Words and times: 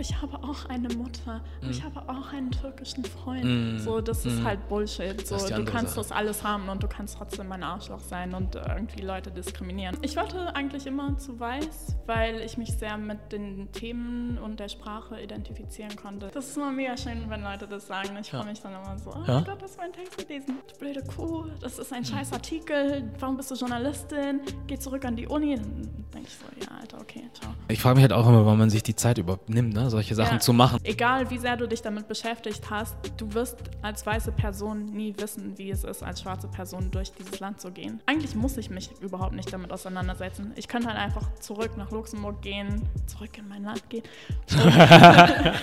aber 0.00 0.08
ich 0.08 0.22
habe 0.22 0.42
auch 0.42 0.64
eine 0.70 0.88
Mutter 0.94 1.40
Mhm. 1.62 1.70
ich 1.70 1.82
habe 1.84 2.00
auch 2.08 2.32
einen 2.32 2.50
türkischen 2.50 3.04
Freund. 3.04 3.44
Mm, 3.44 3.78
So, 3.78 4.00
das 4.00 4.24
ist 4.24 4.40
mm. 4.40 4.44
halt 4.46 4.68
Bullshit. 4.68 5.26
So, 5.26 5.36
ist 5.36 5.50
du 5.50 5.64
kannst 5.64 5.94
Sache. 5.94 6.00
das 6.06 6.12
alles 6.12 6.42
haben 6.42 6.68
und 6.70 6.82
du 6.82 6.88
kannst 6.88 7.18
trotzdem 7.18 7.52
ein 7.52 7.62
Arschloch 7.62 8.00
sein 8.00 8.34
und 8.34 8.54
äh, 8.56 8.62
irgendwie 8.74 9.02
Leute 9.02 9.30
diskriminieren. 9.30 9.96
Ich 10.02 10.16
wollte 10.16 10.54
eigentlich 10.56 10.86
immer 10.86 11.18
zu 11.18 11.38
weiß, 11.38 11.96
weil 12.06 12.40
ich 12.40 12.56
mich 12.56 12.72
sehr 12.72 12.96
mit 12.96 13.30
den 13.32 13.70
Themen 13.72 14.38
und 14.38 14.58
der 14.58 14.68
Sprache 14.70 15.20
identifizieren 15.20 15.94
konnte. 15.96 16.30
Das 16.32 16.48
ist 16.48 16.56
immer 16.56 16.72
mega 16.72 16.96
schön, 16.96 17.28
wenn 17.28 17.42
Leute 17.42 17.66
das 17.66 17.86
sagen. 17.86 18.16
Ich 18.20 18.32
Ja. 18.32 18.40
freue 18.40 18.50
mich 18.50 18.60
dann 18.60 18.72
immer 18.72 18.98
so, 18.98 19.10
oh 19.10 19.22
Ja. 19.26 19.34
mein 19.34 19.44
Gott, 19.44 19.60
das 19.62 19.76
war 19.76 19.84
ein 19.84 19.92
Text 19.92 20.16
gelesen. 20.26 20.56
Du 20.72 20.78
blöde 20.78 21.02
Kuh, 21.04 21.44
das 21.60 21.78
ist 21.78 21.92
ein 21.92 22.04
scheiß 22.04 22.32
Artikel. 22.32 23.10
Warum 23.18 23.36
bist 23.36 23.50
du 23.50 23.54
Journalistin? 23.54 24.40
Geh 24.66 24.78
zurück 24.78 25.04
an 25.04 25.16
die 25.16 25.26
Uni. 25.26 25.56
Dann 25.56 25.82
denke 26.14 26.28
ich 26.28 26.34
so, 26.34 26.46
ja, 26.64 26.78
Alter, 26.80 26.98
okay, 27.00 27.24
ciao. 27.38 27.52
Ich 27.68 27.80
frage 27.80 27.96
mich 27.96 28.02
halt 28.02 28.12
auch 28.12 28.26
immer, 28.26 28.44
warum 28.46 28.58
man 28.58 28.70
sich 28.70 28.82
die 28.82 28.96
Zeit 28.96 29.18
überhaupt 29.18 29.48
nimmt, 29.50 29.74
ne? 29.74 29.89
Solche 29.90 30.14
Sachen 30.14 30.34
Ja. 30.34 30.40
zu 30.40 30.52
machen. 30.52 30.78
Egal 30.84 31.30
wie 31.30 31.38
sehr 31.38 31.56
du 31.56 31.66
dich 31.68 31.82
damit 31.82 32.08
beschäftigt 32.08 32.70
hast, 32.70 32.96
du 33.16 33.32
wirst 33.34 33.56
als 33.82 34.06
weiße 34.06 34.32
Person 34.32 34.86
nie 34.86 35.14
wissen, 35.18 35.56
wie 35.58 35.70
es 35.70 35.84
ist, 35.84 36.02
als 36.02 36.22
schwarze 36.22 36.48
Person 36.48 36.90
durch 36.90 37.12
dieses 37.12 37.38
Land 37.40 37.60
zu 37.60 37.70
gehen. 37.70 38.00
Eigentlich 38.06 38.34
muss 38.34 38.56
ich 38.56 38.70
mich 38.70 38.90
überhaupt 39.00 39.34
nicht 39.34 39.52
damit 39.52 39.72
auseinandersetzen. 39.72 40.52
Ich 40.56 40.68
könnte 40.68 40.88
halt 40.88 40.98
einfach 40.98 41.28
zurück 41.40 41.76
nach 41.76 41.90
Luxemburg 41.90 42.40
gehen, 42.42 42.88
zurück 43.06 43.36
in 43.38 43.48
mein 43.48 43.64
Land 43.64 43.88
gehen. 43.90 44.04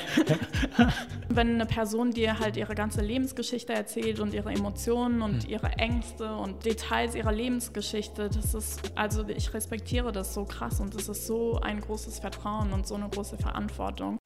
Wenn 1.29 1.49
eine 1.55 1.65
Person 1.65 2.11
dir 2.11 2.39
halt 2.39 2.57
ihre 2.57 2.73
ganze 2.75 3.01
Lebensgeschichte 3.01 3.73
erzählt 3.73 4.19
und 4.19 4.33
ihre 4.33 4.51
Emotionen 4.51 5.21
und 5.21 5.43
Hm. 5.43 5.49
ihre 5.49 5.67
Ängste 5.73 6.35
und 6.35 6.65
Details 6.65 7.15
ihrer 7.15 7.31
Lebensgeschichte, 7.31 8.29
das 8.29 8.53
ist, 8.53 8.91
also 8.95 9.27
ich 9.27 9.53
respektiere 9.53 10.11
das 10.11 10.33
so 10.33 10.45
krass 10.45 10.79
und 10.79 10.95
es 10.95 11.09
ist 11.09 11.27
so 11.27 11.59
ein 11.61 11.81
großes 11.81 12.19
Vertrauen 12.19 12.71
und 12.73 12.87
so 12.87 12.95
eine 12.95 13.09
große 13.09 13.37
Verantwortung. 13.37 14.16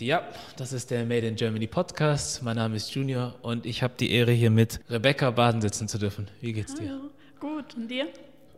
Ja, 0.00 0.26
das 0.56 0.72
ist 0.72 0.90
der 0.90 1.04
Made 1.04 1.26
in 1.26 1.36
Germany 1.36 1.66
Podcast. 1.66 2.42
Mein 2.42 2.56
Name 2.56 2.76
ist 2.76 2.94
Junior 2.94 3.34
und 3.42 3.66
ich 3.66 3.82
habe 3.82 3.92
die 4.00 4.10
Ehre, 4.12 4.32
hier 4.32 4.50
mit 4.50 4.80
Rebecca 4.88 5.30
Baden 5.30 5.60
sitzen 5.60 5.88
zu 5.88 5.98
dürfen. 5.98 6.26
Wie 6.40 6.54
geht's 6.54 6.74
dir? 6.74 6.86
Ja, 6.86 7.00
gut. 7.38 7.74
Und 7.74 7.88
dir? 7.88 8.08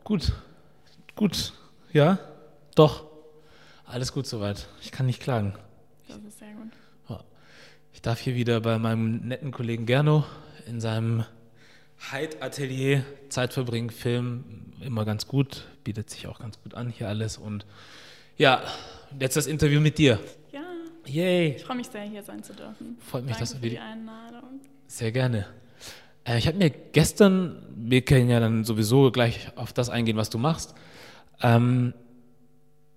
Gut, 0.04 0.32
gut. 1.16 1.52
Ja, 1.92 2.20
doch. 2.76 3.06
Alles 3.84 4.12
gut 4.12 4.28
soweit. 4.28 4.68
Ich 4.82 4.92
kann 4.92 5.06
nicht 5.06 5.20
klagen. 5.20 5.54
Das 6.06 6.18
ist 6.18 6.38
sehr 6.38 6.52
gut. 6.52 6.70
Ich 7.92 8.00
darf 8.02 8.20
hier 8.20 8.36
wieder 8.36 8.60
bei 8.60 8.78
meinem 8.78 9.26
netten 9.26 9.50
Kollegen 9.50 9.84
Gerno 9.84 10.24
in 10.68 10.80
seinem 10.80 11.24
Hyde-Atelier 12.12 13.04
Zeit 13.30 13.52
verbringen, 13.52 13.90
Film, 13.90 14.44
immer 14.80 15.04
ganz 15.04 15.26
gut, 15.26 15.64
bietet 15.82 16.08
sich 16.08 16.28
auch 16.28 16.38
ganz 16.38 16.60
gut 16.62 16.74
an 16.74 16.88
hier 16.88 17.08
alles. 17.08 17.36
Und 17.36 17.66
ja, 18.36 18.62
jetzt 19.18 19.36
das 19.36 19.48
Interview 19.48 19.80
mit 19.80 19.98
dir. 19.98 20.20
Yay, 21.06 21.56
ich 21.56 21.64
freue 21.64 21.76
mich 21.76 21.88
sehr, 21.88 22.02
hier 22.02 22.22
sein 22.22 22.42
zu 22.42 22.52
dürfen. 22.54 22.96
freut 23.00 23.24
mich, 23.24 23.32
Danke 23.32 23.40
dass 23.40 23.50
du 23.50 23.56
für 23.56 23.62
die 23.62 23.70
wieder. 23.72 23.82
Einladung. 23.84 24.60
Sehr 24.86 25.12
gerne. 25.12 25.46
Äh, 26.24 26.38
ich 26.38 26.46
habe 26.46 26.56
mir 26.58 26.70
gestern, 26.70 27.62
wir 27.74 28.02
können 28.02 28.28
ja 28.30 28.38
dann 28.40 28.64
sowieso 28.64 29.10
gleich 29.10 29.50
auf 29.56 29.72
das 29.72 29.90
eingehen, 29.90 30.16
was 30.16 30.30
du 30.30 30.38
machst. 30.38 30.74
Ähm, 31.40 31.92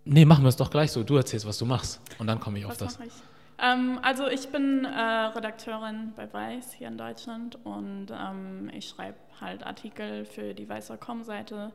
nee, 0.04 0.26
machen 0.26 0.44
wir 0.44 0.50
es 0.50 0.56
doch 0.58 0.70
gleich 0.70 0.92
so. 0.92 1.04
Du 1.04 1.16
erzählst, 1.16 1.48
was 1.48 1.58
du 1.58 1.66
machst. 1.66 2.00
Und 2.20 2.28
dann 2.28 2.40
komme 2.40 2.60
ich 2.60 2.66
auf 2.66 2.72
Was 2.72 2.78
das. 2.78 3.00
mache 3.00 3.08
ich? 3.08 3.14
Ähm, 3.58 4.00
also 4.04 4.28
ich 4.28 4.50
bin 4.50 4.84
äh, 4.86 4.90
Redakteurin 5.00 6.12
bei 6.16 6.32
Weiß 6.32 6.74
hier 6.74 6.90
in 6.90 6.98
Deutschland 6.98 7.58
und 7.64 8.08
ähm, 8.12 8.70
ich 8.76 8.88
schreibe 8.90 9.18
halt 9.40 9.66
Artikel 9.66 10.26
für 10.26 10.54
die 10.54 10.68
Weißer.com-Seite 10.68 11.72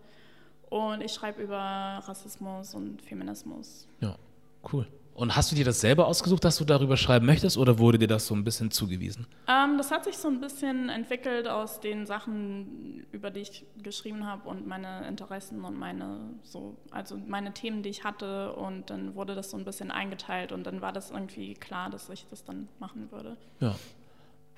und 0.69 1.01
ich 1.03 1.13
schreibe 1.13 1.43
über 1.43 1.57
Rassismus 2.07 2.75
und 2.75 3.01
Feminismus. 3.03 3.89
Ja, 4.01 4.15
cool. 4.73 4.87
Und 5.21 5.37
hast 5.37 5.53
du 5.53 5.55
dir 5.55 5.67
das 5.67 5.83
selber 5.83 6.07
ausgesucht, 6.07 6.45
dass 6.45 6.57
du 6.57 6.65
darüber 6.65 6.97
schreiben 6.97 7.27
möchtest 7.27 7.59
oder 7.59 7.79
wurde 7.79 7.99
dir 7.99 8.07
das 8.07 8.27
so 8.27 8.35
ein 8.35 8.43
bisschen 8.43 8.71
zugewiesen? 8.71 9.27
Ähm, 9.47 9.77
das 9.77 9.91
hat 9.91 10.05
sich 10.05 10.17
so 10.17 10.29
ein 10.29 10.41
bisschen 10.41 10.89
entwickelt 10.89 11.47
aus 11.47 11.79
den 11.79 12.07
Sachen, 12.07 13.05
über 13.13 13.31
die 13.31 13.41
ich 13.41 13.67
geschrieben 13.83 14.27
habe 14.27 14.49
und 14.49 14.67
meine 14.67 15.07
Interessen 15.07 15.63
und 15.63 15.79
meine 15.79 16.21
so, 16.43 16.79
also 16.91 17.19
meine 17.27 17.53
Themen, 17.53 17.83
die 17.83 17.91
ich 17.91 18.03
hatte 18.03 18.55
und 18.55 18.89
dann 18.89 19.15
wurde 19.15 19.35
das 19.35 19.51
so 19.51 19.59
ein 19.59 19.67
bisschen 19.67 19.91
eingeteilt 19.91 20.53
und 20.53 20.65
dann 20.65 20.81
war 20.81 20.95
das 20.95 21.11
irgendwie 21.11 21.53
klar, 21.53 21.91
dass 21.91 22.09
ich 22.09 22.27
das 22.31 22.43
dann 22.47 22.69
machen 22.79 23.09
würde. 23.11 23.37
Ja. 23.61 23.75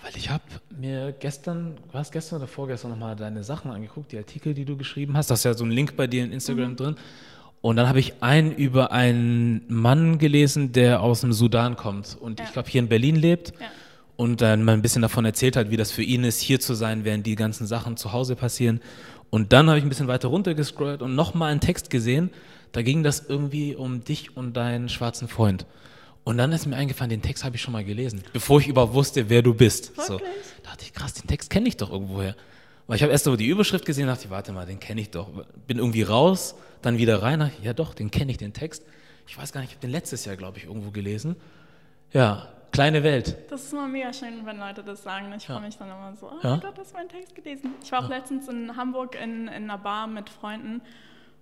Weil 0.01 0.17
ich 0.17 0.31
habe 0.31 0.45
mir 0.71 1.11
gestern, 1.11 1.77
was 1.91 2.13
gestern 2.13 2.39
oder 2.39 2.47
vorgestern 2.47 2.93
nochmal 2.93 3.17
deine 3.17 3.43
Sachen 3.43 3.73
angeguckt, 3.73 4.13
die 4.13 4.19
Artikel, 4.19 4.55
die 4.55 4.65
du 4.65 4.77
geschrieben 4.77 5.17
hast. 5.17 5.29
Da 5.29 5.35
ist 5.35 5.45
ja 5.45 5.55
so 5.55 5.65
ein 5.65 5.73
Link 5.73 5.97
bei 5.97 6.07
dir 6.07 6.23
in 6.23 6.31
Instagram 6.31 6.77
drin. 6.77 6.97
Und 7.63 7.77
dann 7.77 7.89
habe 7.89 8.01
ich 8.01 8.15
einen 8.23 8.53
über 8.53 8.93
einen 8.93 9.63
Mann 9.69 10.19
gelesen, 10.19 10.73
der 10.73 11.01
aus 11.01 11.23
dem 11.23 11.33
Sudan 11.33 11.77
kommt 11.77 12.17
und 12.21 12.39
Ja. 12.41 12.45
ich 12.47 12.53
glaube 12.53 12.69
hier 12.69 12.81
in 12.81 12.89
Berlin 12.89 13.17
lebt. 13.17 13.53
Ja. 13.59 13.67
Und 14.17 14.41
dann 14.43 14.63
mal 14.63 14.73
ein 14.73 14.83
bisschen 14.83 15.01
davon 15.03 15.25
erzählt 15.25 15.57
hat, 15.57 15.71
wie 15.71 15.77
das 15.77 15.91
für 15.91 16.03
ihn 16.03 16.23
ist, 16.23 16.41
hier 16.41 16.61
zu 16.61 16.75
sein, 16.75 17.05
während 17.05 17.27
die 17.27 17.35
ganzen 17.35 17.67
Sachen 17.67 17.97
zu 17.97 18.13
Hause 18.13 18.37
passieren. 18.37 18.81
Und 19.31 19.53
dann 19.53 19.69
habe 19.69 19.79
ich 19.79 19.85
ein 19.85 19.89
bisschen 19.89 20.07
weiter 20.07 20.29
runtergescrollt 20.29 21.01
und 21.03 21.15
nochmal 21.15 21.51
einen 21.51 21.61
Text 21.61 21.89
gesehen. 21.89 22.31
Da 22.73 22.83
ging 22.83 23.03
das 23.03 23.25
irgendwie 23.27 23.75
um 23.75 24.05
dich 24.05 24.37
und 24.37 24.55
deinen 24.57 24.89
schwarzen 24.89 25.29
Freund. 25.29 25.65
Und 26.25 26.37
dann 26.37 26.53
ist 26.53 26.67
mir 26.67 26.77
eingefallen, 26.77 27.11
den 27.11 27.23
Text 27.23 27.43
habe 27.43 27.57
ich 27.57 27.63
schon 27.63 27.73
mal 27.73 27.85
gelesen, 27.85 28.23
bevor 28.33 28.61
ich 28.61 28.69
überhaupt 28.69 28.95
wusste, 28.95 29.29
wer 29.29 29.43
du 29.43 29.55
bist. 29.55 29.93
So. 29.97 30.15
Wirklich? 30.15 30.29
Da 30.63 30.71
dachte 30.71 30.85
ich, 30.85 30.93
krass, 30.93 31.15
den 31.15 31.27
Text 31.27 31.49
kenne 31.51 31.67
ich 31.69 31.77
doch 31.77 31.91
irgendwoher. 31.91 32.37
Weil 32.87 32.97
ich 32.97 33.03
habe 33.03 33.13
erst 33.13 33.25
so 33.25 33.35
die 33.35 33.47
Überschrift 33.47 33.85
gesehen, 33.87 34.07
dachte 34.09 34.25
ich, 34.27 34.31
warte 34.31 34.53
mal, 34.53 34.67
den 34.67 34.79
kenne 34.79 35.01
ich 35.01 35.11
doch. 35.11 35.29
Bin 35.67 35.79
irgendwie 35.79 36.03
raus, 36.03 36.55
dann 36.83 36.99
wieder 36.99 37.23
rein, 37.23 37.51
ja 37.63 37.73
doch, 37.73 37.95
den 37.95 38.11
kenne 38.11 38.31
ich, 38.33 38.39
den 38.39 38.53
Text. 38.53 38.85
Ich 39.27 39.39
weiß 39.39 39.53
gar 39.53 39.61
nicht, 39.61 39.71
ich 39.71 39.77
habe 39.77 39.83
den 39.87 39.91
letztes 39.93 40.25
Jahr, 40.25 40.37
glaube 40.37 40.59
ich, 40.59 40.65
irgendwo 40.65 40.91
gelesen. 40.91 41.37
Ja, 42.13 42.49
kleine 42.73 43.03
Welt. 43.03 43.37
Das 43.51 43.63
ist 43.65 43.73
immer 43.73 43.89
mega 43.89 44.13
schön, 44.13 44.45
wenn 44.45 44.59
Leute 44.59 44.83
das 44.83 45.03
sagen. 45.03 45.33
Ich 45.37 45.47
Ja. 45.49 45.55
freue 45.55 45.67
mich 45.67 45.77
dann 45.77 45.89
immer 45.89 46.15
so, 46.17 46.27
oh 46.27 46.39
Ja. 46.43 46.51
mein 46.51 46.61
Gott, 46.61 46.77
das 46.79 46.93
war 46.93 47.01
ein 47.01 47.09
Text 47.09 47.35
gelesen. 47.35 47.75
Ich 47.83 47.93
war 47.93 48.05
auch 48.05 48.09
letztens 48.09 48.49
in 48.49 48.77
Hamburg 48.77 49.15
in, 49.15 49.49
in 49.49 49.65
einer 49.71 49.79
Bar 49.79 50.07
mit 50.07 50.29
Freunden 50.29 50.83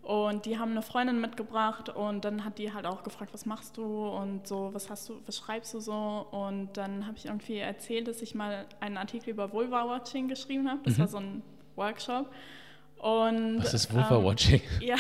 und 0.02 0.46
die 0.46 0.58
haben 0.58 0.70
eine 0.72 0.82
Freundin 0.82 1.20
mitgebracht 1.20 1.88
und 1.90 2.24
dann 2.24 2.44
hat 2.44 2.58
die 2.58 2.72
halt 2.72 2.86
auch 2.86 3.02
gefragt, 3.02 3.32
was 3.34 3.44
machst 3.46 3.76
du 3.76 3.84
und 4.08 4.46
so, 4.46 4.70
was 4.72 4.88
hast 4.90 5.08
du, 5.08 5.20
was 5.26 5.36
schreibst 5.38 5.74
du 5.74 5.80
so 5.80 6.26
und 6.30 6.70
dann 6.76 7.06
habe 7.06 7.16
ich 7.18 7.26
irgendwie 7.26 7.58
erzählt, 7.58 8.08
dass 8.08 8.22
ich 8.22 8.34
mal 8.34 8.66
einen 8.80 8.96
Artikel 8.96 9.30
über 9.30 9.52
Vulva-Watching 9.52 10.28
geschrieben 10.28 10.68
habe. 10.68 10.80
Das 10.84 10.98
war 10.98 11.06
so 11.08 11.18
ein 11.18 11.42
Workshop. 11.76 12.30
Und. 13.00 13.58
Was 13.58 13.74
ist 13.74 13.90
ähm, 13.90 13.96
Vulva-Watching? 13.96 14.62
ja. 14.80 14.96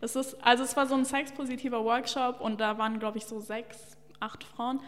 das 0.00 0.16
ist, 0.16 0.36
also 0.42 0.64
es 0.64 0.76
war 0.76 0.86
so 0.86 0.94
ein 0.94 1.04
sexpositiver 1.04 1.84
Workshop 1.84 2.40
und 2.40 2.60
da 2.60 2.78
waren, 2.78 2.98
glaube 2.98 3.18
ich, 3.18 3.26
so 3.26 3.40
sechs, 3.40 3.96
acht 4.20 4.44
Frauen. 4.44 4.80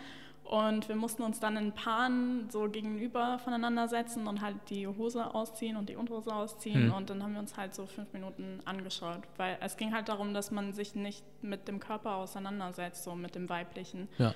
Und 0.44 0.88
wir 0.88 0.96
mussten 0.96 1.22
uns 1.22 1.40
dann 1.40 1.56
in 1.56 1.72
Paaren 1.72 2.48
so 2.50 2.68
gegenüber 2.68 3.38
voneinander 3.38 3.88
setzen 3.88 4.26
und 4.26 4.42
halt 4.42 4.56
die 4.68 4.86
Hose 4.86 5.34
ausziehen 5.34 5.76
und 5.76 5.88
die 5.88 5.96
Unterhose 5.96 6.34
ausziehen. 6.34 6.88
Hm. 6.88 6.94
Und 6.94 7.10
dann 7.10 7.22
haben 7.22 7.32
wir 7.32 7.40
uns 7.40 7.56
halt 7.56 7.74
so 7.74 7.86
fünf 7.86 8.12
Minuten 8.12 8.60
angeschaut. 8.66 9.22
Weil 9.38 9.56
es 9.60 9.78
ging 9.78 9.94
halt 9.94 10.08
darum, 10.10 10.34
dass 10.34 10.50
man 10.50 10.74
sich 10.74 10.94
nicht 10.94 11.24
mit 11.42 11.66
dem 11.66 11.80
Körper 11.80 12.16
auseinandersetzt, 12.16 13.04
so 13.04 13.14
mit 13.14 13.34
dem 13.34 13.48
Weiblichen. 13.48 14.08
Ja. 14.18 14.34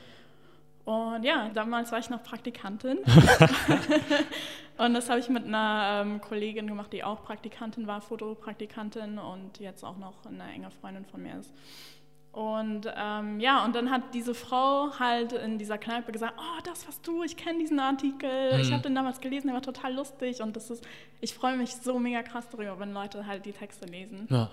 Und 0.88 1.22
ja, 1.22 1.50
damals 1.52 1.92
war 1.92 1.98
ich 1.98 2.08
noch 2.08 2.22
Praktikantin. 2.22 2.96
und 4.78 4.94
das 4.94 5.10
habe 5.10 5.20
ich 5.20 5.28
mit 5.28 5.44
einer 5.44 6.02
ähm, 6.06 6.20
Kollegin 6.22 6.66
gemacht, 6.66 6.90
die 6.94 7.04
auch 7.04 7.22
Praktikantin 7.24 7.86
war, 7.86 8.00
Fotopraktikantin 8.00 9.18
und 9.18 9.58
jetzt 9.58 9.84
auch 9.84 9.98
noch 9.98 10.14
eine 10.24 10.50
enge 10.50 10.70
Freundin 10.80 11.04
von 11.04 11.22
mir 11.22 11.38
ist. 11.40 11.52
Und 12.32 12.86
ähm, 12.96 13.38
ja, 13.38 13.66
und 13.66 13.74
dann 13.74 13.90
hat 13.90 14.14
diese 14.14 14.34
Frau 14.34 14.88
halt 14.98 15.32
in 15.32 15.58
dieser 15.58 15.76
Kneipe 15.76 16.10
gesagt, 16.10 16.34
oh, 16.38 16.60
das 16.64 16.86
warst 16.86 17.06
du, 17.06 17.22
ich 17.22 17.36
kenne 17.36 17.58
diesen 17.58 17.80
Artikel, 17.80 18.58
ich 18.58 18.68
Mhm. 18.68 18.72
habe 18.72 18.82
den 18.84 18.94
damals 18.94 19.20
gelesen, 19.20 19.48
der 19.48 19.56
war 19.56 19.62
total 19.62 19.92
lustig 19.94 20.40
und 20.40 20.56
das 20.56 20.70
ist, 20.70 20.86
ich 21.20 21.34
freue 21.34 21.56
mich 21.58 21.74
so 21.74 21.98
mega 21.98 22.22
krass 22.22 22.46
darüber, 22.50 22.78
wenn 22.78 22.94
Leute 22.94 23.26
halt 23.26 23.44
die 23.44 23.52
Texte 23.52 23.84
lesen. 23.84 24.26
Ja. 24.30 24.50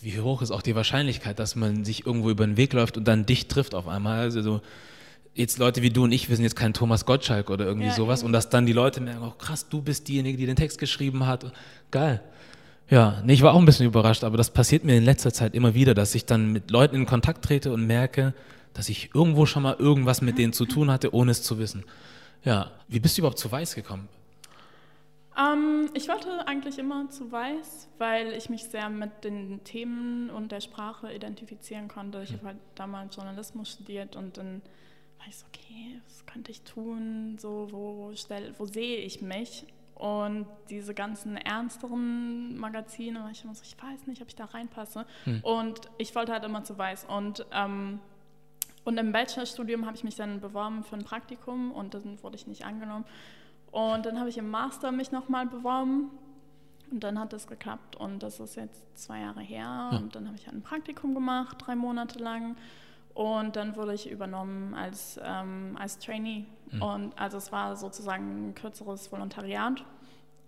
Wie 0.00 0.18
hoch 0.20 0.42
ist 0.42 0.50
auch 0.50 0.62
die 0.62 0.74
Wahrscheinlichkeit, 0.74 1.38
dass 1.38 1.54
man 1.54 1.84
sich 1.84 2.04
irgendwo 2.06 2.30
über 2.30 2.44
den 2.46 2.56
Weg 2.56 2.72
läuft 2.72 2.96
und 2.96 3.06
dann 3.06 3.26
dich 3.26 3.46
trifft 3.46 3.74
auf 3.74 3.86
einmal? 3.86 4.20
Also 4.20 4.42
so, 4.42 4.60
jetzt 5.38 5.58
Leute 5.58 5.82
wie 5.82 5.90
du 5.90 6.04
und 6.04 6.12
ich, 6.12 6.28
wir 6.28 6.36
sind 6.36 6.44
jetzt 6.44 6.56
kein 6.56 6.74
Thomas 6.74 7.06
Gottschalk 7.06 7.48
oder 7.50 7.64
irgendwie 7.66 7.86
Ja, 7.88 7.94
sowas. 7.94 8.20
eben. 8.20 8.26
Und 8.26 8.32
dass 8.32 8.50
dann 8.50 8.66
die 8.66 8.72
Leute 8.72 9.00
merken, 9.00 9.22
oh 9.24 9.30
krass, 9.30 9.68
du 9.68 9.80
bist 9.80 10.08
diejenige, 10.08 10.36
die 10.36 10.46
den 10.46 10.56
Text 10.56 10.78
geschrieben 10.78 11.26
hat. 11.26 11.50
Geil. 11.90 12.20
Ja, 12.90 13.20
nee, 13.24 13.34
ich 13.34 13.42
war 13.42 13.52
auch 13.54 13.58
ein 13.58 13.66
bisschen 13.66 13.86
überrascht, 13.86 14.24
aber 14.24 14.36
das 14.36 14.50
passiert 14.50 14.84
mir 14.84 14.96
in 14.96 15.04
letzter 15.04 15.32
Zeit 15.32 15.54
immer 15.54 15.74
wieder, 15.74 15.94
dass 15.94 16.14
ich 16.14 16.24
dann 16.24 16.52
mit 16.52 16.70
Leuten 16.70 16.96
in 16.96 17.06
Kontakt 17.06 17.44
trete 17.44 17.72
und 17.72 17.86
merke, 17.86 18.34
dass 18.72 18.88
ich 18.88 19.14
irgendwo 19.14 19.44
schon 19.46 19.62
mal 19.62 19.76
irgendwas 19.78 20.22
mit 20.22 20.38
denen 20.38 20.52
zu 20.52 20.64
tun 20.74 20.90
hatte, 20.90 21.14
ohne 21.14 21.30
es 21.32 21.42
zu 21.42 21.58
wissen. 21.58 21.84
Ja, 22.44 22.70
wie 22.88 23.00
bist 23.00 23.16
du 23.16 23.20
überhaupt 23.22 23.38
zu 23.38 23.50
Weiß 23.52 23.74
gekommen? 23.74 24.08
Ähm, 25.38 25.90
ich 25.94 26.08
wollte 26.08 26.46
eigentlich 26.48 26.78
immer 26.78 27.08
zu 27.10 27.30
Weiß, 27.30 27.88
weil 27.98 28.32
ich 28.32 28.48
mich 28.48 28.64
sehr 28.64 28.88
mit 28.88 29.22
den 29.22 29.62
Themen 29.64 30.30
und 30.30 30.50
der 30.50 30.60
Sprache 30.60 31.12
identifizieren 31.12 31.88
konnte. 31.88 32.22
Ich 32.22 32.32
habe 32.32 32.46
halt 32.46 32.56
damals 32.74 33.14
Journalismus 33.14 33.70
studiert 33.70 34.16
und 34.16 34.36
dann 34.36 34.62
war 35.18 35.26
ich 35.28 35.36
so, 35.36 35.46
okay, 35.46 36.00
was 36.06 36.26
könnte 36.26 36.50
ich 36.50 36.62
tun? 36.62 37.36
So, 37.38 37.68
wo, 37.70 38.12
stell, 38.14 38.54
wo 38.58 38.66
sehe 38.66 38.98
ich 38.98 39.20
mich? 39.22 39.66
Und 39.94 40.46
diese 40.70 40.94
ganzen 40.94 41.36
ernsteren 41.36 42.56
Magazine, 42.56 43.20
war 43.20 43.30
ich 43.32 43.42
immer 43.42 43.54
so, 43.54 43.62
ich 43.64 43.76
weiß 43.82 44.06
nicht, 44.06 44.22
ob 44.22 44.28
ich 44.28 44.36
da 44.36 44.44
reinpasse. 44.44 45.04
Hm. 45.24 45.40
Und 45.42 45.80
ich 45.98 46.14
wollte 46.14 46.32
halt 46.32 46.44
immer 46.44 46.62
zu 46.62 46.78
weiß. 46.78 47.06
Und, 47.06 47.44
ähm, 47.52 47.98
und 48.84 48.96
im 48.96 49.10
Bachelorstudium 49.10 49.86
habe 49.86 49.96
ich 49.96 50.04
mich 50.04 50.14
dann 50.14 50.40
beworben 50.40 50.84
für 50.84 50.94
ein 50.94 51.04
Praktikum 51.04 51.72
und 51.72 51.94
dann 51.94 52.22
wurde 52.22 52.36
ich 52.36 52.46
nicht 52.46 52.64
angenommen. 52.64 53.04
Und 53.72 54.06
dann 54.06 54.18
habe 54.20 54.28
ich 54.28 54.38
im 54.38 54.48
Master 54.50 54.92
mich 54.92 55.10
nochmal 55.10 55.46
beworben 55.46 56.10
und 56.90 57.04
dann 57.04 57.18
hat 57.18 57.32
das 57.32 57.46
geklappt 57.46 57.96
und 57.96 58.22
das 58.22 58.40
ist 58.40 58.56
jetzt 58.56 58.82
zwei 58.96 59.20
Jahre 59.20 59.40
her. 59.40 59.90
Und 59.92 60.14
dann 60.14 60.26
habe 60.26 60.36
ich 60.36 60.46
halt 60.46 60.56
ein 60.56 60.62
Praktikum 60.62 61.14
gemacht, 61.14 61.58
drei 61.58 61.76
Monate 61.76 62.18
lang. 62.18 62.56
Und 63.18 63.56
dann 63.56 63.74
wurde 63.74 63.94
ich 63.94 64.08
übernommen 64.08 64.74
als, 64.74 65.18
ähm, 65.24 65.76
als 65.76 65.98
Trainee. 65.98 66.44
Mhm. 66.70 66.82
Und 66.82 67.18
also 67.18 67.36
es 67.36 67.50
war 67.50 67.74
sozusagen 67.74 68.50
ein 68.50 68.54
kürzeres 68.54 69.10
Volontariat. 69.10 69.82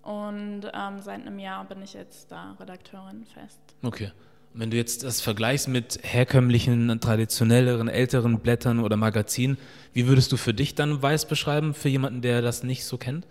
Und 0.03 0.63
ähm, 0.73 1.01
seit 1.01 1.27
einem 1.27 1.41
Jahr 1.41 1.65
bin 1.65 1.83
ich 1.83 1.95
jetzt 1.95 2.31
da 2.31 2.57
Redakteurin 2.61 3.25
fest. 3.25 3.59
Okay. 3.83 4.13
Wenn 4.55 4.71
du 4.71 4.77
jetzt 4.77 5.03
das 5.03 5.21
vergleichst 5.21 5.67
mit 5.67 5.99
herkömmlichen, 6.03 7.01
traditionelleren, 7.01 7.89
älteren 7.89 8.39
Blättern 8.39 8.79
oder 8.79 8.97
Magazinen, 8.97 9.59
wie 9.93 10.07
würdest 10.07 10.31
du 10.31 10.37
für 10.37 10.55
dich 10.55 10.77
dann 10.77 11.03
Weiß 11.03 11.27
beschreiben, 11.27 11.75
für 11.75 11.89
jemanden, 11.89 12.23
der 12.23 12.41
das 12.41 12.63
nicht 12.63 12.85
so 12.85 12.99
kennt? 12.99 13.27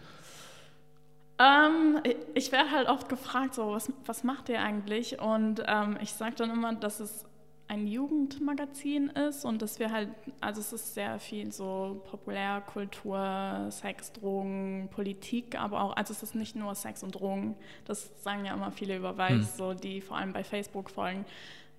Ähm, 1.40 2.02
ich 2.34 2.52
werde 2.52 2.72
halt 2.72 2.90
oft 2.90 3.08
gefragt, 3.08 3.54
so, 3.54 3.72
was, 3.72 3.90
was 4.06 4.26
macht 4.26 4.50
ihr 4.50 4.62
eigentlich? 4.62 5.18
Und 5.22 5.64
ähm, 5.66 5.98
ich 6.02 6.12
sage 6.12 6.36
dann 6.36 6.50
immer, 6.50 6.76
dass 6.76 7.00
es 7.00 7.24
ein 7.70 7.86
Jugendmagazin 7.86 9.10
ist 9.10 9.46
und 9.46 9.62
dass 9.62 9.78
wir 9.78 9.92
halt, 9.92 10.10
also 10.42 10.60
es 10.60 10.74
ist 10.74 10.96
sehr 10.96 11.20
viel 11.20 11.52
so 11.52 12.02
Populärkultur, 12.10 13.68
Sex, 13.70 14.12
Drogen, 14.12 14.90
Politik, 14.92 15.58
aber 15.58 15.84
auch, 15.84 15.96
also 15.96 16.12
es 16.12 16.24
ist 16.24 16.34
nicht 16.34 16.56
nur 16.56 16.74
Sex 16.74 17.04
und 17.04 17.12
Drogen, 17.12 17.56
das 17.86 18.12
sagen 18.24 18.44
ja 18.44 18.56
immer 18.56 18.72
viele 18.72 18.98
über 18.98 19.16
Weiß, 19.20 19.32
hm. 19.32 19.44
so 19.56 19.74
die 19.76 20.02
vor 20.02 20.18
allem 20.18 20.34
bei 20.34 20.44
Facebook 20.44 20.90
folgen. 20.90 21.26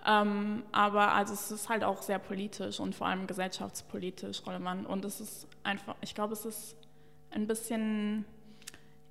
Ähm, 0.07 0.63
aber 0.71 1.13
also 1.13 1.35
es 1.35 1.51
ist 1.51 1.69
halt 1.69 1.83
auch 1.83 2.03
sehr 2.03 2.21
politisch 2.21 2.79
und 2.79 2.95
vor 2.95 3.09
allem 3.09 3.27
gesellschaftspolitisch 3.27 4.47
relevant 4.47 4.87
und 4.87 5.05
es 5.05 5.21
ist 5.21 5.49
einfach, 5.65 5.97
ich 6.03 6.15
glaube, 6.15 6.35
es 6.35 6.45
ist 6.45 6.77
ein 7.33 7.49
bisschen 7.49 8.25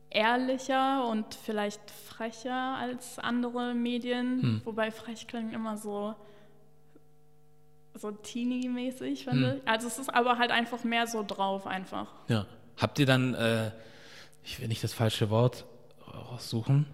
ehrlicher 0.10 1.06
und 1.10 1.36
vielleicht 1.36 1.92
frecher 1.92 2.78
als 2.78 3.20
andere 3.20 3.74
Medien, 3.74 4.42
hm. 4.42 4.62
wobei 4.64 4.92
frech 4.92 5.28
klingt 5.28 5.54
immer 5.54 5.76
so 5.76 6.16
so 7.96 8.12
teeny-mäßig, 8.12 9.24
finde 9.24 9.52
hm. 9.52 9.58
ich. 9.58 9.68
Also 9.68 9.88
es 9.88 10.00
ist 10.00 10.14
aber 10.14 10.38
halt 10.38 10.52
einfach 10.52 10.84
mehr 10.84 11.08
so 11.08 11.24
drauf 11.26 11.68
einfach. 11.68 12.08
Ja. 12.28 12.46
Habt 12.78 13.00
ihr 13.00 13.06
dann, 13.06 13.34
äh, 13.34 13.72
ich 14.44 14.60
will 14.60 14.68
nicht 14.68 14.84
das 14.84 14.94
falsche 14.94 15.30
Wort 15.30 15.66
raussuchen, 16.08 16.86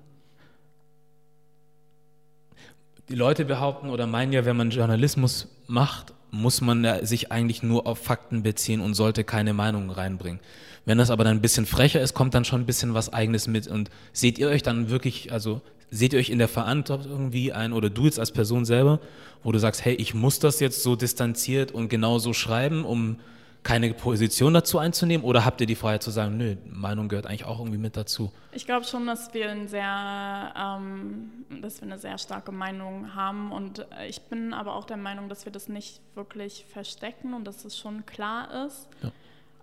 die 3.09 3.15
Leute 3.15 3.45
behaupten 3.45 3.89
oder 3.89 4.07
meinen 4.07 4.33
ja, 4.33 4.45
wenn 4.45 4.57
man 4.57 4.71
Journalismus 4.71 5.47
macht, 5.67 6.13
muss 6.31 6.61
man 6.61 7.05
sich 7.05 7.31
eigentlich 7.31 7.63
nur 7.63 7.87
auf 7.87 7.99
Fakten 7.99 8.43
beziehen 8.43 8.81
und 8.81 8.93
sollte 8.93 9.23
keine 9.23 9.53
Meinungen 9.53 9.89
reinbringen. 9.89 10.39
Wenn 10.85 10.97
das 10.97 11.09
aber 11.09 11.23
dann 11.23 11.37
ein 11.37 11.41
bisschen 11.41 11.65
frecher 11.65 12.01
ist, 12.01 12.13
kommt 12.13 12.33
dann 12.33 12.45
schon 12.45 12.61
ein 12.61 12.65
bisschen 12.65 12.93
was 12.93 13.13
Eigenes 13.13 13.47
mit. 13.47 13.67
Und 13.67 13.89
seht 14.11 14.37
ihr 14.37 14.49
euch 14.49 14.63
dann 14.63 14.89
wirklich, 14.89 15.31
also 15.31 15.61
seht 15.91 16.13
ihr 16.13 16.19
euch 16.19 16.29
in 16.29 16.39
der 16.39 16.47
Verantwortung 16.47 17.11
irgendwie 17.11 17.53
ein, 17.53 17.73
oder 17.73 17.89
du 17.89 18.05
jetzt 18.05 18.19
als 18.19 18.31
Person 18.31 18.65
selber, 18.65 18.99
wo 19.43 19.51
du 19.51 19.59
sagst, 19.59 19.85
hey, 19.85 19.95
ich 19.95 20.13
muss 20.13 20.39
das 20.39 20.59
jetzt 20.59 20.83
so 20.83 20.95
distanziert 20.95 21.71
und 21.71 21.89
genau 21.89 22.19
so 22.19 22.33
schreiben, 22.33 22.85
um 22.85 23.17
keine 23.65 23.93
Position 23.93 24.53
dazu 24.53 24.77
einzunehmen? 24.77 25.25
Oder 25.25 25.43
habt 25.43 25.59
ihr 25.59 25.67
die 25.67 25.75
Freiheit 25.75 26.03
zu 26.03 26.11
sagen, 26.11 26.37
nö, 26.37 26.55
Meinung 26.69 27.09
gehört 27.09 27.25
eigentlich 27.25 27.45
auch 27.45 27.59
irgendwie 27.59 27.79
mit 27.79 27.97
dazu? 27.97 28.31
Ich 28.51 28.65
glaube 28.65 28.85
schon, 28.85 29.07
dass 29.07 29.33
wir, 29.33 29.49
ein 29.49 29.67
sehr, 29.67 30.53
ähm, 30.55 31.31
dass 31.61 31.81
wir 31.81 31.87
eine 31.87 31.97
sehr 31.97 32.17
starke 32.19 32.51
Meinung 32.51 33.15
haben. 33.15 33.51
Und 33.51 33.85
ich 34.07 34.21
bin 34.21 34.53
aber 34.53 34.75
auch 34.75 34.85
der 34.85 34.97
Meinung, 34.97 35.29
dass 35.29 35.45
wir 35.45 35.51
das 35.51 35.67
nicht 35.67 35.99
wirklich 36.13 36.65
verstecken 36.71 37.33
und 37.33 37.43
dass 37.45 37.65
es 37.65 37.77
schon 37.77 38.05
klar 38.05 38.67
ist. 38.67 38.87
Ja. 39.01 39.11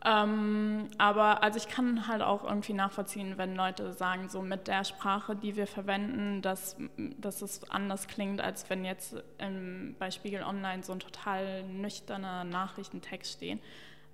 Ähm, 0.05 0.89
aber 0.99 1.43
also 1.43 1.59
ich 1.59 1.69
kann 1.69 2.09
halt 2.09 2.23
auch 2.23 2.43
irgendwie 2.43 2.73
nachvollziehen, 2.73 3.39
wenn 3.39 3.55
Leute 3.55 3.93
sagen, 3.93 4.29
so 4.29 4.43
mit 4.43 4.67
der 4.67 4.85
Sprache, 4.85 5.37
die 5.37 5.55
wir 5.55 5.69
verwenden, 5.69 6.43
dass, 6.43 6.77
dass 7.19 7.41
es 7.41 7.71
anders 7.71 8.09
klingt, 8.09 8.41
als 8.41 8.69
wenn 8.69 8.85
jetzt 8.85 9.15
im, 9.39 9.95
bei 9.99 10.11
Spiegel 10.11 10.43
Online 10.43 10.83
so 10.83 10.93
ein 10.93 10.99
total 10.99 11.63
nüchterner 11.65 12.43
Nachrichtentext 12.43 13.35
steht. 13.35 13.61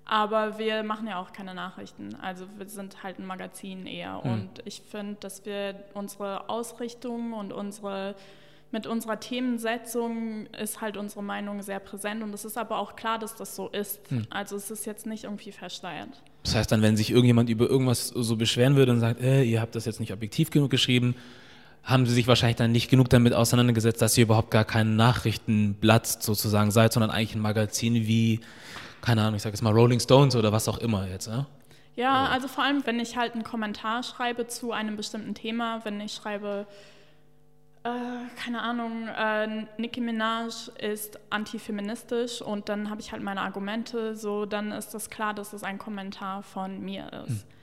Aber 0.05 0.57
wir 0.57 0.83
machen 0.83 1.07
ja 1.07 1.19
auch 1.19 1.31
keine 1.33 1.53
Nachrichten. 1.53 2.15
Also 2.21 2.45
wir 2.57 2.67
sind 2.67 3.03
halt 3.03 3.19
ein 3.19 3.25
Magazin 3.25 3.85
eher. 3.85 4.21
Mhm. 4.23 4.31
Und 4.31 4.49
ich 4.65 4.81
finde, 4.81 5.15
dass 5.15 5.45
wir 5.45 5.85
unsere 5.93 6.49
Ausrichtung 6.49 7.33
und 7.33 7.51
unsere 7.51 8.15
mit 8.71 8.85
unserer 8.85 9.19
Themensetzung 9.19 10.45
ist 10.61 10.81
halt 10.81 10.95
unsere 10.95 11.23
Meinung 11.23 11.61
sehr 11.61 11.79
präsent 11.79 12.21
und 12.21 12.33
es 12.33 12.45
ist 12.45 12.57
aber 12.57 12.77
auch 12.77 12.95
klar, 12.95 13.17
dass 13.17 13.35
das 13.35 13.55
so 13.55 13.67
ist. 13.69 13.99
Hm. 14.09 14.27
Also 14.29 14.55
es 14.55 14.69
ist 14.69 14.85
jetzt 14.85 15.05
nicht 15.05 15.23
irgendwie 15.23 15.51
versteuert. 15.51 16.09
Das 16.43 16.55
heißt 16.55 16.71
dann, 16.71 16.81
wenn 16.81 16.95
sich 16.95 17.11
irgendjemand 17.11 17.49
über 17.49 17.67
irgendwas 17.67 18.09
so 18.09 18.35
beschweren 18.35 18.75
würde 18.75 18.91
und 18.91 18.99
sagt, 18.99 19.21
äh, 19.21 19.43
ihr 19.43 19.59
habt 19.59 19.75
das 19.75 19.85
jetzt 19.85 19.99
nicht 19.99 20.13
objektiv 20.13 20.51
genug 20.51 20.69
geschrieben, 20.69 21.15
haben 21.83 22.05
sie 22.05 22.13
sich 22.13 22.27
wahrscheinlich 22.27 22.57
dann 22.57 22.71
nicht 22.71 22.89
genug 22.89 23.09
damit 23.09 23.33
auseinandergesetzt, 23.33 24.01
dass 24.01 24.17
ihr 24.17 24.23
überhaupt 24.23 24.51
gar 24.51 24.65
kein 24.65 24.95
Nachrichtenblatt 24.95 26.05
sozusagen 26.05 26.71
seid, 26.71 26.93
sondern 26.93 27.09
eigentlich 27.09 27.35
ein 27.35 27.41
Magazin 27.41 27.95
wie, 27.95 28.41
keine 29.01 29.21
Ahnung, 29.21 29.35
ich 29.35 29.41
sage 29.41 29.53
jetzt 29.53 29.63
mal 29.63 29.73
Rolling 29.73 29.99
Stones 29.99 30.35
oder 30.35 30.51
was 30.51 30.67
auch 30.67 30.77
immer 30.77 31.07
jetzt. 31.07 31.27
Ja? 31.27 31.47
Ja, 31.95 32.27
also 32.27 32.47
vor 32.47 32.63
allem, 32.63 32.85
wenn 32.85 32.99
ich 32.99 33.17
halt 33.17 33.33
einen 33.33 33.43
Kommentar 33.43 34.03
schreibe 34.03 34.47
zu 34.47 34.71
einem 34.71 34.95
bestimmten 34.95 35.33
Thema, 35.33 35.83
wenn 35.83 35.99
ich 35.99 36.13
schreibe, 36.13 36.67
keine 38.43 38.61
Ahnung, 38.61 39.07
äh, 39.07 39.65
Nicki 39.77 40.01
Minaj 40.01 40.69
ist 40.79 41.19
antifeministisch 41.29 42.41
und 42.41 42.69
dann 42.69 42.89
habe 42.89 43.01
ich 43.01 43.11
halt 43.11 43.23
meine 43.23 43.41
Argumente, 43.41 44.15
so 44.15 44.45
dann 44.45 44.71
ist 44.71 44.93
das 44.93 45.09
klar, 45.09 45.33
dass 45.33 45.53
es 45.53 45.63
ein 45.63 45.77
Kommentar 45.77 46.43
von 46.43 46.81
mir 46.81 47.11
ist. 47.25 47.43
Hm. 47.43 47.59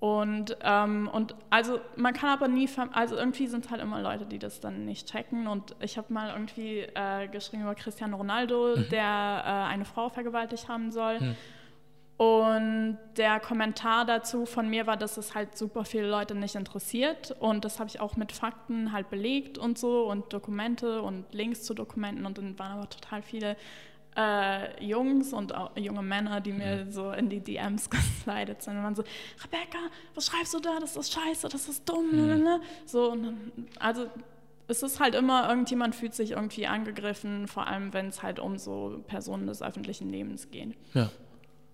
Und, 0.00 0.56
ähm, 0.62 1.10
und 1.12 1.34
also 1.50 1.78
man 1.94 2.14
kann 2.14 2.30
aber 2.30 2.48
nie, 2.48 2.66
also 2.92 3.16
irgendwie 3.16 3.46
sind 3.46 3.66
es 3.66 3.70
halt 3.70 3.82
immer 3.82 4.00
Leute, 4.00 4.24
die 4.24 4.38
das 4.38 4.58
dann 4.58 4.86
nicht 4.86 5.08
checken. 5.08 5.46
Und 5.46 5.76
ich 5.80 5.98
habe 5.98 6.10
mal 6.10 6.30
irgendwie 6.30 6.80
äh, 6.94 7.28
geschrieben 7.28 7.64
über 7.64 7.74
Cristiano 7.74 8.16
Ronaldo, 8.16 8.76
mhm. 8.76 8.88
der 8.90 9.42
äh, 9.44 9.72
eine 9.72 9.84
Frau 9.84 10.08
vergewaltigt 10.08 10.68
haben 10.68 10.90
soll. 10.90 11.20
Mhm. 11.20 11.36
Und 12.20 12.98
der 13.16 13.40
Kommentar 13.40 14.04
dazu 14.04 14.44
von 14.44 14.68
mir 14.68 14.86
war, 14.86 14.98
dass 14.98 15.16
es 15.16 15.34
halt 15.34 15.56
super 15.56 15.86
viele 15.86 16.06
Leute 16.06 16.34
nicht 16.34 16.54
interessiert. 16.54 17.34
Und 17.40 17.64
das 17.64 17.80
habe 17.80 17.88
ich 17.88 17.98
auch 17.98 18.14
mit 18.16 18.32
Fakten 18.32 18.92
halt 18.92 19.08
belegt 19.08 19.56
und 19.56 19.78
so 19.78 20.02
und 20.02 20.30
Dokumente 20.30 21.00
und 21.00 21.32
Links 21.32 21.62
zu 21.62 21.72
Dokumenten. 21.72 22.26
Und 22.26 22.36
dann 22.36 22.58
waren 22.58 22.72
aber 22.72 22.90
total 22.90 23.22
viele 23.22 23.56
äh, 24.18 24.84
Jungs 24.84 25.32
und 25.32 25.54
junge 25.76 26.02
Männer, 26.02 26.42
die 26.42 26.52
mir 26.52 26.84
mhm. 26.84 26.92
so 26.92 27.10
in 27.10 27.30
die 27.30 27.40
DMs 27.40 27.88
geslidet 28.26 28.60
sind 28.60 28.76
und 28.76 28.82
waren 28.82 28.96
so, 28.96 29.04
Rebecca, 29.42 29.78
was 30.14 30.26
schreibst 30.26 30.52
du 30.52 30.60
da? 30.60 30.78
Das 30.78 30.98
ist 30.98 31.14
scheiße, 31.14 31.48
das 31.48 31.70
ist 31.70 31.88
dumm. 31.88 32.10
Mhm. 32.12 32.60
So, 32.84 33.12
dann, 33.12 33.50
also 33.78 34.04
es 34.68 34.82
ist 34.82 35.00
halt 35.00 35.14
immer, 35.14 35.48
irgendjemand 35.48 35.94
fühlt 35.94 36.12
sich 36.12 36.32
irgendwie 36.32 36.66
angegriffen, 36.66 37.48
vor 37.48 37.66
allem 37.66 37.94
wenn 37.94 38.08
es 38.08 38.22
halt 38.22 38.40
um 38.40 38.58
so 38.58 39.02
Personen 39.06 39.46
des 39.46 39.62
öffentlichen 39.62 40.10
Lebens 40.10 40.50
geht. 40.50 40.76
Ja. 40.92 41.08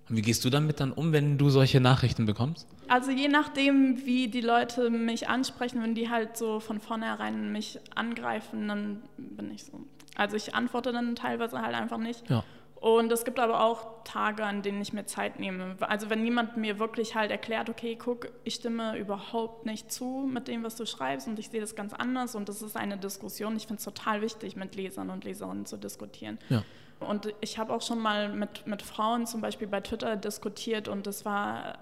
Und 0.08 0.16
wie 0.16 0.22
gehst 0.22 0.44
du 0.44 0.50
damit 0.50 0.80
dann 0.80 0.92
um, 0.92 1.12
wenn 1.12 1.36
du 1.36 1.50
solche 1.50 1.80
Nachrichten 1.80 2.26
bekommst? 2.26 2.68
Also 2.88 3.10
je 3.10 3.28
nachdem, 3.28 4.06
wie 4.06 4.28
die 4.28 4.40
Leute 4.40 4.90
mich 4.90 5.28
ansprechen, 5.28 5.82
wenn 5.82 5.94
die 5.94 6.08
halt 6.08 6.36
so 6.36 6.60
von 6.60 6.80
vornherein 6.80 7.50
mich 7.50 7.80
angreifen, 7.94 8.68
dann 8.68 9.02
bin 9.16 9.50
ich 9.50 9.64
so. 9.64 9.80
Also 10.14 10.36
ich 10.36 10.54
antworte 10.54 10.92
dann 10.92 11.16
teilweise 11.16 11.60
halt 11.60 11.74
einfach 11.74 11.98
nicht. 11.98 12.28
Ja. 12.30 12.44
Und 12.76 13.10
es 13.10 13.24
gibt 13.24 13.40
aber 13.40 13.64
auch 13.64 14.04
Tage, 14.04 14.44
an 14.44 14.62
denen 14.62 14.80
ich 14.80 14.92
mir 14.92 15.06
Zeit 15.06 15.40
nehme. 15.40 15.76
Also 15.80 16.10
wenn 16.10 16.24
jemand 16.24 16.56
mir 16.56 16.78
wirklich 16.78 17.14
halt 17.14 17.30
erklärt, 17.30 17.68
okay, 17.68 17.96
guck, 17.96 18.28
ich 18.44 18.54
stimme 18.54 18.96
überhaupt 18.98 19.66
nicht 19.66 19.90
zu 19.90 20.28
mit 20.30 20.46
dem, 20.46 20.62
was 20.62 20.76
du 20.76 20.86
schreibst 20.86 21.26
und 21.26 21.38
ich 21.38 21.48
sehe 21.48 21.60
das 21.60 21.74
ganz 21.74 21.94
anders 21.94 22.34
und 22.34 22.48
das 22.48 22.62
ist 22.62 22.76
eine 22.76 22.98
Diskussion. 22.98 23.56
Ich 23.56 23.66
finde 23.66 23.78
es 23.78 23.84
total 23.84 24.20
wichtig, 24.22 24.56
mit 24.56 24.76
Lesern 24.76 25.10
und 25.10 25.24
Leserinnen 25.24 25.66
zu 25.66 25.78
diskutieren. 25.78 26.38
Ja. 26.48 26.62
Und 27.00 27.34
ich 27.40 27.58
habe 27.58 27.72
auch 27.72 27.82
schon 27.82 27.98
mal 27.98 28.30
mit, 28.30 28.66
mit 28.66 28.82
Frauen 28.82 29.26
zum 29.26 29.40
Beispiel 29.40 29.68
bei 29.68 29.80
Twitter 29.80 30.16
diskutiert 30.16 30.88
und 30.88 31.06
das 31.06 31.24
war 31.24 31.78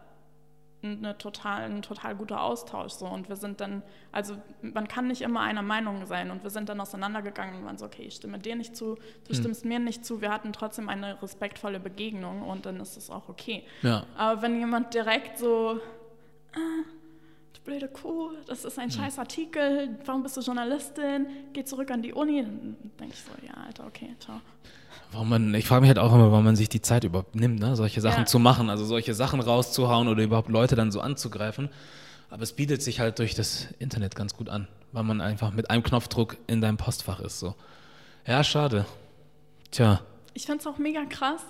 eine 0.85 1.17
total, 1.17 1.63
ein 1.63 1.83
total 1.83 2.15
guter 2.15 2.43
Austausch. 2.43 2.93
So. 2.93 3.07
Und 3.07 3.29
wir 3.29 3.37
sind 3.37 3.61
dann, 3.61 3.83
also 4.13 4.37
man 4.61 4.87
kann 4.87 5.07
nicht 5.07 5.23
immer 5.23 5.41
einer 5.41 5.63
Meinung 5.63 6.07
sein. 6.07 6.31
Und 6.31 6.43
wir 6.43 6.51
sind 6.51 6.69
dann 6.69 6.81
auseinandergegangen 6.81 7.57
und 7.57 7.65
waren 7.65 7.79
so, 7.79 7.87
okay, 7.87 8.03
ich 8.03 8.15
stimme 8.15 8.39
dir 8.39 8.57
nicht 8.57 8.77
zu, 8.77 8.97
du 8.97 9.29
hm. 9.29 9.35
stimmst 9.35 9.65
mir 9.65 9.79
nicht 9.79 10.05
zu. 10.05 10.21
Wir 10.21 10.31
hatten 10.31 10.53
trotzdem 10.53 10.89
eine 10.89 11.21
respektvolle 11.23 11.81
Begegnung 11.81 12.43
und 12.43 12.67
dann 12.67 12.81
ist 12.81 12.97
es 12.97 13.11
auch 13.11 13.29
okay. 13.29 13.65
Ja. 13.83 14.05
Aber 14.17 14.43
wenn 14.43 14.59
jemand 14.59 14.95
direkt 14.95 15.39
so, 15.39 15.81
ah, 16.55 16.59
du 17.55 17.61
blöde 17.63 17.89
Kuh, 17.89 18.31
das 18.47 18.65
ist 18.65 18.79
ein 18.79 18.91
scheiß 18.91 19.19
Artikel, 19.19 19.99
warum 20.05 20.23
bist 20.23 20.37
du 20.37 20.41
Journalistin? 20.41 21.27
Geh 21.53 21.65
zurück 21.65 21.91
an 21.91 22.03
die 22.03 22.13
Uni. 22.13 22.43
Dann 22.43 22.77
denke 23.01 23.15
ich 23.15 23.21
so, 23.21 23.31
ja, 23.47 23.55
Alter, 23.65 23.87
okay, 23.87 24.15
ciao. 24.21 24.41
Warum 25.13 25.29
man, 25.29 25.55
ich 25.55 25.67
frage 25.67 25.83
mich 25.83 25.89
halt 25.89 25.99
auch 25.99 26.13
immer, 26.15 26.31
warum 26.33 26.45
man 26.45 26.57
sich 26.57 26.69
die 26.69 26.83
Zeit 26.83 27.05
überhaupt 27.05 27.37
nimmt, 27.37 27.61
ne? 27.61 27.77
solche 27.77 28.01
Sachen 28.01 28.21
Ja. 28.21 28.27
zu 28.27 28.39
machen, 28.39 28.69
also 28.71 28.85
solche 28.85 29.15
Sachen 29.15 29.41
rauszuhauen 29.41 30.09
oder 30.09 30.23
überhaupt 30.23 30.49
Leute 30.49 30.75
dann 30.77 30.91
so 30.91 31.01
anzugreifen. 31.01 31.69
Aber 32.31 32.43
es 32.43 32.53
bietet 32.53 32.83
sich 32.83 32.99
halt 32.99 33.19
durch 33.21 33.35
das 33.35 33.69
Internet 33.79 34.17
ganz 34.17 34.35
gut 34.35 34.49
an, 34.49 34.67
weil 34.93 35.05
man 35.05 35.21
einfach 35.21 35.53
mit 35.53 35.71
einem 35.71 35.85
Knopfdruck 35.85 36.37
in 36.49 36.61
deinem 36.61 36.77
Postfach 36.79 37.21
ist. 37.21 37.39
So. 37.39 37.55
Ja, 38.27 38.43
schade. 38.43 38.87
Tja, 39.71 40.01
Ich 40.33 40.47
finde 40.47 40.61
es 40.61 40.67
auch 40.67 40.79
mega 40.79 41.05
krass, 41.05 41.43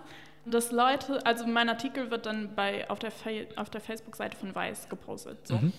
dass 0.46 0.72
Leute, 0.72 1.24
also 1.24 1.46
mein 1.46 1.68
Artikel 1.68 2.10
wird 2.10 2.26
dann 2.26 2.54
bei, 2.54 2.88
auf 2.90 2.98
der, 2.98 3.10
Fa 3.10 3.30
auf 3.56 3.70
der 3.70 3.80
Facebook-Seite 3.80 4.36
von 4.36 4.54
Weiß 4.54 4.88
gepostet. 4.88 5.46
So. 5.46 5.56
Mhm. 5.56 5.72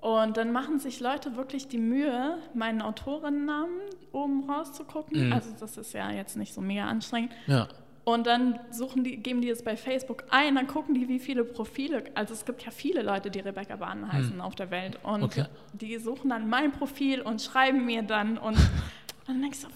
Und 0.00 0.36
dann 0.36 0.50
machen 0.50 0.80
sich 0.80 0.98
Leute 1.00 1.36
wirklich 1.36 1.68
die 1.68 1.78
Mühe, 1.78 2.38
meinen 2.54 2.82
Autorinnennamen 2.82 3.80
oben 4.10 4.50
rauszugucken. 4.50 5.28
Mhm. 5.28 5.32
Also 5.32 5.50
das 5.58 5.76
ist 5.76 5.92
ja 5.92 6.10
jetzt 6.10 6.36
nicht 6.36 6.54
so 6.54 6.60
mega 6.60 6.84
anstrengend. 6.86 7.32
ja. 7.46 7.68
Und 8.04 8.26
dann 8.26 8.58
suchen 8.72 9.04
die, 9.04 9.18
geben 9.18 9.42
die 9.42 9.48
es 9.48 9.62
bei 9.62 9.76
Facebook 9.76 10.24
ein, 10.30 10.56
dann 10.56 10.66
gucken 10.66 10.92
die, 10.92 11.08
wie 11.08 11.20
viele 11.20 11.44
Profile. 11.44 12.02
Also 12.14 12.34
es 12.34 12.44
gibt 12.44 12.62
ja 12.64 12.72
viele 12.72 13.02
Leute, 13.02 13.30
die 13.30 13.38
Rebecca 13.38 13.76
Bahn 13.76 14.12
heißen 14.12 14.40
auf 14.40 14.56
der 14.56 14.72
Welt. 14.72 14.98
Und. 15.04 15.22
Okay. 15.22 15.44
die 15.72 15.96
suchen 15.98 16.30
dann 16.30 16.48
mein 16.48 16.72
Profil 16.72 17.20
und 17.20 17.40
schreiben 17.40 17.86
mir 17.86 18.02
dann. 18.02 18.38
Und 18.38 18.58
dann 19.28 19.40
denkst 19.40 19.60
du, 19.62 19.68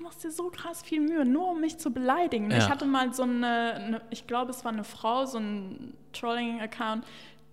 du 0.00 0.04
machst 0.04 0.24
dir 0.24 0.30
so 0.30 0.50
krass 0.50 0.82
viel 0.82 1.00
Mühe, 1.00 1.24
nur 1.26 1.50
um 1.50 1.60
mich 1.60 1.78
zu 1.78 1.90
beleidigen. 1.92 2.50
Ja. 2.50 2.56
Ich 2.58 2.68
hatte 2.70 2.86
mal 2.86 3.12
so 3.12 3.22
eine, 3.24 3.74
eine, 3.74 4.02
ich 4.10 4.26
glaube, 4.26 4.50
es 4.50 4.64
war 4.64 4.72
eine 4.72 4.84
Frau, 4.84 5.26
so 5.26 5.38
ein 5.38 5.94
Trolling-Account, 6.12 7.04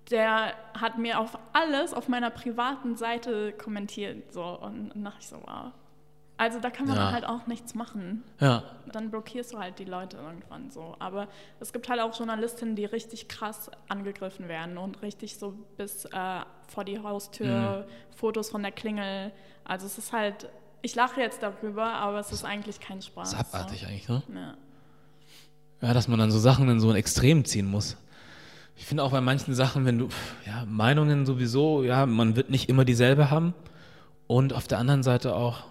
der 0.09 0.53
hat 0.79 0.97
mir 0.97 1.19
auf 1.19 1.37
alles 1.51 1.93
auf 1.93 2.07
meiner 2.07 2.29
privaten 2.29 2.95
Seite 2.95 3.51
kommentiert. 3.51 4.31
So. 4.31 4.43
Und 4.43 4.91
dann 4.95 5.03
dachte 5.03 5.17
ich 5.19 5.27
so, 5.27 5.35
wow. 5.45 5.71
Also 6.37 6.59
da 6.59 6.69
kann 6.69 6.87
man 6.87 6.95
Ja. 6.97 7.11
halt 7.11 7.25
auch 7.25 7.47
nichts 7.47 7.73
machen 7.73 8.23
Ja, 8.39 8.61
dann 8.93 9.09
blockierst 9.09 9.53
du 9.53 9.57
halt 9.57 9.79
die 9.79 9.85
Leute 9.85 10.17
irgendwann 10.17 10.69
so. 10.69 10.95
Aber 10.99 11.27
es 11.59 11.73
gibt 11.73 11.89
halt 11.89 11.99
auch 11.99 12.15
Journalistinnen, 12.15 12.75
die 12.75 12.85
richtig 12.85 13.27
krass 13.27 13.71
angegriffen 13.89 14.47
werden 14.47 14.77
und 14.77 15.01
richtig 15.01 15.37
so 15.37 15.55
bis 15.77 16.05
äh, 16.05 16.41
vor 16.67 16.83
die 16.85 16.99
Haustür, 16.99 17.87
Fotos 18.15 18.51
von 18.51 18.61
der 18.61 18.71
Klingel. 18.71 19.31
Also 19.65 19.87
es 19.87 19.97
ist 19.97 20.13
halt, 20.13 20.47
ich 20.87 20.95
lache 20.95 21.19
jetzt 21.19 21.43
darüber, 21.43 21.85
aber 21.85 22.19
es 22.19 22.31
ist 22.31 22.45
eigentlich 22.45 22.79
kein 22.79 23.01
Spaß. 23.01 23.33
ist 23.33 23.39
abartig 23.39 23.85
eigentlich, 23.85 24.07
ne? 24.07 24.23
So. 24.25 24.33
Ja. 24.33 24.53
Ja, 25.81 25.93
dass 25.93 26.07
man 26.07 26.17
dann 26.17 26.31
so 26.31 26.39
Sachen 26.39 26.69
in 26.69 26.79
so 26.79 26.89
ein 26.89 26.95
Extrem 26.95 27.43
ziehen 27.43 27.69
muss. 27.69 27.97
Ich 28.77 28.85
finde 28.85 29.03
auch 29.03 29.11
bei 29.11 29.19
manchen 29.19 29.53
Sachen, 29.53 29.83
wenn 29.83 29.99
du, 29.99 30.07
ja, 30.45 30.63
Meinungen 30.65 31.25
sowieso, 31.25 31.83
ja, 31.83 32.05
man 32.05 32.37
wird 32.37 32.49
nicht 32.49 32.69
immer 32.69 32.85
dieselbe 32.85 33.29
haben. 33.29 33.53
Und 34.27 34.53
auf 34.53 34.65
der 34.69 34.77
anderen 34.77 35.03
Seite 35.03 35.35
auch, 35.35 35.65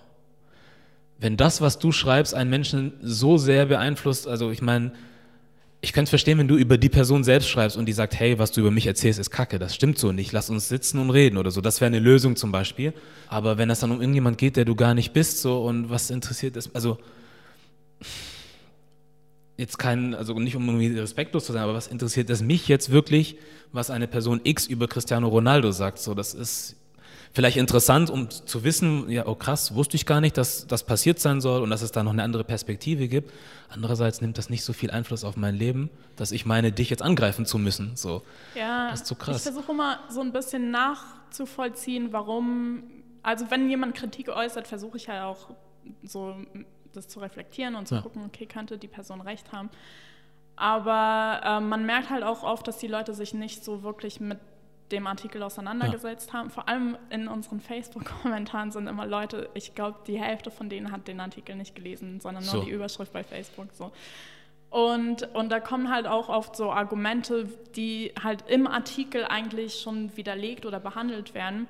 wenn 1.19 1.39
das, 1.39 1.63
was 1.63 1.79
du 1.79 1.93
schreibst, 1.93 2.35
einen 2.35 2.51
Menschen 2.51 2.93
so 3.01 3.39
sehr 3.39 3.65
beeinflusst, 3.65 4.29
also 4.29 4.51
ich 4.51 4.61
meine, 4.61 4.93
ich 5.87 5.93
könnte 5.93 6.09
es 6.09 6.11
verstehen, 6.11 6.39
wenn 6.39 6.49
du 6.49 6.57
über 6.57 6.79
die 6.79 6.89
Person 6.89 7.23
selbst 7.23 7.49
schreibst 7.49 7.77
und 7.77 7.87
die 7.87 7.93
sagt, 7.93 8.19
hey, 8.19 8.41
was 8.41 8.51
du 8.51 8.61
über 8.61 8.73
mich 8.73 8.89
erzählst, 8.89 9.21
ist 9.21 9.31
Kacke, 9.31 9.61
das 9.61 9.73
stimmt 9.73 9.99
so 10.01 10.11
nicht, 10.11 10.33
lass 10.33 10.51
uns 10.51 10.69
sitzen 10.69 10.99
und 10.99 11.11
reden 11.11 11.37
oder 11.37 11.53
so. 11.53 11.61
Das 11.61 11.81
wäre 11.81 11.87
eine 11.87 12.01
Lösung 12.01 12.35
zum 12.35 12.51
Beispiel. 12.51 12.93
Aber 13.29 13.57
wenn 13.57 13.71
es 13.71 13.79
dann 13.79 13.93
um 13.93 14.01
irgendjemand 14.01 14.37
geht, 14.37 14.57
der 14.57 14.65
du 14.65 14.75
gar 14.75 14.95
nicht 14.95 15.13
bist, 15.13 15.41
so 15.41 15.63
und 15.63 15.89
was 15.89 16.11
interessiert 16.11 16.57
ist, 16.57 16.75
also 16.75 16.99
jetzt 19.57 19.79
kein, 19.79 20.17
also 20.17 20.37
nicht 20.41 20.57
um 20.57 20.67
irgendwie 20.67 20.99
respektlos 20.99 21.47
zu 21.47 21.53
sein, 21.53 21.63
aber 21.63 21.75
was 21.75 21.87
interessiert 21.87 22.31
es 22.31 22.43
mich 22.43 22.67
jetzt 22.67 22.91
wirklich, 22.91 23.37
was 23.71 23.89
eine 23.89 24.09
Person 24.09 24.41
X 24.43 24.67
über 24.67 24.89
Cristiano 24.89 25.29
Ronaldo 25.29 25.71
sagt? 25.71 26.01
So, 26.01 26.15
das 26.15 26.35
ist 26.35 26.75
vielleicht 27.37 27.59
interessant, 27.59 28.09
um 28.11 28.31
zu 28.31 28.65
wissen, 28.65 29.09
ja, 29.11 29.27
oh 29.27 29.35
krass, 29.35 29.75
wusste 29.75 29.95
ich 29.97 30.07
gar 30.07 30.21
nicht, 30.23 30.37
dass 30.39 30.67
das 30.67 30.85
passiert 30.85 31.19
sein 31.21 31.41
soll 31.43 31.61
und 31.63 31.69
dass 31.71 31.83
es 31.83 31.93
da 31.93 32.03
noch 32.03 32.13
eine 32.13 32.23
andere 32.23 32.45
Perspektive 32.45 33.09
gibt. 33.09 33.31
Andererseits 33.69 34.21
nimmt 34.23 34.39
das 34.39 34.49
nicht 34.49 34.65
so 34.65 34.73
viel 34.73 34.91
Einfluss 34.91 35.23
auf 35.23 35.37
mein 35.37 35.55
Leben, 35.55 35.91
dass 36.17 36.33
ich 36.33 36.47
meine, 36.47 36.73
dich 36.73 36.89
jetzt 36.89 37.03
angreifen 37.03 37.45
zu 37.45 37.59
müssen. 37.59 37.93
So. 37.95 38.23
Ja, 38.55 38.91
Das 38.91 39.01
ist 39.03 39.07
zu 39.07 39.15
krass. 39.17 39.37
ich 39.37 39.43
versuche 39.43 39.71
immer 39.73 40.01
so 40.09 40.21
ein 40.23 40.33
bisschen 40.33 40.71
nachzuvollziehen, 40.71 42.09
warum, 42.13 42.83
also 43.23 43.51
wenn 43.51 43.69
jemand 43.69 43.95
Kritik 43.95 44.29
äußert, 44.31 44.67
versuche 44.67 44.97
ich 44.97 45.09
halt 45.09 45.23
auch 45.23 45.51
so 46.03 46.35
das 46.95 47.07
zu 47.09 47.21
reflektieren 47.21 47.75
und 47.75 47.87
zu 47.87 47.97
Ja. 47.97 48.01
gucken, 48.01 48.23
okay, 48.27 48.47
könnte 48.47 48.79
die 48.79 48.89
Person 48.89 49.21
recht 49.21 49.53
haben. 49.53 49.69
Aber 50.57 51.43
äh, 51.45 51.61
man 51.61 51.85
merkt 51.85 52.09
halt 52.09 52.25
auch 52.25 52.43
oft, 52.43 52.67
dass 52.67 52.79
die 52.79 52.87
Leute 52.87 53.13
sich 53.13 53.35
nicht 53.35 53.63
so 53.63 53.83
wirklich 53.83 54.21
mit 54.21 54.39
dem 54.93 55.07
Artikel 55.07 55.43
auseinandergesetzt 55.43 56.33
haben. 56.33 56.51
Vor 56.51 56.69
allem 56.69 56.97
in 57.11 57.29
unseren 57.29 57.61
Facebook-Kommentaren 57.61 58.71
sind 58.71 58.87
immer 58.87 59.07
Leute, 59.07 59.51
ich 59.55 59.75
glaube, 59.75 59.99
die 60.07 60.21
Hälfte 60.21 60.51
von 60.51 60.69
denen 60.69 60.93
hat 60.93 61.09
den 61.09 61.21
Artikel 61.21 61.57
nicht 61.57 61.75
gelesen, 61.75 62.21
sondern 62.21 62.45
nur 62.45 62.53
So. 62.53 62.61
die 62.63 62.71
Überschrift 62.71 63.13
bei 63.13 63.25
Facebook. 63.25 63.69
So. 63.73 63.93
Und, 64.71 65.35
und 65.35 65.51
da 65.51 65.61
kommen 65.61 65.91
halt 65.91 66.07
auch 66.07 66.29
oft 66.29 66.57
so 66.57 66.71
Argumente, 66.71 67.49
die 67.77 68.13
halt 68.23 68.45
im 68.49 68.67
Artikel 68.67 69.25
eigentlich 69.25 69.81
schon 69.81 70.17
widerlegt 70.17 70.67
oder 70.67 70.81
behandelt 70.81 71.35
werden. 71.35 71.67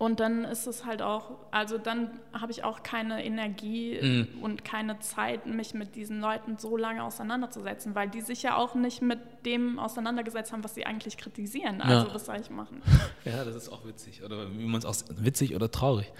Und 0.00 0.18
dann 0.18 0.44
ist 0.44 0.66
es 0.66 0.86
halt 0.86 1.02
auch, 1.02 1.32
also 1.50 1.76
dann 1.76 2.10
habe 2.32 2.50
ich 2.52 2.64
auch 2.64 2.82
keine 2.82 3.22
Energie 3.22 3.98
Mhm. 4.00 4.42
und 4.42 4.64
keine 4.64 4.98
Zeit, 5.00 5.44
mich 5.44 5.74
mit 5.74 5.94
diesen 5.94 6.20
Leuten 6.22 6.56
so 6.56 6.78
lange 6.78 7.04
auseinanderzusetzen, 7.04 7.94
weil 7.94 8.08
die 8.08 8.22
sich 8.22 8.42
ja 8.42 8.56
auch 8.56 8.74
nicht 8.74 9.02
mit 9.02 9.18
dem 9.44 9.78
auseinandergesetzt 9.78 10.52
haben, 10.54 10.64
was 10.64 10.74
sie 10.74 10.86
eigentlich 10.86 11.18
kritisieren. 11.18 11.82
Also 11.82 12.08
Ja. 12.08 12.14
was 12.14 12.24
soll 12.24 12.36
ich 12.40 12.48
machen? 12.48 12.80
Ja, 13.26 13.44
das 13.44 13.54
ist 13.54 13.68
auch 13.68 13.84
witzig. 13.84 14.22
Oder 14.24 14.50
wie 14.56 14.64
man 14.64 14.78
es 14.78 14.86
auch 14.86 14.94
witzig 15.18 15.54
oder 15.54 15.70
traurig. 15.70 16.10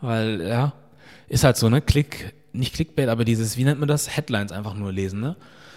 Weil, 0.00 0.40
ja, 0.42 0.72
ist 1.28 1.44
halt 1.44 1.56
so, 1.56 1.68
ne? 1.68 1.80
Klick, 1.80 2.34
nicht 2.52 2.74
Clickbait, 2.74 3.08
aber 3.08 3.24
dieses, 3.24 3.56
wie 3.56 3.62
nennt 3.62 3.78
man 3.78 3.88
das? 3.88 4.16
Headlines 4.16 4.50
einfach 4.50 4.74
nur 4.74 4.90
lesen, 4.90 5.20
ne? 5.20 5.36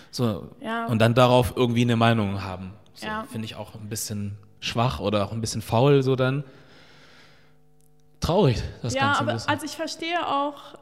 So. 0.09 0.49
Ja. 0.61 0.87
Und 0.87 0.97
dann 0.97 1.13
darauf 1.13 1.53
irgendwie 1.55 1.83
eine 1.83 1.95
Meinung 1.95 2.41
haben. 2.41 2.73
So, 2.95 3.05
Ja. 3.05 3.23
Finde 3.31 3.45
ich 3.45 3.55
auch 3.55 3.75
ein 3.75 3.87
bisschen 3.87 4.35
schwach 4.59 4.99
oder 4.99 5.23
auch 5.25 5.31
ein 5.31 5.41
bisschen 5.41 5.61
faul, 5.61 6.01
so 6.01 6.15
dann. 6.15 6.43
Traurig, 8.25 8.63
das 8.82 8.94
ja, 8.94 9.01
Ganze 9.01 9.20
ein 9.20 9.24
aber 9.27 9.34
bisschen. 9.34 9.50
also 9.50 9.65
ich 9.65 9.75
verstehe 9.75 10.27
auch, 10.27 10.77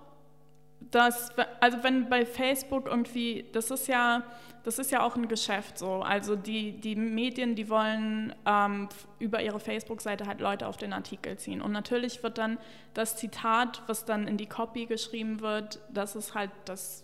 dass, 0.79 1.31
also 1.59 1.83
wenn 1.83 2.09
bei 2.09 2.25
Facebook 2.25 2.85
irgendwie, 2.87 3.45
das 3.51 3.71
ist 3.71 3.87
ja, 3.87 4.23
das 4.63 4.79
ist 4.79 4.91
ja 4.91 5.03
auch 5.03 5.15
ein 5.15 5.27
Geschäft 5.27 5.77
so. 5.77 6.01
Also 6.01 6.35
die, 6.35 6.79
die 6.79 6.95
Medien, 6.95 7.55
die 7.55 7.69
wollen 7.69 8.33
ähm, 8.45 8.87
über 9.19 9.41
ihre 9.41 9.59
Facebook-Seite 9.59 10.25
halt 10.25 10.39
Leute 10.39 10.67
auf 10.67 10.77
den 10.77 10.93
Artikel 10.93 11.37
ziehen. 11.37 11.61
Und 11.61 11.71
natürlich 11.73 12.23
wird 12.23 12.37
dann 12.37 12.57
das 12.93 13.17
Zitat, 13.17 13.81
was 13.87 14.05
dann 14.05 14.27
in 14.27 14.37
die 14.37 14.45
Copy 14.45 14.85
geschrieben 14.85 15.41
wird, 15.41 15.79
das 15.89 16.15
ist 16.15 16.33
halt 16.33 16.51
das 16.65 17.03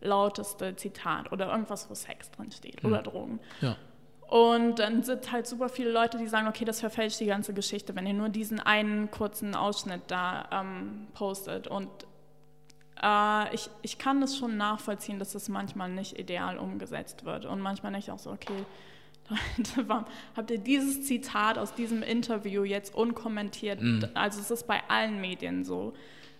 lauteste 0.00 0.76
Zitat 0.76 1.32
oder 1.32 1.50
irgendwas, 1.50 1.90
wo 1.90 1.94
Sex 1.94 2.30
drin 2.30 2.50
steht 2.50 2.84
oder 2.84 3.02
Drogen. 3.02 3.40
ja. 3.60 3.76
Und 4.28 4.80
dann 4.80 5.02
sind 5.04 5.30
halt 5.30 5.46
super 5.46 5.68
viele 5.68 5.92
Leute, 5.92 6.18
die 6.18 6.26
sagen, 6.26 6.48
okay, 6.48 6.64
das 6.64 6.80
verfälscht 6.80 7.20
die 7.20 7.26
ganze 7.26 7.54
Geschichte, 7.54 7.94
wenn 7.94 8.06
ihr 8.06 8.14
nur 8.14 8.28
diesen 8.28 8.58
einen 8.58 9.10
kurzen 9.10 9.54
Ausschnitt 9.54 10.02
da 10.08 10.48
ähm, 10.50 11.06
postet. 11.14 11.68
Und 11.68 11.88
äh, 13.00 13.54
ich, 13.54 13.70
ich 13.82 13.98
kann 13.98 14.20
das 14.20 14.36
schon 14.36 14.56
nachvollziehen, 14.56 15.18
dass 15.20 15.34
es 15.34 15.48
manchmal 15.48 15.90
nicht 15.90 16.18
ideal 16.18 16.58
umgesetzt 16.58 17.24
wird. 17.24 17.44
Und 17.46 17.60
manchmal 17.60 17.92
nicht 17.92 18.10
auch 18.10 18.18
so, 18.18 18.30
okay, 18.32 18.64
Leute, 19.28 19.88
warum 19.88 20.06
habt 20.36 20.50
ihr 20.50 20.58
dieses 20.58 21.04
Zitat 21.04 21.58
aus 21.58 21.74
diesem 21.74 22.02
Interview 22.02 22.64
jetzt 22.64 22.94
unkommentiert? 22.94 23.80
Also 24.14 24.40
es 24.40 24.50
ist 24.50 24.66
bei 24.66 24.82
allen 24.88 25.20
Medien 25.20 25.64
so. 25.64 25.94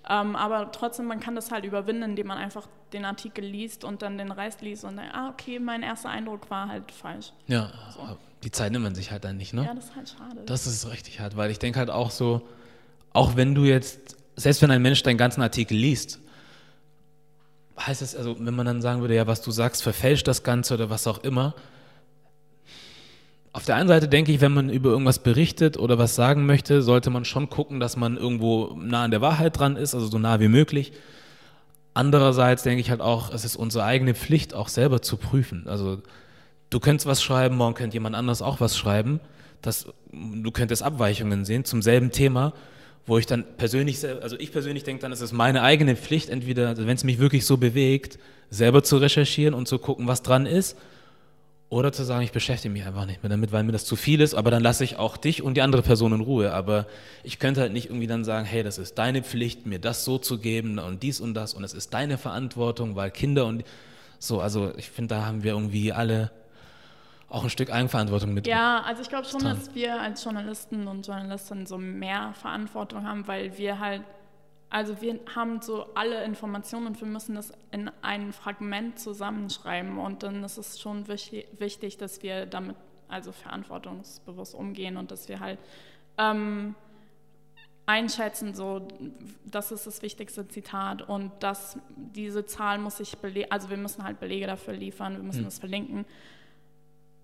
Ähm, 0.08 0.36
aber 0.36 0.70
trotzdem, 0.70 1.06
man 1.06 1.18
kann 1.20 1.34
das 1.34 1.50
halt 1.50 1.64
überwinden, 1.64 2.02
indem 2.02 2.28
man 2.28 2.38
einfach 2.38 2.68
den 2.92 3.04
Artikel 3.04 3.44
liest 3.44 3.82
und 3.82 4.02
dann 4.02 4.18
den 4.18 4.30
Rest 4.30 4.60
liest 4.60 4.84
und 4.84 4.96
dann, 4.96 5.10
ah, 5.12 5.30
okay, 5.30 5.58
mein 5.58 5.82
erster 5.82 6.10
Eindruck 6.10 6.48
war 6.48 6.68
halt 6.68 6.92
falsch. 6.92 7.32
Ja, 7.48 7.70
die 8.44 8.52
Zeit 8.52 8.70
nimmt 8.70 8.84
man 8.84 8.94
sich 8.94 9.10
halt 9.10 9.24
dann 9.24 9.36
nicht, 9.36 9.52
ne? 9.52 9.64
Ja, 9.64 9.74
das 9.74 9.86
ist 9.86 9.96
halt 9.96 10.08
schade. 10.08 10.42
Das 10.46 10.66
ist 10.66 10.88
richtig 10.88 11.18
hart, 11.18 11.36
weil 11.36 11.50
ich 11.50 11.58
denke 11.58 11.80
halt 11.80 11.90
auch 11.90 12.12
so, 12.12 12.46
auch 13.12 13.34
wenn 13.34 13.54
du 13.54 13.64
jetzt, 13.64 14.16
selbst 14.36 14.62
wenn 14.62 14.70
ein 14.70 14.82
Mensch 14.82 15.02
deinen 15.02 15.18
ganzen 15.18 15.42
Artikel 15.42 15.76
liest, 15.76 16.20
heißt 17.78 18.02
es, 18.02 18.14
also 18.14 18.36
wenn 18.38 18.54
man 18.54 18.66
dann 18.66 18.80
sagen 18.80 19.00
würde, 19.00 19.16
ja, 19.16 19.26
was 19.26 19.42
du 19.42 19.50
sagst, 19.50 19.82
verfälscht 19.82 20.28
das 20.28 20.44
Ganze 20.44 20.74
oder 20.74 20.88
was 20.88 21.06
auch 21.06 21.18
immer. 21.18 21.54
Auf 23.56 23.64
der 23.64 23.76
einen 23.76 23.88
Seite 23.88 24.06
denke 24.06 24.32
ich, 24.32 24.42
wenn 24.42 24.52
man 24.52 24.68
über 24.68 24.90
irgendwas 24.90 25.20
berichtet 25.20 25.78
oder 25.78 25.96
was 25.96 26.14
sagen 26.14 26.44
möchte, 26.44 26.82
sollte 26.82 27.08
man 27.08 27.24
schon 27.24 27.48
gucken, 27.48 27.80
dass 27.80 27.96
man 27.96 28.18
irgendwo 28.18 28.76
nah 28.78 29.04
an 29.04 29.10
der 29.10 29.22
Wahrheit 29.22 29.58
dran 29.58 29.76
ist, 29.76 29.94
also 29.94 30.08
so 30.08 30.18
nah 30.18 30.40
wie 30.40 30.48
möglich. 30.48 30.92
Andererseits 31.94 32.64
denke 32.64 32.82
ich 32.82 32.90
halt 32.90 33.00
auch, 33.00 33.32
es 33.32 33.46
ist 33.46 33.56
unsere 33.56 33.84
eigene 33.84 34.14
Pflicht, 34.14 34.52
auch 34.52 34.68
selber 34.68 35.00
zu 35.00 35.16
prüfen. 35.16 35.68
Also 35.68 36.02
du 36.68 36.80
könntest 36.80 37.06
was 37.06 37.22
schreiben, 37.22 37.56
morgen 37.56 37.72
könnte 37.72 37.94
jemand 37.94 38.14
anders 38.14 38.42
auch 38.42 38.60
was 38.60 38.76
schreiben. 38.76 39.20
Das, 39.62 39.86
du 40.12 40.50
könntest 40.50 40.82
Abweichungen 40.82 41.46
sehen 41.46 41.64
zum 41.64 41.80
selben 41.80 42.10
Thema, 42.10 42.52
wo 43.06 43.16
ich 43.16 43.24
dann 43.24 43.46
persönlich, 43.56 44.06
also 44.20 44.38
ich 44.38 44.52
persönlich 44.52 44.84
denke 44.84 45.00
dann, 45.00 45.12
es 45.12 45.22
ist 45.22 45.32
meine 45.32 45.62
eigene 45.62 45.96
Pflicht, 45.96 46.28
entweder, 46.28 46.68
also 46.68 46.86
wenn 46.86 46.96
es 46.96 47.04
mich 47.04 47.18
wirklich 47.18 47.46
so 47.46 47.56
bewegt, 47.56 48.18
selber 48.50 48.82
zu 48.82 48.98
recherchieren 48.98 49.54
und 49.54 49.66
zu 49.66 49.78
gucken, 49.78 50.06
was 50.08 50.20
dran 50.20 50.44
ist. 50.44 50.76
Oder 51.68 51.92
zu 51.92 52.04
sagen, 52.04 52.22
ich 52.22 52.30
beschäftige 52.30 52.72
mich 52.72 52.84
einfach 52.84 53.06
nicht 53.06 53.24
mehr 53.24 53.30
damit, 53.30 53.50
weil 53.50 53.64
mir 53.64 53.72
das 53.72 53.84
zu 53.84 53.96
viel 53.96 54.20
ist, 54.20 54.34
aber 54.34 54.52
dann 54.52 54.62
lasse 54.62 54.84
ich 54.84 54.98
auch 54.98 55.16
dich 55.16 55.42
und 55.42 55.54
die 55.54 55.62
andere 55.62 55.82
Person 55.82 56.12
in 56.12 56.20
Ruhe. 56.20 56.52
Aber 56.52 56.86
ich 57.24 57.40
könnte 57.40 57.60
halt 57.60 57.72
nicht 57.72 57.86
irgendwie 57.86 58.06
dann 58.06 58.24
sagen, 58.24 58.46
hey, 58.46 58.62
das 58.62 58.78
ist 58.78 58.96
deine 58.98 59.22
Pflicht, 59.22 59.66
mir 59.66 59.80
das 59.80 60.04
so 60.04 60.18
zu 60.18 60.38
geben 60.38 60.78
und 60.78 61.02
dies 61.02 61.20
und 61.20 61.34
das 61.34 61.54
und 61.54 61.64
es 61.64 61.74
ist 61.74 61.92
deine 61.92 62.18
Verantwortung, 62.18 62.94
weil 62.94 63.10
Kinder 63.10 63.46
und 63.46 63.64
so, 64.20 64.40
also 64.40 64.72
ich 64.76 64.90
finde, 64.90 65.16
da 65.16 65.26
haben 65.26 65.42
wir 65.42 65.52
irgendwie 65.52 65.92
alle 65.92 66.30
auch 67.28 67.42
ein 67.42 67.50
Stück 67.50 67.72
Eigenverantwortung 67.72 68.32
mit. 68.32 68.46
Ja, 68.46 68.82
also 68.82 69.02
ich 69.02 69.08
glaube 69.08 69.26
schon, 69.26 69.40
dran. 69.40 69.56
dass 69.56 69.74
wir 69.74 70.00
als 70.00 70.22
Journalisten 70.22 70.86
und 70.86 71.06
Journalistinnen 71.06 71.66
so 71.66 71.78
mehr 71.78 72.32
Verantwortung 72.40 73.04
haben, 73.04 73.26
weil 73.26 73.58
wir 73.58 73.80
halt 73.80 74.02
also 74.76 75.00
wir 75.00 75.18
haben 75.34 75.62
so 75.62 75.86
alle 75.94 76.22
Informationen 76.22 76.88
und 76.88 77.00
wir 77.00 77.08
müssen 77.08 77.34
das 77.34 77.50
in 77.70 77.90
ein 78.02 78.34
Fragment 78.34 78.98
zusammenschreiben 78.98 79.96
und 79.96 80.22
dann 80.22 80.44
ist 80.44 80.58
es 80.58 80.78
schon 80.78 81.08
wichtig, 81.08 81.96
dass 81.96 82.22
wir 82.22 82.44
damit 82.44 82.76
also 83.08 83.32
verantwortungsbewusst 83.32 84.54
umgehen 84.54 84.98
und 84.98 85.10
dass 85.10 85.30
wir 85.30 85.40
halt 85.40 85.58
ähm, 86.18 86.74
einschätzen, 87.86 88.52
so 88.52 88.86
das 89.46 89.72
ist 89.72 89.86
das 89.86 90.02
wichtigste 90.02 90.46
Zitat 90.46 91.00
und 91.08 91.32
das, 91.40 91.78
diese 91.96 92.44
Zahl 92.44 92.76
muss 92.76 93.00
ich 93.00 93.16
belegen, 93.16 93.50
also 93.50 93.70
wir 93.70 93.78
müssen 93.78 94.04
halt 94.04 94.20
Belege 94.20 94.46
dafür 94.46 94.74
liefern, 94.74 95.16
wir 95.16 95.22
müssen 95.22 95.38
hm. 95.38 95.44
das 95.46 95.58
verlinken 95.58 96.04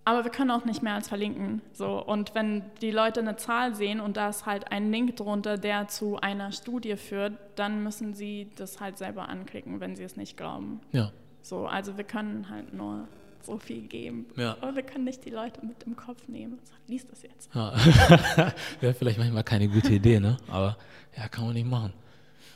aber 0.04 0.24
wir 0.24 0.30
können 0.32 0.50
auch 0.50 0.64
nicht 0.64 0.82
mehr 0.82 0.94
als 0.94 1.08
verlinken. 1.08 1.62
So. 1.72 2.04
Und 2.04 2.34
wenn 2.34 2.62
die 2.80 2.90
Leute 2.90 3.20
eine 3.20 3.36
Zahl 3.36 3.74
sehen 3.74 4.00
und 4.00 4.16
da 4.16 4.30
ist 4.30 4.46
halt 4.46 4.72
ein 4.72 4.90
Link 4.90 5.16
drunter, 5.16 5.58
der 5.58 5.88
zu 5.88 6.18
einer 6.20 6.50
Studie 6.50 6.96
führt, 6.96 7.34
dann 7.54 7.82
müssen 7.82 8.14
sie 8.14 8.50
das 8.56 8.80
halt 8.80 8.98
selber 8.98 9.28
anklicken, 9.28 9.80
wenn 9.80 9.94
sie 9.94 10.02
es 10.02 10.16
nicht 10.16 10.36
glauben. 10.36 10.80
Ja. 10.90 11.12
So, 11.42 11.66
also 11.66 11.96
wir 11.96 12.04
können 12.04 12.48
halt 12.50 12.72
nur 12.74 13.06
so 13.42 13.58
viel 13.58 13.82
geben. 13.82 14.26
Ja. 14.36 14.56
Aber 14.60 14.74
wir 14.74 14.82
können 14.82 15.04
nicht 15.04 15.24
die 15.24 15.30
Leute 15.30 15.64
mit 15.64 15.82
im 15.84 15.96
Kopf 15.96 16.26
nehmen. 16.28 16.58
So, 16.64 16.72
lies 16.88 17.06
das 17.06 17.22
jetzt. 17.22 17.54
Ja. 17.54 17.72
Wäre 18.80 18.94
vielleicht 18.94 19.18
manchmal 19.18 19.44
keine 19.44 19.68
gute 19.68 19.92
Idee, 19.92 20.18
ne? 20.20 20.36
Aber 20.48 20.76
ja, 21.16 21.28
kann 21.28 21.44
man 21.44 21.54
nicht 21.54 21.68
machen. 21.68 21.92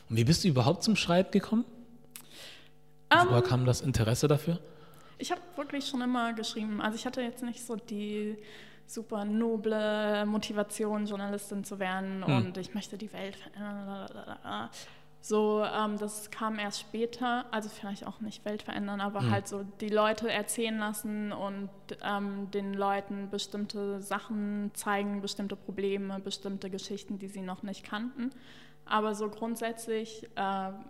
Und 0.09 0.17
wie 0.17 0.25
bist 0.25 0.45
du 0.45 0.49
überhaupt 0.49 0.83
zum 0.83 0.97
Schreiben 0.97 1.31
gekommen? 1.31 1.65
Um, 3.13 3.21
ähm. 3.21 3.27
Woher 3.29 3.43
kam 3.43 3.67
das 3.67 3.81
Interesse 3.81 4.27
dafür? 4.27 4.59
Ich 5.19 5.31
habe 5.31 5.41
wirklich 5.57 5.87
schon 5.87 6.03
immer 6.03 6.33
geschrieben. 6.33 6.81
Also 6.81 6.97
ich 6.97 7.07
hatte 7.07 7.23
jetzt 7.23 7.43
nicht 7.43 7.65
so 7.65 7.77
die 7.77 8.37
super 8.87 9.25
noble 9.25 10.25
Motivation, 10.27 11.07
Journalistin 11.07 11.65
zu 11.65 11.79
werden 11.79 12.25
hm. 12.25 12.37
und 12.37 12.57
ich 12.59 12.75
möchte 12.75 12.97
die 12.97 13.13
Welt 13.13 13.37
verändern. 13.37 14.71
So, 15.21 15.65
ähm, 15.65 15.99
das 15.99 16.31
kam 16.31 16.57
erst 16.61 16.81
später, 16.81 17.47
also 17.51 17.69
vielleicht 17.69 18.07
auch 18.07 18.21
nicht 18.21 18.45
Welt 18.45 18.63
verändern, 18.63 19.01
aber 19.01 19.23
hm. 19.23 19.31
halt 19.33 19.49
so 19.49 19.65
die 19.81 19.89
Leute 19.89 20.31
erzählen 20.31 20.79
lassen 20.79 21.33
und 21.33 21.69
ähm, 22.05 22.49
den 22.53 22.75
Leuten 22.75 23.29
bestimmte 23.29 24.01
Sachen 24.01 24.71
zeigen, 24.75 25.23
bestimmte 25.23 25.57
Probleme, 25.57 26.21
bestimmte 26.21 26.71
Geschichten, 26.71 27.19
die 27.19 27.27
sie 27.27 27.41
noch 27.41 27.65
nicht 27.65 27.83
kannten. 27.83 28.31
Aber 28.85 29.17
so 29.17 29.29
grundsätzlich 29.29 30.29
äh, 30.37 30.41
habe 30.41 30.85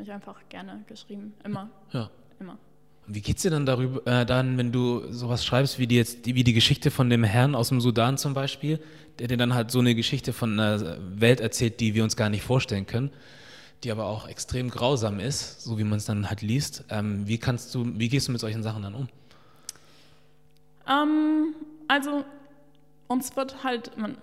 ich 0.00 0.12
einfach 0.12 0.48
gerne 0.48 0.84
geschrieben, 0.86 1.34
immer. 1.42 1.68
Ja. 1.90 2.08
Immer. 2.38 2.58
Wie 3.06 3.20
geht's 3.20 3.42
dir 3.42 3.50
dann 3.50 3.66
darüber, 3.66 4.06
äh, 4.06 4.24
dann, 4.24 4.56
wenn 4.58 4.70
du 4.70 5.12
sowas 5.12 5.44
schreibst, 5.44 5.78
wie 5.78 5.86
die 5.86 5.96
jetzt, 5.96 6.24
wie 6.24 6.44
die 6.44 6.52
Geschichte 6.52 6.90
von 6.90 7.10
dem 7.10 7.24
Herrn 7.24 7.54
aus 7.54 7.68
dem 7.68 7.80
Sudan 7.80 8.16
zum 8.16 8.32
Beispiel, 8.32 8.78
der 9.18 9.28
dir 9.28 9.36
dann 9.36 9.54
halt 9.54 9.70
so 9.70 9.80
eine 9.80 9.94
Geschichte 9.94 10.32
von 10.32 10.58
einer 10.58 10.96
Welt 11.18 11.40
erzählt, 11.40 11.80
die 11.80 11.94
wir 11.94 12.04
uns 12.04 12.16
gar 12.16 12.30
nicht 12.30 12.42
vorstellen 12.42 12.86
können, 12.86 13.10
die 13.82 13.90
aber 13.90 14.06
auch 14.06 14.28
extrem 14.28 14.70
grausam 14.70 15.18
ist, 15.18 15.62
so 15.62 15.78
wie 15.78 15.84
man 15.84 15.98
es 15.98 16.04
dann 16.04 16.30
halt 16.30 16.42
liest. 16.42 16.84
Ähm, 16.90 17.26
wie 17.26 17.38
kannst 17.38 17.74
du, 17.74 17.86
wie 17.98 18.08
gehst 18.08 18.28
du 18.28 18.32
mit 18.32 18.40
solchen 18.40 18.62
Sachen 18.62 18.82
dann 18.82 18.94
um? 18.94 19.08
Ähm, 20.88 21.54
also 21.88 22.24
uns 23.12 23.36
wird 23.36 23.62
halt, 23.62 23.96
man, 23.96 24.16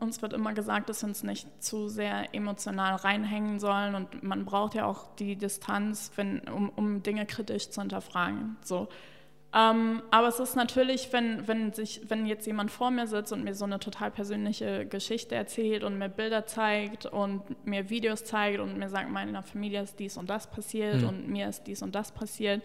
uns 0.00 0.22
wird 0.22 0.32
immer 0.32 0.54
gesagt, 0.54 0.88
dass 0.88 1.02
wir 1.02 1.08
uns 1.08 1.22
nicht 1.22 1.46
zu 1.62 1.88
sehr 1.88 2.34
emotional 2.34 2.96
reinhängen 2.96 3.60
sollen 3.60 3.94
und 3.94 4.22
man 4.22 4.44
braucht 4.44 4.74
ja 4.74 4.86
auch 4.86 5.14
die 5.16 5.36
Distanz, 5.36 6.10
wenn, 6.16 6.40
um, 6.48 6.70
um 6.70 7.02
Dinge 7.02 7.26
kritisch 7.26 7.70
zu 7.70 7.80
hinterfragen. 7.82 8.56
So. 8.64 8.88
Ähm, 9.54 10.02
aber 10.10 10.28
es 10.28 10.40
ist 10.40 10.56
natürlich, 10.56 11.12
wenn, 11.12 11.46
wenn, 11.46 11.72
sich, 11.72 12.00
wenn 12.08 12.26
jetzt 12.26 12.46
jemand 12.46 12.72
vor 12.72 12.90
mir 12.90 13.06
sitzt 13.06 13.32
und 13.32 13.44
mir 13.44 13.54
so 13.54 13.64
eine 13.64 13.78
total 13.78 14.10
persönliche 14.10 14.84
Geschichte 14.86 15.36
erzählt 15.36 15.84
und 15.84 15.96
mir 15.96 16.08
Bilder 16.08 16.46
zeigt 16.46 17.06
und 17.06 17.42
mir 17.64 17.88
Videos 17.88 18.24
zeigt 18.24 18.58
und 18.58 18.78
mir 18.78 18.88
sagt, 18.88 19.10
meiner 19.10 19.44
Familie 19.44 19.82
ist 19.82 20.00
dies 20.00 20.16
und 20.16 20.28
das 20.28 20.50
passiert 20.50 21.02
mhm. 21.02 21.08
und 21.08 21.28
mir 21.28 21.48
ist 21.48 21.64
dies 21.64 21.82
und 21.82 21.94
das 21.94 22.10
passiert, 22.10 22.62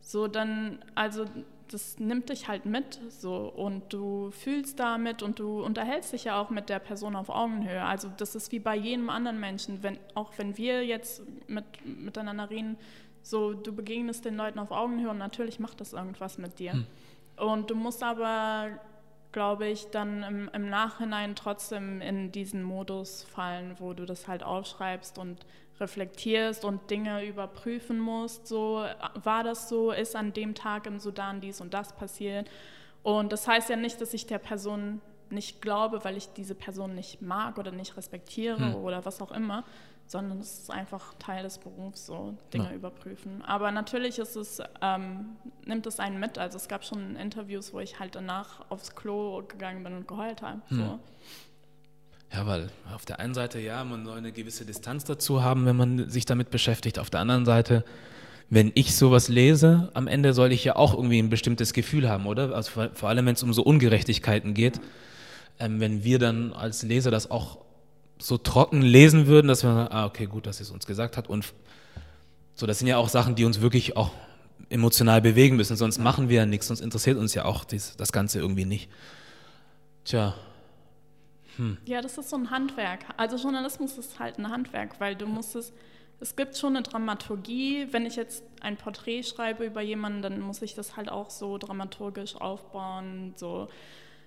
so 0.00 0.28
dann, 0.28 0.78
also 0.94 1.24
das 1.68 1.98
nimmt 1.98 2.28
dich 2.30 2.48
halt 2.48 2.66
mit 2.66 3.00
so 3.08 3.36
und 3.36 3.92
du 3.92 4.30
fühlst 4.30 4.80
damit 4.80 5.22
und 5.22 5.38
du 5.38 5.62
unterhältst 5.62 6.12
dich 6.12 6.24
ja 6.24 6.40
auch 6.40 6.50
mit 6.50 6.68
der 6.68 6.78
Person 6.78 7.16
auf 7.16 7.28
Augenhöhe. 7.28 7.82
Also 7.82 8.10
das 8.16 8.34
ist 8.34 8.52
wie 8.52 8.58
bei 8.58 8.76
jedem 8.76 9.10
anderen 9.10 9.38
Menschen, 9.40 9.82
wenn, 9.82 9.98
auch 10.14 10.32
wenn 10.36 10.56
wir 10.56 10.84
jetzt 10.84 11.22
mit, 11.48 11.64
miteinander 11.84 12.50
reden, 12.50 12.76
so 13.22 13.52
du 13.52 13.74
begegnest 13.74 14.24
den 14.24 14.36
Leuten 14.36 14.58
auf 14.58 14.70
Augenhöhe 14.70 15.10
und 15.10 15.18
natürlich 15.18 15.60
macht 15.60 15.80
das 15.80 15.92
irgendwas 15.92 16.38
mit 16.38 16.58
dir. 16.58 16.72
Hm. 16.72 16.86
Und 17.36 17.70
du 17.70 17.74
musst 17.74 18.02
aber, 18.02 18.80
glaube 19.32 19.68
ich, 19.68 19.90
dann 19.90 20.22
im, 20.22 20.50
im 20.52 20.68
Nachhinein 20.68 21.36
trotzdem 21.36 22.00
in 22.00 22.32
diesen 22.32 22.62
Modus 22.62 23.22
fallen, 23.24 23.76
wo 23.78 23.92
du 23.92 24.06
das 24.06 24.26
halt 24.28 24.42
aufschreibst 24.42 25.18
und 25.18 25.44
reflektierst 25.80 26.64
und 26.64 26.90
Dinge 26.90 27.24
überprüfen 27.24 27.98
musst. 27.98 28.46
So 28.46 28.84
war 29.14 29.44
das 29.44 29.68
so, 29.68 29.92
ist 29.92 30.16
an 30.16 30.32
dem 30.32 30.54
Tag 30.54 30.86
im 30.86 30.98
Sudan 30.98 31.40
dies 31.40 31.60
und 31.60 31.74
das 31.74 31.94
passiert. 31.94 32.48
Und 33.02 33.32
das 33.32 33.46
heißt 33.46 33.70
ja 33.70 33.76
nicht, 33.76 34.00
dass 34.00 34.14
ich 34.14 34.26
der 34.26 34.38
Person 34.38 35.00
nicht 35.30 35.62
glaube, 35.62 36.04
weil 36.04 36.16
ich 36.16 36.32
diese 36.32 36.54
Person 36.54 36.94
nicht 36.94 37.22
mag 37.22 37.58
oder 37.58 37.70
nicht 37.70 37.96
respektiere 37.96 38.72
hm. 38.72 38.74
oder 38.76 39.04
was 39.04 39.20
auch 39.20 39.30
immer, 39.30 39.64
sondern 40.06 40.40
es 40.40 40.60
ist 40.60 40.70
einfach 40.70 41.14
Teil 41.18 41.42
des 41.42 41.58
Berufs, 41.58 42.06
so 42.06 42.34
Dinge 42.52 42.70
ja. 42.70 42.74
überprüfen. 42.74 43.42
Aber 43.44 43.70
natürlich 43.70 44.18
ist 44.18 44.36
es, 44.36 44.62
ähm, 44.80 45.36
nimmt 45.66 45.86
es 45.86 46.00
einen 46.00 46.18
mit. 46.18 46.38
Also 46.38 46.56
es 46.56 46.68
gab 46.68 46.84
schon 46.84 47.16
Interviews, 47.16 47.74
wo 47.74 47.80
ich 47.80 48.00
halt 48.00 48.14
danach 48.14 48.64
aufs 48.70 48.96
Klo 48.96 49.42
gegangen 49.46 49.84
bin 49.84 49.94
und 49.94 50.08
geheult 50.08 50.40
habe. 50.40 50.62
Hm. 50.68 50.78
So. 50.78 50.98
Ja, 52.32 52.46
weil 52.46 52.68
auf 52.94 53.04
der 53.04 53.20
einen 53.20 53.34
Seite, 53.34 53.58
ja, 53.58 53.82
man 53.84 54.04
soll 54.04 54.18
eine 54.18 54.32
gewisse 54.32 54.64
Distanz 54.64 55.04
dazu 55.04 55.42
haben, 55.42 55.64
wenn 55.64 55.76
man 55.76 56.10
sich 56.10 56.26
damit 56.26 56.50
beschäftigt. 56.50 56.98
Auf 56.98 57.10
der 57.10 57.20
anderen 57.20 57.46
Seite, 57.46 57.84
wenn 58.50 58.70
ich 58.74 58.96
sowas 58.96 59.28
lese, 59.28 59.90
am 59.94 60.06
Ende 60.06 60.34
soll 60.34 60.52
ich 60.52 60.64
ja 60.64 60.76
auch 60.76 60.94
irgendwie 60.94 61.18
ein 61.18 61.30
bestimmtes 61.30 61.72
Gefühl 61.72 62.08
haben, 62.08 62.26
oder? 62.26 62.54
Also 62.54 62.70
vor, 62.70 62.90
vor 62.92 63.08
allem, 63.08 63.26
wenn 63.26 63.34
es 63.34 63.42
um 63.42 63.52
so 63.52 63.62
Ungerechtigkeiten 63.62 64.54
geht. 64.54 64.80
Ähm, 65.58 65.80
wenn 65.80 66.04
wir 66.04 66.18
dann 66.18 66.52
als 66.52 66.82
Leser 66.82 67.10
das 67.10 67.30
auch 67.30 67.58
so 68.18 68.36
trocken 68.36 68.82
lesen 68.82 69.26
würden, 69.26 69.48
dass 69.48 69.62
wir 69.62 69.72
sagen, 69.72 69.92
ah, 69.92 70.06
okay, 70.06 70.26
gut, 70.26 70.46
dass 70.46 70.60
es 70.60 70.70
uns 70.70 70.86
gesagt 70.86 71.16
hat. 71.16 71.28
Und 71.28 71.52
so, 72.54 72.66
das 72.66 72.78
sind 72.78 72.88
ja 72.88 72.96
auch 72.96 73.08
Sachen, 73.08 73.36
die 73.36 73.44
uns 73.44 73.60
wirklich 73.60 73.96
auch 73.96 74.10
emotional 74.70 75.22
bewegen 75.22 75.56
müssen, 75.56 75.76
sonst 75.76 75.98
machen 75.98 76.28
wir 76.28 76.36
ja 76.38 76.46
nichts, 76.46 76.66
sonst 76.66 76.80
interessiert 76.80 77.16
uns 77.16 77.34
ja 77.34 77.44
auch 77.44 77.64
dies, 77.64 77.96
das 77.96 78.12
Ganze 78.12 78.38
irgendwie 78.38 78.64
nicht. 78.64 78.90
Tja, 80.04 80.34
hm. 81.58 81.76
Ja, 81.84 82.00
das 82.00 82.16
ist 82.16 82.30
so 82.30 82.36
ein 82.36 82.50
Handwerk. 82.50 83.04
Also 83.16 83.36
Journalismus 83.36 83.98
ist 83.98 84.18
halt 84.18 84.38
ein 84.38 84.48
Handwerk, 84.48 85.00
weil 85.00 85.16
du 85.16 85.26
musst 85.26 85.56
es, 85.56 85.72
es 86.20 86.36
gibt 86.36 86.56
schon 86.56 86.76
eine 86.76 86.84
Dramaturgie. 86.84 87.88
Wenn 87.90 88.06
ich 88.06 88.16
jetzt 88.16 88.44
ein 88.60 88.76
Porträt 88.76 89.24
schreibe 89.24 89.64
über 89.64 89.82
jemanden, 89.82 90.22
dann 90.22 90.40
muss 90.40 90.62
ich 90.62 90.74
das 90.74 90.96
halt 90.96 91.10
auch 91.10 91.30
so 91.30 91.58
dramaturgisch 91.58 92.36
aufbauen, 92.36 93.34
so 93.36 93.68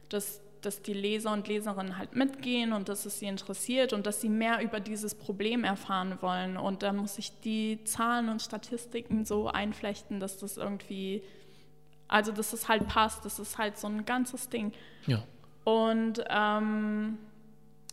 dass, 0.09 0.41
dass 0.59 0.81
die 0.81 0.93
Leser 0.93 1.31
und 1.31 1.47
Leserinnen 1.47 1.97
halt 1.97 2.15
mitgehen 2.17 2.73
und 2.73 2.89
dass 2.89 3.05
es 3.05 3.19
sie 3.19 3.27
interessiert 3.27 3.93
und 3.93 4.05
dass 4.05 4.19
sie 4.19 4.29
mehr 4.29 4.61
über 4.61 4.81
dieses 4.81 5.15
Problem 5.15 5.63
erfahren 5.63 6.17
wollen. 6.19 6.57
Und 6.57 6.83
da 6.83 6.91
muss 6.91 7.17
ich 7.17 7.39
die 7.39 7.81
Zahlen 7.85 8.27
und 8.27 8.41
Statistiken 8.41 9.23
so 9.23 9.47
einflechten, 9.47 10.19
dass 10.19 10.37
das 10.37 10.57
irgendwie, 10.57 11.23
also 12.09 12.33
dass 12.33 12.51
es 12.51 12.67
halt 12.67 12.89
passt. 12.89 13.23
Das 13.23 13.39
ist 13.39 13.57
halt 13.57 13.77
so 13.77 13.87
ein 13.87 14.05
ganzes 14.05 14.49
Ding. 14.49 14.73
Ja. 15.07 15.23
Und 15.63 16.23
ähm, 16.29 17.17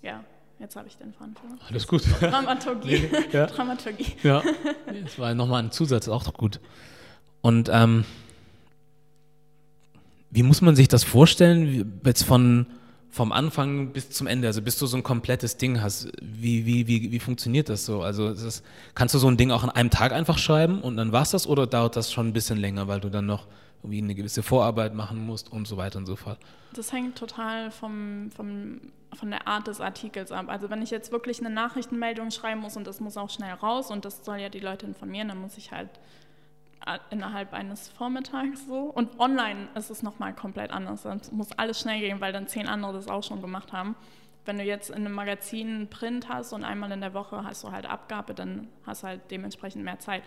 ja, 0.03 0.25
jetzt 0.59 0.77
habe 0.77 0.89
ich 0.89 0.97
den 0.97 1.13
Faden 1.13 1.35
Alles 1.69 1.87
gut. 1.87 2.03
Dramaturgie. 2.21 3.09
nee, 3.13 3.25
ja. 3.33 3.47
Dramaturgie. 3.47 4.17
Ja, 4.23 4.43
das 5.03 5.19
war 5.19 5.35
nochmal 5.35 5.63
ein 5.63 5.71
Zusatz, 5.71 6.09
auch 6.09 6.33
gut. 6.35 6.61
Und 7.41 7.69
ähm, 7.73 8.05
wie 10.31 10.43
muss 10.43 10.61
man 10.61 10.77
sich 10.77 10.89
das 10.89 11.05
vorstellen, 11.05 12.01
jetzt 12.05 12.23
von 12.23 12.67
vom 13.11 13.33
Anfang 13.33 13.93
bis 13.93 14.11
zum 14.11 14.27
Ende, 14.27 14.49
also 14.49 14.63
bis 14.63 14.79
du 14.79 14.87
so 14.87 14.97
ein 14.97 15.03
komplettes 15.03 15.57
Ding 15.57 15.81
hast, 15.81 16.09
wie, 16.21 16.67
wie, 16.67 16.87
wie, 16.87 17.11
wie 17.11 17.19
funktioniert 17.19 17.69
das 17.69 17.87
so? 17.87 18.03
Also 18.03 18.35
das, 18.35 18.63
kannst 18.95 19.15
du 19.15 19.19
so 19.19 19.29
ein 19.29 19.37
Ding 19.37 19.51
auch 19.51 19.63
an 19.63 19.71
einem 19.71 19.91
Tag 19.91 20.13
einfach 20.13 20.39
schreiben 20.39 20.83
und 20.83 20.97
dann 20.97 21.13
war 21.13 21.23
es 21.23 21.31
das 21.31 21.47
oder 21.47 21.67
dauert 21.67 21.97
das 21.97 22.13
schon 22.13 22.29
ein 22.29 22.33
bisschen 22.33 22.59
länger, 22.59 22.87
weil 22.87 23.01
du 23.01 23.09
dann 23.09 23.27
noch 23.27 23.47
irgendwie 23.83 23.99
eine 23.99 24.15
gewisse 24.15 24.43
Vorarbeit 24.43 24.95
machen 24.95 25.25
musst 25.25 25.51
und 25.53 25.67
so 25.67 25.77
weiter 25.77 25.99
und 25.99 26.07
so 26.07 26.17
fort. 26.17 26.39
Das 26.75 26.93
hängt 26.93 27.17
total 27.17 27.71
vom, 27.71 28.31
vom, 28.35 28.81
von 29.15 29.31
der 29.31 29.47
Art 29.47 29.69
des 29.69 29.81
Artikels 29.81 30.33
ab. 30.33 30.47
Also 30.49 30.69
wenn 30.69 30.83
ich 30.83 30.91
jetzt 30.91 31.13
wirklich 31.13 31.41
eine 31.41 31.51
Nachrichtenmeldung 31.51 32.31
schreiben 32.31 32.61
muss 32.61 32.77
und 32.77 32.87
das 32.87 33.01
muss 33.01 33.17
auch 33.17 33.31
schnell 33.31 33.55
raus 33.55 33.91
und 33.91 34.05
das 34.05 34.25
soll 34.25 34.39
ja 34.39 34.49
die 34.49 34.61
Leute 34.61 34.85
informieren, 34.85 35.29
dann 35.29 35.41
muss 35.41 35.57
ich 35.57 35.73
halt 35.73 35.89
innerhalb 37.11 37.53
eines 37.53 37.89
Vormittags 37.89 38.67
so. 38.67 38.85
Und 38.85 39.19
online 39.19 39.69
ist 39.75 39.91
es 39.91 40.03
nochmal 40.03 40.35
komplett 40.35 40.71
anders. 40.71 41.03
Dann 41.03 41.21
muss 41.33 41.53
alles 41.53 41.81
schnell 41.81 42.01
gehen, 42.01 42.21
weil 42.21 42.33
dann 42.33 42.47
zehn 42.47 42.67
andere 42.67 42.93
das 42.93 43.09
auch 43.09 43.23
schon 43.23 43.41
gemacht 43.41 43.73
haben. 43.73 43.95
Wenn 44.45 44.59
du 44.59 44.65
jetzt 44.65 44.91
in 44.91 44.97
einem 44.97 45.13
Magazin 45.13 45.89
Print 45.91 46.29
hast 46.29 46.53
und 46.53 46.65
einmal 46.65 46.91
in 46.93 47.01
der 47.01 47.13
Woche 47.13 47.45
hast 47.45 47.65
du 47.65 47.71
halt 47.71 47.87
Abgabe, 47.87 48.33
dann 48.33 48.69
hast 48.87 49.03
du 49.03 49.09
halt 49.09 49.31
dementsprechend 49.31 49.85
mehr 49.85 49.99
Zeit. 49.99 50.23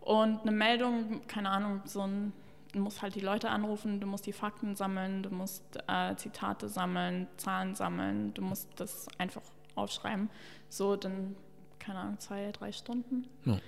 Und 0.00 0.42
eine 0.42 0.50
Meldung, 0.50 1.26
keine 1.26 1.48
Ahnung, 1.48 1.80
so 1.84 2.02
ein, 2.02 2.32
du 2.72 2.80
musst 2.80 3.00
halt 3.00 3.14
die 3.14 3.20
Leute 3.20 3.48
anrufen, 3.48 4.00
du 4.00 4.06
musst 4.06 4.26
die 4.26 4.32
Fakten 4.32 4.74
sammeln, 4.74 5.22
du 5.22 5.30
musst 5.30 5.78
äh, 5.88 6.14
Zitate 6.16 6.68
sammeln, 6.68 7.28
Zahlen 7.36 7.74
sammeln, 7.74 8.34
du 8.34 8.42
musst 8.42 8.68
das 8.76 9.06
einfach 9.18 9.42
aufschreiben. 9.74 10.28
So, 10.68 10.96
dann, 10.96 11.36
keine 11.78 12.00
Ahnung, 12.00 12.18
zwei, 12.18 12.50
drei 12.52 12.72
Stunden. 12.72 13.26
Ja. 13.44 13.58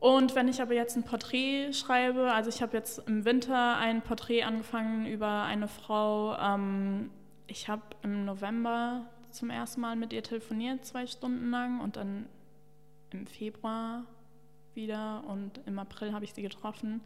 Und 0.00 0.36
wenn 0.36 0.46
ich 0.46 0.62
aber 0.62 0.74
jetzt 0.74 0.96
ein 0.96 1.02
Porträt 1.02 1.72
schreibe, 1.72 2.32
also 2.32 2.50
ich 2.50 2.62
habe 2.62 2.76
jetzt 2.76 3.00
im 3.08 3.24
Winter 3.24 3.76
ein 3.78 4.02
Porträt 4.02 4.44
angefangen 4.44 5.06
über 5.06 5.42
eine 5.42 5.66
Frau. 5.66 6.36
Ähm, 6.38 7.10
ich 7.48 7.68
habe 7.68 7.82
im 8.02 8.24
November 8.24 9.06
zum 9.30 9.50
ersten 9.50 9.80
Mal 9.80 9.96
mit 9.96 10.12
ihr 10.12 10.22
telefoniert, 10.22 10.84
zwei 10.84 11.06
Stunden 11.06 11.50
lang, 11.50 11.80
und 11.80 11.96
dann 11.96 12.26
im 13.10 13.26
Februar 13.26 14.04
wieder 14.74 15.24
und 15.26 15.60
im 15.66 15.78
April 15.78 16.12
habe 16.12 16.24
ich 16.24 16.32
sie 16.32 16.42
getroffen. 16.42 17.00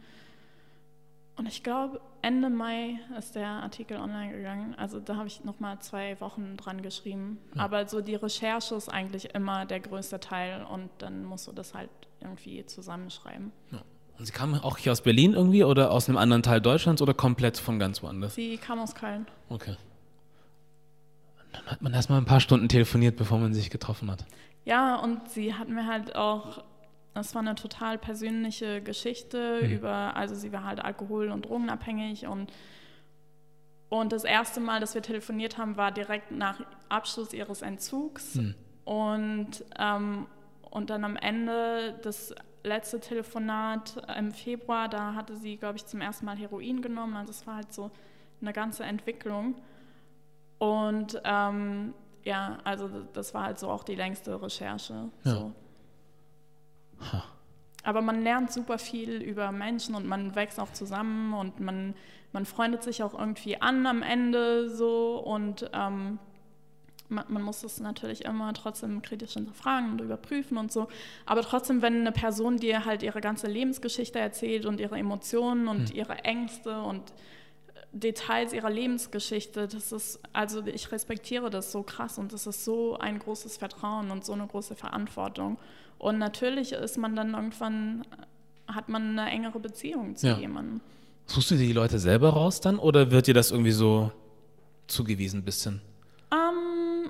Und 1.35 1.47
ich 1.47 1.63
glaube, 1.63 1.99
Ende 2.21 2.51
Mai 2.51 2.99
ist 3.17 3.35
der 3.35 3.47
Artikel 3.47 3.97
online 3.97 4.33
gegangen. 4.33 4.75
Also 4.75 4.99
da 4.99 5.15
habe 5.15 5.27
ich 5.27 5.43
nochmal 5.43 5.79
zwei 5.79 6.19
Wochen 6.21 6.57
dran 6.57 6.83
geschrieben. 6.83 7.39
Ja. 7.55 7.63
Aber 7.63 7.87
so 7.87 8.01
die 8.01 8.13
Recherche 8.13 8.75
ist 8.75 8.87
eigentlich 8.87 9.33
immer 9.33 9.65
der 9.65 9.79
größte 9.79 10.19
Teil 10.19 10.63
und 10.63 10.91
dann 10.99 11.25
musst 11.25 11.47
du 11.47 11.51
das 11.51 11.73
halt 11.73 11.89
irgendwie 12.23 12.65
zusammenschreiben. 12.65 13.51
Ja. 13.71 13.81
Und 14.17 14.25
sie 14.25 14.31
kam 14.31 14.53
auch 14.55 14.77
hier 14.77 14.91
aus 14.91 15.01
Berlin 15.01 15.33
irgendwie 15.33 15.63
oder 15.63 15.91
aus 15.91 16.07
einem 16.07 16.17
anderen 16.17 16.43
Teil 16.43 16.61
Deutschlands 16.61 17.01
oder 17.01 17.13
komplett 17.13 17.57
von 17.57 17.79
ganz 17.79 18.03
woanders? 18.03 18.35
Sie 18.35 18.57
kam 18.57 18.79
aus 18.79 18.95
Köln. 18.95 19.25
Okay. 19.49 19.75
Dann 21.51 21.65
hat 21.65 21.81
man 21.81 21.93
erstmal 21.93 22.19
ein 22.19 22.25
paar 22.25 22.39
Stunden 22.39 22.67
telefoniert, 22.67 23.15
bevor 23.15 23.39
man 23.39 23.53
sich 23.53 23.69
getroffen 23.69 24.09
hat. 24.11 24.25
Ja, 24.65 24.95
und 24.95 25.29
sie 25.29 25.53
hat 25.53 25.67
mir 25.69 25.87
halt 25.87 26.15
auch 26.15 26.63
das 27.13 27.35
war 27.35 27.41
eine 27.41 27.55
total 27.55 27.97
persönliche 27.97 28.81
Geschichte 28.81 29.61
mhm. 29.61 29.71
über, 29.71 30.15
also 30.15 30.35
sie 30.35 30.51
war 30.51 30.63
halt 30.63 30.83
alkohol- 30.83 31.29
und 31.29 31.45
drogenabhängig 31.45 32.27
und, 32.27 32.51
und 33.89 34.11
das 34.11 34.23
erste 34.23 34.59
Mal, 34.59 34.79
dass 34.79 34.95
wir 34.95 35.03
telefoniert 35.03 35.57
haben, 35.57 35.77
war 35.77 35.91
direkt 35.91 36.31
nach 36.31 36.61
Abschluss 36.89 37.33
ihres 37.33 37.61
Entzugs. 37.61 38.35
Mhm. 38.35 38.55
Und, 38.85 39.63
ähm, 39.77 40.25
und 40.73 40.89
dann 40.89 41.03
am 41.03 41.15
Ende 41.15 41.99
das 42.01 42.33
letzte 42.63 42.99
Telefonat 42.99 44.01
im 44.17 44.31
Februar, 44.31 44.89
da 44.89 45.13
hatte 45.13 45.35
sie, 45.35 45.57
glaube 45.57 45.77
ich, 45.77 45.85
zum 45.85 46.01
ersten 46.01 46.25
Mal 46.25 46.35
Heroin 46.35 46.81
genommen. 46.81 47.15
Also 47.15 47.29
es 47.29 47.45
war 47.45 47.57
halt 47.57 47.71
so 47.71 47.91
eine 48.41 48.53
ganze 48.53 48.83
Entwicklung. 48.83 49.53
Und 50.57 51.21
ähm, 51.25 51.93
ja, 52.23 52.57
also 52.63 52.89
das 53.13 53.35
war 53.35 53.43
halt 53.43 53.59
so 53.59 53.69
auch 53.69 53.83
die 53.83 53.93
längste 53.93 54.41
Recherche. 54.41 55.11
Ja. 55.23 55.31
So. 55.31 55.51
Aber 57.83 58.01
man 58.01 58.23
lernt 58.23 58.51
super 58.51 58.79
viel 58.79 59.21
über 59.21 59.51
Menschen 59.51 59.93
und 59.93 60.07
man 60.07 60.33
wächst 60.33 60.59
auch 60.59 60.71
zusammen 60.71 61.35
und 61.35 61.59
man, 61.59 61.93
man 62.31 62.45
freundet 62.45 62.81
sich 62.81 63.03
auch 63.03 63.13
irgendwie 63.13 63.61
an 63.61 63.85
am 63.85 64.01
Ende 64.01 64.71
so 64.71 65.19
und 65.19 65.69
ähm, 65.71 66.17
man, 67.13 67.25
man, 67.27 67.41
muss 67.41 67.61
das 67.61 67.79
natürlich 67.79 68.25
immer 68.25 68.53
trotzdem 68.53 69.01
kritisch 69.01 69.33
hinterfragen 69.33 69.91
und 69.91 70.01
überprüfen 70.01 70.57
und 70.57 70.71
so. 70.71 70.87
Aber 71.25 71.41
trotzdem, 71.41 71.81
wenn 71.81 72.01
eine 72.01 72.11
Person 72.11 72.57
dir 72.57 72.85
halt 72.85 73.03
ihre 73.03 73.21
ganze 73.21 73.47
Lebensgeschichte 73.47 74.19
erzählt 74.19 74.65
und 74.65 74.79
ihre 74.79 74.97
Emotionen 74.97 75.67
und 75.67 75.89
mhm. 75.89 75.95
ihre 75.95 76.15
Ängste 76.23 76.81
und 76.81 77.01
Details 77.93 78.53
ihrer 78.53 78.71
Lebensgeschichte, 78.71 79.67
das 79.67 79.91
ist, 79.91 80.19
also 80.33 80.65
ich 80.65 80.91
respektiere 80.91 81.49
das 81.49 81.71
so 81.71 81.83
krass 81.83 82.17
und 82.17 82.33
das 82.33 82.47
ist 82.47 82.65
so 82.65 82.97
ein 82.97 83.19
großes 83.19 83.57
Vertrauen 83.57 84.09
und 84.09 84.25
so 84.25 84.33
eine 84.33 84.47
große 84.47 84.75
Verantwortung. 84.75 85.59
Und 85.99 86.17
natürlich 86.17 86.73
ist 86.73 86.97
man 86.97 87.15
dann 87.15 87.35
irgendwann, 87.35 88.03
hat 88.67 88.89
man 88.89 89.17
eine 89.17 89.29
engere 89.29 89.59
Beziehung 89.59 90.15
zu 90.15 90.27
ja. 90.27 90.37
jemandem. 90.37 90.81
Suchst 91.27 91.51
du 91.51 91.55
dir 91.55 91.67
die 91.67 91.73
Leute 91.73 91.99
selber 91.99 92.31
raus 92.31 92.61
dann 92.61 92.79
oder 92.79 93.11
wird 93.11 93.27
dir 93.27 93.33
das 93.33 93.51
irgendwie 93.51 93.71
so 93.71 94.11
zugewiesen 94.87 95.41
ein 95.41 95.45
bisschen? 95.45 95.81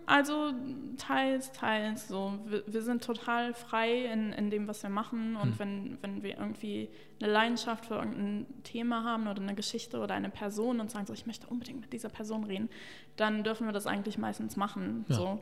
Also 0.06 0.54
teils, 0.98 1.52
teils. 1.52 2.08
So. 2.08 2.40
Wir, 2.46 2.64
wir, 2.68 2.82
sind 2.82 3.04
total 3.04 3.54
frei 3.54 4.06
in, 4.06 4.34
in 4.34 4.50
dem, 4.50 4.68
was 4.68 4.84
wir 4.84 4.90
machen. 4.90 5.36
Und 5.36 5.52
hm. 5.52 5.60
wenn, 5.60 5.98
wenn 6.02 6.24
wir 6.24 6.38
irgendwie 6.38 6.90
eine 7.22 7.32
Leidenschaft 7.32 7.86
für 7.86 7.96
irgendein 7.96 8.46
Thema 8.64 9.04
haben 9.04 9.28
oder 9.28 9.42
eine 9.42 9.56
Geschichte 9.56 10.00
oder 10.00 10.14
eine 10.16 10.30
Person 10.30 10.80
und 10.80 10.92
sagen 10.92 11.06
so, 11.06 11.14
ich 11.14 11.26
möchte 11.26 11.48
unbedingt 11.48 11.82
mit 11.82 11.94
dieser 11.94 12.10
Person 12.10 12.44
reden, 12.44 12.70
dann 13.16 13.44
dürfen 13.44 13.66
wir 13.66 13.74
das 13.74 13.88
eigentlich 13.88 14.18
meistens 14.18 14.56
machen. 14.56 15.06
Ja. 15.08 15.16
So. 15.16 15.40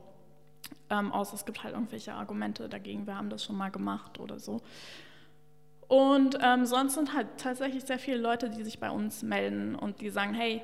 Ähm, 0.90 1.12
außer 1.12 1.36
es 1.36 1.46
gibt 1.46 1.64
halt 1.64 1.74
irgendwelche 1.74 2.14
Argumente 2.14 2.70
dagegen, 2.70 3.08
wir 3.08 3.18
haben 3.18 3.30
das 3.30 3.44
schon 3.44 3.58
mal 3.58 3.70
gemacht 3.70 4.20
oder 4.20 4.40
so. 4.40 4.62
Und 5.88 6.38
ähm, 6.42 6.66
sonst 6.66 6.94
sind 6.94 7.14
halt 7.14 7.28
tatsächlich 7.38 7.84
sehr 7.84 8.00
viele 8.00 8.18
Leute, 8.18 8.50
die 8.50 8.64
sich 8.64 8.80
bei 8.80 8.90
uns 8.90 9.24
melden 9.24 9.76
und 9.76 10.00
die 10.00 10.10
sagen, 10.10 10.34
hey, 10.34 10.62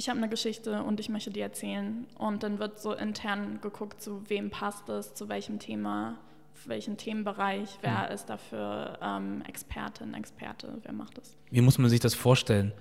ich 0.00 0.08
habe 0.08 0.16
eine 0.16 0.30
Geschichte 0.30 0.82
und 0.82 0.98
ich 0.98 1.10
möchte 1.10 1.28
die 1.28 1.40
erzählen. 1.40 2.06
Und 2.16 2.42
dann 2.42 2.58
wird 2.58 2.80
so 2.80 2.94
intern 2.94 3.58
geguckt, 3.60 4.00
zu 4.00 4.22
wem 4.30 4.48
passt 4.48 4.88
es, 4.88 5.12
zu 5.12 5.28
welchem 5.28 5.58
Thema, 5.58 6.16
welchen 6.64 6.96
Themenbereich, 6.96 7.68
wer 7.82 8.06
mhm. 8.08 8.14
ist 8.14 8.30
dafür 8.30 8.98
ähm, 9.02 9.42
Expertin, 9.46 10.14
Experte, 10.14 10.78
wer 10.84 10.94
macht 10.94 11.18
das. 11.18 11.36
Wie 11.50 11.60
muss 11.60 11.76
man 11.76 11.90
sich 11.90 12.00
das 12.00 12.14
vorstellen? 12.14 12.72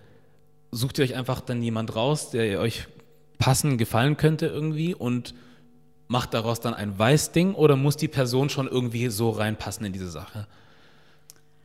Sucht 0.71 0.97
ihr 0.97 1.03
euch 1.03 1.15
einfach 1.15 1.41
dann 1.41 1.61
jemand 1.61 1.93
raus, 1.93 2.29
der 2.29 2.61
euch 2.61 2.87
passen, 3.37 3.77
gefallen 3.77 4.15
könnte 4.15 4.47
irgendwie 4.47 4.95
und 4.95 5.35
macht 6.07 6.33
daraus 6.33 6.61
dann 6.61 6.73
ein 6.73 6.97
Weißding 6.97 7.53
oder 7.53 7.75
muss 7.75 7.97
die 7.97 8.07
Person 8.07 8.49
schon 8.49 8.65
irgendwie 8.69 9.09
so 9.09 9.29
reinpassen 9.29 9.85
in 9.85 9.91
diese 9.91 10.09
Sache? 10.09 10.47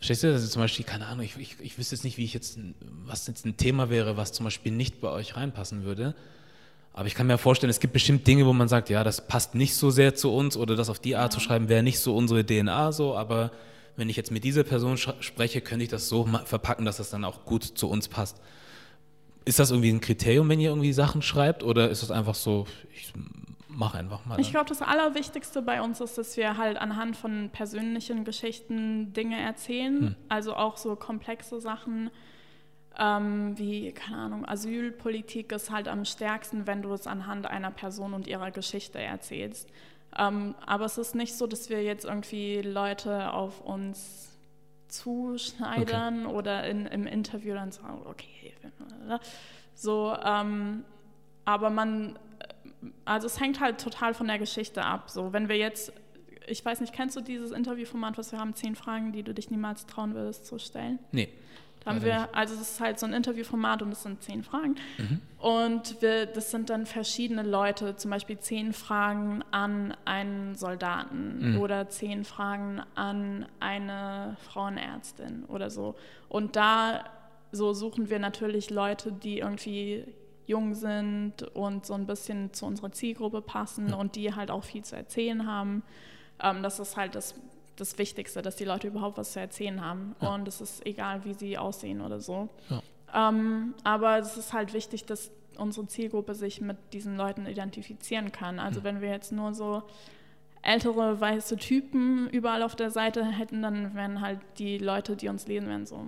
Verstehst 0.05 0.23
du, 0.23 0.35
ist 0.35 0.53
zum 0.53 0.61
Beispiel, 0.61 0.85
keine 0.85 1.07
Ahnung, 1.07 1.25
ich, 1.25 1.39
ich, 1.39 1.57
ich 1.61 1.79
wüsste 1.79 1.95
jetzt 1.95 2.05
nicht, 2.05 2.19
wie 2.19 2.25
ich 2.25 2.35
jetzt, 2.35 2.59
was 3.07 3.27
jetzt 3.27 3.47
ein 3.47 3.57
Thema 3.57 3.89
wäre, 3.89 4.19
was 4.19 4.33
zum 4.33 4.45
Beispiel 4.45 4.71
nicht 4.71 5.01
bei 5.01 5.09
euch 5.09 5.35
reinpassen 5.35 5.85
würde. 5.85 6.15
Aber 6.93 7.07
ich 7.07 7.15
kann 7.15 7.27
mir 7.27 7.39
vorstellen, 7.39 7.71
es 7.71 7.81
gibt 7.81 7.95
bestimmt 7.95 8.27
Dinge, 8.27 8.45
wo 8.45 8.53
man 8.53 8.69
sagt, 8.69 8.91
ja, 8.91 9.03
das 9.03 9.27
passt 9.27 9.55
nicht 9.55 9.75
so 9.75 9.89
sehr 9.89 10.15
zu 10.15 10.31
uns 10.31 10.59
oder 10.59 10.77
das 10.77 10.91
auf 10.91 10.99
die 10.99 11.17
Art 11.17 11.33
zu 11.33 11.41
schreiben, 11.41 11.71
wäre 11.71 11.83
nicht 11.83 12.01
so 12.01 12.15
unsere 12.15 12.45
DNA 12.45 12.93
so, 12.93 13.17
aber 13.17 13.51
wenn 13.97 14.11
ich 14.11 14.17
jetzt 14.17 14.31
mit 14.31 14.45
dieser 14.45 14.63
Person 14.63 14.99
spreche, 14.99 15.63
könnte 15.63 15.85
ich 15.85 15.91
das 15.91 16.07
so 16.07 16.29
verpacken, 16.45 16.85
dass 16.85 16.99
das 16.99 17.09
dann 17.09 17.25
auch 17.25 17.47
gut 17.47 17.65
zu 17.65 17.89
uns 17.89 18.09
passt. 18.09 18.43
Ist 19.47 19.59
das 19.59 19.71
irgendwie 19.71 19.89
ein 19.89 20.03
Kriterium, 20.03 20.51
wenn 20.51 20.61
ihr 20.61 20.69
irgendwie 20.69 20.93
Sachen 20.93 21.23
schreibt 21.23 21.63
oder 21.63 21.89
ist 21.89 22.03
das 22.03 22.11
einfach 22.11 22.35
so, 22.35 22.67
ich 22.95 23.11
mach 23.75 23.95
einfach 23.95 24.25
mal. 24.25 24.39
Ich 24.41 24.51
glaube, 24.51 24.69
das 24.69 24.83
Allerwichtigste 24.83 25.63
bei 25.63 25.83
uns 25.83 26.01
ist, 26.01 26.19
dass 26.19 26.37
wir 26.37 26.57
halt 26.57 26.77
anhand 26.77 27.17
von 27.17 27.51
persönlichen 27.51 28.25
Geschichten 28.25 29.13
Dinge 29.13 29.41
erzählen. 29.41 30.01
Hm. 30.01 30.17
Also 30.29 30.55
auch 30.55 30.77
so 30.77 30.97
komplexe 30.97 31.61
Sachen 31.61 32.11
ähm, 32.99 33.59
wie, 33.59 33.93
keine 33.93 34.19
Ahnung, 34.19 34.45
Asylpolitik 34.47 35.53
ist 35.53 35.71
halt 35.71 35.89
am 35.89 36.05
stärksten, 36.05 36.67
wenn 36.67 36.83
du 36.83 36.93
es 36.93 37.07
anhand 37.07 37.47
einer 37.47 37.71
Person 37.71 38.15
und 38.15 38.27
ihrer 38.27 38.51
Geschichte 38.51 39.01
erzählst. 39.01 39.69
Ähm, 40.17 40.55
aber 40.65 40.85
es 40.85 40.97
ist 40.97 41.15
nicht 41.15 41.35
so, 41.35 41.47
dass 41.47 41.71
wir 41.71 41.83
jetzt 41.83 42.05
irgendwie 42.05 42.63
Leute 42.63 43.33
auf 43.33 43.61
uns 43.61 44.31
zuschneidern 44.89 46.27
okay. 46.27 46.35
oder 46.35 46.69
in, 46.69 46.87
im 46.87 47.07
Interview 47.07 47.55
dann 47.55 47.73
sagen, 47.73 48.03
okay, 48.05 48.55
so, 49.75 50.17
ähm, 50.25 50.85
aber 51.45 51.71
man 51.71 52.17
also 53.05 53.27
es 53.27 53.41
hängt 53.41 53.61
halt 53.61 53.81
total 53.81 54.15
von 54.15 54.27
der 54.27 54.39
Geschichte 54.39 54.85
ab. 54.85 55.11
So, 55.11 55.33
wenn 55.33 55.49
wir 55.49 55.57
jetzt, 55.57 55.93
ich 56.47 56.65
weiß 56.65 56.81
nicht, 56.81 56.93
kennst 56.93 57.17
du 57.17 57.21
dieses 57.21 57.51
Interviewformat, 57.51 58.19
was 58.19 58.33
wir 58.33 58.39
haben, 58.39 58.55
zehn 58.55 58.77
Fragen, 58.77 59.13
die 59.13 59.23
du 59.23 59.35
dich 59.35 59.51
niemals 59.51 59.87
trauen 59.87 60.15
würdest 60.15 60.47
zu 60.47 60.59
stellen? 60.59 60.99
Nee. 61.13 61.29
Da 61.85 61.91
haben 61.91 62.03
wir, 62.03 62.35
also 62.35 62.55
es 62.55 62.63
ist 62.63 62.81
halt 62.81 62.99
so 62.99 63.05
ein 63.05 63.13
Interviewformat 63.13 63.83
und 63.83 63.93
es 63.93 64.03
sind 64.03 64.23
zehn 64.23 64.43
Fragen. 64.43 64.77
Mhm. 64.97 65.21
Und 65.39 66.01
wir, 66.01 66.25
das 66.25 66.51
sind 66.51 66.71
dann 66.71 66.87
verschiedene 66.87 67.43
Leute, 67.43 67.97
zum 67.97 68.11
Beispiel 68.11 68.39
zehn 68.39 68.73
Fragen 68.73 69.45
an 69.51 69.95
einen 70.07 70.55
Soldaten 70.55 71.53
mhm. 71.53 71.61
oder 71.61 71.91
zehn 71.91 72.25
Fragen 72.25 72.81
an 72.95 73.47
eine 73.61 74.39
Frauenärztin 74.41 75.45
oder 75.45 75.69
so. 75.69 75.95
Und 76.31 76.57
da 76.57 77.05
so 77.53 77.73
suchen 77.73 78.11
wir 78.11 78.19
natürlich 78.19 78.71
Leute, 78.71 79.13
die 79.13 79.39
irgendwie 79.39 80.05
jung 80.47 80.75
sind 80.75 81.43
und 81.55 81.87
so 81.87 81.95
ein 81.95 82.07
bisschen 82.07 82.53
zu 82.53 82.67
unserer 82.67 82.93
Zielgruppe 82.93 83.41
passen 83.41 83.89
ja. 83.91 83.97
und 83.97 84.17
die 84.17 84.35
halt 84.35 84.51
auch 84.51 84.65
viel 84.65 84.85
zu 84.85 84.97
erzählen 84.97 85.47
haben. 85.47 85.83
Ähm, 86.43 86.63
das 86.63 86.79
ist 86.79 86.97
halt 86.97 87.15
das, 87.15 87.35
das 87.77 87.99
Wichtigste, 87.99 88.43
dass 88.43 88.57
die 88.57 88.65
Leute 88.65 88.89
überhaupt 88.89 89.19
was 89.19 89.33
zu 89.33 89.41
erzählen 89.41 89.85
haben. 89.85 90.15
Ja. 90.21 90.35
Und 90.35 90.47
es 90.49 90.61
ist 90.61 90.85
egal, 90.87 91.25
wie 91.25 91.35
sie 91.35 91.59
aussehen 91.59 92.01
oder 92.01 92.21
so. 92.21 92.49
Ja. 92.69 93.29
Ähm, 93.29 93.75
aber 93.85 94.19
es 94.19 94.37
ist 94.37 94.53
halt 94.53 94.75
wichtig, 94.75 95.05
dass 95.07 95.31
unsere 95.57 95.87
Zielgruppe 95.87 96.35
sich 96.35 96.61
mit 96.61 96.77
diesen 96.93 97.17
Leuten 97.17 97.47
identifizieren 97.47 98.33
kann. 98.33 98.59
Also 98.59 98.83
wenn 98.85 99.01
wir 99.01 99.11
jetzt 99.11 99.33
nur 99.33 99.55
so 99.55 99.83
ältere 100.63 101.21
weiße 101.21 101.57
Typen 101.57 102.29
überall 102.31 102.63
auf 102.63 102.75
der 102.75 102.91
Seite 102.91 103.25
hätten, 103.25 103.63
dann 103.63 103.95
wären 103.95 104.21
halt 104.21 104.41
die 104.59 104.79
Leute, 104.79 105.15
die 105.15 105.29
uns 105.29 105.47
lesen, 105.47 105.69
wären 105.69 105.87
so. 105.87 106.07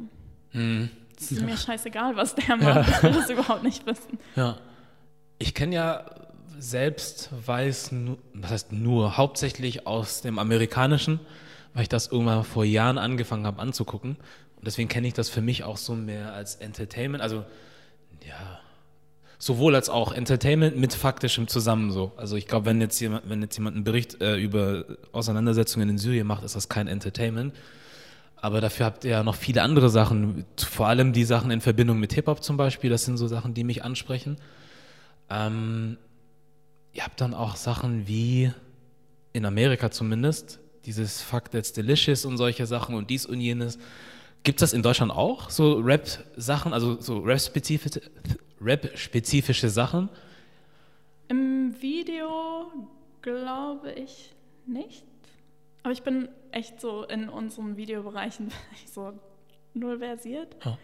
Hm. 0.50 0.90
Es 1.18 1.32
ist 1.32 1.42
mir 1.42 1.56
scheißegal, 1.56 2.16
was 2.16 2.34
der 2.34 2.56
macht. 2.56 2.88
Ich 2.88 3.02
will 3.02 3.12
das 3.12 3.30
überhaupt 3.30 3.62
nicht 3.62 3.86
wissen. 3.86 4.18
Ja. 4.34 4.58
Ich 5.38 5.54
kenne 5.54 5.74
ja 5.74 6.04
selbst 6.58 7.30
weiß, 7.46 7.90
was 8.34 8.50
heißt 8.50 8.72
nur, 8.72 9.16
hauptsächlich 9.16 9.86
aus 9.86 10.22
dem 10.22 10.38
Amerikanischen, 10.38 11.20
weil 11.74 11.82
ich 11.82 11.88
das 11.88 12.06
irgendwann 12.08 12.44
vor 12.44 12.64
Jahren 12.64 12.98
angefangen 12.98 13.46
habe 13.46 13.60
anzugucken. 13.60 14.16
Und 14.56 14.66
deswegen 14.66 14.88
kenne 14.88 15.06
ich 15.06 15.14
das 15.14 15.28
für 15.28 15.42
mich 15.42 15.64
auch 15.64 15.76
so 15.76 15.94
mehr 15.94 16.32
als 16.32 16.56
Entertainment. 16.56 17.22
Also, 17.22 17.44
ja, 18.26 18.60
sowohl 19.38 19.74
als 19.74 19.88
auch 19.88 20.12
Entertainment 20.12 20.76
mit 20.76 20.94
faktischem 20.94 21.48
zusammen 21.48 21.90
so. 21.90 22.12
Also 22.16 22.36
ich 22.36 22.46
glaube, 22.46 22.66
wenn 22.66 22.80
jetzt 22.80 22.98
jemand, 23.00 23.28
wenn 23.28 23.42
jetzt 23.42 23.56
jemand 23.56 23.76
einen 23.76 23.84
Bericht 23.84 24.20
äh, 24.22 24.36
über 24.36 24.84
Auseinandersetzungen 25.12 25.88
in 25.90 25.98
Syrien 25.98 26.26
macht, 26.26 26.42
ist 26.42 26.56
das 26.56 26.68
kein 26.68 26.88
Entertainment. 26.88 27.54
Aber 28.46 28.60
dafür 28.60 28.86
habt 28.86 29.04
ihr 29.04 29.10
ja 29.10 29.24
noch 29.24 29.34
viele 29.34 29.60
andere 29.62 29.90
Sachen, 29.90 30.44
vor 30.56 30.86
allem 30.86 31.12
die 31.12 31.24
Sachen 31.24 31.50
in 31.50 31.60
Verbindung 31.60 31.98
mit 31.98 32.12
Hip-Hop 32.12 32.44
zum 32.44 32.56
Beispiel, 32.56 32.90
das 32.90 33.04
sind 33.04 33.16
so 33.16 33.26
Sachen, 33.26 33.54
die 33.54 33.64
mich 33.64 33.82
ansprechen. 33.82 34.36
Ähm, 35.28 35.98
ihr 36.92 37.02
habt 37.02 37.20
dann 37.20 37.34
auch 37.34 37.56
Sachen 37.56 38.06
wie, 38.06 38.52
in 39.32 39.46
Amerika 39.46 39.90
zumindest, 39.90 40.60
dieses 40.84 41.22
Fuck 41.22 41.50
That's 41.50 41.72
Delicious 41.72 42.24
und 42.24 42.36
solche 42.36 42.66
Sachen 42.66 42.94
und 42.94 43.10
dies 43.10 43.26
und 43.26 43.40
jenes. 43.40 43.80
Gibt 44.44 44.62
es 44.62 44.70
das 44.70 44.74
in 44.74 44.82
Deutschland 44.82 45.10
auch, 45.10 45.50
so 45.50 45.80
Rap-Sachen, 45.80 46.72
also 46.72 47.00
so 47.00 47.18
Rap-spezifische 47.18 48.00
Rap-spezifische 48.60 49.70
Sachen? 49.70 50.08
Im 51.26 51.74
Video 51.82 52.70
glaube 53.22 53.90
ich 53.90 54.32
nicht. 54.68 55.02
Aber 55.82 55.92
ich 55.92 56.04
bin 56.04 56.28
echt 56.56 56.80
so 56.80 57.04
in 57.04 57.28
unseren 57.28 57.76
Videobereichen 57.76 58.50
so 58.86 59.12
null 59.74 59.98
versiert. 59.98 60.56
Ja. 60.64 60.78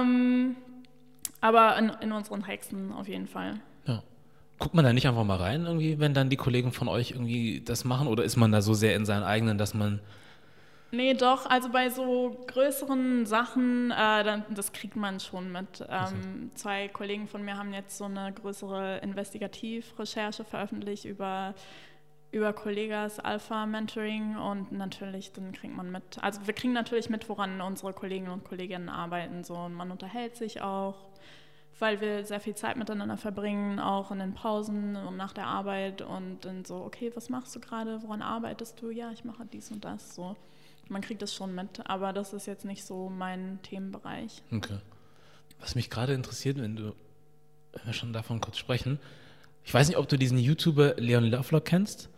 Ähm, 0.00 0.56
aber 1.40 1.76
in, 1.78 1.90
in 2.00 2.12
unseren 2.12 2.42
Texten 2.42 2.92
auf 2.92 3.06
jeden 3.06 3.28
Fall. 3.28 3.60
Ja. 3.86 4.02
Guckt 4.58 4.74
man 4.74 4.84
da 4.84 4.92
nicht 4.92 5.06
einfach 5.06 5.24
mal 5.24 5.36
rein, 5.36 5.66
irgendwie, 5.66 6.00
wenn 6.00 6.14
dann 6.14 6.30
die 6.30 6.36
Kollegen 6.36 6.72
von 6.72 6.88
euch 6.88 7.12
irgendwie 7.12 7.60
das 7.60 7.84
machen? 7.84 8.08
Oder 8.08 8.24
ist 8.24 8.36
man 8.36 8.50
da 8.50 8.62
so 8.62 8.74
sehr 8.74 8.96
in 8.96 9.04
seinen 9.04 9.22
eigenen, 9.22 9.58
dass 9.58 9.74
man. 9.74 10.00
Nee, 10.90 11.12
doch, 11.12 11.44
also 11.44 11.68
bei 11.68 11.90
so 11.90 12.44
größeren 12.46 13.26
Sachen, 13.26 13.90
äh, 13.90 14.24
dann, 14.24 14.44
das 14.54 14.72
kriegt 14.72 14.96
man 14.96 15.20
schon 15.20 15.52
mit. 15.52 15.84
Ähm, 15.86 16.50
Zwei 16.54 16.88
Kollegen 16.88 17.28
von 17.28 17.44
mir 17.44 17.58
haben 17.58 17.74
jetzt 17.74 17.98
so 17.98 18.06
eine 18.06 18.32
größere 18.32 18.98
Investigativrecherche 18.98 20.44
veröffentlicht 20.44 21.04
über, 21.04 21.54
über 22.30 22.52
Kollegas 22.52 23.18
Alpha-Mentoring 23.20 24.36
und 24.36 24.72
natürlich, 24.72 25.32
dann 25.32 25.52
kriegt 25.52 25.74
man 25.74 25.90
mit. 25.90 26.22
Also 26.22 26.46
wir 26.46 26.54
kriegen 26.54 26.72
natürlich 26.72 27.08
mit, 27.08 27.28
woran 27.28 27.60
unsere 27.60 27.92
Kollegen 27.92 28.28
und 28.28 28.44
Kolleginnen 28.44 28.88
arbeiten. 28.88 29.44
So, 29.44 29.54
und 29.54 29.74
man 29.74 29.90
unterhält 29.90 30.36
sich 30.36 30.60
auch, 30.60 31.08
weil 31.78 32.00
wir 32.00 32.24
sehr 32.24 32.40
viel 32.40 32.54
Zeit 32.54 32.76
miteinander 32.76 33.16
verbringen, 33.16 33.80
auch 33.80 34.10
in 34.10 34.18
den 34.18 34.34
Pausen 34.34 34.96
und 34.96 35.16
nach 35.16 35.32
der 35.32 35.46
Arbeit 35.46 36.02
und 36.02 36.44
dann 36.44 36.64
so, 36.64 36.76
okay, 36.76 37.10
was 37.14 37.30
machst 37.30 37.54
du 37.56 37.60
gerade, 37.60 38.02
woran 38.02 38.20
arbeitest 38.20 38.82
du? 38.82 38.90
Ja, 38.90 39.10
ich 39.12 39.24
mache 39.24 39.46
dies 39.46 39.70
und 39.70 39.84
das. 39.84 40.14
So 40.14 40.36
man 40.90 41.02
kriegt 41.02 41.22
das 41.22 41.34
schon 41.34 41.54
mit, 41.54 41.86
aber 41.86 42.12
das 42.12 42.32
ist 42.32 42.46
jetzt 42.46 42.64
nicht 42.64 42.84
so 42.84 43.08
mein 43.08 43.60
Themenbereich. 43.62 44.42
Okay. 44.52 44.78
Was 45.60 45.74
mich 45.74 45.90
gerade 45.90 46.14
interessiert, 46.14 46.58
wenn 46.58 46.76
du, 46.76 46.94
wenn 47.72 47.86
wir 47.86 47.92
schon 47.92 48.12
davon 48.12 48.40
kurz 48.40 48.58
sprechen, 48.58 48.98
ich 49.64 49.74
weiß 49.74 49.88
nicht, 49.88 49.98
ob 49.98 50.08
du 50.08 50.16
diesen 50.16 50.38
YouTuber 50.38 50.94
Leon 50.96 51.24
Lovelock 51.24 51.64
kennst. 51.64 52.08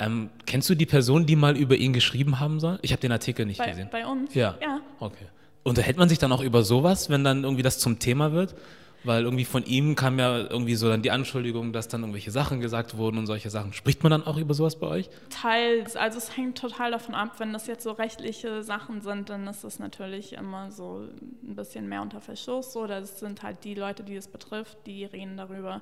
Ähm, 0.00 0.30
kennst 0.46 0.68
du 0.70 0.74
die 0.74 0.86
Person, 0.86 1.26
die 1.26 1.36
mal 1.36 1.56
über 1.56 1.76
ihn 1.76 1.92
geschrieben 1.92 2.40
haben 2.40 2.58
soll? 2.58 2.78
Ich 2.82 2.92
habe 2.92 3.00
den 3.00 3.12
Artikel 3.12 3.46
nicht 3.46 3.58
Bei, 3.58 3.68
gesehen. 3.68 3.88
bei 3.90 4.06
uns? 4.06 4.34
Ja. 4.34 4.56
Ja. 4.60 4.80
Okay. 4.98 5.26
Unterhält 5.62 5.98
man 5.98 6.08
sich 6.08 6.18
dann 6.18 6.32
auch 6.32 6.42
über 6.42 6.62
sowas, 6.62 7.10
wenn 7.10 7.22
dann 7.22 7.44
irgendwie 7.44 7.62
das 7.62 7.78
zum 7.78 7.98
Thema 7.98 8.32
wird? 8.32 8.54
Weil 9.02 9.24
irgendwie 9.24 9.46
von 9.46 9.64
ihm 9.64 9.94
kam 9.94 10.18
ja 10.18 10.36
irgendwie 10.36 10.74
so 10.74 10.88
dann 10.88 11.00
die 11.00 11.10
Anschuldigung, 11.10 11.72
dass 11.72 11.88
dann 11.88 12.02
irgendwelche 12.02 12.30
Sachen 12.30 12.60
gesagt 12.60 12.98
wurden 12.98 13.16
und 13.16 13.26
solche 13.26 13.48
Sachen. 13.48 13.72
Spricht 13.72 14.02
man 14.02 14.10
dann 14.10 14.26
auch 14.26 14.36
über 14.36 14.52
sowas 14.52 14.78
bei 14.78 14.86
euch? 14.88 15.10
Teils, 15.30 15.96
also 15.96 16.18
es 16.18 16.36
hängt 16.36 16.58
total 16.58 16.90
davon 16.90 17.14
ab, 17.14 17.34
wenn 17.38 17.52
das 17.54 17.66
jetzt 17.66 17.82
so 17.82 17.92
rechtliche 17.92 18.62
Sachen 18.62 19.00
sind, 19.00 19.30
dann 19.30 19.46
ist 19.46 19.64
das 19.64 19.78
natürlich 19.78 20.34
immer 20.34 20.70
so 20.70 21.06
ein 21.42 21.54
bisschen 21.54 21.88
mehr 21.88 22.02
unter 22.02 22.20
Verschluss. 22.20 22.74
So, 22.74 22.86
das 22.86 23.20
sind 23.20 23.42
halt 23.42 23.64
die 23.64 23.74
Leute, 23.74 24.02
die 24.02 24.16
es 24.16 24.28
betrifft, 24.28 24.76
die 24.86 25.06
reden 25.06 25.38
darüber. 25.38 25.80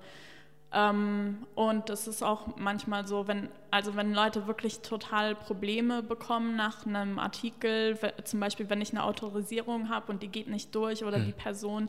Ähm, 0.70 1.46
und 1.54 1.88
es 1.88 2.06
ist 2.06 2.22
auch 2.22 2.56
manchmal 2.56 3.06
so, 3.06 3.26
wenn, 3.26 3.48
also 3.70 3.96
wenn 3.96 4.12
Leute 4.12 4.46
wirklich 4.46 4.80
total 4.80 5.34
Probleme 5.34 6.02
bekommen 6.02 6.56
nach 6.56 6.84
einem 6.84 7.18
Artikel, 7.18 7.98
zum 8.24 8.40
Beispiel 8.40 8.68
wenn 8.68 8.82
ich 8.82 8.90
eine 8.90 9.04
Autorisierung 9.04 9.88
habe 9.88 10.12
und 10.12 10.22
die 10.22 10.28
geht 10.28 10.48
nicht 10.48 10.74
durch 10.74 11.04
oder 11.04 11.20
die 11.20 11.32
Person 11.32 11.88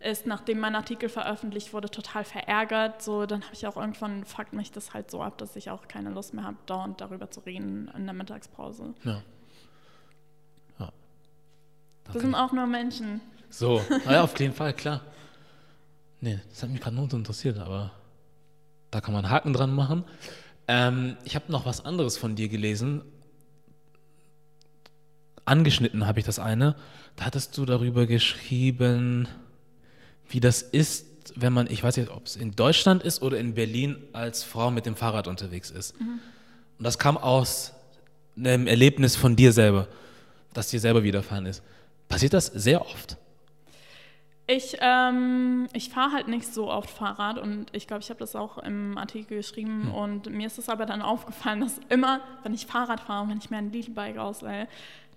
ist, 0.00 0.26
nachdem 0.26 0.60
mein 0.60 0.76
Artikel 0.76 1.08
veröffentlicht 1.08 1.72
wurde, 1.72 1.90
total 1.90 2.22
verärgert, 2.22 3.02
so 3.02 3.24
dann 3.24 3.42
habe 3.42 3.54
ich 3.54 3.66
auch 3.66 3.76
irgendwann, 3.76 4.24
fuckt 4.24 4.52
mich 4.52 4.70
das 4.70 4.92
halt 4.92 5.10
so 5.10 5.22
ab, 5.22 5.38
dass 5.38 5.56
ich 5.56 5.70
auch 5.70 5.88
keine 5.88 6.10
Lust 6.10 6.34
mehr 6.34 6.44
habe, 6.44 6.58
dauernd 6.66 7.00
darüber 7.00 7.30
zu 7.30 7.40
reden 7.40 7.90
in 7.96 8.04
der 8.04 8.14
Mittagspause. 8.14 8.94
Ja. 9.04 9.22
Ja. 10.78 10.92
Wir 12.12 12.20
sind 12.20 12.34
auch 12.34 12.52
nur 12.52 12.66
Menschen. 12.66 13.22
So, 13.48 13.80
ja, 14.04 14.22
auf 14.22 14.38
jeden 14.38 14.54
Fall, 14.54 14.74
klar. 14.74 15.00
Nee, 16.20 16.38
das 16.50 16.62
hat 16.62 16.70
mich 16.70 16.80
gerade 16.80 16.94
nur 16.94 17.08
so 17.08 17.16
interessiert, 17.16 17.58
aber 17.58 17.92
da 18.90 19.00
kann 19.00 19.14
man 19.14 19.30
Haken 19.30 19.52
dran 19.52 19.74
machen. 19.74 20.04
Ähm, 20.66 21.16
ich 21.24 21.34
habe 21.34 21.50
noch 21.50 21.66
was 21.66 21.84
anderes 21.84 22.16
von 22.16 22.36
dir 22.36 22.48
gelesen. 22.48 23.02
Angeschnitten 25.44 26.06
habe 26.06 26.20
ich 26.20 26.26
das 26.26 26.38
eine. 26.38 26.76
Da 27.16 27.24
hattest 27.24 27.56
du 27.56 27.64
darüber 27.64 28.06
geschrieben, 28.06 29.28
wie 30.28 30.40
das 30.40 30.62
ist, 30.62 31.06
wenn 31.34 31.52
man, 31.52 31.70
ich 31.70 31.82
weiß 31.82 31.96
nicht, 31.96 32.10
ob 32.10 32.26
es 32.26 32.36
in 32.36 32.52
Deutschland 32.52 33.02
ist 33.02 33.22
oder 33.22 33.38
in 33.38 33.54
Berlin 33.54 33.96
als 34.12 34.44
Frau 34.44 34.70
mit 34.70 34.86
dem 34.86 34.96
Fahrrad 34.96 35.26
unterwegs 35.26 35.70
ist. 35.70 35.94
Und 36.78 36.84
das 36.84 36.98
kam 36.98 37.16
aus 37.16 37.72
einem 38.36 38.66
Erlebnis 38.66 39.16
von 39.16 39.36
dir 39.36 39.52
selber, 39.52 39.88
das 40.52 40.68
dir 40.68 40.80
selber 40.80 41.02
widerfahren 41.02 41.46
ist. 41.46 41.62
Passiert 42.08 42.34
das 42.34 42.46
sehr 42.46 42.82
oft? 42.82 43.16
Ich, 44.50 44.78
ähm, 44.80 45.68
ich 45.74 45.90
fahre 45.90 46.12
halt 46.12 46.26
nicht 46.26 46.46
so 46.46 46.70
oft 46.70 46.88
Fahrrad 46.88 47.36
und 47.36 47.66
ich 47.72 47.86
glaube, 47.86 48.02
ich 48.02 48.08
habe 48.08 48.18
das 48.18 48.34
auch 48.34 48.56
im 48.56 48.96
Artikel 48.96 49.36
geschrieben 49.36 49.92
und 49.92 50.30
mir 50.30 50.46
ist 50.46 50.56
es 50.56 50.70
aber 50.70 50.86
dann 50.86 51.02
aufgefallen, 51.02 51.60
dass 51.60 51.78
immer, 51.90 52.22
wenn 52.44 52.54
ich 52.54 52.64
Fahrrad 52.64 53.00
fahre, 53.00 53.28
wenn 53.28 53.36
ich 53.36 53.50
mir 53.50 53.58
ein 53.58 53.70
Leadbike 53.70 54.16
ausleihe, 54.16 54.66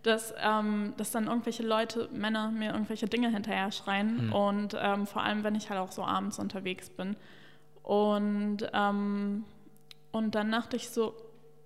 dass, 0.03 0.33
ähm, 0.37 0.93
dass 0.97 1.11
dann 1.11 1.27
irgendwelche 1.27 1.63
Leute, 1.63 2.09
Männer, 2.11 2.51
mir 2.51 2.73
irgendwelche 2.73 3.07
Dinge 3.07 3.29
hinterher 3.29 3.71
schreien 3.71 4.33
und 4.33 4.75
ähm, 4.77 5.07
vor 5.07 5.23
allem, 5.23 5.45
wenn 5.45 5.55
ich 5.55 5.69
halt 5.69 5.79
auch 5.79 5.93
so 5.93 6.03
abends 6.03 6.37
unterwegs 6.37 6.89
bin. 6.89 7.15
Und, 7.83 8.69
ähm, 8.73 9.45
und 10.11 10.35
dann 10.35 10.51
dachte 10.51 10.75
ich 10.75 10.89
so, 10.89 11.15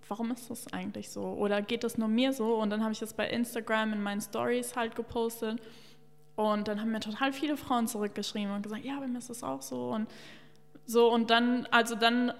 warum 0.08 0.30
ist 0.30 0.52
das 0.52 0.72
eigentlich 0.72 1.10
so? 1.10 1.24
Oder 1.24 1.64
geht 1.64 1.84
das 1.84 1.98
nur 1.98 2.10
mir 2.10 2.32
so? 2.32 2.58
Und 2.58 2.70
dann 2.70 2.84
habe 2.84 2.94
ich 2.94 3.00
das 3.00 3.16
bei 3.16 3.28
Instagram 3.28 3.94
in 3.94 4.04
meinen 4.04 4.22
Stories 4.22 4.76
halt 4.76 4.96
gepostet. 4.96 5.60
Und 6.36 6.68
dann 6.68 6.82
haben 6.82 6.92
mir 6.92 7.00
total 7.00 7.32
viele 7.32 7.58
Frauen 7.58 7.88
zurückgeschrieben 7.88 8.54
und 8.54 8.62
gesagt, 8.62 8.84
ja, 8.84 9.00
bei 9.00 9.08
mir 9.08 9.20
ist 9.20 9.30
das 9.30 9.44
auch 9.44 9.62
so. 9.62 9.92
Und 9.92 10.08
so, 10.86 11.12
und 11.12 11.30
dann, 11.30 11.66
also 11.72 11.96
dann 11.96 12.34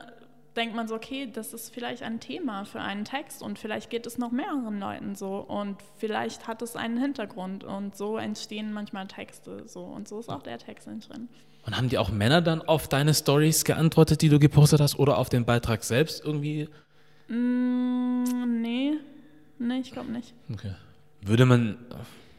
denkt 0.56 0.76
man 0.76 0.88
so, 0.88 0.96
okay, 0.96 1.30
das 1.32 1.54
ist 1.54 1.74
vielleicht 1.74 2.04
ein 2.04 2.20
Thema 2.20 2.66
für 2.66 2.80
einen 2.80 3.06
Text 3.06 3.42
und 3.42 3.60
vielleicht 3.60 3.90
geht 3.90 4.06
es 4.06 4.18
noch 4.18 4.32
mehreren 4.32 4.80
Leuten 4.80 5.16
so 5.16 5.38
und 5.38 5.78
vielleicht 5.98 6.48
hat 6.48 6.62
es 6.62 6.76
einen 6.76 6.98
Hintergrund 6.98 7.64
und 7.64 7.96
so 7.98 8.18
entstehen 8.18 8.72
manchmal 8.72 9.08
Texte 9.08 9.64
so 9.68 9.84
und 9.84 10.08
so 10.08 10.20
ist 10.20 10.30
auch 10.30 10.44
der 10.44 10.58
Text 10.58 10.88
entstanden. 10.88 11.30
Und 11.66 11.76
haben 11.76 11.90
die 11.90 11.98
auch 11.98 12.10
Männer 12.10 12.42
dann 12.42 12.62
auf 12.62 12.88
deine 12.88 13.14
Stories 13.14 13.66
geantwortet, 13.66 14.22
die 14.22 14.30
du 14.30 14.38
gepostet 14.38 14.80
hast, 14.82 15.00
oder 15.00 15.18
auf 15.18 15.30
den 15.30 15.46
Beitrag 15.46 15.84
selbst 15.84 16.24
irgendwie? 16.24 16.70
Mm, 17.28 18.62
nee, 18.62 18.94
nee, 19.58 19.80
ich 19.80 19.92
glaube 19.92 20.12
nicht. 20.12 20.34
Okay. 20.54 20.76
Würde 21.22 21.46
man 21.46 21.78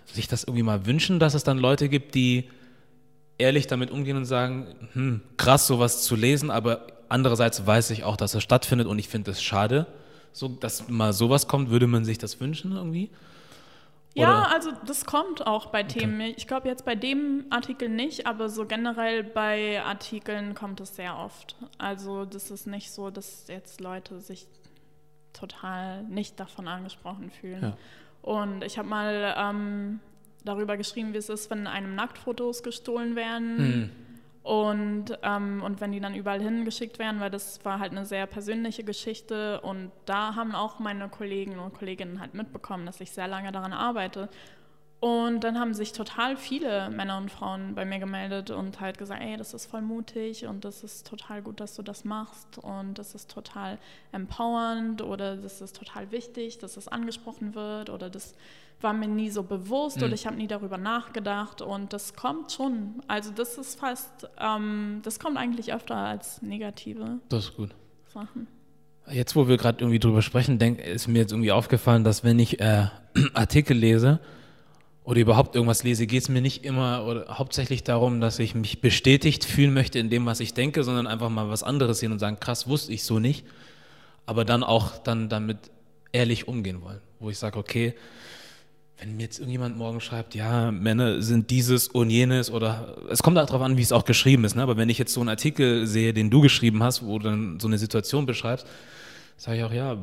sich 0.07 0.29
das 0.29 0.45
irgendwie 0.45 0.63
mal 0.63 0.87
wünschen, 0.87 1.19
dass 1.19 1.35
es 1.35 1.45
dann 1.45 1.59
Leute 1.59 1.89
gibt, 1.89 2.15
die 2.15 2.49
ehrlich 3.39 3.67
damit 3.67 3.91
umgehen 3.91 4.17
und 4.17 4.25
sagen, 4.25 4.67
hm, 4.93 5.21
krass, 5.37 5.67
sowas 5.67 6.03
zu 6.03 6.17
lesen, 6.17 6.51
aber 6.51 6.87
andererseits 7.09 7.67
weiß 7.67 7.91
ich 7.91 8.05
auch, 8.05 8.17
dass 8.17 8.35
es 8.35 8.43
stattfindet 8.43 8.87
und 8.87 8.99
ich 8.99 9.09
finde 9.09 9.31
es 9.31 9.43
schade, 9.43 9.87
so, 10.33 10.49
dass 10.49 10.89
mal 10.89 11.13
sowas 11.13 11.49
kommt, 11.49 11.71
würde 11.71 11.87
man 11.87 12.05
sich 12.05 12.19
das 12.19 12.41
wünschen 12.41 12.73
irgendwie? 12.73 13.11
Ja, 14.15 14.41
Oder- 14.45 14.55
also 14.55 14.71
das 14.87 15.05
kommt 15.05 15.47
auch 15.47 15.67
bei 15.67 15.83
Themen. 15.83 16.21
Ich 16.23 16.47
glaube 16.47 16.69
jetzt 16.69 16.87
bei 16.87 16.95
dem 16.95 17.45
Artikel 17.51 17.91
nicht, 17.91 18.27
aber 18.27 18.49
so 18.49 18.65
generell 18.65 19.23
bei 19.23 19.83
Artikeln 19.83 20.55
kommt 20.55 20.81
es 20.81 20.97
sehr 20.97 21.19
oft. 21.19 21.55
Also 21.77 22.25
das 22.25 22.51
ist 22.51 22.67
nicht 22.67 22.91
so, 22.91 23.11
dass 23.11 23.45
jetzt 23.49 23.81
Leute 23.83 24.21
sich 24.21 24.47
total 25.35 26.03
nicht 26.05 26.41
davon 26.41 26.67
angesprochen 26.67 27.31
fühlen. 27.31 27.63
Ja. 27.63 27.77
Und 28.27 28.65
ich 28.65 28.77
habe 28.77 28.89
mal 28.89 29.37
ähm, 29.39 30.01
darüber 30.45 30.77
geschrieben, 30.77 31.13
wie 31.13 31.19
es 31.19 31.29
ist, 31.29 31.49
wenn 31.49 31.69
einem 31.69 31.95
Nacktfotos 31.95 32.65
gestohlen 32.65 33.15
werden. 33.15 33.59
Hm. 33.59 33.91
Und, 34.43 35.17
ähm, 35.23 35.63
und 35.63 35.81
wenn 35.81 35.93
die 35.93 36.01
dann 36.01 36.13
überall 36.17 36.41
hingeschickt 36.41 36.99
werden, 36.99 37.21
weil 37.21 37.31
das 37.31 37.65
war 37.65 37.79
halt 37.79 37.93
eine 37.93 38.05
sehr 38.05 38.27
persönliche 38.27 38.83
Geschichte 38.83 39.61
und 39.61 39.93
da 40.07 40.35
haben 40.35 40.57
auch 40.57 40.81
meine 40.81 41.09
Kollegen 41.09 41.61
und 41.61 41.73
Kolleginnen 41.73 42.21
halt 42.21 42.35
mitbekommen, 42.35 42.85
dass 42.85 43.01
ich 43.01 43.13
sehr 43.13 43.29
lange 43.29 43.53
daran 43.53 43.73
arbeite. 43.73 44.29
Und 44.99 45.41
dann 45.41 45.59
haben 45.61 45.75
sich 45.75 45.93
total 45.93 46.37
viele 46.39 46.89
Männer 46.89 47.19
und 47.19 47.31
Frauen 47.31 47.75
bei 47.75 47.85
mir 47.85 47.99
gemeldet 47.99 48.51
und 48.51 48.81
halt 48.81 48.97
gesagt, 48.97 49.23
ey, 49.23 49.37
das 49.37 49.53
ist 49.53 49.67
voll 49.67 49.83
mutig 49.83 50.47
und 50.47 50.65
das 50.65 50.83
ist 50.83 51.07
total 51.07 51.43
gut, 51.43 51.61
dass 51.61 51.75
du 51.75 51.83
das 51.83 52.05
machst 52.05 52.59
und 52.59 52.95
das 52.95 53.15
ist 53.15 53.31
total 53.31 53.79
empowernd 54.13 55.03
oder 55.03 55.37
das 55.37 55.61
ist 55.61 55.77
total 55.77 56.11
wichtig, 56.13 56.59
dass 56.59 56.75
das 56.75 56.89
angesprochen 56.89 57.55
wird 57.55 57.91
oder 57.91 58.09
das 58.09 58.35
war 58.81 58.95
mir 58.95 59.07
nie 59.07 59.29
so 59.29 59.43
bewusst 59.43 59.99
mhm. 59.99 60.05
oder 60.05 60.15
ich 60.15 60.27
habe 60.27 60.37
nie 60.37 60.47
darüber 60.47 60.79
nachgedacht 60.79 61.61
und 61.61 61.93
das 61.93 62.15
kommt 62.15 62.53
schon. 62.53 63.03
Also 63.07 63.31
das 63.33 63.59
ist 63.59 63.79
fast, 63.79 64.29
ähm, 64.39 65.01
das 65.03 65.19
kommt 65.19 65.37
eigentlich 65.37 65.75
öfter 65.75 65.97
als 65.97 66.41
negative 66.41 67.21
das 67.29 67.45
ist 67.45 67.57
gut. 67.57 67.75
Sachen. 68.07 68.47
Jetzt, 69.11 69.37
wo 69.37 69.47
wir 69.47 69.57
gerade 69.57 69.81
irgendwie 69.81 69.99
drüber 70.01 70.23
sprechen, 70.23 70.59
denk, 70.59 70.81
ist 70.81 71.07
mir 71.07 71.21
jetzt 71.21 71.33
irgendwie 71.33 71.53
aufgefallen, 71.53 72.03
dass 72.03 72.25
wenn 72.25 72.39
ich 72.39 72.61
äh, 72.61 72.87
Artikel 73.35 73.77
lese 73.77 74.21
oder 75.07 75.21
überhaupt 75.21 75.55
irgendwas 75.55 75.85
lese, 75.85 76.07
geht 76.09 76.23
es 76.23 76.29
mir 76.29 76.41
nicht 76.41 76.65
immer 76.65 77.07
oder 77.07 77.39
hauptsächlich 77.39 77.85
darum, 77.85 78.21
dass 78.21 78.41
ich 78.41 78.57
mich 78.57 78.81
bestätigt 78.81 79.45
fühlen 79.45 79.73
möchte 79.73 80.01
in 80.01 80.11
dem, 80.11 80.27
was 80.27 80.41
ich 80.41 80.53
denke, 80.53 80.83
sondern 80.83 81.07
einfach 81.07 81.31
mal 81.31 81.49
was 81.49 81.63
anderes 81.63 82.01
sehen 82.01 82.11
und 82.11 82.19
sagen, 82.19 82.39
krass, 82.41 82.67
wusste 82.67 82.93
ich 82.93 83.05
so 83.05 83.21
nicht. 83.21 83.47
Aber 84.27 84.45
dann 84.45 84.65
auch 84.65 84.99
dann 84.99 85.29
damit 85.29 85.59
ehrlich 86.11 86.49
umgehen 86.49 86.83
wollen, 86.83 87.01
wo 87.21 87.31
ich 87.31 87.39
sage, 87.39 87.57
okay, 87.57 87.95
wenn 88.99 89.17
mir 89.17 89.25
jetzt 89.25 89.39
irgendjemand 89.39 89.77
morgen 89.77 90.01
schreibt, 90.01 90.35
ja, 90.35 90.73
Männer 90.73 91.23
sind 91.23 91.51
dieses 91.51 91.87
und 91.87 92.11
jenes 92.11 92.51
oder 92.51 92.97
es 93.09 93.23
kommt 93.23 93.39
halt 93.39 93.51
darauf 93.51 93.63
an, 93.63 93.77
wie 93.77 93.83
es 93.83 93.93
auch 93.93 94.07
geschrieben 94.07 94.43
ist, 94.43 94.57
ne? 94.57 94.63
aber 94.63 94.77
wenn 94.77 94.89
ich 94.89 94.99
jetzt 94.99 95.13
so 95.13 95.21
einen 95.21 95.29
Artikel 95.29 95.87
sehe, 95.87 96.15
den 96.15 96.31
du 96.31 96.41
geschrieben 96.41 96.83
hast, 96.83 97.07
wo 97.07 97.21
du 97.21 97.29
dann 97.29 97.61
so 97.61 97.69
eine 97.69 97.79
Situation 97.79 98.27
beschreibst, 98.27 98.67
sage 99.37 99.59
ich 99.59 99.65
auch, 99.65 99.73
ja, 99.73 99.99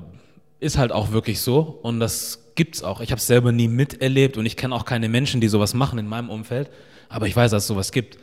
ist 0.63 0.77
halt 0.77 0.91
auch 0.91 1.11
wirklich 1.11 1.41
so 1.41 1.79
und 1.81 1.99
das 1.99 2.39
gibt's 2.55 2.83
auch. 2.83 3.01
Ich 3.01 3.11
habe 3.11 3.19
es 3.19 3.27
selber 3.27 3.51
nie 3.51 3.67
miterlebt 3.67 4.37
und 4.37 4.45
ich 4.45 4.57
kenne 4.57 4.73
auch 4.73 4.85
keine 4.85 5.09
Menschen, 5.09 5.41
die 5.41 5.47
sowas 5.47 5.73
machen 5.73 5.99
in 5.99 6.07
meinem 6.07 6.29
Umfeld, 6.29 6.69
aber 7.09 7.27
ich 7.27 7.35
weiß, 7.35 7.51
dass 7.51 7.63
es 7.63 7.67
sowas 7.67 7.91
gibt 7.91 8.17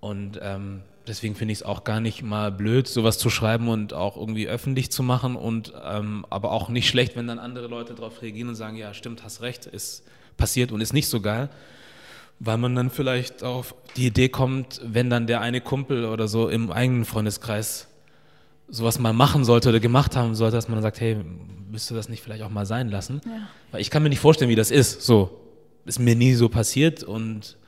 und 0.00 0.38
ähm, 0.42 0.82
deswegen 1.06 1.34
finde 1.34 1.52
ich 1.52 1.58
es 1.58 1.62
auch 1.64 1.84
gar 1.84 2.00
nicht 2.00 2.22
mal 2.22 2.52
blöd, 2.52 2.86
sowas 2.86 3.18
zu 3.18 3.30
schreiben 3.30 3.68
und 3.68 3.92
auch 3.92 4.16
irgendwie 4.16 4.48
öffentlich 4.48 4.90
zu 4.92 5.02
machen 5.02 5.36
und 5.36 5.72
ähm, 5.84 6.24
aber 6.30 6.52
auch 6.52 6.68
nicht 6.68 6.88
schlecht, 6.88 7.16
wenn 7.16 7.26
dann 7.26 7.38
andere 7.38 7.66
Leute 7.66 7.94
darauf 7.94 8.22
reagieren 8.22 8.48
und 8.48 8.54
sagen, 8.54 8.76
ja, 8.76 8.94
stimmt, 8.94 9.24
hast 9.24 9.42
recht, 9.42 9.66
ist 9.66 10.04
passiert 10.36 10.72
und 10.72 10.80
ist 10.80 10.92
nicht 10.92 11.08
so 11.08 11.20
geil, 11.20 11.50
weil 12.38 12.58
man 12.58 12.74
dann 12.74 12.90
vielleicht 12.90 13.42
auf 13.42 13.74
die 13.96 14.06
Idee 14.06 14.28
kommt, 14.28 14.80
wenn 14.84 15.10
dann 15.10 15.26
der 15.26 15.40
eine 15.40 15.60
Kumpel 15.60 16.04
oder 16.04 16.28
so 16.28 16.48
im 16.48 16.70
eigenen 16.70 17.04
Freundeskreis 17.04 17.88
sowas 18.72 18.98
mal 18.98 19.12
machen 19.12 19.44
sollte 19.44 19.68
oder 19.68 19.80
gemacht 19.80 20.16
haben 20.16 20.34
sollte, 20.34 20.56
dass 20.56 20.66
man 20.66 20.76
dann 20.76 20.82
sagt, 20.82 21.00
hey, 21.00 21.18
müsste 21.70 21.94
das 21.94 22.08
nicht 22.08 22.22
vielleicht 22.22 22.42
auch 22.42 22.50
mal 22.50 22.66
sein 22.66 22.88
lassen? 22.88 23.20
Ja. 23.24 23.48
Weil 23.70 23.82
ich 23.82 23.90
kann 23.90 24.02
mir 24.02 24.08
nicht 24.08 24.18
vorstellen, 24.18 24.50
wie 24.50 24.56
das 24.56 24.70
ist. 24.70 25.02
So, 25.02 25.40
ist 25.84 25.98
mir 25.98 26.16
nie 26.16 26.32
so 26.32 26.48
passiert 26.48 27.04
und 27.04 27.58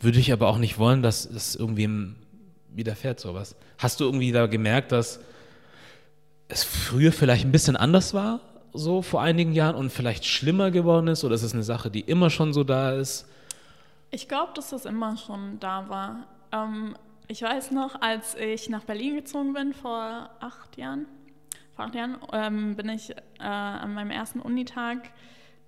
würde 0.00 0.18
ich 0.18 0.32
aber 0.32 0.48
auch 0.48 0.58
nicht 0.58 0.78
wollen, 0.78 1.02
dass 1.02 1.24
es 1.24 1.54
irgendwem 1.54 2.16
widerfährt 2.74 3.20
sowas. 3.20 3.54
Hast 3.78 4.00
du 4.00 4.04
irgendwie 4.04 4.32
da 4.32 4.46
gemerkt, 4.46 4.90
dass 4.90 5.20
es 6.48 6.64
früher 6.64 7.12
vielleicht 7.12 7.44
ein 7.44 7.52
bisschen 7.52 7.76
anders 7.76 8.12
war, 8.12 8.40
so 8.74 9.00
vor 9.00 9.22
einigen 9.22 9.52
Jahren 9.52 9.76
und 9.76 9.90
vielleicht 9.90 10.24
schlimmer 10.24 10.72
geworden 10.72 11.06
ist? 11.06 11.22
Oder 11.22 11.36
ist 11.36 11.44
es 11.44 11.54
eine 11.54 11.62
Sache, 11.62 11.88
die 11.88 12.00
immer 12.00 12.30
schon 12.30 12.52
so 12.52 12.64
da 12.64 12.92
ist? 12.92 13.26
Ich 14.10 14.26
glaube, 14.26 14.52
dass 14.54 14.70
das 14.70 14.86
immer 14.86 15.16
schon 15.16 15.60
da 15.60 15.88
war. 15.88 16.26
Ähm, 16.50 16.96
ich 17.28 17.42
weiß 17.42 17.70
noch, 17.72 18.00
als 18.00 18.34
ich 18.34 18.68
nach 18.70 18.84
Berlin 18.84 19.16
gezogen 19.16 19.52
bin 19.52 19.74
vor 19.74 20.30
acht 20.40 20.76
Jahren, 20.78 21.06
vor 21.76 21.84
acht 21.84 21.94
Jahren 21.94 22.18
ähm, 22.32 22.74
bin 22.74 22.88
ich 22.88 23.10
äh, 23.10 23.42
an 23.42 23.94
meinem 23.94 24.10
ersten 24.10 24.40
Unitag 24.40 25.10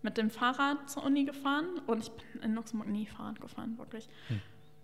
mit 0.02 0.16
dem 0.16 0.30
Fahrrad 0.30 0.88
zur 0.88 1.04
Uni 1.04 1.24
gefahren 1.24 1.66
und 1.86 2.02
ich 2.02 2.10
bin 2.10 2.42
in 2.42 2.54
Luxemburg 2.54 2.88
nie 2.88 3.06
Fahrrad 3.06 3.40
gefahren, 3.40 3.76
wirklich. 3.76 4.08
Hm. 4.28 4.40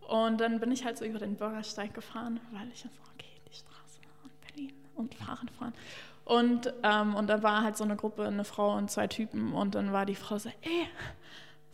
Und 0.09 0.41
dann 0.41 0.61
bin 0.61 0.71
ich 0.71 0.85
halt 0.85 0.99
so 0.99 1.05
über 1.05 1.19
den 1.19 1.37
Bürgersteig 1.37 1.95
gefahren, 1.95 2.39
weil 2.53 2.69
ich 2.73 2.81
so, 2.81 2.89
okay, 3.15 3.41
die 3.49 3.55
Straße 3.55 4.01
und 4.23 4.41
Berlin 4.43 4.73
und 4.95 5.15
Fahrrad 5.15 5.51
fahren. 5.51 5.73
Und, 6.27 6.73
ähm, 6.83 7.15
und 7.15 7.29
da 7.29 7.43
war 7.43 7.63
halt 7.63 7.77
so 7.77 7.85
eine 7.85 7.97
Gruppe, 7.97 8.27
eine 8.27 8.45
Frau 8.45 8.77
und 8.77 8.91
zwei 8.91 9.07
Typen. 9.07 9.53
Und 9.53 9.75
dann 9.75 9.93
war 9.93 10.07
die 10.07 10.15
Frau 10.15 10.39
so, 10.39 10.49
ey, 10.49 10.89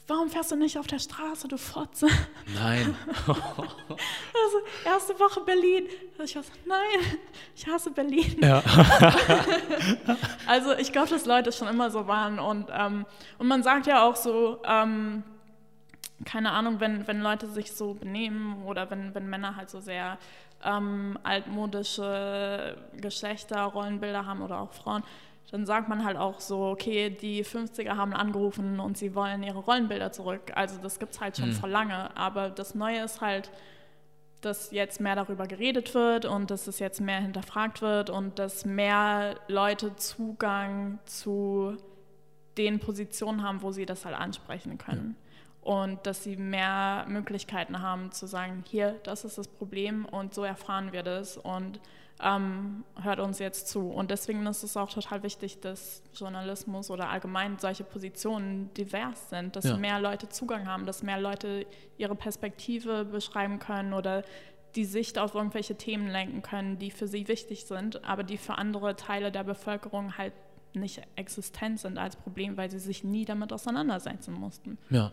warum 0.06 0.28
fährst 0.28 0.50
du 0.50 0.56
nicht 0.56 0.78
auf 0.78 0.86
der 0.86 0.98
Straße, 0.98 1.48
du 1.48 1.56
Fotze? 1.56 2.06
Nein. 2.54 2.96
also, 3.26 4.58
erste 4.84 5.18
Woche 5.18 5.40
Berlin. 5.40 5.86
Ich 6.22 6.36
war 6.36 6.42
so, 6.42 6.52
nein, 6.66 7.18
ich 7.54 7.66
hasse 7.66 7.90
Berlin. 7.90 8.36
Ja. 8.40 8.62
also 10.46 10.72
ich 10.72 10.92
glaube, 10.92 11.10
dass 11.10 11.26
Leute 11.26 11.52
schon 11.52 11.68
immer 11.68 11.90
so 11.90 12.06
waren. 12.06 12.38
Und, 12.38 12.68
ähm, 12.72 13.06
und 13.38 13.46
man 13.46 13.62
sagt 13.62 13.86
ja 13.86 14.06
auch 14.06 14.16
so, 14.16 14.60
ähm, 14.64 15.22
keine 16.24 16.52
Ahnung, 16.52 16.80
wenn, 16.80 17.06
wenn 17.06 17.20
Leute 17.20 17.46
sich 17.46 17.72
so 17.72 17.94
benehmen 17.94 18.64
oder 18.64 18.90
wenn, 18.90 19.14
wenn 19.14 19.28
Männer 19.28 19.56
halt 19.56 19.70
so 19.70 19.80
sehr 19.80 20.18
ähm, 20.64 21.18
altmodische 21.22 22.76
Geschlechterrollenbilder 22.96 24.26
haben 24.26 24.42
oder 24.42 24.60
auch 24.60 24.72
Frauen, 24.72 25.02
dann 25.52 25.66
sagt 25.66 25.88
man 25.88 26.02
halt 26.02 26.16
auch 26.16 26.40
so, 26.40 26.64
okay, 26.64 27.10
die 27.10 27.44
50er 27.44 27.96
haben 27.96 28.14
angerufen 28.14 28.80
und 28.80 28.96
sie 28.96 29.14
wollen 29.14 29.42
ihre 29.42 29.58
Rollenbilder 29.58 30.10
zurück. 30.10 30.50
Also 30.54 30.78
das 30.82 30.98
gibt 30.98 31.12
es 31.12 31.20
halt 31.20 31.36
schon 31.36 31.50
mhm. 31.50 31.54
vor 31.54 31.68
lange. 31.68 32.16
Aber 32.16 32.48
das 32.48 32.74
Neue 32.74 33.04
ist 33.04 33.20
halt, 33.20 33.50
dass 34.40 34.70
jetzt 34.70 34.98
mehr 34.98 35.14
darüber 35.14 35.46
geredet 35.46 35.94
wird 35.94 36.24
und 36.24 36.50
dass 36.50 36.66
es 36.68 36.78
jetzt 36.78 37.02
mehr 37.02 37.20
hinterfragt 37.20 37.82
wird 37.82 38.08
und 38.08 38.38
dass 38.38 38.64
mehr 38.64 39.36
Leute 39.46 39.94
Zugang 39.96 40.98
zu 41.04 41.76
den 42.56 42.80
Positionen 42.80 43.42
haben, 43.42 43.60
wo 43.60 43.72
sie 43.72 43.84
das 43.84 44.06
halt 44.06 44.16
ansprechen 44.16 44.78
können. 44.78 45.16
Ja 45.18 45.22
und 45.62 46.04
dass 46.06 46.24
sie 46.24 46.36
mehr 46.36 47.06
Möglichkeiten 47.08 47.80
haben 47.80 48.10
zu 48.10 48.26
sagen, 48.26 48.64
hier, 48.66 48.98
das 49.04 49.24
ist 49.24 49.38
das 49.38 49.46
Problem 49.46 50.04
und 50.04 50.34
so 50.34 50.42
erfahren 50.42 50.92
wir 50.92 51.04
das 51.04 51.36
und 51.36 51.78
ähm, 52.20 52.84
hört 53.00 53.20
uns 53.20 53.38
jetzt 53.38 53.68
zu. 53.68 53.88
Und 53.88 54.10
deswegen 54.10 54.46
ist 54.46 54.62
es 54.62 54.76
auch 54.76 54.90
total 54.90 55.22
wichtig, 55.22 55.60
dass 55.60 56.02
Journalismus 56.14 56.90
oder 56.90 57.08
allgemein 57.08 57.58
solche 57.58 57.84
Positionen 57.84 58.72
divers 58.74 59.30
sind, 59.30 59.56
dass 59.56 59.64
ja. 59.64 59.76
mehr 59.76 60.00
Leute 60.00 60.28
Zugang 60.28 60.66
haben, 60.66 60.86
dass 60.86 61.02
mehr 61.02 61.20
Leute 61.20 61.66
ihre 61.98 62.14
Perspektive 62.14 63.04
beschreiben 63.04 63.58
können 63.58 63.92
oder 63.92 64.24
die 64.76 64.84
Sicht 64.84 65.18
auf 65.18 65.34
irgendwelche 65.34 65.76
Themen 65.76 66.08
lenken 66.08 66.42
können, 66.42 66.78
die 66.78 66.90
für 66.90 67.06
sie 67.06 67.28
wichtig 67.28 67.64
sind, 67.64 68.04
aber 68.04 68.22
die 68.22 68.38
für 68.38 68.56
andere 68.56 68.96
Teile 68.96 69.30
der 69.30 69.44
Bevölkerung 69.44 70.16
halt 70.16 70.32
nicht 70.74 71.02
existent 71.16 71.80
sind 71.80 71.98
als 71.98 72.16
Problem, 72.16 72.56
weil 72.56 72.70
sie 72.70 72.78
sich 72.78 73.04
nie 73.04 73.24
damit 73.24 73.52
auseinandersetzen 73.52 74.32
mussten. 74.32 74.78
Ja. 74.90 75.12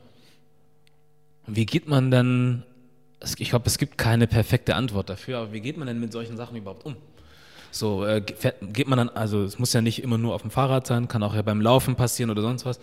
Wie 1.47 1.65
geht 1.65 1.87
man 1.87 2.11
denn, 2.11 2.63
ich 3.37 3.49
glaube, 3.49 3.65
es 3.67 3.77
gibt 3.77 3.97
keine 3.97 4.27
perfekte 4.27 4.75
Antwort 4.75 5.09
dafür, 5.09 5.39
aber 5.39 5.53
wie 5.53 5.61
geht 5.61 5.77
man 5.77 5.87
denn 5.87 5.99
mit 5.99 6.11
solchen 6.11 6.37
Sachen 6.37 6.55
überhaupt 6.55 6.85
um? 6.85 6.95
So, 7.71 8.05
äh, 8.05 8.21
geht 8.21 8.87
man 8.87 8.97
dann, 8.97 9.09
also 9.09 9.43
es 9.43 9.59
muss 9.59 9.73
ja 9.73 9.81
nicht 9.81 10.01
immer 10.01 10.17
nur 10.17 10.33
auf 10.33 10.41
dem 10.41 10.51
Fahrrad 10.51 10.87
sein, 10.87 11.07
kann 11.07 11.21
auch 11.21 11.35
ja 11.35 11.41
beim 11.41 11.61
Laufen 11.61 11.95
passieren 11.95 12.31
oder 12.31 12.41
sonst 12.41 12.65
was. 12.65 12.79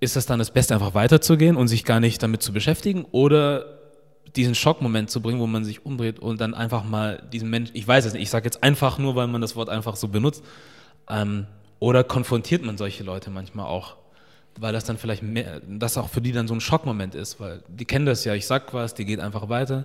Ist 0.00 0.16
das 0.16 0.26
dann 0.26 0.38
das 0.38 0.50
Beste, 0.50 0.74
einfach 0.74 0.94
weiterzugehen 0.94 1.56
und 1.56 1.68
sich 1.68 1.84
gar 1.84 2.00
nicht 2.00 2.22
damit 2.22 2.42
zu 2.42 2.52
beschäftigen 2.52 3.04
oder 3.12 3.78
diesen 4.36 4.54
Schockmoment 4.54 5.10
zu 5.10 5.20
bringen, 5.22 5.40
wo 5.40 5.46
man 5.46 5.64
sich 5.64 5.84
umdreht 5.84 6.18
und 6.18 6.40
dann 6.40 6.54
einfach 6.54 6.84
mal 6.84 7.22
diesen 7.32 7.50
Mensch, 7.50 7.70
ich 7.72 7.86
weiß 7.86 8.04
es 8.04 8.12
nicht, 8.12 8.22
ich 8.22 8.30
sage 8.30 8.44
jetzt 8.44 8.62
einfach 8.62 8.98
nur, 8.98 9.16
weil 9.16 9.26
man 9.26 9.40
das 9.40 9.56
Wort 9.56 9.68
einfach 9.68 9.96
so 9.96 10.08
benutzt, 10.08 10.44
ähm, 11.08 11.46
oder 11.80 12.04
konfrontiert 12.04 12.64
man 12.64 12.76
solche 12.76 13.04
Leute 13.04 13.30
manchmal 13.30 13.66
auch 13.66 13.96
weil 14.60 14.72
das 14.72 14.84
dann 14.84 14.98
vielleicht 14.98 15.22
mehr, 15.22 15.60
das 15.66 15.96
auch 15.96 16.08
für 16.08 16.20
die 16.20 16.32
dann 16.32 16.48
so 16.48 16.54
ein 16.54 16.60
Schockmoment 16.60 17.14
ist, 17.14 17.40
weil 17.40 17.62
die 17.68 17.84
kennen 17.84 18.06
das 18.06 18.24
ja, 18.24 18.34
ich 18.34 18.46
sag 18.46 18.72
was, 18.74 18.94
die 18.94 19.04
geht 19.04 19.20
einfach 19.20 19.48
weiter. 19.48 19.84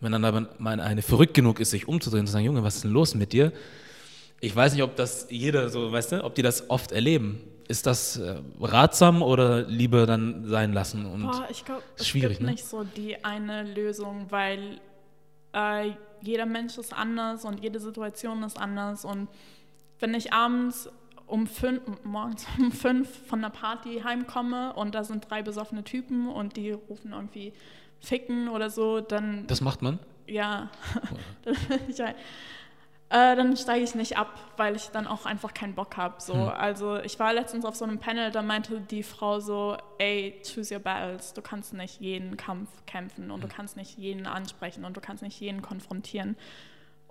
Wenn 0.00 0.12
dann 0.12 0.24
aber 0.24 0.48
mal 0.58 0.78
eine 0.78 1.02
verrückt 1.02 1.34
genug 1.34 1.58
ist, 1.58 1.70
sich 1.70 1.88
umzudrehen 1.88 2.20
und 2.20 2.26
zu 2.26 2.32
sagen, 2.32 2.44
Junge, 2.44 2.62
was 2.62 2.76
ist 2.76 2.84
denn 2.84 2.92
los 2.92 3.14
mit 3.14 3.32
dir? 3.32 3.52
Ich 4.40 4.54
weiß 4.54 4.74
nicht, 4.74 4.82
ob 4.82 4.96
das 4.96 5.28
jeder 5.30 5.70
so, 5.70 5.90
weißt 5.90 6.12
du, 6.12 6.24
ob 6.24 6.34
die 6.34 6.42
das 6.42 6.68
oft 6.68 6.92
erleben. 6.92 7.40
Ist 7.68 7.86
das 7.86 8.18
äh, 8.18 8.36
ratsam 8.60 9.22
oder 9.22 9.62
lieber 9.62 10.06
dann 10.06 10.44
sein 10.44 10.72
lassen? 10.72 11.06
Und 11.06 11.22
Boah, 11.22 11.48
ich 11.50 11.64
glaube, 11.64 11.82
es 11.96 12.12
gibt 12.12 12.40
ne? 12.40 12.50
nicht 12.50 12.64
so 12.64 12.84
die 12.84 13.24
eine 13.24 13.64
Lösung, 13.64 14.26
weil 14.30 14.78
äh, 15.52 15.92
jeder 16.20 16.46
Mensch 16.46 16.78
ist 16.78 16.92
anders 16.92 17.44
und 17.44 17.62
jede 17.62 17.80
Situation 17.80 18.42
ist 18.42 18.58
anders 18.58 19.04
und 19.04 19.28
wenn 19.98 20.14
ich 20.14 20.32
abends 20.32 20.90
um 21.26 21.46
fünf, 21.46 21.82
morgens 22.04 22.46
um 22.58 22.72
fünf 22.72 23.08
von 23.26 23.42
der 23.42 23.50
Party 23.50 24.00
heimkomme 24.04 24.72
und 24.74 24.94
da 24.94 25.04
sind 25.04 25.30
drei 25.30 25.42
besoffene 25.42 25.84
Typen 25.84 26.28
und 26.28 26.56
die 26.56 26.72
rufen 26.72 27.12
irgendwie 27.12 27.52
Ficken 28.00 28.48
oder 28.48 28.70
so, 28.70 29.00
dann. 29.00 29.46
Das 29.46 29.60
macht 29.60 29.82
man? 29.82 29.98
Ja. 30.26 30.70
Äh, 33.08 33.36
dann 33.36 33.56
steige 33.56 33.84
ich 33.84 33.94
nicht 33.94 34.18
ab, 34.18 34.36
weil 34.56 34.74
ich 34.74 34.88
dann 34.88 35.06
auch 35.06 35.26
einfach 35.26 35.54
keinen 35.54 35.74
Bock 35.74 35.96
habe. 35.96 36.16
So. 36.18 36.34
Hm. 36.34 36.48
Also 36.48 36.96
ich 36.98 37.20
war 37.20 37.32
letztens 37.32 37.64
auf 37.64 37.76
so 37.76 37.84
einem 37.84 38.00
Panel, 38.00 38.32
da 38.32 38.42
meinte 38.42 38.80
die 38.80 39.04
Frau 39.04 39.38
so, 39.38 39.76
ey, 39.98 40.42
choose 40.42 40.74
your 40.74 40.80
battles. 40.80 41.32
Du 41.32 41.40
kannst 41.40 41.72
nicht 41.72 42.00
jeden 42.00 42.36
Kampf 42.36 42.68
kämpfen 42.86 43.30
und 43.30 43.42
hm. 43.42 43.48
du 43.48 43.54
kannst 43.54 43.76
nicht 43.76 43.96
jeden 43.96 44.26
ansprechen 44.26 44.84
und 44.84 44.96
du 44.96 45.00
kannst 45.00 45.22
nicht 45.22 45.38
jeden 45.38 45.62
konfrontieren. 45.62 46.36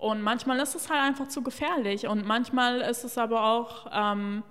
Und 0.06 0.22
manchmal 0.22 0.60
ist 0.60 0.76
es 0.76 0.88
halt 0.92 1.02
einfach 1.02 1.30
zu 1.30 1.42
gefährlich 1.42 2.06
und 2.06 2.28
manchmal 2.28 2.82
ist 2.82 3.04
es 3.04 3.18
aber 3.18 3.44
auch, 3.44 3.88
ähm, 3.92 4.44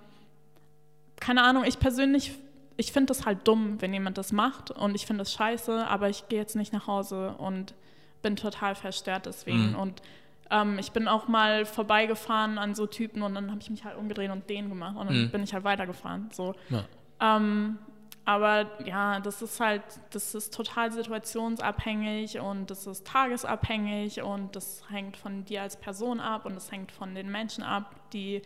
keine 1.21 1.43
Ahnung, 1.43 1.63
ich 1.63 1.79
persönlich, 1.79 2.33
ich 2.75 2.91
finde 2.91 3.05
das 3.05 3.25
halt 3.25 3.47
dumm, 3.47 3.81
wenn 3.81 3.93
jemand 3.93 4.17
das 4.17 4.33
macht 4.33 4.71
und 4.71 4.95
ich 4.95 5.05
finde 5.05 5.21
das 5.21 5.31
scheiße, 5.31 5.87
aber 5.87 6.09
ich 6.09 6.27
gehe 6.27 6.39
jetzt 6.39 6.57
nicht 6.57 6.73
nach 6.73 6.87
Hause 6.87 7.35
und 7.37 7.73
bin 8.21 8.35
total 8.35 8.75
verstört 8.75 9.27
deswegen. 9.27 9.69
Mhm. 9.69 9.75
Und 9.75 10.01
ähm, 10.51 10.77
ich 10.77 10.91
bin 10.91 11.07
auch 11.07 11.29
mal 11.29 11.65
vorbeigefahren 11.65 12.57
an 12.57 12.75
so 12.75 12.85
Typen 12.85 13.21
und 13.21 13.33
dann 13.35 13.49
habe 13.49 13.61
ich 13.61 13.69
mich 13.69 13.85
halt 13.85 13.97
umgedreht 13.97 14.31
und 14.31 14.49
den 14.49 14.67
gemacht 14.67 14.97
und 14.97 15.09
dann 15.09 15.21
mhm. 15.21 15.29
bin 15.29 15.41
ich 15.41 15.53
halt 15.53 15.63
weitergefahren. 15.63 16.31
So. 16.33 16.53
Ja. 16.69 16.83
Ähm, 17.37 17.77
aber 18.25 18.67
ja, 18.85 19.19
das 19.19 19.41
ist 19.41 19.59
halt, 19.59 19.83
das 20.11 20.35
ist 20.35 20.53
total 20.53 20.91
situationsabhängig 20.91 22.39
und 22.39 22.69
das 22.71 22.87
ist 22.87 23.05
tagesabhängig 23.05 24.21
und 24.21 24.55
das 24.55 24.83
hängt 24.89 25.15
von 25.15 25.45
dir 25.45 25.61
als 25.61 25.77
Person 25.77 26.19
ab 26.19 26.45
und 26.45 26.55
das 26.55 26.71
hängt 26.71 26.91
von 26.91 27.15
den 27.15 27.31
Menschen 27.31 27.63
ab, 27.63 27.95
die, 28.13 28.41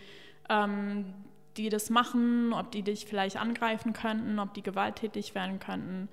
ähm, 0.50 1.14
die 1.58 1.70
das 1.70 1.90
machen, 1.90 2.54
ob 2.54 2.72
die 2.72 2.84
dich 2.84 3.06
vielleicht 3.06 3.38
angreifen 3.38 3.94
könnten, 3.94 4.40
ob 4.40 4.54
die 4.54 4.64
gewalttätig 4.64 5.34
werden 5.34 5.60
könnten 5.60 6.10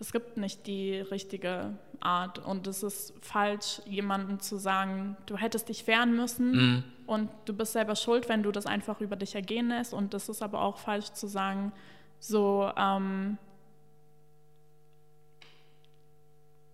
es 0.00 0.12
gibt 0.12 0.38
nicht 0.38 0.66
die 0.66 0.96
richtige 0.96 1.74
Art 2.00 2.38
und 2.38 2.66
es 2.66 2.82
ist 2.82 3.12
falsch, 3.20 3.82
jemandem 3.84 4.40
zu 4.40 4.56
sagen, 4.56 5.16
du 5.26 5.36
hättest 5.36 5.68
dich 5.68 5.86
wehren 5.86 6.16
müssen 6.16 6.52
mhm. 6.52 6.84
und 7.06 7.28
du 7.44 7.52
bist 7.52 7.74
selber 7.74 7.94
schuld, 7.94 8.28
wenn 8.30 8.42
du 8.42 8.50
das 8.50 8.64
einfach 8.64 9.00
über 9.02 9.16
dich 9.16 9.34
ergehen 9.34 9.68
lässt 9.68 9.92
und 9.92 10.14
das 10.14 10.30
ist 10.30 10.42
aber 10.42 10.62
auch 10.62 10.78
falsch 10.78 11.12
zu 11.12 11.26
sagen, 11.26 11.72
so, 12.20 12.70
ähm, 12.76 13.38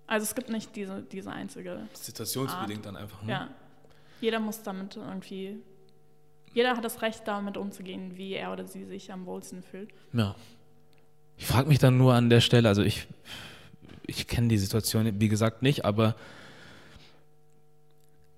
also 0.07 0.25
es 0.25 0.35
gibt 0.35 0.51
nicht 0.51 0.75
diese, 0.75 1.03
diese 1.03 1.31
einzige. 1.31 1.89
Situationsbedingt 1.95 2.85
Art. 2.85 2.87
dann 2.87 2.97
einfach. 3.03 3.23
Ne? 3.23 3.33
Ja. 3.33 3.49
Jeder 4.21 4.41
muss 4.41 4.63
damit 4.63 4.97
irgendwie, 4.97 5.57
jeder 6.53 6.77
hat 6.77 6.85
das 6.85 7.01
Recht, 7.01 7.23
damit 7.27 7.57
umzugehen, 7.57 8.17
wie 8.17 8.35
er 8.35 8.53
oder 8.53 8.67
sie 8.67 8.85
sich 8.85 9.13
am 9.13 9.25
wohlsten 9.27 9.63
fühlt. 9.63 9.91
Ja. 10.13 10.35
Ich 11.37 11.47
frage 11.47 11.69
mich 11.69 11.79
dann 11.79 11.97
nur 11.97 12.15
an 12.15 12.29
der 12.29 12.41
Stelle, 12.41 12.69
also 12.69 12.83
ich, 12.83 13.07
ich 14.07 14.27
kenne 14.27 14.49
die 14.49 14.59
Situation, 14.59 15.21
wie 15.21 15.29
gesagt, 15.29 15.63
nicht, 15.63 15.85
aber 15.85 16.17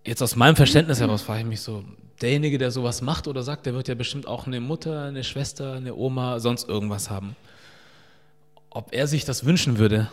jetzt 0.05 0.23
aus 0.23 0.37
meinem 0.37 0.57
Verständnis 0.57 1.01
heraus 1.01 1.23
frage 1.23 1.41
ich 1.41 1.47
mich 1.47 1.61
so, 1.61 1.85
derjenige, 2.23 2.59
der 2.59 2.71
sowas 2.71 3.03
macht 3.03 3.29
oder 3.29 3.43
sagt, 3.43 3.67
der 3.67 3.75
wird 3.75 3.89
ja 3.89 3.95
bestimmt 3.95 4.27
auch 4.27 4.47
eine 4.47 4.61
Mutter, 4.61 5.05
eine 5.05 5.25
Schwester, 5.25 5.75
eine 5.75 5.95
Oma, 5.95 6.41
sonst 6.41 6.69
irgendwas 6.69 7.11
haben. 7.11 7.37
Ob 8.71 8.93
er 8.93 9.07
sich 9.07 9.25
das 9.25 9.45
wünschen 9.45 9.79
würde, 9.79 10.09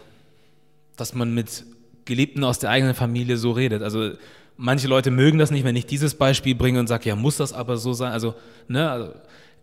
dass 0.95 1.13
man 1.13 1.33
mit 1.33 1.65
Geliebten 2.05 2.43
aus 2.43 2.59
der 2.59 2.69
eigenen 2.69 2.95
Familie 2.95 3.37
so 3.37 3.51
redet. 3.51 3.81
Also 3.81 4.11
manche 4.57 4.87
Leute 4.87 5.11
mögen 5.11 5.39
das 5.39 5.51
nicht, 5.51 5.63
wenn 5.63 5.75
ich 5.75 5.85
dieses 5.85 6.15
Beispiel 6.15 6.55
bringe 6.55 6.79
und 6.79 6.87
sage, 6.87 7.09
ja, 7.09 7.15
muss 7.15 7.37
das 7.37 7.53
aber 7.53 7.77
so 7.77 7.93
sein? 7.93 8.11
Also, 8.11 8.35
ne, 8.67 8.89
also 8.89 9.11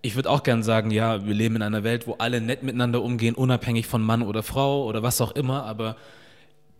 ich 0.02 0.16
würde 0.16 0.28
auch 0.28 0.42
gern 0.42 0.62
sagen, 0.62 0.90
ja, 0.90 1.24
wir 1.24 1.34
leben 1.34 1.56
in 1.56 1.62
einer 1.62 1.84
Welt, 1.84 2.06
wo 2.06 2.14
alle 2.14 2.40
nett 2.40 2.64
miteinander 2.64 3.02
umgehen, 3.02 3.34
unabhängig 3.36 3.86
von 3.86 4.02
Mann 4.02 4.22
oder 4.22 4.42
Frau 4.42 4.84
oder 4.84 5.02
was 5.02 5.20
auch 5.20 5.32
immer, 5.32 5.64
aber 5.64 5.96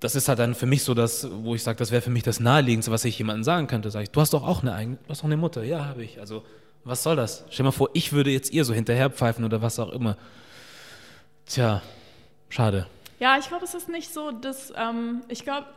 das 0.03 0.17
ist 0.17 0.29
halt 0.29 0.41
dann 0.41 0.57
für 0.57 0.67
mich 0.67 0.83
so 0.83 0.95
das, 0.95 1.29
wo 1.31 1.55
ich 1.55 1.63
sage, 1.63 1.79
das 1.79 1.93
wäre 1.93 2.03
für 2.03 2.11
mich 2.11 2.25
das 2.25 2.41
Naheliegendste, 2.41 2.91
was 2.91 3.05
ich 3.05 3.17
jemandem 3.17 3.45
sagen 3.45 3.69
könnte. 3.69 3.89
Sag 3.89 4.03
ich, 4.03 4.11
du 4.11 4.21
hast 4.21 4.33
doch 4.33 4.45
auch 4.45 4.63
eine 4.63 4.75
eigene, 4.75 4.97
du 4.97 5.09
hast 5.09 5.21
doch 5.21 5.27
eine 5.27 5.37
Mutter. 5.37 5.63
Ja, 5.63 5.85
habe 5.85 6.03
ich. 6.03 6.19
Also, 6.19 6.43
was 6.83 7.05
soll 7.05 7.15
das? 7.15 7.45
Stell 7.51 7.59
dir 7.59 7.69
mal 7.69 7.71
vor, 7.71 7.89
ich 7.93 8.13
würde 8.13 8.31
jetzt 8.31 8.53
ihr 8.53 8.65
so 8.65 8.75
hinterherpfeifen 8.75 9.45
oder 9.45 9.63
was 9.63 9.79
auch 9.79 9.91
immer. 9.91 10.17
Tja, 11.47 11.83
schade. 12.49 12.89
Ja, 13.21 13.39
ich 13.39 13.47
glaube, 13.47 13.65
es 13.65 13.75
ist 13.75 13.89
nicht 13.89 14.13
so, 14.13 14.33
dass, 14.33 14.73
ähm, 14.77 15.23
ich 15.29 15.45
glaube, 15.45 15.69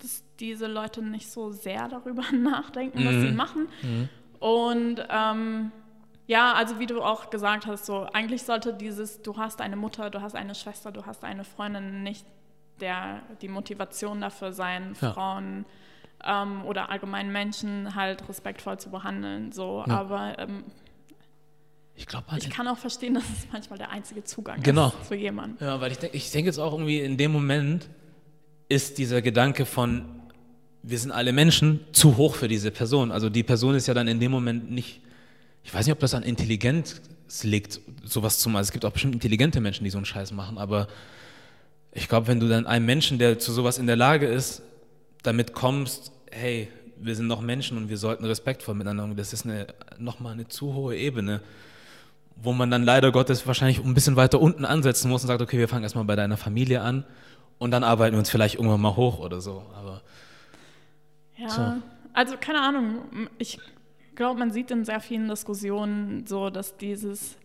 dass 0.00 0.22
diese 0.40 0.66
Leute 0.66 1.02
nicht 1.02 1.30
so 1.30 1.50
sehr 1.50 1.88
darüber 1.88 2.24
nachdenken, 2.32 3.04
was 3.04 3.12
sie 3.12 3.30
mhm. 3.30 3.36
machen. 3.36 3.68
Mhm. 3.82 4.08
Und 4.38 5.06
ähm, 5.10 5.70
ja, 6.26 6.54
also 6.54 6.78
wie 6.78 6.86
du 6.86 7.02
auch 7.02 7.28
gesagt 7.28 7.66
hast, 7.66 7.84
so 7.84 8.06
eigentlich 8.14 8.42
sollte 8.42 8.72
dieses, 8.72 9.20
du 9.20 9.36
hast 9.36 9.60
eine 9.60 9.76
Mutter, 9.76 10.08
du 10.08 10.22
hast 10.22 10.34
eine 10.34 10.54
Schwester, 10.54 10.92
du 10.92 11.04
hast 11.04 11.24
eine 11.24 11.44
Freundin 11.44 12.02
nicht 12.02 12.24
der, 12.80 13.22
die 13.40 13.48
Motivation 13.48 14.20
dafür 14.20 14.52
sein, 14.52 14.94
ja. 15.00 15.12
Frauen 15.12 15.64
ähm, 16.24 16.64
oder 16.64 16.90
allgemein 16.90 17.30
Menschen 17.32 17.94
halt 17.94 18.28
respektvoll 18.28 18.78
zu 18.78 18.90
behandeln. 18.90 19.52
So. 19.52 19.84
Ja. 19.86 19.98
Aber 19.98 20.38
ähm, 20.38 20.64
ich, 21.94 22.06
glaub, 22.06 22.24
ich 22.36 22.50
kann 22.50 22.68
auch 22.68 22.78
verstehen, 22.78 23.14
dass 23.14 23.24
es 23.24 23.46
manchmal 23.52 23.78
der 23.78 23.90
einzige 23.90 24.24
Zugang 24.24 24.62
genau. 24.62 24.88
ist 24.88 25.08
zu 25.08 25.14
jemandem. 25.14 25.66
Ja, 25.66 25.80
weil 25.80 25.92
ich 25.92 25.98
denke 25.98 26.16
ich 26.16 26.30
denk 26.30 26.46
jetzt 26.46 26.58
auch 26.58 26.72
irgendwie 26.72 27.00
in 27.00 27.16
dem 27.16 27.32
Moment 27.32 27.88
ist 28.68 28.98
dieser 28.98 29.22
Gedanke 29.22 29.64
von, 29.64 30.04
wir 30.82 30.98
sind 30.98 31.12
alle 31.12 31.32
Menschen, 31.32 31.80
zu 31.92 32.16
hoch 32.16 32.34
für 32.34 32.48
diese 32.48 32.70
Person. 32.70 33.12
Also 33.12 33.30
die 33.30 33.44
Person 33.44 33.74
ist 33.74 33.86
ja 33.86 33.94
dann 33.94 34.08
in 34.08 34.18
dem 34.20 34.32
Moment 34.32 34.70
nicht 34.70 35.02
ich 35.66 35.74
weiß 35.74 35.84
nicht, 35.84 35.92
ob 35.92 35.98
das 35.98 36.14
an 36.14 36.22
Intelligenz 36.22 37.02
liegt, 37.42 37.80
sowas 38.04 38.38
zu 38.38 38.48
machen. 38.48 38.62
Es 38.62 38.70
gibt 38.70 38.84
auch 38.84 38.92
bestimmt 38.92 39.14
intelligente 39.14 39.60
Menschen, 39.60 39.82
die 39.82 39.90
so 39.90 39.98
einen 39.98 40.04
Scheiß 40.04 40.30
machen, 40.30 40.58
aber 40.58 40.86
ich 41.96 42.08
glaube, 42.08 42.26
wenn 42.26 42.40
du 42.40 42.48
dann 42.48 42.66
einem 42.66 42.84
Menschen, 42.84 43.18
der 43.18 43.38
zu 43.38 43.52
sowas 43.52 43.78
in 43.78 43.86
der 43.86 43.96
Lage 43.96 44.26
ist, 44.26 44.62
damit 45.22 45.54
kommst, 45.54 46.12
hey, 46.30 46.68
wir 46.98 47.16
sind 47.16 47.26
noch 47.26 47.40
Menschen 47.40 47.78
und 47.78 47.88
wir 47.88 47.96
sollten 47.96 48.24
respektvoll 48.26 48.74
miteinander, 48.74 49.14
das 49.14 49.32
ist 49.32 49.46
eine, 49.46 49.66
nochmal 49.98 50.34
eine 50.34 50.46
zu 50.46 50.74
hohe 50.74 50.94
Ebene, 50.94 51.40
wo 52.36 52.52
man 52.52 52.70
dann 52.70 52.84
leider 52.84 53.12
Gottes 53.12 53.46
wahrscheinlich 53.46 53.82
ein 53.82 53.94
bisschen 53.94 54.16
weiter 54.16 54.40
unten 54.40 54.66
ansetzen 54.66 55.08
muss 55.08 55.22
und 55.22 55.28
sagt, 55.28 55.40
okay, 55.40 55.58
wir 55.58 55.68
fangen 55.68 55.84
erstmal 55.84 56.04
bei 56.04 56.16
deiner 56.16 56.36
Familie 56.36 56.82
an 56.82 57.04
und 57.58 57.70
dann 57.70 57.82
arbeiten 57.82 58.14
wir 58.14 58.18
uns 58.18 58.28
vielleicht 58.28 58.56
irgendwann 58.56 58.80
mal 58.82 58.94
hoch 58.94 59.18
oder 59.18 59.40
so. 59.40 59.64
Aber 59.74 60.02
ja, 61.38 61.48
so. 61.48 61.62
also 62.12 62.34
keine 62.38 62.60
Ahnung, 62.60 63.28
ich 63.38 63.58
glaube, 64.14 64.38
man 64.38 64.50
sieht 64.50 64.70
in 64.70 64.84
sehr 64.84 65.00
vielen 65.00 65.28
Diskussionen 65.28 66.26
so, 66.26 66.50
dass 66.50 66.76
dieses 66.76 67.38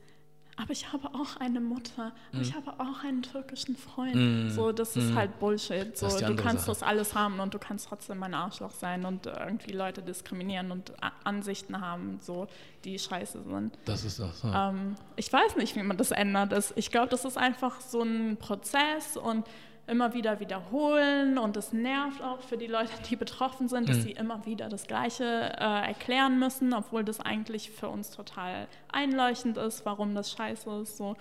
aber 0.61 0.71
ich 0.71 0.91
habe 0.91 1.07
auch 1.13 1.37
eine 1.37 1.59
Mutter, 1.59 2.11
aber 2.31 2.39
mm. 2.39 2.41
ich 2.41 2.53
habe 2.53 2.71
auch 2.77 3.03
einen 3.03 3.21
türkischen 3.23 3.75
Freund. 3.75 4.15
Mm. 4.15 4.49
So, 4.49 4.71
das 4.71 4.95
ist 4.95 5.11
mm. 5.11 5.15
halt 5.15 5.39
Bullshit. 5.39 5.97
So, 5.97 6.07
du 6.07 6.35
kannst 6.35 6.65
Sache. 6.65 6.71
das 6.71 6.83
alles 6.83 7.15
haben 7.15 7.39
und 7.39 7.53
du 7.53 7.59
kannst 7.59 7.87
trotzdem 7.87 8.21
ein 8.23 8.33
Arschloch 8.33 8.71
sein 8.71 9.05
und 9.05 9.25
irgendwie 9.25 9.71
Leute 9.71 10.01
diskriminieren 10.01 10.71
und 10.71 10.93
Ansichten 11.23 11.81
haben, 11.81 12.19
so, 12.21 12.47
die 12.83 12.99
scheiße 12.99 13.43
sind. 13.43 13.77
Das 13.85 14.03
ist 14.03 14.19
das. 14.19 14.43
Ja. 14.43 14.69
Ähm, 14.69 14.95
ich 15.15 15.31
weiß 15.31 15.55
nicht, 15.55 15.75
wie 15.75 15.83
man 15.83 15.97
das 15.97 16.11
ändert. 16.11 16.53
Ich 16.75 16.91
glaube, 16.91 17.09
das 17.09 17.25
ist 17.25 17.37
einfach 17.37 17.81
so 17.81 18.01
ein 18.01 18.37
Prozess 18.37 19.17
und 19.17 19.45
immer 19.91 20.13
wieder 20.13 20.39
wiederholen 20.39 21.37
und 21.37 21.57
es 21.57 21.73
nervt 21.73 22.23
auch 22.23 22.39
für 22.39 22.57
die 22.57 22.67
Leute, 22.67 22.93
die 23.09 23.17
betroffen 23.17 23.67
sind, 23.67 23.89
dass 23.89 23.97
mhm. 23.97 24.01
sie 24.01 24.11
immer 24.11 24.45
wieder 24.45 24.69
das 24.69 24.87
Gleiche 24.87 25.25
äh, 25.25 25.87
erklären 25.87 26.39
müssen, 26.39 26.73
obwohl 26.73 27.03
das 27.03 27.19
eigentlich 27.19 27.71
für 27.71 27.89
uns 27.89 28.09
total 28.09 28.67
einleuchtend 28.89 29.57
ist, 29.57 29.85
warum 29.85 30.15
das 30.15 30.31
scheiße 30.31 30.69
ist. 30.81 30.95
So. 30.95 31.17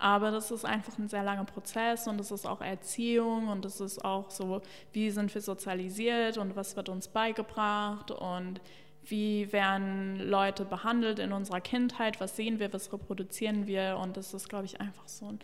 Aber 0.00 0.32
das 0.32 0.50
ist 0.50 0.64
einfach 0.64 0.98
ein 0.98 1.08
sehr 1.08 1.22
langer 1.22 1.44
Prozess 1.44 2.08
und 2.08 2.20
es 2.20 2.32
ist 2.32 2.44
auch 2.44 2.60
Erziehung 2.60 3.46
und 3.46 3.64
es 3.64 3.80
ist 3.80 4.04
auch 4.04 4.30
so, 4.30 4.62
wie 4.92 5.10
sind 5.10 5.32
wir 5.32 5.40
sozialisiert 5.40 6.38
und 6.38 6.56
was 6.56 6.74
wird 6.74 6.88
uns 6.88 7.06
beigebracht 7.06 8.10
und 8.10 8.60
wie 9.04 9.52
werden 9.52 10.18
Leute 10.18 10.64
behandelt 10.64 11.20
in 11.20 11.32
unserer 11.32 11.60
Kindheit, 11.60 12.20
was 12.20 12.34
sehen 12.34 12.58
wir, 12.58 12.72
was 12.72 12.92
reproduzieren 12.92 13.68
wir 13.68 13.96
und 14.02 14.16
das 14.16 14.34
ist, 14.34 14.48
glaube 14.48 14.64
ich, 14.64 14.80
einfach 14.80 15.06
so 15.06 15.26
ein 15.26 15.38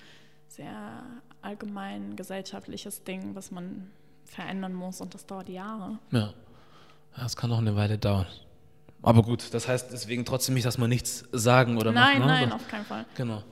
sehr 0.48 1.02
allgemein 1.42 2.16
gesellschaftliches 2.16 3.04
Ding, 3.04 3.34
was 3.34 3.50
man 3.50 3.90
verändern 4.24 4.74
muss 4.74 5.00
und 5.00 5.14
das 5.14 5.26
dauert 5.26 5.48
Jahre. 5.48 5.98
Ja, 6.10 6.32
das 7.16 7.36
kann 7.36 7.52
auch 7.52 7.58
eine 7.58 7.76
Weile 7.76 7.98
dauern. 7.98 8.26
Aber 9.02 9.22
gut, 9.22 9.54
das 9.54 9.68
heißt 9.68 9.92
deswegen 9.92 10.24
trotzdem 10.24 10.54
nicht, 10.54 10.66
dass 10.66 10.78
man 10.78 10.90
nichts 10.90 11.24
sagen 11.32 11.76
oder 11.76 11.92
nein, 11.92 12.18
machen. 12.18 12.28
Nein, 12.28 12.48
nein, 12.48 12.52
auf 12.52 12.66
keinen 12.68 12.84
Fall. 12.84 13.06
Genau. 13.16 13.42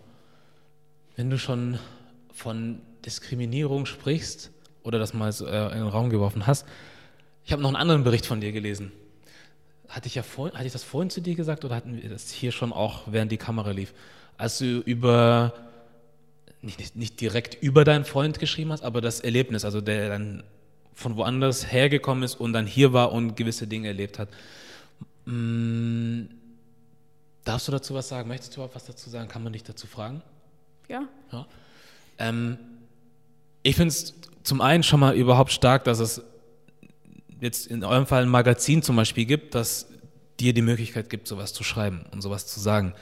Wenn 1.14 1.30
du 1.30 1.38
schon 1.38 1.78
von 2.32 2.80
Diskriminierung 3.04 3.86
sprichst 3.86 4.50
oder 4.82 4.98
das 4.98 5.14
mal 5.14 5.32
so, 5.32 5.46
äh, 5.46 5.72
in 5.72 5.78
den 5.78 5.88
Raum 5.88 6.10
geworfen 6.10 6.46
hast, 6.46 6.66
ich 7.44 7.52
habe 7.52 7.62
noch 7.62 7.68
einen 7.68 7.76
anderen 7.76 8.02
Bericht 8.02 8.26
von 8.26 8.40
dir 8.40 8.52
gelesen. 8.52 8.90
Hatte 9.88 10.08
ich, 10.08 10.16
ja 10.16 10.24
vor, 10.24 10.52
hatte 10.52 10.66
ich 10.66 10.72
das 10.72 10.82
vorhin 10.82 11.10
zu 11.10 11.20
dir 11.20 11.36
gesagt 11.36 11.64
oder 11.64 11.76
hatten 11.76 12.02
wir 12.02 12.10
das 12.10 12.30
hier 12.30 12.50
schon 12.50 12.72
auch, 12.72 13.02
während 13.06 13.30
die 13.30 13.36
Kamera 13.36 13.70
lief? 13.70 13.94
Als 14.36 14.58
du 14.58 14.80
über 14.80 15.54
nicht, 16.66 16.96
nicht 16.96 17.20
direkt 17.20 17.62
über 17.62 17.84
deinen 17.84 18.04
Freund 18.04 18.38
geschrieben 18.38 18.72
hast, 18.72 18.82
aber 18.82 19.00
das 19.00 19.20
Erlebnis, 19.20 19.64
also 19.64 19.80
der 19.80 20.08
dann 20.08 20.42
von 20.94 21.16
woanders 21.16 21.70
hergekommen 21.70 22.24
ist 22.24 22.34
und 22.34 22.52
dann 22.52 22.66
hier 22.66 22.92
war 22.92 23.12
und 23.12 23.36
gewisse 23.36 23.66
Dinge 23.66 23.88
erlebt 23.88 24.18
hat. 24.18 24.28
Hm, 25.26 26.28
darfst 27.44 27.68
du 27.68 27.72
dazu 27.72 27.94
was 27.94 28.08
sagen? 28.08 28.28
Möchtest 28.28 28.56
du 28.56 28.68
was 28.72 28.84
dazu 28.86 29.10
sagen? 29.10 29.28
Kann 29.28 29.42
man 29.42 29.52
dich 29.52 29.62
dazu 29.62 29.86
fragen? 29.86 30.22
Ja. 30.88 31.02
ja. 31.32 31.46
Ähm, 32.18 32.58
ich 33.62 33.76
finde 33.76 33.88
es 33.88 34.14
zum 34.42 34.60
einen 34.60 34.82
schon 34.82 35.00
mal 35.00 35.14
überhaupt 35.14 35.52
stark, 35.52 35.84
dass 35.84 35.98
es 35.98 36.22
jetzt 37.40 37.66
in 37.66 37.84
eurem 37.84 38.06
Fall 38.06 38.22
ein 38.22 38.28
Magazin 38.28 38.82
zum 38.82 38.96
Beispiel 38.96 39.26
gibt, 39.26 39.54
das 39.54 39.88
dir 40.40 40.54
die 40.54 40.62
Möglichkeit 40.62 41.10
gibt, 41.10 41.28
sowas 41.28 41.52
zu 41.52 41.64
schreiben 41.64 42.04
und 42.12 42.22
sowas 42.22 42.46
zu 42.46 42.60
sagen. 42.60 42.94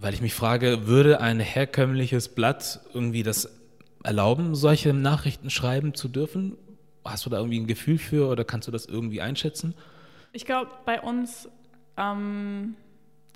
Weil 0.00 0.14
ich 0.14 0.20
mich 0.20 0.34
frage, 0.34 0.86
würde 0.86 1.20
ein 1.20 1.40
herkömmliches 1.40 2.28
Blatt 2.28 2.78
irgendwie 2.94 3.24
das 3.24 3.50
erlauben, 4.04 4.54
solche 4.54 4.92
Nachrichten 4.92 5.50
schreiben 5.50 5.92
zu 5.92 6.06
dürfen? 6.06 6.56
Hast 7.04 7.26
du 7.26 7.30
da 7.30 7.38
irgendwie 7.38 7.58
ein 7.58 7.66
Gefühl 7.66 7.98
für 7.98 8.28
oder 8.28 8.44
kannst 8.44 8.68
du 8.68 8.72
das 8.72 8.86
irgendwie 8.86 9.20
einschätzen? 9.20 9.74
Ich 10.32 10.46
glaube, 10.46 10.70
bei 10.84 11.00
uns, 11.00 11.48
ähm, 11.96 12.76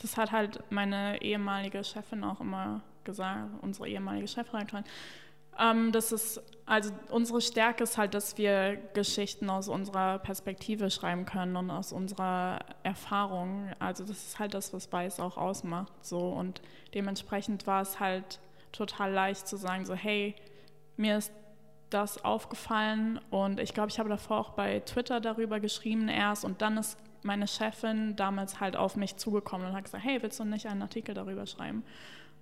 das 0.00 0.16
hat 0.16 0.30
halt 0.30 0.62
meine 0.70 1.20
ehemalige 1.20 1.82
Chefin 1.82 2.22
auch 2.22 2.40
immer 2.40 2.82
gesagt, 3.02 3.50
unsere 3.62 3.88
ehemalige 3.88 4.28
Chefredakteurin, 4.28 4.84
ähm, 5.58 5.92
das 5.92 6.12
ist, 6.12 6.40
also 6.66 6.90
unsere 7.10 7.40
Stärke 7.40 7.84
ist 7.84 7.98
halt, 7.98 8.14
dass 8.14 8.38
wir 8.38 8.76
Geschichten 8.94 9.50
aus 9.50 9.68
unserer 9.68 10.18
Perspektive 10.18 10.90
schreiben 10.90 11.26
können 11.26 11.56
und 11.56 11.70
aus 11.70 11.92
unserer 11.92 12.60
Erfahrung. 12.82 13.70
Also 13.78 14.04
das 14.04 14.16
ist 14.26 14.38
halt 14.38 14.54
das, 14.54 14.72
was 14.72 14.90
Weiß 14.92 15.20
auch 15.20 15.36
ausmacht. 15.36 15.92
So 16.00 16.18
und 16.30 16.62
dementsprechend 16.94 17.66
war 17.66 17.82
es 17.82 18.00
halt 18.00 18.40
total 18.72 19.12
leicht 19.12 19.46
zu 19.46 19.56
sagen, 19.56 19.84
so 19.84 19.94
hey, 19.94 20.34
mir 20.96 21.18
ist 21.18 21.32
das 21.90 22.24
aufgefallen 22.24 23.20
und 23.28 23.60
ich 23.60 23.74
glaube, 23.74 23.90
ich 23.90 23.98
habe 23.98 24.08
davor 24.08 24.38
auch 24.38 24.50
bei 24.50 24.80
Twitter 24.80 25.20
darüber 25.20 25.60
geschrieben 25.60 26.08
erst 26.08 26.44
und 26.44 26.62
dann 26.62 26.78
ist 26.78 26.96
meine 27.22 27.46
Chefin 27.46 28.16
damals 28.16 28.60
halt 28.60 28.76
auf 28.76 28.96
mich 28.96 29.16
zugekommen 29.16 29.68
und 29.68 29.74
hat 29.74 29.84
gesagt, 29.84 30.04
hey, 30.04 30.22
willst 30.22 30.40
du 30.40 30.44
nicht 30.44 30.66
einen 30.66 30.82
Artikel 30.82 31.14
darüber 31.14 31.46
schreiben? 31.46 31.84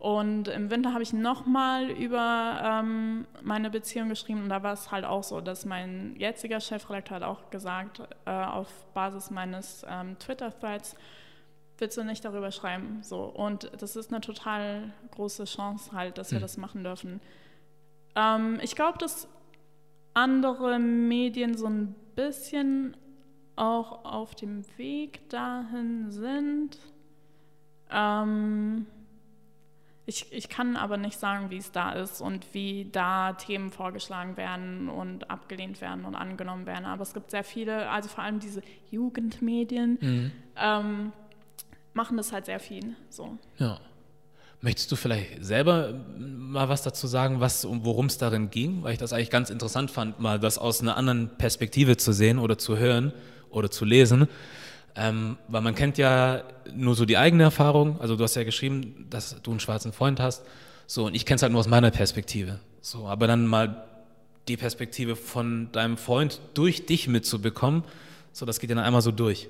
Und 0.01 0.48
im 0.48 0.70
Winter 0.70 0.94
habe 0.94 1.03
ich 1.03 1.12
nochmal 1.12 1.90
über 1.90 2.59
ähm, 2.64 3.26
meine 3.42 3.68
Beziehung 3.68 4.09
geschrieben 4.09 4.44
und 4.44 4.48
da 4.48 4.62
war 4.62 4.72
es 4.72 4.90
halt 4.90 5.05
auch 5.05 5.22
so, 5.22 5.42
dass 5.42 5.66
mein 5.66 6.16
jetziger 6.16 6.59
Chefredakteur 6.59 7.16
hat 7.16 7.22
auch 7.22 7.51
gesagt, 7.51 8.01
äh, 8.24 8.30
auf 8.30 8.66
Basis 8.94 9.30
meines 9.30 9.84
ähm, 9.86 10.18
Twitter-Threads, 10.18 10.96
willst 11.76 11.98
du 11.98 12.05
nicht 12.05 12.24
darüber 12.24 12.51
schreiben? 12.51 13.01
So. 13.03 13.24
Und 13.24 13.70
das 13.76 13.94
ist 13.94 14.11
eine 14.11 14.22
total 14.22 14.90
große 15.11 15.44
Chance 15.44 15.92
halt, 15.92 16.16
dass 16.16 16.30
wir 16.30 16.36
hm. 16.38 16.42
das 16.42 16.57
machen 16.57 16.82
dürfen. 16.82 17.20
Ähm, 18.16 18.59
ich 18.62 18.74
glaube, 18.74 18.96
dass 18.96 19.28
andere 20.14 20.78
Medien 20.78 21.59
so 21.59 21.66
ein 21.66 21.94
bisschen 22.16 22.96
auch 23.55 24.07
auf 24.07 24.34
dem 24.34 24.64
Weg 24.78 25.28
dahin 25.28 26.11
sind. 26.11 26.78
Ähm, 27.90 28.86
ich, 30.11 30.26
ich 30.32 30.48
kann 30.48 30.76
aber 30.76 30.96
nicht 30.96 31.20
sagen, 31.20 31.50
wie 31.50 31.56
es 31.56 31.70
da 31.70 31.92
ist 31.92 32.20
und 32.20 32.44
wie 32.52 32.88
da 32.90 33.34
Themen 33.34 33.70
vorgeschlagen 33.70 34.36
werden 34.36 34.88
und 34.88 35.30
abgelehnt 35.30 35.80
werden 35.80 36.04
und 36.04 36.16
angenommen 36.16 36.66
werden. 36.66 36.84
Aber 36.84 37.02
es 37.02 37.14
gibt 37.14 37.30
sehr 37.30 37.44
viele, 37.44 37.88
also 37.88 38.08
vor 38.08 38.24
allem 38.24 38.40
diese 38.40 38.61
Jugendmedien, 38.90 39.98
mhm. 40.00 40.32
ähm, 40.56 41.12
machen 41.92 42.16
das 42.16 42.32
halt 42.32 42.46
sehr 42.46 42.58
viel. 42.58 42.96
So. 43.08 43.38
Ja. 43.58 43.78
Möchtest 44.62 44.90
du 44.90 44.96
vielleicht 44.96 45.44
selber 45.44 45.94
mal 46.18 46.68
was 46.68 46.82
dazu 46.82 47.06
sagen, 47.06 47.38
was 47.38 47.64
worum 47.70 48.06
es 48.06 48.18
darin 48.18 48.50
ging? 48.50 48.82
Weil 48.82 48.94
ich 48.94 48.98
das 48.98 49.12
eigentlich 49.12 49.30
ganz 49.30 49.48
interessant 49.48 49.92
fand, 49.92 50.18
mal 50.18 50.40
das 50.40 50.58
aus 50.58 50.82
einer 50.82 50.96
anderen 50.96 51.30
Perspektive 51.38 51.96
zu 51.96 52.12
sehen 52.12 52.40
oder 52.40 52.58
zu 52.58 52.76
hören 52.76 53.12
oder 53.50 53.70
zu 53.70 53.84
lesen. 53.84 54.28
Ähm, 54.97 55.36
weil 55.49 55.61
man 55.61 55.74
kennt 55.74 55.99
ja 55.99 56.43
nur 56.74 56.95
so 56.95 57.05
die 57.05 57.16
eigene 57.16 57.45
Erfahrung. 57.45 58.01
Also 58.01 58.16
du 58.16 58.24
hast 58.24 58.34
ja 58.34 58.45
geschrieben, 58.45 59.07
dass 59.11 59.41
du 59.43 59.51
einen 59.51 59.61
schwarzen 59.61 59.93
Freund 59.93 60.20
hast. 60.20 60.43
So, 60.86 61.07
und 61.07 61.14
ich 61.14 61.24
kenne 61.24 61.36
es 61.36 61.43
halt 61.43 61.53
nur 61.53 61.61
aus 61.61 61.68
meiner 61.68 61.91
Perspektive. 61.91 62.59
So, 62.80 63.07
aber 63.07 63.26
dann 63.26 63.47
mal 63.47 63.84
die 64.49 64.57
Perspektive 64.57 65.14
von 65.16 65.70
deinem 65.72 65.97
Freund 65.97 66.41
durch 66.55 66.86
dich 66.86 67.07
mitzubekommen, 67.07 67.84
so, 68.32 68.47
das 68.47 68.61
geht 68.61 68.70
ja 68.70 68.76
dann 68.76 68.84
einmal 68.84 69.03
so 69.03 69.12
durch. 69.12 69.49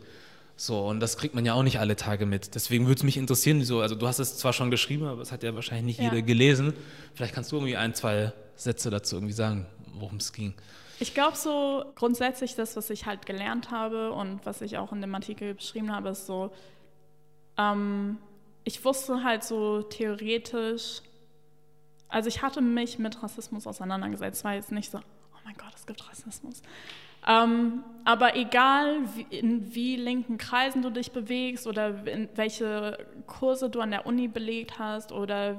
So, 0.57 0.87
und 0.87 1.01
das 1.01 1.17
kriegt 1.17 1.35
man 1.35 1.47
ja 1.47 1.55
auch 1.55 1.63
nicht 1.63 1.79
alle 1.79 1.97
Tage 1.97 2.27
mit. 2.27 2.55
Deswegen 2.55 2.87
würde 2.87 2.99
es 2.99 3.03
mich 3.03 3.17
interessieren, 3.17 3.65
so, 3.65 3.81
also 3.81 3.95
du 3.95 4.07
hast 4.07 4.19
es 4.19 4.37
zwar 4.37 4.53
schon 4.53 4.71
geschrieben, 4.71 5.07
aber 5.07 5.23
es 5.23 5.33
hat 5.33 5.43
ja 5.43 5.55
wahrscheinlich 5.55 5.85
nicht 5.87 5.99
ja. 6.01 6.13
jeder 6.13 6.21
gelesen. 6.21 6.75
Vielleicht 7.15 7.35
kannst 7.35 7.53
du 7.53 7.57
irgendwie 7.57 7.77
ein, 7.77 7.95
zwei 7.95 8.33
Sätze 8.57 8.91
dazu 8.91 9.17
irgendwie 9.17 9.33
sagen, 9.33 9.67
worum 9.95 10.19
es 10.19 10.35
ging. 10.35 10.53
Ich 11.01 11.15
glaube 11.15 11.37
so 11.37 11.85
grundsätzlich 11.95 12.55
das, 12.55 12.77
was 12.77 12.91
ich 12.91 13.07
halt 13.07 13.25
gelernt 13.25 13.71
habe 13.71 14.13
und 14.13 14.45
was 14.45 14.61
ich 14.61 14.77
auch 14.77 14.93
in 14.93 15.01
dem 15.01 15.15
Artikel 15.15 15.55
beschrieben 15.55 15.91
habe, 15.91 16.11
ist 16.11 16.27
so, 16.27 16.53
ähm, 17.57 18.19
ich 18.65 18.85
wusste 18.85 19.25
halt 19.25 19.43
so 19.43 19.83
theoretisch, 19.83 21.01
also 22.09 22.29
ich 22.29 22.43
hatte 22.43 22.61
mich 22.61 22.99
mit 22.99 23.23
Rassismus 23.23 23.67
auseinandergesetzt. 23.67 24.39
Es 24.39 24.45
war 24.45 24.55
jetzt 24.55 24.73
nicht 24.73 24.91
so, 24.91 24.99
oh 24.99 25.39
mein 25.45 25.55
Gott, 25.55 25.73
es 25.75 25.87
gibt 25.87 26.07
Rassismus. 26.07 26.61
Ähm, 27.27 27.83
aber 28.05 28.37
egal, 28.37 28.99
wie, 29.15 29.27
in 29.31 29.75
wie 29.75 29.97
linken 29.97 30.37
Kreisen 30.37 30.83
du 30.83 30.91
dich 30.91 31.13
bewegst 31.13 31.67
oder 31.67 32.07
in 32.07 32.29
welche 32.35 32.99
Kurse 33.27 33.71
du 33.71 33.81
an 33.81 33.91
der 33.91 34.07
Uni 34.07 34.29
belegt 34.29 34.79
hast 34.79 35.13
oder 35.13 35.57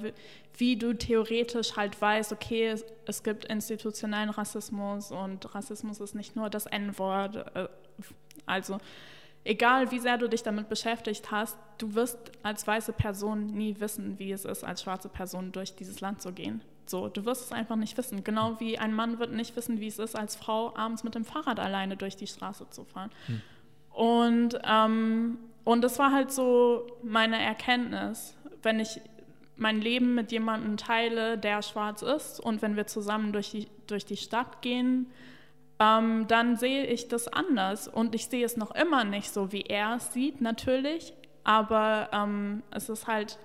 wie 0.57 0.75
du 0.75 0.93
theoretisch 0.93 1.75
halt 1.75 1.99
weißt, 1.99 2.31
okay, 2.31 2.75
es, 3.05 3.23
gibt 3.23 3.45
institutionellen 3.45 4.29
Rassismus 4.29 5.11
und 5.11 5.53
Rassismus 5.55 5.99
ist 5.99 6.15
nicht 6.15 6.35
nur 6.35 6.49
das 6.49 6.65
N-Wort. 6.65 7.35
Äh, 7.55 7.67
also 8.45 8.79
egal, 9.43 9.91
wie 9.91 9.99
sehr 9.99 10.17
du 10.17 10.27
dich 10.27 10.43
damit 10.43 10.69
beschäftigt 10.69 11.31
hast, 11.31 11.57
du 11.77 11.95
wirst 11.95 12.17
als 12.43 12.65
weiße 12.67 12.93
Person 12.93 13.47
nie 13.47 13.79
wissen, 13.79 14.19
wie 14.19 14.31
es 14.31 14.45
ist, 14.45 14.63
als 14.63 14.83
schwarze 14.83 15.09
Person 15.09 15.51
durch 15.51 15.75
dieses 15.75 16.01
Land 16.01 16.21
zu 16.21 16.31
gehen. 16.31 16.61
So, 16.85 17.07
du 17.07 17.25
wirst 17.25 17.45
es 17.45 17.51
einfach 17.51 17.75
nicht 17.75 17.97
wissen. 17.97 18.23
Genau 18.23 18.59
wie 18.59 18.77
ein 18.77 18.93
Mann 18.93 19.19
wird 19.19 19.31
nicht 19.31 19.55
wissen, 19.55 19.79
wie 19.79 19.87
es 19.87 19.99
ist, 19.99 20.15
als 20.15 20.35
Frau 20.35 20.75
abends 20.75 21.03
mit 21.03 21.15
dem 21.15 21.25
Fahrrad 21.25 21.59
alleine 21.59 21.95
durch 21.95 22.17
die 22.17 22.27
Straße 22.27 22.69
zu 22.69 22.83
fahren. 22.83 23.11
Hm. 23.27 23.41
Und, 23.91 24.59
ähm, 24.63 25.37
und 25.63 25.81
das 25.81 25.99
war 25.99 26.11
halt 26.11 26.31
so 26.31 26.87
meine 27.03 27.41
Erkenntnis, 27.41 28.35
wenn 28.61 28.79
ich 28.79 28.99
mein 29.61 29.79
Leben 29.79 30.15
mit 30.15 30.31
jemandem 30.31 30.75
teile, 30.75 31.37
der 31.37 31.61
schwarz 31.61 32.01
ist 32.01 32.39
und 32.39 32.61
wenn 32.61 32.75
wir 32.75 32.87
zusammen 32.87 33.31
durch 33.31 33.51
die, 33.51 33.67
durch 33.87 34.05
die 34.05 34.17
Stadt 34.17 34.61
gehen, 34.61 35.11
ähm, 35.79 36.27
dann 36.27 36.57
sehe 36.57 36.85
ich 36.87 37.07
das 37.07 37.27
anders 37.27 37.87
und 37.87 38.15
ich 38.15 38.25
sehe 38.25 38.43
es 38.43 38.57
noch 38.57 38.71
immer 38.71 39.03
nicht 39.03 39.31
so, 39.31 39.51
wie 39.51 39.61
er 39.61 39.95
es 39.95 40.13
sieht, 40.13 40.41
natürlich, 40.41 41.13
aber 41.43 42.09
ähm, 42.11 42.63
es 42.71 42.89
ist 42.89 43.07
halt 43.07 43.37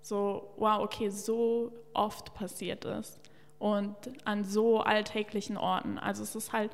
so, 0.00 0.54
wow, 0.56 0.80
okay, 0.80 1.10
so 1.10 1.72
oft 1.92 2.34
passiert 2.34 2.86
es 2.86 3.20
und 3.58 3.94
an 4.24 4.44
so 4.44 4.80
alltäglichen 4.80 5.58
Orten. 5.58 5.98
Also 5.98 6.22
es 6.22 6.34
ist 6.34 6.52
halt, 6.52 6.70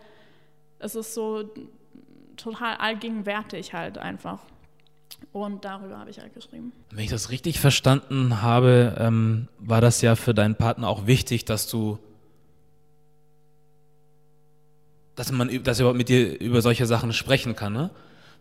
es 0.79 0.95
ist 0.95 1.15
so 1.15 1.51
total 2.37 2.77
allgegenwärtig 2.77 3.73
halt 3.73 3.99
einfach. 3.99 4.41
Und 5.33 5.65
darüber 5.65 5.99
habe 5.99 6.11
ich 6.11 6.19
halt 6.19 6.33
geschrieben. 6.35 6.73
Wenn 6.91 7.05
ich 7.05 7.11
das 7.11 7.31
richtig 7.31 7.59
verstanden 7.59 8.41
habe, 8.43 8.95
ähm, 8.99 9.49
war 9.59 9.81
das 9.81 10.01
ja 10.01 10.15
für 10.17 10.35
deinen 10.35 10.55
Partner 10.55 10.89
auch 10.89 11.07
wichtig, 11.07 11.45
dass 11.45 11.67
du, 11.67 11.99
dass 15.17 15.33
man, 15.33 15.63
dass 15.65 15.79
er 15.79 15.83
überhaupt 15.83 15.99
mit 15.99 16.09
dir 16.09 16.41
über 16.41 16.63
solche 16.63 16.87
Sachen 16.87 17.13
sprechen 17.13 17.57
kann, 17.57 17.73
ne? 17.73 17.91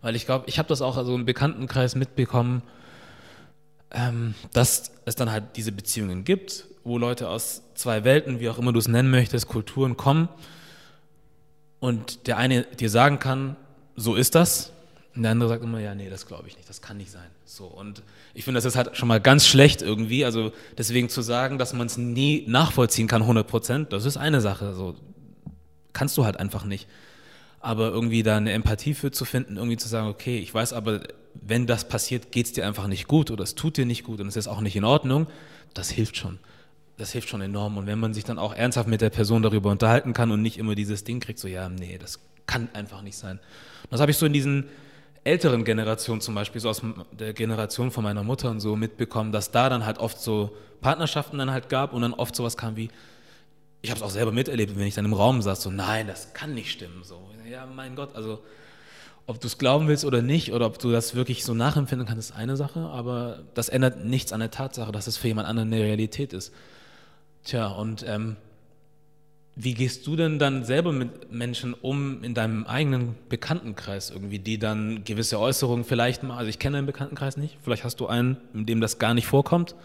Weil 0.01 0.15
ich 0.15 0.25
glaube, 0.25 0.45
ich 0.47 0.59
habe 0.59 0.67
das 0.67 0.81
auch 0.81 1.03
so 1.05 1.15
im 1.15 1.25
Bekanntenkreis 1.25 1.95
mitbekommen, 1.95 2.61
ähm, 3.91 4.35
dass 4.51 4.91
es 5.05 5.15
dann 5.15 5.31
halt 5.31 5.55
diese 5.55 5.71
Beziehungen 5.71 6.25
gibt, 6.25 6.65
wo 6.83 6.97
Leute 6.97 7.29
aus 7.29 7.63
zwei 7.73 8.03
Welten, 8.03 8.39
wie 8.39 8.49
auch 8.49 8.57
immer 8.57 8.73
du 8.73 8.79
es 8.79 8.87
nennen 8.87 9.09
möchtest, 9.09 9.47
Kulturen 9.47 9.95
kommen 9.95 10.27
und 11.79 12.27
der 12.27 12.37
eine 12.37 12.63
dir 12.63 12.89
sagen 12.89 13.19
kann, 13.19 13.55
so 13.95 14.15
ist 14.15 14.35
das, 14.35 14.73
und 15.15 15.21
der 15.21 15.31
andere 15.31 15.49
sagt 15.49 15.63
immer, 15.63 15.79
ja, 15.79 15.93
nee, 15.93 16.09
das 16.09 16.25
glaube 16.25 16.47
ich 16.47 16.57
nicht, 16.57 16.67
das 16.67 16.81
kann 16.81 16.97
nicht 16.97 17.11
sein. 17.11 17.27
So, 17.45 17.65
und 17.65 18.01
ich 18.33 18.45
finde, 18.45 18.57
das 18.57 18.65
ist 18.65 18.75
halt 18.75 18.97
schon 18.97 19.07
mal 19.07 19.21
ganz 19.21 19.45
schlecht 19.45 19.83
irgendwie. 19.83 20.25
Also 20.25 20.51
deswegen 20.77 21.07
zu 21.09 21.21
sagen, 21.21 21.59
dass 21.59 21.73
man 21.73 21.85
es 21.85 21.97
nie 21.97 22.45
nachvollziehen 22.47 23.07
kann, 23.07 23.21
100 23.21 23.47
Prozent, 23.47 23.93
das 23.93 24.05
ist 24.05 24.17
eine 24.17 24.41
Sache. 24.41 24.73
So 24.73 24.95
kannst 25.93 26.17
du 26.17 26.25
halt 26.25 26.39
einfach 26.39 26.65
nicht. 26.65 26.87
Aber 27.59 27.89
irgendwie 27.89 28.23
da 28.23 28.37
eine 28.37 28.53
Empathie 28.53 28.95
für 28.95 29.11
zu 29.11 29.23
finden, 29.23 29.57
irgendwie 29.57 29.77
zu 29.77 29.87
sagen, 29.87 30.07
okay, 30.07 30.39
ich 30.39 30.53
weiß 30.53 30.73
aber, 30.73 31.01
wenn 31.35 31.67
das 31.67 31.87
passiert, 31.87 32.31
geht 32.31 32.47
es 32.47 32.53
dir 32.53 32.65
einfach 32.65 32.87
nicht 32.87 33.07
gut 33.07 33.29
oder 33.29 33.43
es 33.43 33.53
tut 33.55 33.77
dir 33.77 33.85
nicht 33.85 34.03
gut 34.03 34.19
und 34.19 34.27
es 34.27 34.35
ist 34.35 34.47
auch 34.47 34.61
nicht 34.61 34.75
in 34.75 34.83
Ordnung, 34.83 35.27
das 35.75 35.91
hilft 35.91 36.17
schon. 36.17 36.39
Das 36.97 37.11
hilft 37.11 37.29
schon 37.29 37.41
enorm. 37.41 37.77
Und 37.77 37.85
wenn 37.85 37.99
man 37.99 38.13
sich 38.13 38.23
dann 38.23 38.39
auch 38.39 38.53
ernsthaft 38.53 38.87
mit 38.87 39.01
der 39.01 39.09
Person 39.11 39.43
darüber 39.43 39.69
unterhalten 39.69 40.13
kann 40.13 40.31
und 40.31 40.41
nicht 40.41 40.57
immer 40.57 40.75
dieses 40.75 41.03
Ding 41.03 41.19
kriegt, 41.19 41.39
so, 41.39 41.47
ja, 41.47 41.69
nee, 41.69 41.97
das 41.99 42.19
kann 42.47 42.69
einfach 42.73 43.01
nicht 43.01 43.17
sein. 43.17 43.39
Das 43.89 44.01
habe 44.01 44.11
ich 44.11 44.17
so 44.17 44.25
in 44.25 44.33
diesen 44.33 44.65
älteren 45.23 45.63
Generation 45.63 46.21
zum 46.21 46.35
Beispiel, 46.35 46.59
so 46.59 46.69
aus 46.69 46.81
der 47.11 47.33
Generation 47.33 47.91
von 47.91 48.03
meiner 48.03 48.23
Mutter 48.23 48.49
und 48.49 48.59
so 48.59 48.75
mitbekommen, 48.75 49.31
dass 49.31 49.51
da 49.51 49.69
dann 49.69 49.85
halt 49.85 49.97
oft 49.97 50.19
so 50.19 50.55
Partnerschaften 50.81 51.37
dann 51.37 51.51
halt 51.51 51.69
gab 51.69 51.93
und 51.93 52.01
dann 52.01 52.13
oft 52.13 52.35
sowas 52.35 52.57
kam 52.57 52.75
wie, 52.75 52.89
ich 53.81 53.89
habe 53.89 53.99
es 53.99 54.03
auch 54.03 54.09
selber 54.09 54.31
miterlebt, 54.31 54.77
wenn 54.77 54.87
ich 54.87 54.95
dann 54.95 55.05
im 55.05 55.13
Raum 55.13 55.41
saß, 55.41 55.61
so 55.61 55.71
nein, 55.71 56.07
das 56.07 56.33
kann 56.33 56.53
nicht 56.53 56.71
stimmen, 56.71 57.03
so 57.03 57.19
ja 57.49 57.65
mein 57.65 57.95
Gott, 57.95 58.15
also 58.15 58.39
ob 59.25 59.39
du 59.39 59.47
es 59.47 59.57
glauben 59.57 59.87
willst 59.87 60.03
oder 60.03 60.21
nicht 60.21 60.51
oder 60.51 60.65
ob 60.65 60.79
du 60.79 60.91
das 60.91 61.15
wirklich 61.15 61.45
so 61.45 61.53
nachempfinden 61.53 62.05
kannst, 62.05 62.31
ist 62.31 62.35
eine 62.35 62.57
Sache, 62.57 62.81
aber 62.81 63.39
das 63.53 63.69
ändert 63.69 64.03
nichts 64.03 64.33
an 64.33 64.41
der 64.41 64.51
Tatsache, 64.51 64.91
dass 64.91 65.07
es 65.07 65.15
für 65.15 65.27
jemand 65.27 65.47
anderen 65.47 65.71
eine 65.71 65.81
Realität 65.81 66.33
ist. 66.33 66.53
Tja, 67.45 67.67
und 67.67 68.03
ähm, 68.07 68.35
wie 69.55 69.75
gehst 69.75 70.07
du 70.07 70.15
denn 70.15 70.39
dann 70.39 70.63
selber 70.63 70.91
mit 70.91 71.31
Menschen 71.31 71.73
um 71.75 72.23
in 72.23 72.33
deinem 72.33 72.65
eigenen 72.65 73.15
Bekanntenkreis 73.29 74.09
irgendwie, 74.09 74.39
die 74.39 74.57
dann 74.57 75.03
gewisse 75.03 75.39
Äußerungen 75.39 75.85
vielleicht 75.85 76.23
mal, 76.23 76.37
also 76.37 76.49
ich 76.49 76.57
kenne 76.57 76.77
deinen 76.77 76.87
Bekanntenkreis 76.87 77.37
nicht, 77.37 77.57
vielleicht 77.61 77.83
hast 77.83 77.99
du 77.99 78.07
einen, 78.07 78.37
in 78.53 78.65
dem 78.65 78.81
das 78.81 78.97
gar 78.97 79.13
nicht 79.13 79.27
vorkommt, 79.27 79.75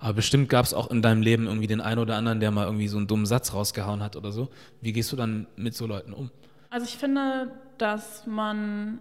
aber 0.00 0.14
bestimmt 0.14 0.50
gab 0.50 0.66
es 0.66 0.74
auch 0.74 0.90
in 0.90 1.00
deinem 1.00 1.22
Leben 1.22 1.46
irgendwie 1.46 1.66
den 1.66 1.80
einen 1.80 1.98
oder 1.98 2.16
anderen, 2.16 2.40
der 2.40 2.50
mal 2.50 2.66
irgendwie 2.66 2.88
so 2.88 2.98
einen 2.98 3.06
dummen 3.06 3.26
Satz 3.26 3.54
rausgehauen 3.54 4.02
hat 4.02 4.16
oder 4.16 4.32
so. 4.32 4.48
Wie 4.82 4.92
gehst 4.92 5.10
du 5.12 5.16
dann 5.16 5.46
mit 5.56 5.74
so 5.74 5.86
Leuten 5.86 6.12
um? 6.12 6.30
Also 6.68 6.86
ich 6.86 6.96
finde, 6.96 7.50
dass 7.78 8.26
man 8.26 9.00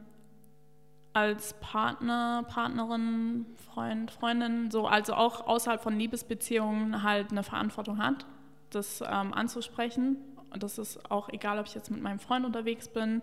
als 1.14 1.56
Partner, 1.60 2.45
Partnerin, 2.47 3.45
Freund, 3.74 4.12
Freundin, 4.12 4.72
so 4.72 4.88
also 4.88 5.14
auch 5.14 5.45
außerhalb 5.45 5.82
von 5.82 5.97
Liebesbeziehungen 5.97 7.04
halt 7.04 7.32
eine 7.32 7.43
Verantwortung 7.43 7.97
hat 7.97 8.26
das 8.70 9.02
ähm, 9.02 9.34
anzusprechen. 9.34 10.18
Und 10.52 10.64
das 10.64 10.78
ist 10.78 11.12
auch 11.12 11.30
egal, 11.30 11.60
ob 11.60 11.68
ich 11.68 11.76
jetzt 11.76 11.92
mit 11.92 12.02
meinem 12.02 12.20
Freund 12.20 12.46
unterwegs 12.46 12.88
bin 12.88 13.22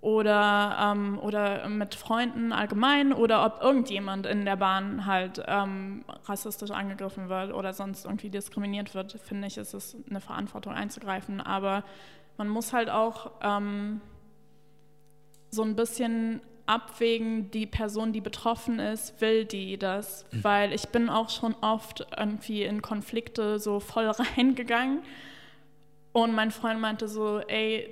oder, 0.00 0.76
ähm, 0.80 1.18
oder 1.18 1.68
mit 1.68 1.94
Freunden 1.96 2.52
allgemein 2.52 3.12
oder 3.12 3.44
ob 3.44 3.60
irgendjemand 3.62 4.26
in 4.26 4.44
der 4.44 4.56
Bahn 4.56 5.06
halt 5.06 5.42
ähm, 5.46 6.04
rassistisch 6.26 6.70
angegriffen 6.70 7.28
wird 7.28 7.52
oder 7.52 7.72
sonst 7.72 8.04
irgendwie 8.04 8.30
diskriminiert 8.30 8.94
wird, 8.94 9.12
finde 9.12 9.48
ich, 9.48 9.58
ist 9.58 9.74
es 9.74 9.96
eine 10.08 10.20
Verantwortung 10.20 10.72
einzugreifen. 10.72 11.40
Aber 11.40 11.82
man 12.36 12.48
muss 12.48 12.72
halt 12.72 12.90
auch 12.90 13.32
ähm, 13.42 14.00
so 15.50 15.62
ein 15.62 15.74
bisschen 15.74 16.40
abwägen, 16.68 17.50
die 17.50 17.66
Person, 17.66 18.12
die 18.12 18.20
betroffen 18.20 18.78
ist, 18.78 19.20
will 19.20 19.44
die 19.44 19.78
das? 19.78 20.26
Mhm. 20.30 20.44
Weil 20.44 20.72
ich 20.72 20.88
bin 20.88 21.08
auch 21.08 21.30
schon 21.30 21.54
oft 21.60 22.06
irgendwie 22.16 22.62
in 22.62 22.82
Konflikte 22.82 23.58
so 23.58 23.80
voll 23.80 24.06
reingegangen 24.36 25.00
und 26.12 26.34
mein 26.34 26.50
Freund 26.50 26.80
meinte 26.80 27.08
so, 27.08 27.40
ey, 27.40 27.88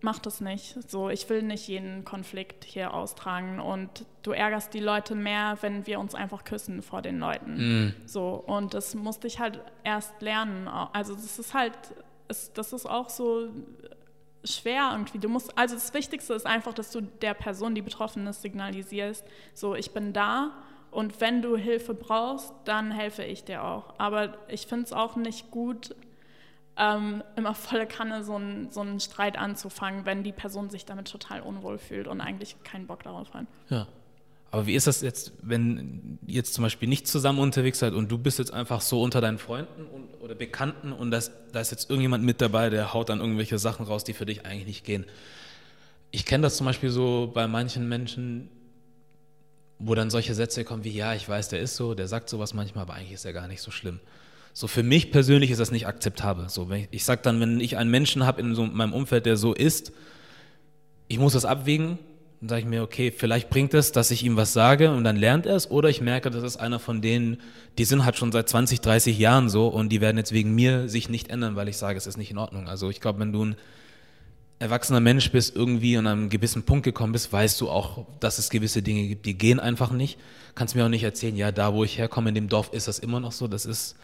mach 0.00 0.18
das 0.18 0.40
nicht. 0.40 0.76
So, 0.88 1.10
ich 1.10 1.28
will 1.28 1.42
nicht 1.42 1.68
jeden 1.68 2.04
Konflikt 2.04 2.64
hier 2.64 2.94
austragen 2.94 3.60
und 3.60 4.04
du 4.22 4.32
ärgerst 4.32 4.72
die 4.74 4.80
Leute 4.80 5.14
mehr, 5.14 5.58
wenn 5.60 5.86
wir 5.86 6.00
uns 6.00 6.14
einfach 6.14 6.44
küssen 6.44 6.82
vor 6.82 7.02
den 7.02 7.18
Leuten. 7.18 7.56
Mhm. 7.56 7.94
So, 8.06 8.42
und 8.46 8.74
das 8.74 8.94
musste 8.94 9.26
ich 9.26 9.40
halt 9.40 9.60
erst 9.84 10.20
lernen. 10.22 10.68
Also 10.68 11.14
das 11.14 11.38
ist 11.38 11.54
halt, 11.54 11.72
das 12.28 12.72
ist 12.72 12.86
auch 12.86 13.10
so 13.10 13.48
schwer 14.46 14.90
irgendwie. 14.92 15.18
Du 15.18 15.28
musst, 15.28 15.56
also 15.56 15.74
das 15.74 15.92
Wichtigste 15.94 16.34
ist 16.34 16.46
einfach, 16.46 16.74
dass 16.74 16.90
du 16.90 17.00
der 17.00 17.34
Person, 17.34 17.74
die 17.74 17.82
betroffen 17.82 18.26
ist, 18.26 18.42
signalisierst, 18.42 19.24
so 19.54 19.74
ich 19.74 19.92
bin 19.92 20.12
da 20.12 20.52
und 20.90 21.20
wenn 21.20 21.42
du 21.42 21.56
Hilfe 21.56 21.94
brauchst, 21.94 22.54
dann 22.64 22.90
helfe 22.90 23.22
ich 23.22 23.44
dir 23.44 23.64
auch. 23.64 23.94
Aber 23.98 24.34
ich 24.48 24.66
finde 24.66 24.84
es 24.84 24.92
auch 24.92 25.16
nicht 25.16 25.50
gut, 25.50 25.94
ähm, 26.78 27.22
immer 27.36 27.54
volle 27.54 27.86
Kanne 27.86 28.22
so, 28.24 28.36
ein, 28.36 28.70
so 28.70 28.80
einen 28.80 29.00
Streit 29.00 29.38
anzufangen, 29.38 30.06
wenn 30.06 30.22
die 30.22 30.32
Person 30.32 30.70
sich 30.70 30.84
damit 30.84 31.10
total 31.10 31.40
unwohl 31.40 31.78
fühlt 31.78 32.06
und 32.06 32.20
eigentlich 32.20 32.56
keinen 32.64 32.86
Bock 32.86 33.02
darauf 33.02 33.32
hat. 33.34 33.46
Ja. 33.68 33.86
Aber 34.56 34.66
wie 34.66 34.74
ist 34.74 34.86
das 34.86 35.02
jetzt, 35.02 35.32
wenn 35.42 36.18
ihr 36.26 36.36
jetzt 36.36 36.54
zum 36.54 36.62
Beispiel 36.62 36.88
nicht 36.88 37.06
zusammen 37.06 37.40
unterwegs 37.40 37.78
seid 37.78 37.92
und 37.92 38.10
du 38.10 38.16
bist 38.16 38.38
jetzt 38.38 38.54
einfach 38.54 38.80
so 38.80 39.02
unter 39.02 39.20
deinen 39.20 39.36
Freunden 39.36 39.84
und, 39.84 40.08
oder 40.22 40.34
Bekannten 40.34 40.92
und 40.92 41.10
das, 41.10 41.30
da 41.52 41.60
ist 41.60 41.72
jetzt 41.72 41.90
irgendjemand 41.90 42.24
mit 42.24 42.40
dabei, 42.40 42.70
der 42.70 42.94
haut 42.94 43.10
dann 43.10 43.20
irgendwelche 43.20 43.58
Sachen 43.58 43.84
raus, 43.84 44.02
die 44.02 44.14
für 44.14 44.24
dich 44.24 44.46
eigentlich 44.46 44.66
nicht 44.66 44.84
gehen. 44.84 45.04
Ich 46.10 46.24
kenne 46.24 46.44
das 46.44 46.56
zum 46.56 46.64
Beispiel 46.64 46.88
so 46.88 47.30
bei 47.34 47.46
manchen 47.46 47.86
Menschen, 47.86 48.48
wo 49.78 49.94
dann 49.94 50.08
solche 50.08 50.34
Sätze 50.34 50.64
kommen 50.64 50.84
wie, 50.84 50.96
ja, 50.96 51.12
ich 51.12 51.28
weiß, 51.28 51.50
der 51.50 51.60
ist 51.60 51.76
so, 51.76 51.92
der 51.92 52.08
sagt 52.08 52.30
sowas 52.30 52.54
manchmal, 52.54 52.84
aber 52.84 52.94
eigentlich 52.94 53.12
ist 53.12 53.26
er 53.26 53.34
gar 53.34 53.48
nicht 53.48 53.60
so 53.60 53.70
schlimm. 53.70 54.00
So 54.54 54.68
für 54.68 54.82
mich 54.82 55.10
persönlich 55.10 55.50
ist 55.50 55.60
das 55.60 55.70
nicht 55.70 55.86
akzeptabel. 55.86 56.48
So, 56.48 56.70
ich, 56.70 56.88
ich 56.92 57.04
sage 57.04 57.20
dann, 57.22 57.40
wenn 57.40 57.60
ich 57.60 57.76
einen 57.76 57.90
Menschen 57.90 58.24
habe 58.24 58.40
in 58.40 58.54
so 58.54 58.64
meinem 58.64 58.94
Umfeld, 58.94 59.26
der 59.26 59.36
so 59.36 59.52
ist, 59.52 59.92
ich 61.08 61.18
muss 61.18 61.34
das 61.34 61.44
abwägen, 61.44 61.98
dann 62.46 62.58
sage 62.58 62.60
ich 62.60 62.68
mir, 62.68 62.84
okay, 62.84 63.10
vielleicht 63.10 63.50
bringt 63.50 63.74
es, 63.74 63.90
dass 63.90 64.12
ich 64.12 64.22
ihm 64.22 64.36
was 64.36 64.52
sage 64.52 64.92
und 64.92 65.02
dann 65.02 65.16
lernt 65.16 65.46
er 65.46 65.56
es. 65.56 65.68
Oder 65.68 65.88
ich 65.88 66.00
merke, 66.00 66.30
das 66.30 66.44
ist 66.44 66.58
einer 66.58 66.78
von 66.78 67.02
denen, 67.02 67.38
die 67.76 67.84
sind 67.84 68.04
halt 68.04 68.16
schon 68.16 68.30
seit 68.30 68.48
20, 68.48 68.80
30 68.80 69.18
Jahren 69.18 69.48
so 69.48 69.66
und 69.66 69.88
die 69.88 70.00
werden 70.00 70.16
jetzt 70.16 70.30
wegen 70.30 70.54
mir 70.54 70.88
sich 70.88 71.08
nicht 71.08 71.28
ändern, 71.28 71.56
weil 71.56 71.68
ich 71.68 71.76
sage, 71.76 71.98
es 71.98 72.06
ist 72.06 72.16
nicht 72.16 72.30
in 72.30 72.38
Ordnung. 72.38 72.68
Also 72.68 72.88
ich 72.88 73.00
glaube, 73.00 73.18
wenn 73.18 73.32
du 73.32 73.46
ein 73.46 73.56
erwachsener 74.60 75.00
Mensch 75.00 75.32
bist, 75.32 75.56
irgendwie 75.56 75.96
an 75.96 76.06
einem 76.06 76.28
gewissen 76.28 76.62
Punkt 76.62 76.84
gekommen 76.84 77.12
bist, 77.12 77.32
weißt 77.32 77.60
du 77.60 77.68
auch, 77.68 78.06
dass 78.20 78.38
es 78.38 78.48
gewisse 78.48 78.80
Dinge 78.80 79.08
gibt, 79.08 79.26
die 79.26 79.36
gehen 79.36 79.58
einfach 79.58 79.90
nicht. 79.90 80.16
Kannst 80.54 80.76
mir 80.76 80.84
auch 80.84 80.88
nicht 80.88 81.02
erzählen, 81.02 81.34
ja, 81.34 81.50
da 81.50 81.74
wo 81.74 81.82
ich 81.82 81.98
herkomme, 81.98 82.28
in 82.28 82.36
dem 82.36 82.48
Dorf 82.48 82.72
ist 82.72 82.86
das 82.86 83.00
immer 83.00 83.18
noch 83.18 83.32
so. 83.32 83.48
Das 83.48 83.66
ist 83.66 83.96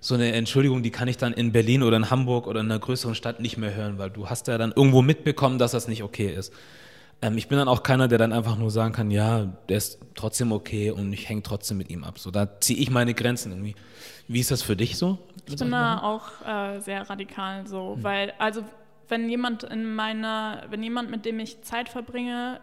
so 0.00 0.16
eine 0.16 0.32
Entschuldigung, 0.32 0.82
die 0.82 0.90
kann 0.90 1.06
ich 1.06 1.18
dann 1.18 1.32
in 1.32 1.52
Berlin 1.52 1.84
oder 1.84 1.96
in 1.96 2.10
Hamburg 2.10 2.48
oder 2.48 2.60
in 2.60 2.66
einer 2.66 2.80
größeren 2.80 3.14
Stadt 3.14 3.38
nicht 3.38 3.58
mehr 3.58 3.74
hören, 3.74 3.96
weil 3.96 4.10
du 4.10 4.28
hast 4.28 4.48
ja 4.48 4.58
dann 4.58 4.72
irgendwo 4.74 5.02
mitbekommen, 5.02 5.58
dass 5.58 5.70
das 5.70 5.86
nicht 5.86 6.02
okay 6.02 6.34
ist. 6.34 6.52
Ähm, 7.22 7.38
ich 7.38 7.48
bin 7.48 7.58
dann 7.58 7.68
auch 7.68 7.82
keiner, 7.82 8.08
der 8.08 8.18
dann 8.18 8.32
einfach 8.32 8.56
nur 8.56 8.70
sagen 8.70 8.92
kann, 8.92 9.10
ja, 9.10 9.46
der 9.68 9.78
ist 9.78 9.98
trotzdem 10.14 10.52
okay 10.52 10.90
und 10.90 11.12
ich 11.12 11.28
hänge 11.28 11.42
trotzdem 11.42 11.78
mit 11.78 11.90
ihm 11.90 12.04
ab. 12.04 12.18
So, 12.18 12.30
da 12.30 12.60
ziehe 12.60 12.78
ich 12.78 12.90
meine 12.90 13.14
Grenzen 13.14 13.52
irgendwie. 13.52 13.74
Wie 14.28 14.40
ist 14.40 14.50
das 14.50 14.62
für 14.62 14.76
dich 14.76 14.98
so? 14.98 15.18
Ich 15.46 15.56
bin 15.56 15.70
da 15.70 16.02
auch 16.02 16.46
äh, 16.46 16.80
sehr 16.80 17.08
radikal 17.08 17.66
so, 17.66 17.94
hm. 17.94 18.04
weil, 18.04 18.32
also 18.38 18.64
wenn 19.08 19.28
jemand 19.28 19.62
in 19.62 19.94
meiner, 19.94 20.64
wenn 20.68 20.82
jemand, 20.82 21.10
mit 21.10 21.24
dem 21.24 21.38
ich 21.38 21.62
Zeit 21.62 21.88
verbringe 21.88 22.60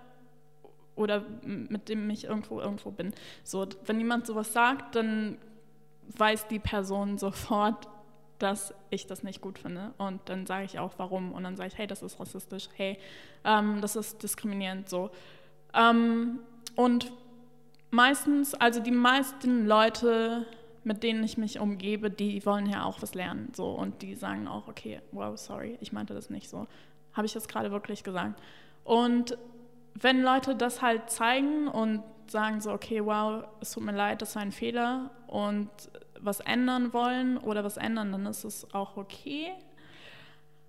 oder 0.95 1.23
mit 1.43 1.89
dem 1.89 2.09
ich 2.09 2.25
irgendwo 2.25 2.59
irgendwo 2.59 2.91
bin, 2.91 3.13
so, 3.43 3.67
wenn 3.85 3.99
jemand 3.99 4.27
sowas 4.27 4.53
sagt, 4.53 4.95
dann 4.95 5.37
weiß 6.17 6.47
die 6.47 6.59
Person 6.59 7.17
sofort, 7.17 7.87
dass 8.43 8.73
ich 8.89 9.07
das 9.07 9.23
nicht 9.23 9.41
gut 9.41 9.57
finde. 9.57 9.93
Und 9.97 10.21
dann 10.25 10.45
sage 10.45 10.65
ich 10.65 10.77
auch, 10.77 10.93
warum. 10.97 11.31
Und 11.31 11.43
dann 11.43 11.55
sage 11.55 11.69
ich, 11.69 11.77
hey, 11.77 11.87
das 11.87 12.03
ist 12.03 12.19
rassistisch, 12.19 12.67
hey, 12.75 12.97
ähm, 13.45 13.79
das 13.81 13.95
ist 13.95 14.21
diskriminierend 14.21 14.89
so. 14.89 15.09
Ähm, 15.73 16.39
und 16.75 17.11
meistens, 17.89 18.53
also 18.53 18.81
die 18.81 18.91
meisten 18.91 19.65
Leute, 19.65 20.45
mit 20.83 21.03
denen 21.03 21.23
ich 21.23 21.37
mich 21.37 21.59
umgebe, 21.59 22.11
die 22.11 22.45
wollen 22.45 22.67
ja 22.67 22.83
auch 22.83 23.01
was 23.01 23.15
lernen. 23.15 23.51
So, 23.55 23.69
und 23.69 24.01
die 24.01 24.15
sagen 24.15 24.47
auch, 24.47 24.67
okay, 24.67 24.99
wow, 25.11 25.37
sorry, 25.37 25.77
ich 25.79 25.93
meinte 25.93 26.13
das 26.13 26.29
nicht 26.29 26.49
so. 26.49 26.67
Habe 27.13 27.25
ich 27.25 27.33
das 27.33 27.47
gerade 27.47 27.71
wirklich 27.71 28.03
gesagt? 28.03 28.41
Und 28.83 29.37
wenn 29.95 30.21
Leute 30.21 30.55
das 30.55 30.81
halt 30.81 31.09
zeigen 31.09 31.67
und 31.67 32.03
sagen 32.27 32.59
so, 32.59 32.71
okay, 32.71 33.05
wow, 33.05 33.45
es 33.61 33.71
tut 33.71 33.83
mir 33.83 33.93
leid, 33.93 34.21
das 34.21 34.35
war 34.35 34.41
ein 34.41 34.51
Fehler 34.51 35.11
und 35.27 35.69
was 36.23 36.39
ändern 36.39 36.93
wollen 36.93 37.37
oder 37.37 37.63
was 37.63 37.77
ändern, 37.77 38.11
dann 38.11 38.25
ist 38.25 38.43
es 38.43 38.73
auch 38.73 38.97
okay. 38.97 39.51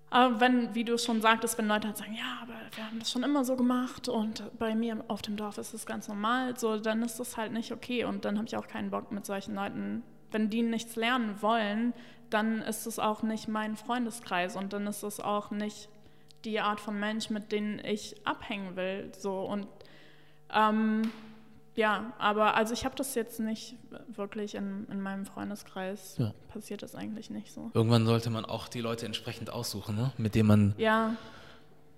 Aber 0.09 0.39
wenn, 0.39 0.73
wie 0.75 0.83
du 0.83 0.97
schon 0.97 1.21
sagtest, 1.21 1.57
wenn 1.57 1.67
Leute 1.67 1.87
halt 1.87 1.97
sagen, 1.97 2.13
ja, 2.13 2.39
aber 2.41 2.53
wir 2.75 2.85
haben 2.85 2.99
das 2.99 3.11
schon 3.11 3.23
immer 3.23 3.43
so 3.43 3.55
gemacht 3.55 4.07
und 4.07 4.43
bei 4.57 4.75
mir 4.75 5.03
auf 5.07 5.21
dem 5.21 5.35
Dorf 5.35 5.57
ist 5.57 5.73
es 5.73 5.85
ganz 5.85 6.07
normal, 6.07 6.57
so, 6.57 6.77
dann 6.77 7.01
ist 7.01 7.19
das 7.19 7.37
halt 7.37 7.51
nicht 7.51 7.71
okay 7.71 8.05
und 8.05 8.23
dann 8.23 8.37
habe 8.37 8.47
ich 8.47 8.55
auch 8.55 8.67
keinen 8.67 8.91
Bock 8.91 9.11
mit 9.11 9.25
solchen 9.25 9.55
Leuten. 9.55 10.03
Wenn 10.31 10.49
die 10.49 10.61
nichts 10.61 10.95
lernen 10.95 11.41
wollen, 11.41 11.93
dann 12.29 12.61
ist 12.61 12.85
es 12.85 12.99
auch 12.99 13.23
nicht 13.23 13.47
mein 13.47 13.75
Freundeskreis 13.75 14.55
und 14.55 14.73
dann 14.73 14.87
ist 14.87 15.03
es 15.03 15.19
auch 15.19 15.51
nicht 15.51 15.89
die 16.45 16.59
Art 16.59 16.79
von 16.79 16.99
Mensch, 16.99 17.29
mit 17.29 17.51
denen 17.51 17.79
ich 17.83 18.15
abhängen 18.25 18.75
will. 18.75 19.11
So 19.17 19.41
und 19.41 19.67
ähm, 20.53 21.11
ja, 21.75 22.13
aber 22.17 22.55
also 22.55 22.73
ich 22.73 22.85
habe 22.85 22.95
das 22.95 23.15
jetzt 23.15 23.39
nicht 23.39 23.75
wirklich 24.07 24.55
in, 24.55 24.87
in 24.89 25.01
meinem 25.01 25.25
Freundeskreis. 25.25 26.15
Ja. 26.17 26.33
Passiert 26.47 26.83
das 26.83 26.95
eigentlich 26.95 27.29
nicht 27.29 27.51
so. 27.51 27.69
Irgendwann 27.73 28.05
sollte 28.05 28.29
man 28.29 28.45
auch 28.45 28.67
die 28.67 28.81
Leute 28.81 29.05
entsprechend 29.05 29.51
aussuchen, 29.51 29.95
ne? 29.95 30.11
mit 30.17 30.35
denen 30.35 30.47
man 30.47 30.75
ja. 30.77 31.15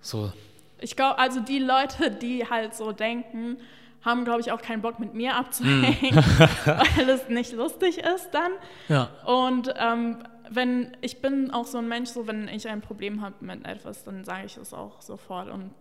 so. 0.01 0.31
Ich 0.79 0.95
glaube, 0.95 1.19
also 1.19 1.39
die 1.39 1.59
Leute, 1.59 2.11
die 2.11 2.49
halt 2.49 2.75
so 2.75 2.91
denken, 2.91 3.57
haben, 4.03 4.25
glaube 4.25 4.41
ich, 4.41 4.51
auch 4.51 4.61
keinen 4.61 4.81
Bock 4.81 4.99
mit 4.99 5.13
mir 5.13 5.35
abzuhängen, 5.35 6.15
mm. 6.15 6.39
weil 6.97 7.09
es 7.09 7.29
nicht 7.29 7.51
lustig 7.53 7.99
ist 7.99 8.29
dann. 8.31 8.51
Ja. 8.87 9.09
Und 9.25 9.73
ähm, 9.77 10.17
wenn 10.49 10.95
ich 11.01 11.21
bin 11.21 11.51
auch 11.51 11.65
so 11.65 11.77
ein 11.77 11.87
Mensch, 11.87 12.09
so 12.09 12.25
wenn 12.27 12.47
ich 12.47 12.67
ein 12.67 12.81
Problem 12.81 13.21
habe 13.21 13.35
mit 13.41 13.65
etwas, 13.65 14.03
dann 14.03 14.23
sage 14.23 14.45
ich 14.45 14.57
es 14.57 14.73
auch 14.73 15.01
sofort 15.01 15.49
und 15.49 15.71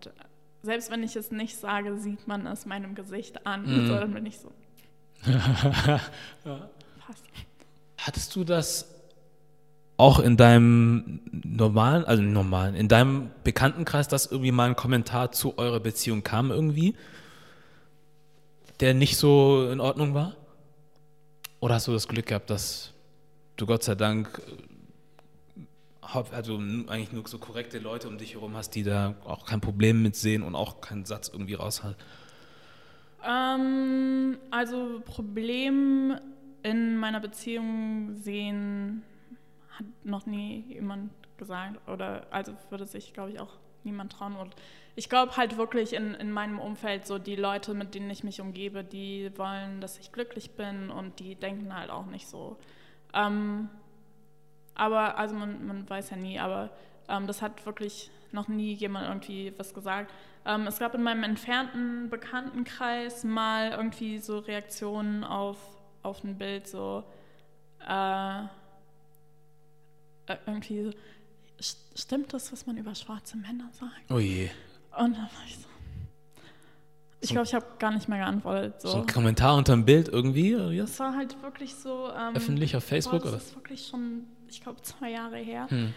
selbst 0.63 0.91
wenn 0.91 1.03
ich 1.03 1.15
es 1.15 1.31
nicht 1.31 1.57
sage, 1.57 1.97
sieht 1.97 2.27
man 2.27 2.45
es 2.47 2.65
meinem 2.65 2.95
Gesicht 2.95 3.45
an. 3.45 3.65
Mhm. 3.65 3.87
So, 3.87 3.93
dann 3.95 4.13
bin 4.13 4.25
ich 4.25 4.39
so. 4.39 4.51
ja. 6.45 6.69
Passt. 6.99 7.23
Hattest 7.97 8.35
du 8.35 8.43
das 8.43 8.93
auch 9.97 10.19
in 10.19 10.37
deinem 10.37 11.21
normalen, 11.31 12.05
also 12.05 12.21
normalen, 12.21 12.75
in 12.75 12.87
deinem 12.87 13.31
Bekanntenkreis, 13.43 14.07
dass 14.07 14.27
irgendwie 14.27 14.51
mal 14.51 14.69
ein 14.69 14.75
Kommentar 14.75 15.31
zu 15.31 15.57
eurer 15.57 15.79
Beziehung 15.79 16.23
kam 16.23 16.51
irgendwie, 16.51 16.95
der 18.79 18.93
nicht 18.93 19.17
so 19.17 19.69
in 19.71 19.79
Ordnung 19.79 20.13
war? 20.13 20.35
Oder 21.59 21.75
hast 21.75 21.87
du 21.87 21.93
das 21.93 22.07
Glück 22.07 22.27
gehabt, 22.27 22.51
dass 22.51 22.93
du 23.55 23.65
Gott 23.65 23.83
sei 23.83 23.95
Dank 23.95 24.39
also 26.15 26.57
eigentlich 26.57 27.11
nur 27.11 27.27
so 27.27 27.37
korrekte 27.37 27.79
Leute 27.79 28.07
um 28.07 28.17
dich 28.17 28.33
herum 28.33 28.55
hast, 28.55 28.71
die 28.71 28.83
da 28.83 29.15
auch 29.25 29.45
kein 29.45 29.61
Problem 29.61 30.01
mit 30.01 30.15
sehen 30.15 30.43
und 30.43 30.55
auch 30.55 30.81
keinen 30.81 31.05
Satz 31.05 31.29
irgendwie 31.29 31.55
raushalten? 31.55 32.01
Ähm, 33.25 34.37
also 34.51 35.01
Problem 35.05 36.19
in 36.63 36.97
meiner 36.97 37.19
Beziehung 37.19 38.13
sehen 38.13 39.03
hat 39.71 39.85
noch 40.03 40.25
nie 40.25 40.65
jemand 40.69 41.11
gesagt 41.37 41.87
oder 41.87 42.25
also 42.31 42.53
würde 42.69 42.85
sich, 42.85 43.13
glaube 43.13 43.31
ich, 43.31 43.39
auch 43.39 43.53
niemand 43.83 44.11
trauen. 44.11 44.35
Und 44.35 44.55
ich 44.95 45.09
glaube 45.09 45.37
halt 45.37 45.57
wirklich 45.57 45.93
in, 45.93 46.13
in 46.15 46.31
meinem 46.31 46.59
Umfeld, 46.59 47.05
so 47.05 47.19
die 47.19 47.35
Leute, 47.35 47.73
mit 47.73 47.95
denen 47.95 48.09
ich 48.09 48.23
mich 48.23 48.41
umgebe, 48.41 48.83
die 48.83 49.31
wollen, 49.37 49.81
dass 49.81 49.99
ich 49.99 50.11
glücklich 50.11 50.51
bin 50.51 50.89
und 50.89 51.19
die 51.19 51.35
denken 51.35 51.75
halt 51.75 51.89
auch 51.89 52.05
nicht 52.05 52.27
so. 52.27 52.57
Ähm, 53.13 53.69
aber, 54.77 55.17
also 55.17 55.35
man, 55.35 55.65
man 55.65 55.89
weiß 55.89 56.11
ja 56.11 56.17
nie, 56.17 56.39
aber 56.39 56.69
ähm, 57.09 57.27
das 57.27 57.41
hat 57.41 57.65
wirklich 57.65 58.11
noch 58.31 58.47
nie 58.47 58.73
jemand 58.73 59.07
irgendwie 59.07 59.53
was 59.57 59.73
gesagt. 59.73 60.13
Ähm, 60.45 60.67
es 60.67 60.79
gab 60.79 60.93
in 60.93 61.03
meinem 61.03 61.23
entfernten 61.23 62.09
Bekanntenkreis 62.09 63.23
mal 63.23 63.71
irgendwie 63.71 64.19
so 64.19 64.39
Reaktionen 64.39 65.23
auf, 65.23 65.57
auf 66.03 66.23
ein 66.23 66.37
Bild, 66.37 66.67
so 66.67 67.03
äh, 67.87 68.39
äh 70.27 70.37
irgendwie 70.45 70.83
so, 70.83 70.91
stimmt 71.95 72.33
das, 72.33 72.51
was 72.51 72.65
man 72.67 72.77
über 72.77 72.93
schwarze 72.95 73.37
Männer 73.37 73.69
sagt? 73.71 74.11
Oh 74.11 74.19
je. 74.19 74.49
Und 74.97 75.13
dann 75.13 75.23
war 75.23 75.45
ich 75.45 75.57
so, 75.57 75.67
ich 77.19 77.29
glaube, 77.29 77.47
ich 77.47 77.53
habe 77.53 77.65
gar 77.79 77.91
nicht 77.91 78.07
mehr 78.07 78.19
geantwortet. 78.19 78.81
So. 78.81 78.89
so 78.89 78.97
ein 78.97 79.07
Kommentar 79.07 79.57
unter 79.57 79.73
dem 79.73 79.85
Bild 79.85 80.07
irgendwie? 80.07 80.55
Oder 80.55 80.73
Das 80.75 80.99
war 80.99 81.15
halt 81.15 81.41
wirklich 81.41 81.73
so. 81.75 82.09
Ähm, 82.11 82.35
Öffentlich 82.35 82.75
auf 82.75 82.83
Facebook? 82.83 83.23
Boah, 83.23 83.31
das 83.31 83.33
oder? 83.33 83.41
ist 83.41 83.55
wirklich 83.55 83.87
schon, 83.87 84.25
ich 84.49 84.61
glaube, 84.61 84.81
zwei 84.81 85.11
Jahre 85.11 85.37
her. 85.37 85.67
Hm. 85.69 85.93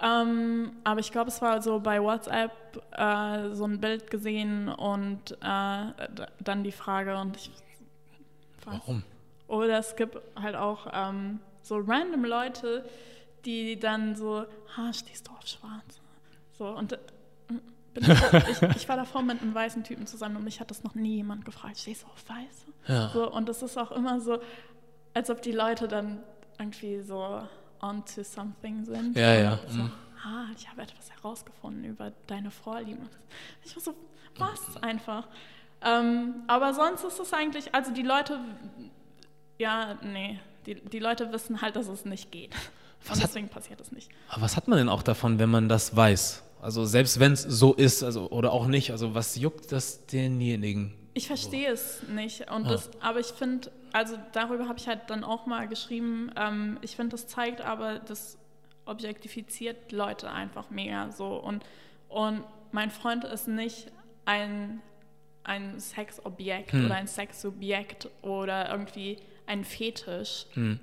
Ähm, 0.00 0.72
aber 0.84 1.00
ich 1.00 1.10
glaube, 1.10 1.28
es 1.28 1.42
war 1.42 1.60
so 1.60 1.80
bei 1.80 2.00
WhatsApp 2.00 2.52
äh, 2.92 3.54
so 3.54 3.64
ein 3.64 3.80
Bild 3.80 4.10
gesehen 4.10 4.68
und 4.68 5.32
äh, 5.32 5.92
dann 6.40 6.62
die 6.62 6.72
Frage 6.72 7.16
und 7.18 7.36
ich. 7.36 7.50
Warum? 8.64 9.02
Oder 9.48 9.78
es 9.78 9.96
gibt 9.96 10.18
halt 10.36 10.54
auch 10.54 10.86
ähm, 10.92 11.40
so 11.62 11.78
random 11.78 12.24
Leute, 12.24 12.84
die 13.44 13.78
dann 13.78 14.14
so, 14.14 14.44
ha, 14.76 14.92
stehst 14.92 15.26
du 15.26 15.32
auf 15.32 15.46
Schwarz? 15.46 16.00
So, 16.52 16.66
und 16.66 16.92
äh, 16.92 16.98
ich, 18.50 18.62
ich, 18.76 18.88
war 18.88 18.96
davor 18.96 19.22
mit 19.22 19.40
einem 19.40 19.54
weißen 19.54 19.82
Typen 19.84 20.06
zusammen 20.06 20.36
und 20.36 20.44
mich 20.44 20.60
hat 20.60 20.70
das 20.70 20.84
noch 20.84 20.94
nie 20.94 21.16
jemand 21.16 21.44
gefragt, 21.44 21.78
stehst 21.78 22.02
du 22.02 22.06
auf 22.06 22.28
Weiß? 22.28 22.66
Ja. 22.86 23.08
So, 23.08 23.32
und 23.32 23.48
das 23.48 23.62
ist 23.62 23.76
auch 23.76 23.90
immer 23.90 24.20
so, 24.20 24.38
als 25.14 25.30
ob 25.30 25.42
die 25.42 25.52
Leute 25.52 25.88
dann 25.88 26.22
irgendwie 26.58 27.00
so 27.00 27.42
onto 27.80 28.22
something 28.22 28.84
sind. 28.84 29.16
Ja, 29.16 29.34
ja. 29.34 29.58
So, 29.68 29.82
mhm. 29.82 29.92
ah, 30.24 30.46
ich 30.56 30.68
habe 30.68 30.82
etwas 30.82 31.10
herausgefunden 31.10 31.84
über 31.84 32.12
deine 32.26 32.50
Vorlieben. 32.50 33.08
Ich 33.64 33.74
war 33.76 33.82
so, 33.82 33.94
was 34.36 34.82
einfach. 34.82 35.26
Ähm, 35.82 36.42
aber 36.46 36.74
sonst 36.74 37.04
ist 37.04 37.20
es 37.20 37.32
eigentlich, 37.32 37.74
also 37.74 37.92
die 37.92 38.02
Leute, 38.02 38.40
ja, 39.58 39.98
nee, 40.02 40.40
die, 40.66 40.74
die 40.74 40.98
Leute 40.98 41.32
wissen 41.32 41.62
halt, 41.62 41.76
dass 41.76 41.88
es 41.88 42.04
nicht 42.04 42.32
geht. 42.32 42.54
Was 43.06 43.18
und 43.18 43.24
deswegen 43.24 43.46
hat, 43.46 43.54
passiert 43.54 43.80
es 43.80 43.92
nicht. 43.92 44.10
Aber 44.28 44.42
was 44.42 44.56
hat 44.56 44.68
man 44.68 44.78
denn 44.78 44.88
auch 44.88 45.02
davon, 45.02 45.38
wenn 45.38 45.50
man 45.50 45.68
das 45.68 45.94
weiß? 45.94 46.42
Also 46.60 46.84
selbst 46.84 47.20
wenn 47.20 47.32
es 47.32 47.42
so 47.42 47.74
ist, 47.74 48.02
also 48.02 48.30
oder 48.30 48.52
auch 48.52 48.66
nicht, 48.66 48.90
also 48.90 49.14
was 49.14 49.36
juckt 49.36 49.70
das 49.70 50.06
denjenigen? 50.06 50.94
Ich 51.14 51.28
verstehe 51.28 51.70
es 51.70 52.02
nicht. 52.08 52.50
Und 52.50 52.64
ja. 52.64 52.72
das, 52.72 52.90
aber 53.00 53.20
ich 53.20 53.28
finde, 53.28 53.70
also 53.92 54.18
darüber 54.32 54.68
habe 54.68 54.78
ich 54.78 54.88
halt 54.88 55.02
dann 55.08 55.24
auch 55.24 55.46
mal 55.46 55.68
geschrieben, 55.68 56.30
ähm, 56.36 56.78
ich 56.82 56.96
finde, 56.96 57.10
das 57.10 57.26
zeigt 57.26 57.60
aber, 57.60 57.98
das 57.98 58.38
objektifiziert 58.84 59.92
Leute 59.92 60.30
einfach 60.30 60.70
mega 60.70 61.10
so. 61.10 61.36
Und, 61.36 61.64
und 62.08 62.44
mein 62.72 62.90
Freund 62.90 63.24
ist 63.24 63.48
nicht 63.48 63.90
ein, 64.24 64.80
ein 65.44 65.78
Sexobjekt 65.78 66.72
hm. 66.72 66.86
oder 66.86 66.94
ein 66.94 67.06
Sexsubjekt 67.06 68.08
oder 68.22 68.70
irgendwie 68.70 69.18
ein 69.46 69.64
Fetisch. 69.64 70.46
Hm 70.54 70.80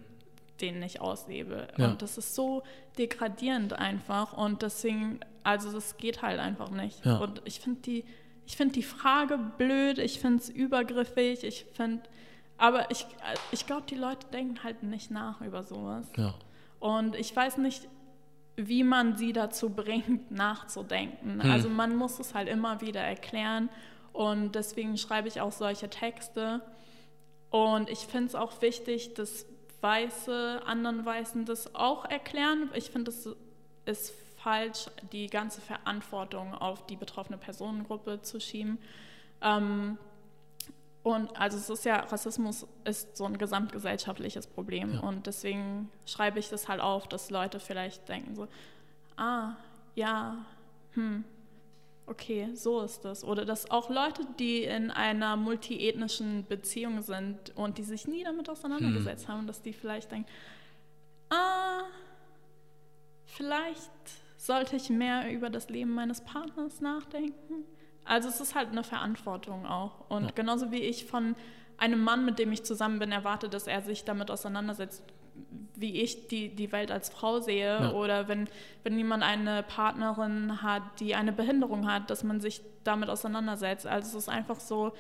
den 0.62 0.82
ich 0.84 1.02
auslebe. 1.02 1.68
Ja. 1.76 1.90
Und 1.90 2.02
das 2.02 2.18
ist 2.18 2.34
so 2.34 2.64
degradierend 2.98 3.74
einfach. 3.74 4.32
Und 4.32 4.62
deswegen 4.62 5.20
also 5.46 5.72
das 5.72 5.98
geht 5.98 6.24
halt 6.24 6.40
einfach 6.40 6.72
nicht. 6.72 7.06
Ja. 7.06 7.18
Und 7.18 7.42
ich 7.46 7.60
finde 7.60 7.80
die, 7.82 8.04
ich 8.48 8.58
die 8.58 8.84
Frage 8.84 9.38
blöd, 9.38 10.00
ich 10.00 10.20
finde 10.20 10.40
es 10.40 10.50
übergriffig, 10.50 11.44
ich 11.44 11.66
finde, 11.74 12.02
aber 12.58 12.90
ich, 12.92 13.06
ich 13.52 13.66
glaube, 13.66 13.84
die 13.90 13.96
Leute 13.96 14.28
denken 14.28 14.64
halt 14.64 14.84
nicht 14.84 15.12
nach 15.12 15.42
über 15.42 15.64
sowas. 15.64 16.08
Ja. 16.16 16.34
Und 16.80 17.16
ich 17.16 17.36
weiß 17.36 17.58
nicht, 17.58 17.88
wie 18.56 18.84
man 18.84 19.18
sie 19.18 19.34
dazu 19.34 19.70
bringt, 19.70 20.32
nachzudenken. 20.36 21.44
Hm. 21.44 21.52
Also 21.52 21.70
man 21.70 21.96
muss 21.96 22.20
es 22.20 22.34
halt 22.34 22.48
immer 22.48 22.82
wieder 22.82 23.02
erklären. 23.02 23.70
Und 24.14 24.56
deswegen 24.56 24.98
schreibe 24.98 25.28
ich 25.28 25.42
auch 25.42 25.52
solche 25.52 25.90
Texte. 25.90 26.62
Und 27.50 27.90
ich 27.90 28.00
finde 28.00 28.28
es 28.28 28.36
auch 28.36 28.62
wichtig, 28.62 29.14
dass 29.14 29.46
Weiße 29.82 30.62
anderen 30.66 31.06
Weißen 31.06 31.46
das 31.46 31.76
auch 31.76 32.06
erklären. 32.06 32.70
Ich 32.74 32.90
finde, 32.90 33.12
es 33.12 33.30
ist 33.86 34.14
falsch, 34.38 34.90
die 35.12 35.28
ganze 35.28 35.62
Verantwortung 35.62 36.54
auf 36.54 36.86
die 36.86 36.96
betroffene 36.96 37.38
Personengruppe 37.38 38.22
zu 38.22 38.40
schieben. 38.40 38.80
Ähm, 39.42 39.98
und 41.06 41.40
also 41.40 41.56
es 41.56 41.70
ist 41.70 41.86
ja, 41.86 42.00
Rassismus 42.00 42.66
ist 42.84 43.16
so 43.16 43.26
ein 43.26 43.38
gesamtgesellschaftliches 43.38 44.48
Problem. 44.48 44.96
Ja. 44.96 45.02
Und 45.02 45.28
deswegen 45.28 45.92
schreibe 46.08 46.40
ich 46.40 46.50
das 46.50 46.68
halt 46.68 46.82
auf, 46.82 47.08
dass 47.08 47.30
Leute 47.30 47.60
vielleicht 47.60 48.10
denken 48.10 48.36
so, 48.36 48.48
ah, 49.16 49.56
ja, 49.94 50.44
hm, 50.94 51.24
okay, 52.08 52.50
so 52.56 52.82
ist 52.82 53.06
das. 53.06 53.24
Oder 53.24 53.46
dass 53.46 53.70
auch 53.70 53.92
Leute, 53.92 54.26
die 54.40 54.64
in 54.64 54.90
einer 54.90 55.38
multiethnischen 55.38 56.44
Beziehung 56.48 57.04
sind 57.04 57.56
und 57.56 57.78
die 57.78 57.84
sich 57.84 58.08
nie 58.08 58.24
damit 58.24 58.50
auseinandergesetzt 58.50 59.28
hm. 59.28 59.34
haben, 59.36 59.46
dass 59.46 59.62
die 59.62 59.74
vielleicht 59.74 60.12
denken, 60.12 60.28
ah, 61.30 61.84
vielleicht 63.26 63.92
sollte 64.38 64.76
ich 64.76 64.90
mehr 64.90 65.32
über 65.32 65.52
das 65.52 65.70
Leben 65.70 65.94
meines 65.94 66.22
Partners 66.22 66.82
nachdenken? 66.82 67.64
Also 68.06 68.30
es 68.30 68.40
ist 68.40 68.56
halt 68.56 68.70
eine 68.70 68.84
Verantwortung 68.84 69.66
auch. 69.66 70.10
Und 70.10 70.26
ja. 70.26 70.32
genauso 70.36 70.72
wie 70.72 70.80
ich 70.80 71.06
von 71.06 71.36
einem 71.78 72.04
Mann, 72.04 72.26
mit 72.26 72.40
dem 72.40 72.52
ich 72.52 72.64
zusammen 72.64 73.00
bin, 73.00 73.12
erwarte, 73.12 73.50
dass 73.50 73.68
er 73.68 73.82
sich 73.82 74.06
damit 74.06 74.32
auseinandersetzt, 74.32 75.04
wie 75.76 76.02
ich 76.02 76.28
die, 76.28 76.56
die 76.56 76.72
Welt 76.72 76.92
als 76.92 77.10
Frau 77.10 77.40
sehe. 77.40 77.80
Ja. 77.82 77.92
Oder 77.92 78.28
wenn, 78.28 78.48
wenn 78.84 78.98
jemand 78.98 79.24
eine 79.24 79.64
Partnerin 79.64 80.62
hat, 80.62 80.84
die 81.00 81.16
eine 81.16 81.34
Behinderung 81.34 81.92
hat, 81.92 82.10
dass 82.10 82.24
man 82.24 82.40
sich 82.40 82.62
damit 82.84 83.10
auseinandersetzt. 83.10 83.88
Also 83.88 84.18
es 84.18 84.24
ist 84.24 84.30
einfach 84.30 84.60
so 84.60 84.94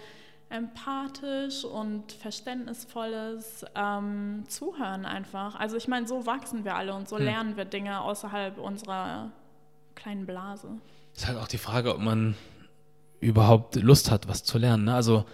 empathisch 0.50 1.64
und 1.66 2.12
verständnisvolles 2.12 3.66
ähm, 3.76 4.44
Zuhören 4.48 5.06
einfach. 5.06 5.56
Also 5.56 5.78
ich 5.78 5.88
meine, 5.88 6.08
so 6.08 6.26
wachsen 6.26 6.66
wir 6.66 6.76
alle 6.76 6.94
und 6.94 7.08
so 7.10 7.18
hm. 7.18 7.26
lernen 7.26 7.58
wir 7.58 7.66
Dinge 7.66 8.02
außerhalb 8.02 8.58
unserer 8.58 9.32
kleinen 9.96 10.26
Blase. 10.26 10.70
Ist 11.16 11.28
halt 11.28 11.38
auch 11.38 11.48
die 11.48 11.58
Frage, 11.58 11.94
ob 11.94 12.00
man 12.00 12.36
überhaupt 13.20 13.76
Lust 13.76 14.12
hat, 14.12 14.28
was 14.28 14.44
zu 14.44 14.58
lernen. 14.58 14.86
Ne? 14.86 14.96
Also 14.96 15.26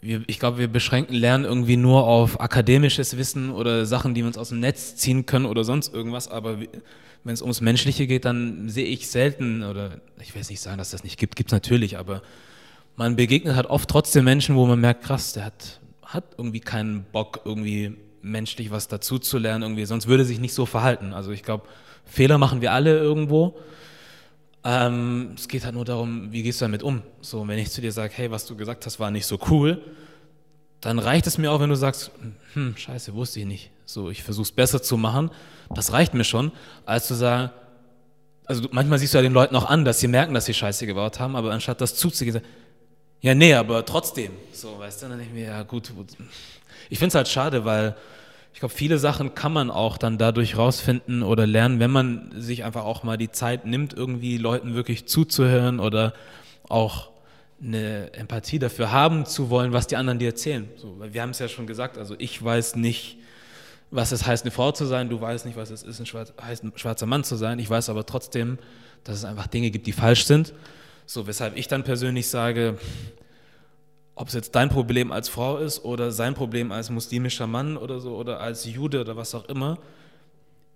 wir, 0.00 0.22
ich 0.26 0.38
glaube, 0.38 0.58
wir 0.58 0.68
beschränken 0.68 1.14
Lernen 1.14 1.44
irgendwie 1.44 1.76
nur 1.76 2.04
auf 2.04 2.40
akademisches 2.40 3.16
Wissen 3.16 3.50
oder 3.50 3.86
Sachen, 3.86 4.14
die 4.14 4.22
wir 4.22 4.28
uns 4.28 4.38
aus 4.38 4.50
dem 4.50 4.60
Netz 4.60 4.96
ziehen 4.96 5.26
können 5.26 5.46
oder 5.46 5.64
sonst 5.64 5.92
irgendwas. 5.92 6.28
Aber 6.28 6.58
wenn 7.24 7.34
es 7.34 7.42
ums 7.42 7.60
Menschliche 7.60 8.06
geht, 8.06 8.24
dann 8.24 8.68
sehe 8.68 8.86
ich 8.86 9.08
selten, 9.08 9.64
oder 9.64 10.00
ich 10.20 10.34
will 10.34 10.40
jetzt 10.40 10.50
nicht 10.50 10.60
sagen, 10.60 10.78
dass 10.78 10.90
das 10.90 11.04
nicht 11.04 11.18
gibt, 11.18 11.36
gibt 11.36 11.50
es 11.50 11.52
natürlich, 11.52 11.98
aber 11.98 12.22
man 12.96 13.16
begegnet 13.16 13.54
halt 13.54 13.66
oft 13.66 13.88
trotzdem 13.88 14.24
Menschen, 14.24 14.56
wo 14.56 14.66
man 14.66 14.80
merkt, 14.80 15.04
krass, 15.04 15.32
der 15.32 15.44
hat, 15.44 15.80
hat 16.02 16.24
irgendwie 16.36 16.60
keinen 16.60 17.04
Bock, 17.12 17.40
irgendwie 17.44 17.94
menschlich 18.22 18.70
was 18.70 18.88
dazu 18.88 19.18
zu 19.18 19.38
lernen, 19.38 19.62
irgendwie, 19.62 19.84
sonst 19.84 20.08
würde 20.08 20.24
er 20.24 20.26
sich 20.26 20.40
nicht 20.40 20.54
so 20.54 20.66
verhalten. 20.66 21.12
Also 21.12 21.30
ich 21.30 21.42
glaube, 21.42 21.66
Fehler 22.04 22.38
machen 22.38 22.60
wir 22.60 22.72
alle 22.72 22.98
irgendwo. 22.98 23.58
Ähm, 24.64 25.34
es 25.36 25.48
geht 25.48 25.64
halt 25.64 25.74
nur 25.74 25.84
darum, 25.84 26.32
wie 26.32 26.42
gehst 26.42 26.60
du 26.60 26.64
damit 26.64 26.82
um? 26.82 27.02
So, 27.20 27.46
wenn 27.46 27.58
ich 27.58 27.70
zu 27.70 27.80
dir 27.80 27.92
sage, 27.92 28.12
hey, 28.16 28.30
was 28.30 28.46
du 28.46 28.56
gesagt 28.56 28.84
hast, 28.86 28.98
war 28.98 29.10
nicht 29.10 29.26
so 29.26 29.38
cool, 29.50 29.82
dann 30.80 30.98
reicht 30.98 31.26
es 31.26 31.38
mir 31.38 31.50
auch, 31.52 31.60
wenn 31.60 31.70
du 31.70 31.76
sagst, 31.76 32.10
hm, 32.54 32.76
scheiße, 32.76 33.14
wusste 33.14 33.40
ich 33.40 33.46
nicht. 33.46 33.70
So, 33.84 34.10
ich 34.10 34.22
versuche 34.22 34.44
es 34.44 34.52
besser 34.52 34.82
zu 34.82 34.96
machen. 34.96 35.30
Das 35.74 35.92
reicht 35.92 36.14
mir 36.14 36.24
schon, 36.24 36.52
als 36.86 37.06
zu 37.06 37.14
sagen, 37.14 37.50
also 38.44 38.66
manchmal 38.72 38.98
siehst 38.98 39.14
du 39.14 39.18
ja 39.18 39.22
den 39.22 39.32
Leuten 39.32 39.54
auch 39.56 39.66
an, 39.66 39.84
dass 39.84 40.00
sie 40.00 40.08
merken, 40.08 40.34
dass 40.34 40.46
sie 40.46 40.54
Scheiße 40.54 40.86
gebaut 40.86 41.20
haben, 41.20 41.36
aber 41.36 41.52
anstatt 41.52 41.80
das 41.80 41.94
zuzugehen, 41.94 42.40
ja, 43.20 43.34
nee, 43.34 43.52
aber 43.54 43.84
trotzdem. 43.84 44.32
So, 44.52 44.78
weißt 44.78 45.02
du, 45.02 45.08
dann 45.08 45.18
denke 45.18 45.34
ich 45.34 45.40
mir, 45.40 45.50
ja 45.50 45.62
gut. 45.64 45.92
Ich 46.88 46.98
finde 46.98 47.08
es 47.08 47.14
halt 47.14 47.28
schade, 47.28 47.64
weil 47.64 47.96
ich 48.58 48.60
glaube, 48.60 48.74
viele 48.74 48.98
Sachen 48.98 49.36
kann 49.36 49.52
man 49.52 49.70
auch 49.70 49.98
dann 49.98 50.18
dadurch 50.18 50.56
rausfinden 50.58 51.22
oder 51.22 51.46
lernen, 51.46 51.78
wenn 51.78 51.92
man 51.92 52.32
sich 52.36 52.64
einfach 52.64 52.84
auch 52.84 53.04
mal 53.04 53.16
die 53.16 53.30
Zeit 53.30 53.64
nimmt, 53.64 53.94
irgendwie 53.94 54.36
Leuten 54.36 54.74
wirklich 54.74 55.06
zuzuhören 55.06 55.78
oder 55.78 56.12
auch 56.68 57.10
eine 57.62 58.12
Empathie 58.14 58.58
dafür 58.58 58.90
haben 58.90 59.26
zu 59.26 59.48
wollen, 59.50 59.72
was 59.72 59.86
die 59.86 59.94
anderen 59.94 60.18
dir 60.18 60.30
erzählen. 60.30 60.68
So, 60.74 60.96
wir 60.98 61.22
haben 61.22 61.30
es 61.30 61.38
ja 61.38 61.46
schon 61.46 61.68
gesagt, 61.68 61.98
also 61.98 62.16
ich 62.18 62.42
weiß 62.42 62.74
nicht, 62.74 63.18
was 63.92 64.10
es 64.10 64.26
heißt, 64.26 64.42
eine 64.42 64.50
Frau 64.50 64.72
zu 64.72 64.86
sein, 64.86 65.08
du 65.08 65.20
weißt 65.20 65.46
nicht, 65.46 65.56
was 65.56 65.70
es 65.70 65.84
ist, 65.84 66.00
ein, 66.00 66.06
schwarz, 66.06 66.32
heißt, 66.42 66.64
ein 66.64 66.72
schwarzer 66.74 67.06
Mann 67.06 67.22
zu 67.22 67.36
sein. 67.36 67.60
Ich 67.60 67.70
weiß 67.70 67.88
aber 67.90 68.06
trotzdem, 68.06 68.58
dass 69.04 69.18
es 69.18 69.24
einfach 69.24 69.46
Dinge 69.46 69.70
gibt, 69.70 69.86
die 69.86 69.92
falsch 69.92 70.24
sind. 70.24 70.52
So, 71.06 71.28
weshalb 71.28 71.56
ich 71.56 71.68
dann 71.68 71.84
persönlich 71.84 72.28
sage, 72.28 72.76
ob 74.18 74.28
es 74.28 74.34
jetzt 74.34 74.54
dein 74.56 74.68
Problem 74.68 75.12
als 75.12 75.28
Frau 75.28 75.58
ist 75.58 75.84
oder 75.84 76.10
sein 76.10 76.34
Problem 76.34 76.72
als 76.72 76.90
muslimischer 76.90 77.46
Mann 77.46 77.76
oder 77.76 78.00
so 78.00 78.16
oder 78.16 78.40
als 78.40 78.64
Jude 78.64 79.00
oder 79.00 79.16
was 79.16 79.34
auch 79.34 79.44
immer, 79.44 79.78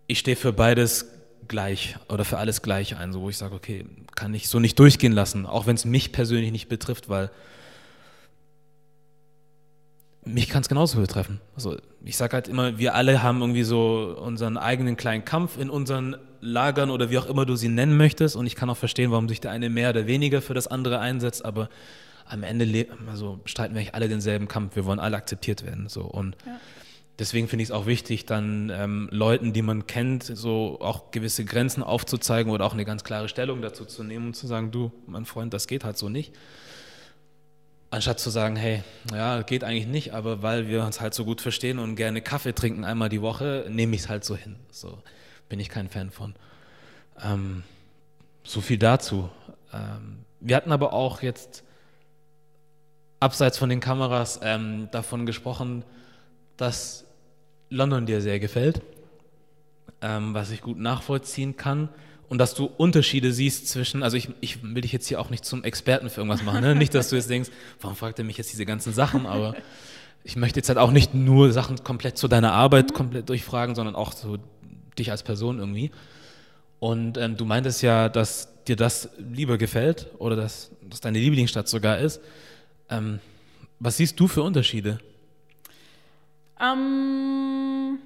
ich 0.06 0.20
stehe 0.20 0.36
für 0.36 0.52
beides 0.52 1.06
gleich 1.48 1.96
oder 2.08 2.24
für 2.24 2.38
alles 2.38 2.62
gleich 2.62 2.96
ein, 2.96 3.12
so 3.12 3.22
wo 3.22 3.28
ich 3.30 3.36
sage, 3.36 3.54
okay, 3.54 3.84
kann 4.14 4.32
ich 4.32 4.48
so 4.48 4.60
nicht 4.60 4.78
durchgehen 4.78 5.12
lassen, 5.12 5.44
auch 5.44 5.66
wenn 5.66 5.74
es 5.74 5.84
mich 5.84 6.12
persönlich 6.12 6.52
nicht 6.52 6.68
betrifft, 6.68 7.08
weil 7.08 7.30
mich 10.24 10.48
kann 10.48 10.62
es 10.62 10.68
genauso 10.68 11.00
betreffen. 11.00 11.40
Also 11.56 11.78
ich 12.04 12.16
sage 12.16 12.34
halt 12.34 12.46
immer, 12.46 12.78
wir 12.78 12.94
alle 12.94 13.24
haben 13.24 13.40
irgendwie 13.40 13.64
so 13.64 14.16
unseren 14.20 14.56
eigenen 14.56 14.96
kleinen 14.96 15.24
Kampf 15.24 15.58
in 15.58 15.68
unseren 15.68 16.16
Lagern 16.40 16.90
oder 16.90 17.10
wie 17.10 17.18
auch 17.18 17.26
immer 17.26 17.44
du 17.44 17.56
sie 17.56 17.68
nennen 17.68 17.96
möchtest. 17.96 18.36
Und 18.36 18.46
ich 18.46 18.54
kann 18.54 18.70
auch 18.70 18.76
verstehen, 18.76 19.10
warum 19.10 19.28
sich 19.28 19.40
der 19.40 19.50
eine 19.50 19.68
mehr 19.68 19.90
oder 19.90 20.06
weniger 20.06 20.40
für 20.40 20.54
das 20.54 20.68
andere 20.68 21.00
einsetzt. 21.00 21.44
Aber 21.44 21.68
am 22.26 22.42
Ende 22.42 22.86
also 23.08 23.40
streiten 23.44 23.74
wir 23.74 23.80
eigentlich 23.80 23.94
alle 23.94 24.08
denselben 24.08 24.48
Kampf. 24.48 24.76
Wir 24.76 24.84
wollen 24.84 24.98
alle 24.98 25.16
akzeptiert 25.16 25.64
werden. 25.64 25.88
So. 25.88 26.02
Und 26.02 26.36
ja. 26.46 26.58
deswegen 27.18 27.48
finde 27.48 27.62
ich 27.62 27.68
es 27.68 27.72
auch 27.72 27.86
wichtig, 27.86 28.26
dann 28.26 28.70
ähm, 28.74 29.08
Leuten, 29.10 29.52
die 29.52 29.62
man 29.62 29.86
kennt, 29.86 30.24
so 30.24 30.78
auch 30.80 31.10
gewisse 31.10 31.44
Grenzen 31.44 31.82
aufzuzeigen 31.82 32.52
oder 32.52 32.64
auch 32.64 32.74
eine 32.74 32.84
ganz 32.84 33.04
klare 33.04 33.28
Stellung 33.28 33.62
dazu 33.62 33.84
zu 33.84 34.04
nehmen 34.04 34.28
und 34.28 34.34
zu 34.34 34.46
sagen, 34.46 34.70
du, 34.70 34.92
mein 35.06 35.24
Freund, 35.24 35.52
das 35.52 35.66
geht 35.66 35.84
halt 35.84 35.98
so 35.98 36.08
nicht. 36.08 36.32
Anstatt 37.90 38.20
zu 38.20 38.30
sagen, 38.30 38.56
hey, 38.56 38.82
ja, 39.12 39.42
geht 39.42 39.64
eigentlich 39.64 39.86
nicht, 39.86 40.14
aber 40.14 40.42
weil 40.42 40.66
wir 40.66 40.82
uns 40.84 41.00
halt 41.02 41.12
so 41.12 41.26
gut 41.26 41.42
verstehen 41.42 41.78
und 41.78 41.94
gerne 41.96 42.22
Kaffee 42.22 42.54
trinken 42.54 42.84
einmal 42.84 43.10
die 43.10 43.20
Woche, 43.20 43.66
nehme 43.68 43.94
ich 43.94 44.02
es 44.02 44.08
halt 44.08 44.24
so 44.24 44.34
hin. 44.34 44.56
So 44.70 44.98
bin 45.50 45.60
ich 45.60 45.68
kein 45.68 45.90
Fan 45.90 46.10
von. 46.10 46.34
Ähm, 47.22 47.62
so 48.44 48.62
viel 48.62 48.78
dazu. 48.78 49.28
Ähm, 49.72 50.24
wir 50.40 50.56
hatten 50.56 50.72
aber 50.72 50.92
auch 50.92 51.22
jetzt 51.22 51.62
abseits 53.22 53.56
von 53.56 53.68
den 53.68 53.80
Kameras 53.80 54.40
ähm, 54.42 54.88
davon 54.90 55.26
gesprochen, 55.26 55.84
dass 56.56 57.04
London 57.70 58.04
dir 58.04 58.20
sehr 58.20 58.40
gefällt, 58.40 58.82
ähm, 60.00 60.34
was 60.34 60.50
ich 60.50 60.60
gut 60.60 60.78
nachvollziehen 60.78 61.56
kann 61.56 61.88
und 62.28 62.38
dass 62.38 62.54
du 62.54 62.64
Unterschiede 62.64 63.32
siehst 63.32 63.68
zwischen, 63.68 64.02
also 64.02 64.16
ich, 64.16 64.28
ich 64.40 64.62
will 64.62 64.82
dich 64.82 64.92
jetzt 64.92 65.06
hier 65.06 65.20
auch 65.20 65.30
nicht 65.30 65.44
zum 65.44 65.62
Experten 65.62 66.10
für 66.10 66.20
irgendwas 66.20 66.42
machen, 66.42 66.62
ne? 66.62 66.74
nicht, 66.74 66.94
dass 66.94 67.10
du 67.10 67.16
jetzt 67.16 67.30
denkst, 67.30 67.50
warum 67.80 67.96
fragt 67.96 68.18
er 68.18 68.24
mich 68.24 68.38
jetzt 68.38 68.52
diese 68.52 68.66
ganzen 68.66 68.92
Sachen, 68.92 69.24
aber 69.26 69.54
ich 70.24 70.36
möchte 70.36 70.58
jetzt 70.58 70.68
halt 70.68 70.78
auch 70.78 70.90
nicht 70.90 71.14
nur 71.14 71.52
Sachen 71.52 71.82
komplett 71.84 72.18
zu 72.18 72.28
deiner 72.28 72.52
Arbeit 72.52 72.92
komplett 72.92 73.28
durchfragen, 73.28 73.74
sondern 73.74 73.94
auch 73.94 74.12
so 74.12 74.38
dich 74.98 75.10
als 75.10 75.22
Person 75.22 75.58
irgendwie. 75.58 75.90
Und 76.80 77.16
ähm, 77.18 77.36
du 77.36 77.44
meintest 77.44 77.82
ja, 77.82 78.08
dass 78.08 78.48
dir 78.64 78.76
das 78.76 79.10
lieber 79.18 79.58
gefällt 79.58 80.08
oder 80.18 80.34
dass 80.34 80.72
das 80.90 81.00
deine 81.00 81.18
Lieblingsstadt 81.18 81.68
sogar 81.68 81.98
ist. 81.98 82.20
Ähm, 82.92 83.20
was 83.80 83.96
siehst 83.96 84.20
du 84.20 84.28
für 84.28 84.42
Unterschiede? 84.42 84.98
Ähm, 86.60 87.98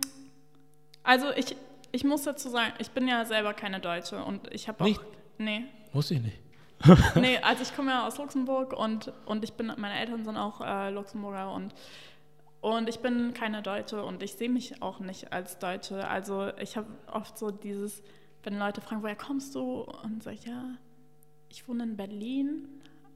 also 1.03 1.31
ich, 1.37 1.57
ich 1.93 2.05
muss 2.05 2.23
dazu 2.23 2.49
sagen, 2.49 2.73
ich 2.79 2.91
bin 2.91 3.09
ja 3.09 3.25
selber 3.25 3.53
keine 3.53 3.81
Deutsche 3.81 4.23
und 4.23 4.53
ich 4.53 4.69
habe 4.69 4.83
auch. 4.83 4.89
Nicht? 4.89 5.01
Nee. 5.39 5.65
Muss 5.93 6.11
ich 6.11 6.21
nicht. 6.21 6.39
nee, 7.17 7.39
also 7.39 7.63
ich 7.63 7.75
komme 7.75 7.91
ja 7.91 8.07
aus 8.07 8.19
Luxemburg 8.19 8.73
und, 8.73 9.13
und 9.27 9.45
ich 9.45 9.55
bin, 9.55 9.73
meine 9.77 9.99
Eltern 9.99 10.25
sind 10.25 10.37
auch 10.37 10.61
äh, 10.61 10.91
Luxemburger 10.91 11.53
und, 11.53 11.75
und 12.61 12.89
ich 12.89 13.01
bin 13.01 13.35
keine 13.35 13.63
Deutsche 13.63 14.03
und 14.03 14.23
ich 14.23 14.35
sehe 14.35 14.49
mich 14.49 14.83
auch 14.83 15.01
nicht 15.01 15.33
als 15.33 15.59
Deutsche. 15.59 16.07
Also 16.09 16.51
ich 16.61 16.77
habe 16.77 16.89
oft 17.13 17.37
so 17.37 17.51
dieses, 17.51 18.03
wenn 18.45 18.59
Leute 18.59 18.81
fragen, 18.81 19.03
woher 19.03 19.17
kommst 19.17 19.55
du? 19.55 19.83
Und 19.83 20.23
sage 20.23 20.37
ich, 20.37 20.47
ja, 20.47 20.65
ich 21.49 21.67
wohne 21.67 21.85
in 21.85 21.97
Berlin, 21.97 22.69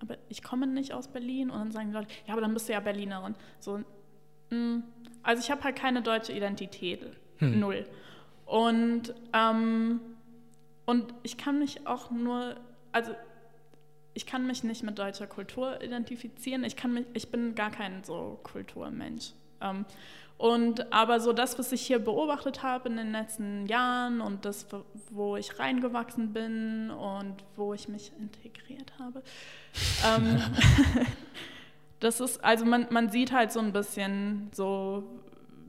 aber 0.03 0.16
ich 0.28 0.42
komme 0.42 0.66
nicht 0.66 0.92
aus 0.92 1.09
Berlin. 1.09 1.51
Und 1.51 1.59
dann 1.59 1.72
sagen 1.72 1.88
die 1.88 1.94
Leute, 1.94 2.09
ja, 2.26 2.32
aber 2.32 2.40
dann 2.40 2.55
bist 2.55 2.68
du 2.68 2.72
ja 2.72 2.80
Berlinerin. 2.80 3.34
So, 3.59 3.80
mh, 4.51 4.57
mm, 4.57 4.82
also 5.22 5.42
ich 5.42 5.51
habe 5.51 5.62
halt 5.64 5.76
keine 5.76 6.03
deutsche 6.03 6.32
Identität. 6.32 7.07
Hm. 7.38 7.61
Null. 7.61 7.86
Und, 8.46 9.14
ähm, 9.32 10.01
und 10.86 11.14
ich 11.22 11.36
kann 11.38 11.59
mich 11.59 11.86
auch 11.86 12.11
nur, 12.11 12.57
also 12.92 13.12
ich 14.14 14.26
kann 14.26 14.46
mich 14.46 14.64
nicht 14.64 14.82
mit 14.82 14.98
deutscher 14.98 15.26
Kultur 15.26 15.80
identifizieren. 15.82 16.64
Ich, 16.64 16.76
kann 16.76 16.92
mich, 16.92 17.07
ich 17.14 17.30
bin 17.30 17.55
gar 17.55 17.70
kein 17.70 18.03
so 18.03 18.40
Kulturmensch. 18.42 19.32
Ähm, 19.61 19.84
und 20.40 20.90
aber 20.90 21.20
so 21.20 21.34
das, 21.34 21.58
was 21.58 21.70
ich 21.70 21.82
hier 21.82 21.98
beobachtet 21.98 22.62
habe 22.62 22.88
in 22.88 22.96
den 22.96 23.12
letzten 23.12 23.66
Jahren 23.66 24.22
und 24.22 24.46
das, 24.46 24.66
wo 25.11 25.36
ich 25.36 25.58
reingewachsen 25.58 26.32
bin 26.32 26.90
und 26.90 27.34
wo 27.56 27.74
ich 27.74 27.88
mich 27.88 28.11
integriert 28.18 28.90
habe, 28.98 29.22
ähm, 30.06 30.40
das 32.00 32.20
ist, 32.20 32.42
also 32.42 32.64
man, 32.64 32.86
man 32.88 33.11
sieht 33.11 33.32
halt 33.32 33.52
so 33.52 33.61
ein 33.61 33.74
bisschen 33.74 34.48
so, 34.52 35.04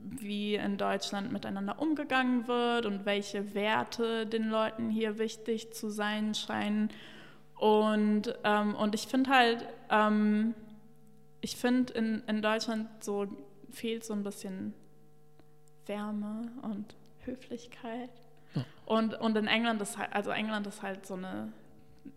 wie 0.04 0.54
in 0.54 0.78
Deutschland 0.78 1.32
miteinander 1.32 1.78
umgegangen 1.78 2.48
wird 2.48 2.86
und 2.86 3.04
welche 3.04 3.54
Werte 3.54 4.24
den 4.24 4.48
Leuten 4.48 4.88
hier 4.88 5.18
wichtig 5.18 5.74
zu 5.74 5.90
sein 5.90 6.34
scheinen. 6.34 6.88
Und, 7.56 8.34
ähm, 8.42 8.74
und 8.74 8.94
ich 8.94 9.06
finde 9.06 9.30
halt, 9.30 9.66
ähm, 9.90 10.54
ich 11.42 11.56
finde 11.56 11.92
in, 11.92 12.22
in 12.26 12.40
Deutschland 12.40 12.88
so 13.04 13.26
fehlt 13.72 14.04
so 14.04 14.12
ein 14.12 14.22
bisschen 14.22 14.74
Wärme 15.86 16.52
und 16.62 16.94
Höflichkeit. 17.24 18.10
Ja. 18.54 18.64
Und, 18.86 19.14
und 19.14 19.36
in 19.36 19.46
England 19.46 19.80
ist 19.82 19.98
halt, 19.98 20.12
also 20.12 20.30
England 20.30 20.66
ist 20.66 20.82
halt 20.82 21.06
so 21.06 21.14
eine 21.14 21.52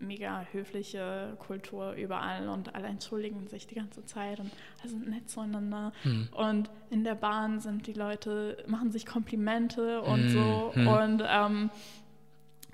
mega 0.00 0.44
höfliche 0.52 1.36
Kultur 1.38 1.92
überall 1.92 2.48
und 2.48 2.74
alle 2.74 2.88
entschuldigen 2.88 3.46
sich 3.46 3.66
die 3.66 3.76
ganze 3.76 4.04
Zeit 4.04 4.40
und 4.40 4.50
alle 4.80 4.90
sind 4.90 5.08
nett 5.08 5.30
zueinander. 5.30 5.92
Hm. 6.02 6.28
Und 6.32 6.70
in 6.90 7.04
der 7.04 7.14
Bahn 7.14 7.60
sind 7.60 7.86
die 7.86 7.92
Leute, 7.92 8.62
machen 8.66 8.90
sich 8.90 9.06
Komplimente 9.06 10.02
und 10.02 10.24
hm. 10.24 10.30
so. 10.30 10.70
Hm. 10.74 10.88
Und, 10.88 11.22
ähm, 11.26 11.70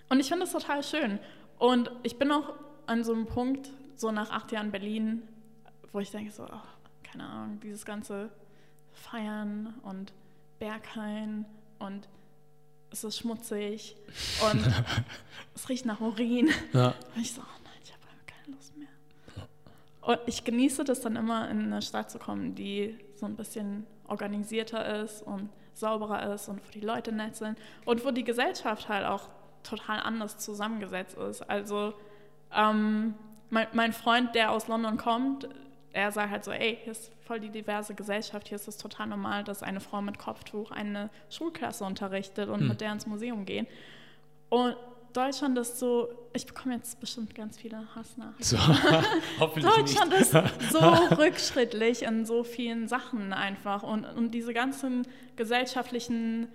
und 0.08 0.20
ich 0.20 0.28
finde 0.28 0.44
das 0.44 0.52
total 0.52 0.82
schön. 0.82 1.18
Und 1.58 1.90
ich 2.02 2.18
bin 2.18 2.32
auch 2.32 2.54
an 2.86 3.04
so 3.04 3.12
einem 3.12 3.26
Punkt, 3.26 3.70
so 3.94 4.10
nach 4.10 4.30
acht 4.30 4.50
Jahren 4.52 4.70
Berlin, 4.70 5.22
wo 5.92 6.00
ich 6.00 6.10
denke 6.10 6.32
so, 6.32 6.44
oh, 6.44 6.62
keine 7.02 7.24
Ahnung, 7.24 7.60
dieses 7.60 7.84
ganze 7.84 8.30
Feiern 9.02 9.74
und 9.82 10.12
Berghain 10.58 11.44
und 11.78 12.08
es 12.90 13.04
ist 13.04 13.18
schmutzig 13.18 13.96
und 14.50 14.64
es 15.54 15.68
riecht 15.68 15.86
nach 15.86 16.00
Urin. 16.00 16.50
Ja. 16.72 16.94
Und 17.14 17.22
ich 17.22 17.32
so, 17.32 17.40
oh 17.40 17.60
nein, 17.64 17.72
ich 17.82 17.92
habe 17.92 18.02
keine 18.26 18.56
Lust 18.56 18.76
mehr. 18.76 18.88
Und 20.02 20.18
ich 20.26 20.44
genieße 20.44 20.84
das 20.84 21.00
dann 21.00 21.16
immer, 21.16 21.50
in 21.50 21.64
eine 21.64 21.82
Stadt 21.82 22.10
zu 22.10 22.18
kommen, 22.18 22.54
die 22.54 22.96
so 23.16 23.26
ein 23.26 23.36
bisschen 23.36 23.86
organisierter 24.06 25.02
ist 25.02 25.22
und 25.22 25.48
sauberer 25.74 26.34
ist 26.34 26.48
und 26.48 26.60
wo 26.64 26.70
die 26.72 26.80
Leute 26.80 27.12
nett 27.12 27.34
sind 27.34 27.58
und 27.84 28.04
wo 28.04 28.10
die 28.10 28.24
Gesellschaft 28.24 28.88
halt 28.88 29.06
auch 29.06 29.30
total 29.62 30.00
anders 30.00 30.38
zusammengesetzt 30.38 31.16
ist. 31.16 31.42
Also 31.48 31.94
ähm, 32.54 33.14
mein, 33.50 33.66
mein 33.72 33.92
Freund, 33.92 34.34
der 34.34 34.50
aus 34.50 34.68
London 34.68 34.96
kommt, 34.96 35.48
er 35.92 36.10
sagt 36.12 36.30
halt 36.30 36.44
so, 36.44 36.52
ey, 36.52 36.78
hier 36.82 36.92
ist 36.92 37.12
voll 37.24 37.40
die 37.40 37.50
diverse 37.50 37.94
Gesellschaft, 37.94 38.48
hier 38.48 38.56
ist 38.56 38.68
es 38.68 38.78
total 38.78 39.08
normal, 39.08 39.44
dass 39.44 39.62
eine 39.62 39.80
Frau 39.80 40.02
mit 40.02 40.18
Kopftuch 40.18 40.70
eine 40.70 41.10
Schulklasse 41.30 41.84
unterrichtet 41.84 42.48
und 42.48 42.60
hm. 42.60 42.68
mit 42.68 42.80
der 42.80 42.92
ins 42.92 43.06
Museum 43.06 43.44
gehen. 43.44 43.66
Und 44.48 44.76
Deutschland 45.12 45.58
ist 45.58 45.78
so, 45.78 46.08
ich 46.32 46.46
bekomme 46.46 46.74
jetzt 46.74 46.98
bestimmt 47.00 47.34
ganz 47.34 47.58
viele 47.58 47.82
Hassnachrichten. 47.94 48.58
So, 48.58 49.46
Deutschland 49.60 50.14
ist 50.14 50.32
so 50.70 50.78
rückschrittlich 51.16 52.02
in 52.02 52.24
so 52.24 52.44
vielen 52.44 52.88
Sachen 52.88 53.32
einfach. 53.32 53.82
Und, 53.82 54.04
und 54.04 54.30
diese 54.30 54.54
ganzen 54.54 55.06
gesellschaftlichen, 55.36 56.48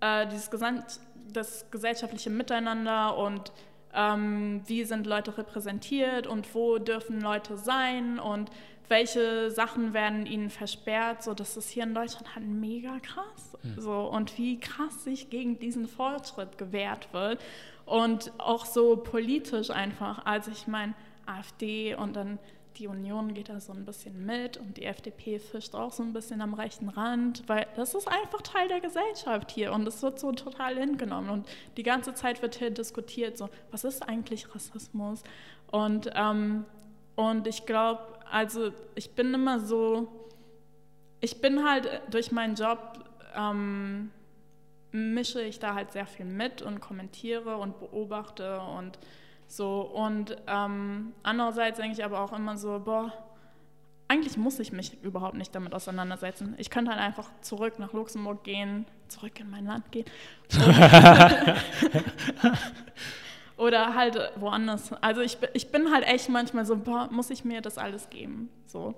äh, 0.00 0.26
dieses 0.26 0.50
Gesamt, 0.50 1.00
das 1.32 1.70
gesellschaftliche 1.70 2.30
Miteinander 2.30 3.16
und 3.16 3.52
ähm, 3.94 4.62
wie 4.66 4.84
sind 4.84 5.06
Leute 5.06 5.36
repräsentiert 5.36 6.26
und 6.26 6.54
wo 6.54 6.78
dürfen 6.78 7.20
Leute 7.20 7.56
sein 7.56 8.18
und 8.18 8.50
welche 8.88 9.50
Sachen 9.50 9.94
werden 9.94 10.26
ihnen 10.26 10.50
versperrt. 10.50 11.22
So, 11.22 11.32
das 11.32 11.56
ist 11.56 11.70
hier 11.70 11.84
in 11.84 11.94
Deutschland 11.94 12.34
halt 12.34 12.46
mega 12.46 12.98
krass. 12.98 13.56
Mhm. 13.62 13.80
So, 13.80 14.00
und 14.10 14.36
wie 14.36 14.58
krass 14.58 15.04
sich 15.04 15.30
gegen 15.30 15.58
diesen 15.60 15.86
Fortschritt 15.86 16.58
gewehrt 16.58 17.12
wird. 17.12 17.40
Und 17.86 18.32
auch 18.38 18.66
so 18.66 18.96
politisch 18.96 19.70
einfach. 19.70 20.24
Also 20.26 20.50
ich 20.50 20.66
meine, 20.66 20.94
AfD 21.26 21.94
und 21.94 22.16
dann 22.16 22.38
die 22.76 22.86
Union 22.86 23.34
geht 23.34 23.48
da 23.48 23.60
so 23.60 23.72
ein 23.72 23.84
bisschen 23.84 24.24
mit 24.24 24.56
und 24.56 24.76
die 24.76 24.84
FDP 24.84 25.38
fischt 25.38 25.74
auch 25.74 25.92
so 25.92 26.02
ein 26.02 26.12
bisschen 26.12 26.40
am 26.40 26.54
rechten 26.54 26.88
Rand, 26.88 27.42
weil 27.46 27.66
das 27.76 27.94
ist 27.94 28.08
einfach 28.08 28.42
Teil 28.42 28.68
der 28.68 28.80
Gesellschaft 28.80 29.50
hier 29.50 29.72
und 29.72 29.86
es 29.86 30.02
wird 30.02 30.18
so 30.18 30.32
total 30.32 30.76
hingenommen 30.76 31.30
und 31.30 31.48
die 31.76 31.82
ganze 31.82 32.14
Zeit 32.14 32.42
wird 32.42 32.54
hier 32.54 32.70
diskutiert, 32.70 33.36
so 33.36 33.48
was 33.70 33.84
ist 33.84 34.08
eigentlich 34.08 34.54
Rassismus? 34.54 35.22
Und, 35.70 36.10
ähm, 36.14 36.64
und 37.16 37.46
ich 37.46 37.66
glaube, 37.66 38.02
also 38.30 38.72
ich 38.94 39.12
bin 39.12 39.34
immer 39.34 39.60
so, 39.60 40.08
ich 41.20 41.40
bin 41.40 41.68
halt 41.68 41.88
durch 42.10 42.32
meinen 42.32 42.54
Job, 42.54 43.04
ähm, 43.36 44.10
mische 44.92 45.40
ich 45.42 45.58
da 45.58 45.74
halt 45.74 45.92
sehr 45.92 46.06
viel 46.06 46.24
mit 46.24 46.62
und 46.62 46.80
kommentiere 46.80 47.56
und 47.56 47.78
beobachte 47.78 48.60
und 48.60 48.98
so, 49.50 49.80
und 49.80 50.36
ähm, 50.46 51.12
andererseits 51.24 51.78
denke 51.78 51.98
ich 51.98 52.04
aber 52.04 52.20
auch 52.20 52.32
immer 52.32 52.56
so, 52.56 52.78
boah, 52.84 53.12
eigentlich 54.06 54.36
muss 54.36 54.60
ich 54.60 54.70
mich 54.70 55.02
überhaupt 55.02 55.34
nicht 55.34 55.52
damit 55.52 55.74
auseinandersetzen. 55.74 56.54
Ich 56.56 56.70
könnte 56.70 56.92
halt 56.92 57.00
einfach 57.00 57.28
zurück 57.40 57.80
nach 57.80 57.92
Luxemburg 57.92 58.44
gehen, 58.44 58.86
zurück 59.08 59.40
in 59.40 59.50
mein 59.50 59.66
Land 59.66 59.90
gehen. 59.90 60.04
Oder 63.56 63.96
halt 63.96 64.20
woanders. 64.36 64.92
Also 65.02 65.20
ich, 65.20 65.36
ich 65.52 65.72
bin 65.72 65.90
halt 65.90 66.06
echt 66.06 66.28
manchmal 66.28 66.64
so, 66.64 66.76
boah, 66.76 67.08
muss 67.10 67.30
ich 67.30 67.44
mir 67.44 67.60
das 67.60 67.76
alles 67.76 68.08
geben? 68.08 68.50
So. 68.66 68.94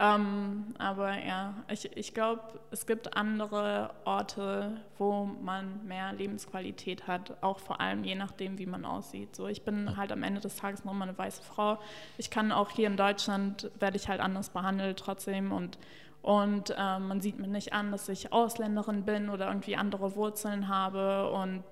Ähm, 0.00 0.74
aber 0.78 1.18
ja, 1.18 1.54
ich, 1.68 1.96
ich 1.96 2.14
glaube, 2.14 2.40
es 2.70 2.86
gibt 2.86 3.16
andere 3.16 3.90
Orte, 4.04 4.80
wo 4.96 5.24
man 5.24 5.84
mehr 5.88 6.12
Lebensqualität 6.12 7.08
hat, 7.08 7.42
auch 7.42 7.58
vor 7.58 7.80
allem 7.80 8.04
je 8.04 8.14
nachdem, 8.14 8.58
wie 8.58 8.66
man 8.66 8.84
aussieht. 8.84 9.34
So, 9.34 9.48
ich 9.48 9.62
bin 9.62 9.96
halt 9.96 10.12
am 10.12 10.22
Ende 10.22 10.40
des 10.40 10.54
Tages 10.54 10.84
noch 10.84 10.92
mal 10.92 11.08
eine 11.08 11.18
weiße 11.18 11.42
Frau. 11.42 11.78
Ich 12.16 12.30
kann 12.30 12.52
auch 12.52 12.70
hier 12.70 12.86
in 12.86 12.96
Deutschland, 12.96 13.72
werde 13.80 13.96
ich 13.96 14.08
halt 14.08 14.20
anders 14.20 14.50
behandelt 14.50 14.98
trotzdem 14.98 15.52
und 15.52 15.78
und 16.20 16.70
äh, 16.76 16.98
man 16.98 17.20
sieht 17.20 17.38
mir 17.38 17.46
nicht 17.46 17.72
an, 17.72 17.92
dass 17.92 18.08
ich 18.08 18.32
Ausländerin 18.32 19.04
bin 19.04 19.30
oder 19.30 19.46
irgendwie 19.46 19.76
andere 19.76 20.16
Wurzeln 20.16 20.68
habe 20.68 21.30
und 21.30 21.62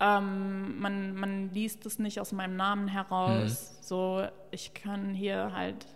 ähm, 0.00 0.80
man, 0.80 1.14
man 1.14 1.50
liest 1.50 1.86
es 1.86 1.98
nicht 1.98 2.20
aus 2.20 2.32
meinem 2.32 2.56
Namen 2.56 2.88
heraus. 2.88 3.72
Mhm. 3.78 3.82
So, 3.82 4.26
ich 4.50 4.74
kann 4.74 5.14
hier 5.14 5.52
halt 5.54 5.86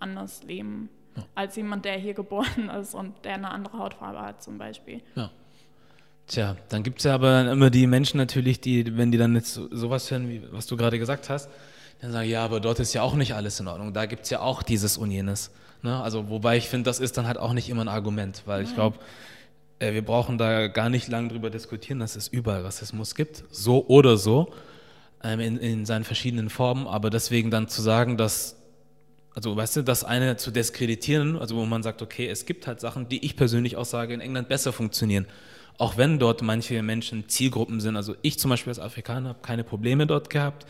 anders 0.00 0.42
leben 0.42 0.88
ja. 1.16 1.24
als 1.34 1.56
jemand, 1.56 1.84
der 1.84 1.98
hier 1.98 2.14
geboren 2.14 2.70
ist 2.80 2.94
und 2.94 3.24
der 3.24 3.34
eine 3.34 3.50
andere 3.50 3.78
Hautfarbe 3.78 4.20
hat 4.20 4.42
zum 4.42 4.58
Beispiel. 4.58 5.00
Ja. 5.14 5.30
Tja, 6.26 6.56
dann 6.68 6.82
gibt 6.82 6.98
es 6.98 7.04
ja 7.04 7.14
aber 7.14 7.50
immer 7.50 7.70
die 7.70 7.86
Menschen 7.86 8.18
natürlich, 8.18 8.60
die, 8.60 8.98
wenn 8.98 9.10
die 9.10 9.16
dann 9.16 9.34
jetzt 9.34 9.54
sowas 9.54 10.10
hören, 10.10 10.28
wie 10.28 10.42
was 10.52 10.66
du 10.66 10.76
gerade 10.76 10.98
gesagt 10.98 11.30
hast, 11.30 11.48
dann 12.00 12.12
sagen, 12.12 12.28
ja, 12.28 12.44
aber 12.44 12.60
dort 12.60 12.80
ist 12.80 12.92
ja 12.92 13.02
auch 13.02 13.14
nicht 13.14 13.34
alles 13.34 13.58
in 13.60 13.66
Ordnung. 13.66 13.94
Da 13.94 14.06
gibt 14.06 14.24
es 14.24 14.30
ja 14.30 14.40
auch 14.40 14.62
dieses 14.62 14.98
und 14.98 15.10
jenes. 15.10 15.50
Ne? 15.82 16.00
Also, 16.00 16.28
wobei 16.28 16.56
ich 16.56 16.68
finde, 16.68 16.84
das 16.84 17.00
ist 17.00 17.16
dann 17.16 17.26
halt 17.26 17.38
auch 17.38 17.52
nicht 17.52 17.68
immer 17.70 17.82
ein 17.82 17.88
Argument, 17.88 18.42
weil 18.46 18.58
Nein. 18.58 18.68
ich 18.68 18.74
glaube, 18.74 18.98
äh, 19.78 19.94
wir 19.94 20.04
brauchen 20.04 20.38
da 20.38 20.68
gar 20.68 20.90
nicht 20.90 21.08
lange 21.08 21.28
drüber 21.28 21.50
diskutieren, 21.50 21.98
dass 22.00 22.16
es 22.16 22.28
überall 22.28 22.62
Rassismus 22.62 23.14
gibt, 23.14 23.44
so 23.50 23.86
oder 23.86 24.16
so, 24.16 24.52
ähm, 25.22 25.40
in, 25.40 25.56
in 25.58 25.86
seinen 25.86 26.04
verschiedenen 26.04 26.50
Formen, 26.50 26.86
aber 26.86 27.10
deswegen 27.10 27.50
dann 27.50 27.68
zu 27.68 27.82
sagen, 27.82 28.16
dass, 28.16 28.57
also 29.38 29.56
weißt 29.56 29.76
du, 29.76 29.82
das 29.82 30.02
eine 30.02 30.36
zu 30.36 30.50
diskreditieren, 30.50 31.38
also 31.38 31.54
wo 31.54 31.64
man 31.64 31.84
sagt, 31.84 32.02
okay, 32.02 32.26
es 32.26 32.44
gibt 32.44 32.66
halt 32.66 32.80
Sachen, 32.80 33.08
die 33.08 33.24
ich 33.24 33.36
persönlich 33.36 33.76
auch 33.76 33.84
sage, 33.84 34.12
in 34.12 34.20
England 34.20 34.48
besser 34.48 34.72
funktionieren. 34.72 35.26
Auch 35.78 35.96
wenn 35.96 36.18
dort 36.18 36.42
manche 36.42 36.82
Menschen 36.82 37.28
Zielgruppen 37.28 37.80
sind. 37.80 37.94
Also 37.94 38.16
ich 38.22 38.40
zum 38.40 38.48
Beispiel 38.48 38.72
als 38.72 38.80
Afrikaner 38.80 39.28
habe 39.28 39.38
keine 39.40 39.62
Probleme 39.62 40.08
dort 40.08 40.28
gehabt, 40.28 40.66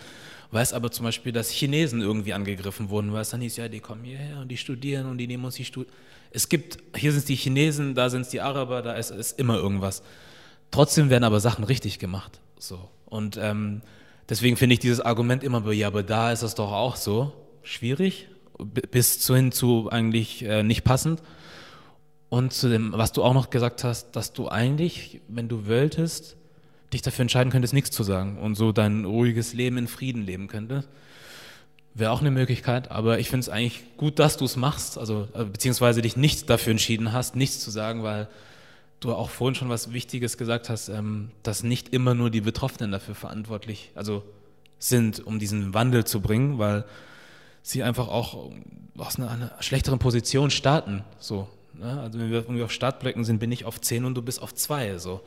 weiß 0.50 0.74
aber 0.74 0.90
zum 0.90 1.04
Beispiel, 1.04 1.32
dass 1.32 1.48
Chinesen 1.48 2.02
irgendwie 2.02 2.34
angegriffen 2.34 2.90
wurden, 2.90 3.14
weil 3.14 3.22
es 3.22 3.30
dann 3.30 3.40
hieß, 3.40 3.56
ja, 3.56 3.68
die 3.68 3.80
kommen 3.80 4.04
hierher 4.04 4.38
und 4.40 4.48
die 4.48 4.58
studieren 4.58 5.06
und 5.06 5.16
die 5.16 5.26
nehmen 5.26 5.46
uns 5.46 5.54
die 5.54 5.64
Studien 5.64 5.90
es 6.30 6.50
gibt, 6.50 6.78
hier 6.94 7.12
sind 7.12 7.20
es 7.20 7.24
die 7.24 7.36
Chinesen, 7.36 7.94
da 7.94 8.10
sind 8.10 8.20
es 8.20 8.28
die 8.28 8.42
Araber, 8.42 8.82
da 8.82 8.92
ist, 8.92 9.10
ist 9.10 9.38
immer 9.38 9.56
irgendwas. 9.56 10.02
Trotzdem 10.70 11.08
werden 11.08 11.24
aber 11.24 11.40
Sachen 11.40 11.64
richtig 11.64 11.98
gemacht. 11.98 12.40
So. 12.58 12.90
Und 13.06 13.38
ähm, 13.40 13.80
deswegen 14.28 14.56
finde 14.56 14.74
ich 14.74 14.80
dieses 14.80 15.00
Argument 15.00 15.42
immer, 15.42 15.72
ja, 15.72 15.86
aber 15.86 16.02
da 16.02 16.32
ist 16.32 16.42
es 16.42 16.54
doch 16.54 16.72
auch 16.72 16.96
so 16.96 17.32
schwierig, 17.62 18.28
bis 18.58 19.26
hin 19.26 19.52
zu 19.52 19.90
eigentlich 19.90 20.44
äh, 20.44 20.62
nicht 20.62 20.84
passend. 20.84 21.22
Und 22.28 22.52
zu 22.52 22.68
dem, 22.68 22.92
was 22.92 23.12
du 23.12 23.22
auch 23.22 23.32
noch 23.32 23.50
gesagt 23.50 23.84
hast, 23.84 24.12
dass 24.12 24.32
du 24.32 24.48
eigentlich, 24.48 25.20
wenn 25.28 25.48
du 25.48 25.66
wolltest, 25.66 26.36
dich 26.92 27.02
dafür 27.02 27.22
entscheiden 27.22 27.50
könntest, 27.50 27.74
nichts 27.74 27.90
zu 27.90 28.02
sagen 28.02 28.38
und 28.38 28.54
so 28.54 28.72
dein 28.72 29.04
ruhiges 29.04 29.54
Leben 29.54 29.78
in 29.78 29.88
Frieden 29.88 30.24
leben 30.24 30.48
könntest. 30.48 30.88
Wäre 31.94 32.12
auch 32.12 32.20
eine 32.20 32.30
Möglichkeit, 32.30 32.90
aber 32.90 33.18
ich 33.18 33.28
finde 33.28 33.40
es 33.40 33.48
eigentlich 33.48 33.82
gut, 33.96 34.18
dass 34.18 34.36
du 34.36 34.44
es 34.44 34.56
machst, 34.56 34.98
also 34.98 35.28
äh, 35.34 35.44
beziehungsweise 35.44 36.02
dich 36.02 36.16
nicht 36.16 36.48
dafür 36.48 36.70
entschieden 36.70 37.12
hast, 37.12 37.34
nichts 37.34 37.60
zu 37.60 37.70
sagen, 37.70 38.02
weil 38.02 38.28
du 39.00 39.12
auch 39.14 39.30
vorhin 39.30 39.54
schon 39.54 39.68
was 39.68 39.92
Wichtiges 39.92 40.36
gesagt 40.36 40.68
hast, 40.68 40.88
ähm, 40.88 41.30
dass 41.42 41.62
nicht 41.62 41.92
immer 41.92 42.14
nur 42.14 42.30
die 42.30 42.40
Betroffenen 42.40 42.92
dafür 42.92 43.14
verantwortlich 43.14 43.90
also 43.94 44.22
sind, 44.78 45.26
um 45.26 45.38
diesen 45.38 45.74
Wandel 45.74 46.04
zu 46.04 46.20
bringen, 46.20 46.58
weil 46.58 46.84
sie 47.68 47.82
einfach 47.82 48.08
auch 48.08 48.50
aus 48.96 49.16
einer, 49.16 49.30
einer 49.30 49.52
schlechteren 49.60 49.98
Position 49.98 50.50
starten. 50.50 51.04
So, 51.18 51.48
ne? 51.74 52.00
Also 52.00 52.18
wenn 52.18 52.30
wir 52.30 52.38
irgendwie 52.38 52.62
auf 52.62 52.72
Startblöcken 52.72 53.24
sind, 53.24 53.38
bin 53.38 53.52
ich 53.52 53.64
auf 53.64 53.80
10 53.80 54.04
und 54.04 54.14
du 54.14 54.22
bist 54.22 54.42
auf 54.42 54.54
2. 54.54 54.98
So. 54.98 55.20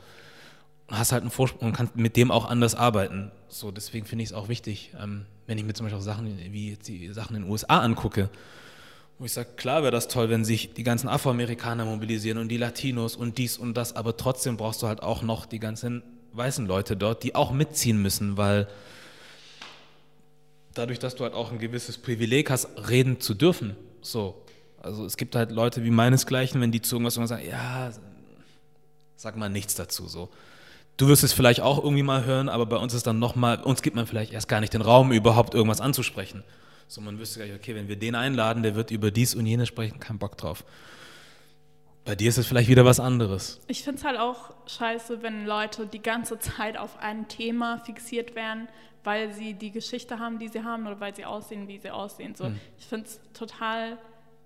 Hast 0.88 1.12
halt 1.12 1.22
einen 1.22 1.30
Vorsprung 1.30 1.68
und 1.68 1.76
kannst 1.76 1.96
mit 1.96 2.16
dem 2.16 2.30
auch 2.30 2.44
anders 2.44 2.74
arbeiten. 2.74 3.30
So, 3.48 3.70
deswegen 3.70 4.06
finde 4.06 4.24
ich 4.24 4.30
es 4.30 4.34
auch 4.34 4.48
wichtig, 4.48 4.92
ähm, 5.00 5.26
wenn 5.46 5.56
ich 5.56 5.64
mir 5.64 5.72
zum 5.74 5.86
Beispiel 5.86 6.00
auch 6.00 6.04
Sachen 6.04 6.38
wie 6.50 6.76
die 6.76 7.12
Sachen 7.12 7.36
in 7.36 7.42
den 7.42 7.50
USA 7.50 7.80
angucke, 7.80 8.28
wo 9.18 9.24
ich 9.24 9.32
sage, 9.32 9.50
klar 9.56 9.82
wäre 9.82 9.92
das 9.92 10.08
toll, 10.08 10.28
wenn 10.28 10.44
sich 10.44 10.74
die 10.74 10.82
ganzen 10.82 11.08
Afroamerikaner 11.08 11.84
mobilisieren 11.84 12.38
und 12.38 12.48
die 12.48 12.56
Latinos 12.56 13.14
und 13.14 13.38
dies 13.38 13.56
und 13.56 13.74
das, 13.74 13.94
aber 13.94 14.16
trotzdem 14.16 14.56
brauchst 14.56 14.82
du 14.82 14.88
halt 14.88 15.02
auch 15.02 15.22
noch 15.22 15.46
die 15.46 15.60
ganzen 15.60 16.02
weißen 16.32 16.66
Leute 16.66 16.96
dort, 16.96 17.22
die 17.22 17.34
auch 17.34 17.52
mitziehen 17.52 18.00
müssen, 18.00 18.36
weil 18.36 18.66
dadurch, 20.74 20.98
dass 20.98 21.14
du 21.14 21.24
halt 21.24 21.34
auch 21.34 21.52
ein 21.52 21.58
gewisses 21.58 21.98
Privileg 21.98 22.50
hast, 22.50 22.68
reden 22.88 23.20
zu 23.20 23.34
dürfen, 23.34 23.76
so. 24.00 24.42
Also 24.80 25.04
es 25.04 25.16
gibt 25.16 25.36
halt 25.36 25.52
Leute 25.52 25.84
wie 25.84 25.90
meinesgleichen, 25.90 26.60
wenn 26.60 26.72
die 26.72 26.82
zu 26.82 26.96
irgendwas 26.96 27.14
sagen, 27.14 27.46
ja, 27.48 27.92
sag 29.16 29.36
mal 29.36 29.48
nichts 29.48 29.74
dazu, 29.74 30.08
so. 30.08 30.28
Du 30.96 31.08
wirst 31.08 31.24
es 31.24 31.32
vielleicht 31.32 31.60
auch 31.60 31.82
irgendwie 31.82 32.02
mal 32.02 32.24
hören, 32.24 32.48
aber 32.48 32.66
bei 32.66 32.76
uns 32.76 32.92
ist 32.92 33.06
dann 33.06 33.18
nochmal, 33.18 33.62
uns 33.62 33.82
gibt 33.82 33.96
man 33.96 34.06
vielleicht 34.06 34.32
erst 34.32 34.48
gar 34.48 34.60
nicht 34.60 34.74
den 34.74 34.82
Raum, 34.82 35.12
überhaupt 35.12 35.54
irgendwas 35.54 35.80
anzusprechen. 35.80 36.44
So, 36.86 37.00
man 37.00 37.18
wüsste 37.18 37.38
gleich, 37.40 37.54
okay, 37.54 37.74
wenn 37.74 37.88
wir 37.88 37.96
den 37.96 38.14
einladen, 38.14 38.62
der 38.62 38.74
wird 38.74 38.90
über 38.90 39.10
dies 39.10 39.34
und 39.34 39.46
jenes 39.46 39.68
sprechen, 39.68 39.98
kein 40.00 40.18
Bock 40.18 40.36
drauf. 40.36 40.64
Bei 42.04 42.16
dir 42.16 42.28
ist 42.28 42.38
es 42.38 42.46
vielleicht 42.46 42.68
wieder 42.68 42.84
was 42.84 42.98
anderes. 42.98 43.60
Ich 43.68 43.84
finde 43.84 43.98
es 43.98 44.04
halt 44.04 44.18
auch 44.18 44.54
scheiße, 44.66 45.22
wenn 45.22 45.46
Leute 45.46 45.86
die 45.86 46.02
ganze 46.02 46.38
Zeit 46.38 46.76
auf 46.76 46.98
ein 46.98 47.28
Thema 47.28 47.78
fixiert 47.78 48.34
werden, 48.34 48.68
weil 49.04 49.32
sie 49.32 49.54
die 49.54 49.70
Geschichte 49.70 50.18
haben, 50.18 50.38
die 50.38 50.48
sie 50.48 50.64
haben 50.64 50.86
oder 50.86 50.98
weil 50.98 51.14
sie 51.14 51.24
aussehen, 51.24 51.68
wie 51.68 51.78
sie 51.78 51.90
aussehen. 51.90 52.34
So, 52.34 52.46
hm. 52.46 52.60
Ich 52.78 52.86
finde 52.86 53.06
es 53.06 53.20
total 53.32 53.98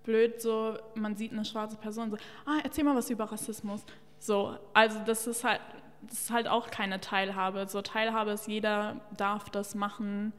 blöd, 0.04 0.40
so 0.40 0.76
man 0.94 1.16
sieht 1.16 1.32
eine 1.32 1.44
schwarze 1.44 1.76
Person 1.76 2.10
so, 2.10 2.16
ah, 2.44 2.58
erzähl 2.62 2.84
mal 2.84 2.94
was 2.94 3.10
über 3.10 3.24
Rassismus. 3.24 3.84
So, 4.18 4.56
also 4.74 4.98
das 5.06 5.26
ist 5.26 5.42
halt, 5.44 5.60
das 6.02 6.20
ist 6.20 6.30
halt 6.30 6.48
auch 6.48 6.70
keine 6.70 7.00
Teilhabe. 7.00 7.66
So 7.68 7.82
Teilhabe 7.82 8.32
ist, 8.32 8.48
jeder 8.48 9.00
darf 9.16 9.50
das 9.50 9.74
machen, 9.74 10.32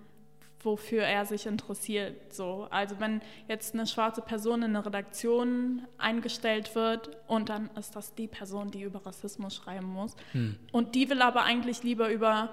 wofür 0.62 1.04
er 1.04 1.26
sich 1.26 1.46
interessiert. 1.46 2.34
So. 2.34 2.68
Also 2.70 3.00
wenn 3.00 3.22
jetzt 3.48 3.74
eine 3.74 3.86
schwarze 3.86 4.22
Person 4.22 4.64
in 4.64 4.76
eine 4.76 4.86
Redaktion 4.86 5.84
eingestellt 5.98 6.76
wird 6.76 7.12
und 7.28 7.50
dann 7.50 7.70
ist 7.78 7.96
das 7.96 8.16
die 8.16 8.28
Person, 8.28 8.72
die 8.72 8.82
über 8.82 9.06
Rassismus 9.06 9.56
schreiben 9.56 9.88
muss. 9.88 10.16
Hm. 10.32 10.58
Und 10.72 10.96
die 10.96 11.10
will 11.10 11.22
aber 11.22 11.44
eigentlich 11.44 11.84
lieber 11.84 12.10
über, 12.10 12.50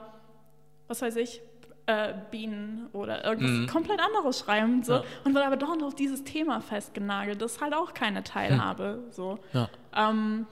was 0.86 1.02
weiß 1.02 1.16
ich, 1.16 1.40
äh, 1.86 2.14
Bienen 2.30 2.88
oder 2.92 3.24
irgendwas 3.24 3.50
mhm. 3.50 3.66
komplett 3.66 4.00
anderes 4.00 4.38
schreiben 4.38 4.82
so, 4.82 4.94
ja. 4.94 5.05
und 5.24 5.34
wird 5.34 5.44
aber 5.44 5.57
doch 5.57 5.76
noch 5.76 5.88
auf 5.88 5.94
dieses 5.94 6.24
Thema 6.24 6.62
festgenagelt. 6.62 7.42
Das 7.42 7.57
ist 7.57 7.61
halt 7.61 7.74
auch 7.74 7.92
keine 7.92 8.22
Teilhabe. 8.22 9.02
Hm. 9.05 9.12
So. 9.12 9.38
Ja. 9.52 9.68
Ähm, 9.94 10.46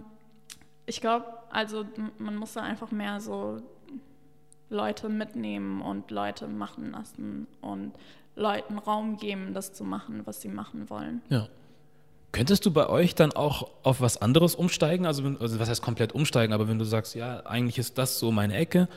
ich 0.85 1.01
glaube, 1.01 1.27
also 1.51 1.87
man 2.19 2.37
muss 2.37 2.53
da 2.53 2.61
einfach 2.61 2.91
mehr 2.91 3.21
so 3.21 3.63
Leute 4.73 5.09
mitnehmen 5.09 5.81
und 5.81 6.11
Leute 6.11 6.49
machen 6.49 6.91
lassen 6.91 7.47
und 7.61 7.93
Leuten 8.35 8.79
Raum 8.79 9.19
geben, 9.19 9.55
das 9.55 9.73
zu 9.73 9.85
machen, 9.85 10.23
was 10.25 10.41
sie 10.41 10.49
machen 10.49 10.91
wollen. 10.91 11.23
Ja. 11.29 11.49
Könntest 12.33 12.65
du 12.65 12.71
bei 12.71 12.89
euch 12.89 13.15
dann 13.15 13.33
auch 13.33 13.69
auf 13.83 14.01
was 14.01 14.21
anderes 14.21 14.55
umsteigen? 14.55 15.05
Also, 15.05 15.23
also 15.39 15.61
was 15.61 15.69
heißt 15.69 15.83
komplett 15.83 16.15
umsteigen? 16.15 16.55
Aber 16.55 16.67
wenn 16.67 16.79
du 16.79 16.87
sagst, 16.87 17.15
ja, 17.15 17.41
eigentlich 17.45 17.79
ist 17.79 17.99
das 17.99 18.19
so 18.19 18.33
meine 18.33 18.55
Ecke, 18.57 18.89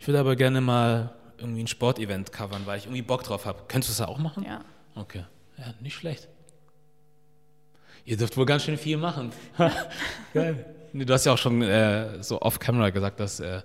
ich 0.00 0.08
würde 0.08 0.20
aber 0.20 0.36
gerne 0.36 0.62
mal 0.62 1.12
irgendwie 1.36 1.62
ein 1.62 1.66
Sportevent 1.66 2.32
covern, 2.32 2.62
weil 2.64 2.78
ich 2.78 2.86
irgendwie 2.86 3.02
Bock 3.02 3.24
drauf 3.24 3.44
habe. 3.44 3.64
Könntest 3.68 3.98
du 3.98 4.02
das 4.02 4.08
auch 4.08 4.18
machen? 4.18 4.44
Ja. 4.44 4.60
Okay. 4.94 5.24
Ja, 5.58 5.74
nicht 5.80 5.96
schlecht. 5.96 6.28
Ihr 8.06 8.16
dürft 8.16 8.38
wohl 8.38 8.46
ganz 8.46 8.62
schön 8.62 8.78
viel 8.78 8.96
machen. 8.96 9.32
Geil. 10.32 10.64
Du 10.94 11.12
hast 11.12 11.26
ja 11.26 11.32
auch 11.32 11.38
schon 11.38 11.60
äh, 11.60 12.22
so 12.22 12.40
off-camera 12.40 12.88
gesagt, 12.88 13.20
dass 13.20 13.38
äh, 13.40 13.60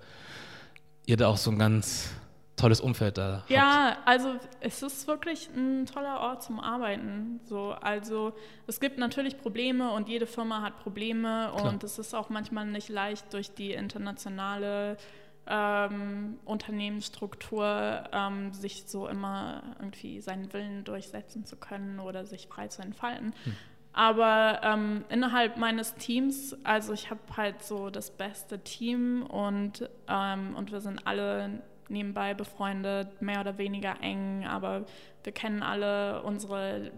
ihr 1.05 1.17
da 1.17 1.27
auch 1.27 1.37
so 1.37 1.51
ein 1.51 1.59
ganz 1.59 2.09
tolles 2.55 2.79
Umfeld 2.79 3.17
da 3.17 3.39
habt. 3.39 3.49
Ja, 3.49 3.97
also 4.05 4.35
es 4.61 4.83
ist 4.83 5.07
wirklich 5.07 5.49
ein 5.55 5.85
toller 5.85 6.19
Ort 6.19 6.43
zum 6.43 6.59
Arbeiten. 6.59 7.39
So, 7.45 7.71
also 7.71 8.33
es 8.67 8.79
gibt 8.79 8.97
natürlich 8.97 9.37
Probleme 9.37 9.91
und 9.91 10.07
jede 10.07 10.27
Firma 10.27 10.61
hat 10.61 10.79
Probleme 10.79 11.51
Klar. 11.55 11.69
und 11.69 11.83
es 11.83 11.99
ist 11.99 12.13
auch 12.13 12.29
manchmal 12.29 12.65
nicht 12.67 12.89
leicht 12.89 13.33
durch 13.33 13.53
die 13.53 13.73
internationale 13.73 14.97
ähm, 15.45 16.39
Unternehmensstruktur 16.45 18.03
ähm, 18.13 18.53
sich 18.53 18.85
so 18.87 19.07
immer 19.07 19.61
irgendwie 19.79 20.21
seinen 20.21 20.53
Willen 20.53 20.83
durchsetzen 20.85 21.45
zu 21.45 21.57
können 21.57 21.99
oder 21.99 22.25
sich 22.25 22.47
frei 22.47 22.67
zu 22.69 22.81
entfalten. 22.81 23.33
Hm. 23.43 23.55
Aber 23.93 24.59
ähm, 24.63 25.05
innerhalb 25.09 25.57
meines 25.57 25.93
Teams, 25.95 26.57
also 26.63 26.93
ich 26.93 27.11
habe 27.11 27.21
halt 27.37 27.61
so 27.63 27.91
das 27.91 28.09
beste 28.09 28.59
Team 28.59 29.23
und, 29.23 29.87
ähm, 30.07 30.55
und 30.55 30.71
wir 30.71 30.81
sind 30.81 31.05
alle 31.05 31.61
nebenbei 31.89 32.33
befreundet, 32.33 33.21
mehr 33.21 33.41
oder 33.41 33.59
weniger 33.59 34.01
eng, 34.01 34.45
aber 34.45 34.85
wir 35.23 35.31
kennen 35.31 35.61
alle 35.61 36.23
unsere 36.23 36.91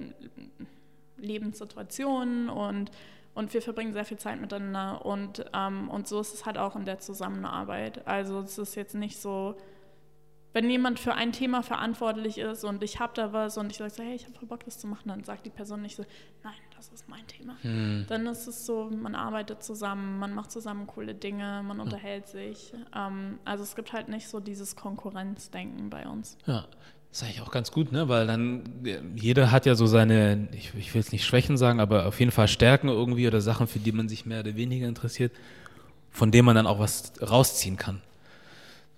Lebenssituationen 1.17 2.49
und, 2.49 2.91
und 3.33 3.53
wir 3.53 3.61
verbringen 3.61 3.91
sehr 3.91 4.05
viel 4.05 4.17
Zeit 4.17 4.39
miteinander 4.39 5.05
und, 5.05 5.45
ähm, 5.53 5.89
und 5.89 6.07
so 6.07 6.21
ist 6.21 6.33
es 6.33 6.45
halt 6.45 6.57
auch 6.57 6.77
in 6.77 6.85
der 6.85 6.99
Zusammenarbeit. 6.99 8.07
Also 8.07 8.39
es 8.39 8.57
ist 8.57 8.75
jetzt 8.75 8.95
nicht 8.95 9.19
so, 9.19 9.57
wenn 10.53 10.69
jemand 10.69 10.99
für 10.99 11.13
ein 11.13 11.33
Thema 11.33 11.61
verantwortlich 11.61 12.37
ist 12.37 12.63
und 12.63 12.81
ich 12.83 13.01
habe 13.01 13.11
da 13.15 13.33
was 13.33 13.57
und 13.57 13.69
ich 13.69 13.77
sage 13.77 13.89
so, 13.89 14.01
hey, 14.01 14.15
ich 14.15 14.25
habe 14.25 14.45
Bock, 14.45 14.63
das 14.63 14.79
zu 14.79 14.87
machen, 14.87 15.09
dann 15.09 15.25
sagt 15.25 15.45
die 15.45 15.49
Person 15.49 15.81
nicht 15.81 15.97
so, 15.97 16.05
nein, 16.43 16.53
das 16.77 16.89
ist 16.89 17.07
mein 17.07 17.25
Thema. 17.27 17.55
Hm. 17.61 18.05
Dann 18.07 18.27
ist 18.27 18.47
es 18.47 18.65
so, 18.65 18.89
man 18.89 19.15
arbeitet 19.15 19.63
zusammen, 19.63 20.19
man 20.19 20.33
macht 20.33 20.51
zusammen 20.51 20.87
coole 20.87 21.15
Dinge, 21.15 21.63
man 21.65 21.79
unterhält 21.79 22.27
sich. 22.27 22.73
Ähm, 22.95 23.39
also 23.45 23.63
es 23.63 23.75
gibt 23.75 23.93
halt 23.93 24.09
nicht 24.09 24.27
so 24.27 24.39
dieses 24.39 24.75
Konkurrenzdenken 24.75 25.89
bei 25.89 26.07
uns. 26.07 26.37
Ja, 26.45 26.65
das 27.09 27.21
ist 27.21 27.23
eigentlich 27.23 27.41
auch 27.41 27.51
ganz 27.51 27.71
gut, 27.71 27.91
ne? 27.91 28.09
weil 28.09 28.27
dann 28.27 28.63
jeder 29.15 29.51
hat 29.51 29.65
ja 29.65 29.75
so 29.75 29.85
seine, 29.85 30.49
ich, 30.51 30.73
ich 30.75 30.93
will 30.93 31.01
jetzt 31.01 31.13
nicht 31.13 31.25
Schwächen 31.25 31.57
sagen, 31.57 31.79
aber 31.79 32.07
auf 32.07 32.19
jeden 32.19 32.31
Fall 32.31 32.47
Stärken 32.47 32.89
irgendwie 32.89 33.27
oder 33.27 33.41
Sachen, 33.41 33.67
für 33.67 33.79
die 33.79 33.91
man 33.91 34.09
sich 34.09 34.25
mehr 34.25 34.41
oder 34.41 34.55
weniger 34.55 34.87
interessiert, 34.87 35.31
von 36.11 36.31
denen 36.31 36.45
man 36.45 36.55
dann 36.55 36.67
auch 36.67 36.79
was 36.79 37.13
rausziehen 37.21 37.77
kann. 37.77 38.01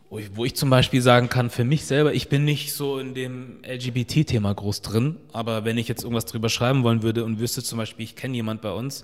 Wo 0.09 0.45
ich, 0.45 0.55
zum 0.55 0.69
Beispiel 0.69 1.01
sagen 1.01 1.27
kann, 1.27 1.49
für 1.49 1.65
mich 1.65 1.85
selber, 1.85 2.13
ich 2.13 2.29
bin 2.29 2.45
nicht 2.45 2.73
so 2.73 2.97
in 2.97 3.13
dem 3.13 3.61
LGBT-Thema 3.63 4.53
groß 4.53 4.81
drin, 4.81 5.17
aber 5.33 5.65
wenn 5.65 5.77
ich 5.77 5.89
jetzt 5.89 6.03
irgendwas 6.03 6.25
drüber 6.25 6.47
schreiben 6.47 6.83
wollen 6.83 7.03
würde 7.03 7.25
und 7.25 7.39
wüsste 7.39 7.61
zum 7.61 7.77
Beispiel, 7.77 8.05
ich 8.05 8.15
kenne 8.15 8.35
jemand 8.35 8.61
bei 8.61 8.71
uns, 8.71 9.03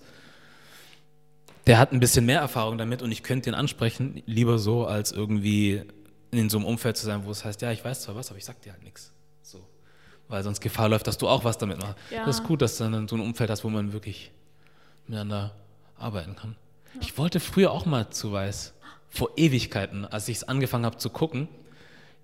der 1.67 1.77
hat 1.77 1.91
ein 1.91 1.99
bisschen 1.99 2.25
mehr 2.25 2.39
Erfahrung 2.39 2.77
damit 2.77 3.01
und 3.01 3.11
ich 3.11 3.21
könnte 3.21 3.49
ihn 3.49 3.53
ansprechen, 3.53 4.23
lieber 4.25 4.57
so, 4.59 4.85
als 4.85 5.11
irgendwie 5.11 5.81
in 6.31 6.49
so 6.49 6.57
einem 6.57 6.65
Umfeld 6.65 6.95
zu 6.95 7.05
sein, 7.05 7.25
wo 7.25 7.31
es 7.31 7.43
heißt, 7.43 7.61
ja, 7.61 7.71
ich 7.71 7.83
weiß 7.83 8.01
zwar 8.01 8.15
was, 8.15 8.29
aber 8.29 8.37
ich 8.37 8.45
sag 8.45 8.61
dir 8.61 8.71
halt 8.71 8.83
nichts. 8.83 9.11
So. 9.41 9.59
Weil 10.29 10.43
sonst 10.43 10.61
Gefahr 10.61 10.87
läuft, 10.87 11.07
dass 11.07 11.17
du 11.17 11.27
auch 11.27 11.43
was 11.43 11.57
damit 11.57 11.79
machst. 11.79 11.95
Ja. 12.11 12.25
Das 12.25 12.39
ist 12.39 12.43
gut, 12.45 12.61
dass 12.61 12.77
du 12.77 12.89
dann 12.89 13.07
so 13.09 13.15
ein 13.15 13.21
Umfeld 13.21 13.49
hast, 13.49 13.63
wo 13.65 13.69
man 13.69 13.91
wirklich 13.93 14.31
miteinander 15.05 15.53
arbeiten 15.97 16.35
kann. 16.35 16.55
Ja. 16.93 17.01
Ich 17.01 17.17
wollte 17.17 17.39
früher 17.39 17.71
auch 17.71 17.85
mal 17.85 18.09
zu 18.09 18.31
Weiß, 18.31 18.73
vor 19.14 19.30
Ewigkeiten, 19.38 20.05
als 20.05 20.28
ich 20.28 20.38
es 20.38 20.43
angefangen 20.43 20.86
habe 20.86 20.97
zu 20.97 21.11
gucken. 21.11 21.47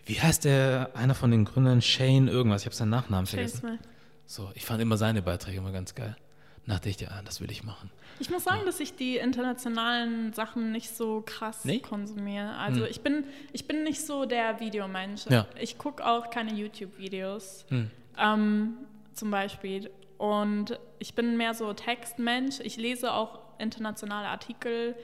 Wie 0.05 0.19
heißt 0.19 0.43
der, 0.43 0.89
einer 0.95 1.13
von 1.13 1.29
den 1.29 1.45
Gründern, 1.45 1.83
Shane 1.83 2.27
irgendwas, 2.27 2.63
ich 2.63 2.65
habe 2.65 2.75
seinen 2.75 2.89
Nachnamen 2.89 3.27
vergessen. 3.27 3.59
Smith. 3.59 3.79
So, 4.25 4.49
ich 4.55 4.65
fand 4.65 4.81
immer 4.81 4.97
seine 4.97 5.21
Beiträge 5.21 5.59
immer 5.59 5.71
ganz 5.71 5.93
geil. 5.93 6.17
Dachte 6.65 6.89
ich, 6.89 6.99
ja, 6.99 7.21
das 7.25 7.41
will 7.41 7.49
ich 7.51 7.63
machen. 7.63 7.89
Ich 8.19 8.29
muss 8.29 8.43
sagen, 8.43 8.61
dass 8.65 8.79
ich 8.79 8.95
die 8.95 9.17
internationalen 9.17 10.33
Sachen 10.33 10.71
nicht 10.71 10.95
so 10.95 11.23
krass 11.25 11.65
nee? 11.65 11.79
konsumiere. 11.79 12.55
Also 12.57 12.81
hm. 12.81 12.87
ich, 12.89 13.01
bin, 13.01 13.23
ich 13.53 13.67
bin 13.67 13.83
nicht 13.83 14.05
so 14.05 14.25
der 14.25 14.59
Videomensch. 14.59 15.25
Ja. 15.29 15.47
Ich 15.59 15.77
gucke 15.79 16.05
auch 16.05 16.29
keine 16.29 16.53
YouTube-Videos 16.53 17.65
hm. 17.69 17.89
ähm, 18.17 18.73
zum 19.13 19.31
Beispiel. 19.31 19.89
Und 20.17 20.79
ich 20.99 21.15
bin 21.15 21.37
mehr 21.37 21.55
so 21.55 21.73
Textmensch. 21.73 22.59
Ich 22.61 22.77
lese 22.77 23.13
auch 23.13 23.39
internationale 23.57 24.27
Artikel 24.27 24.95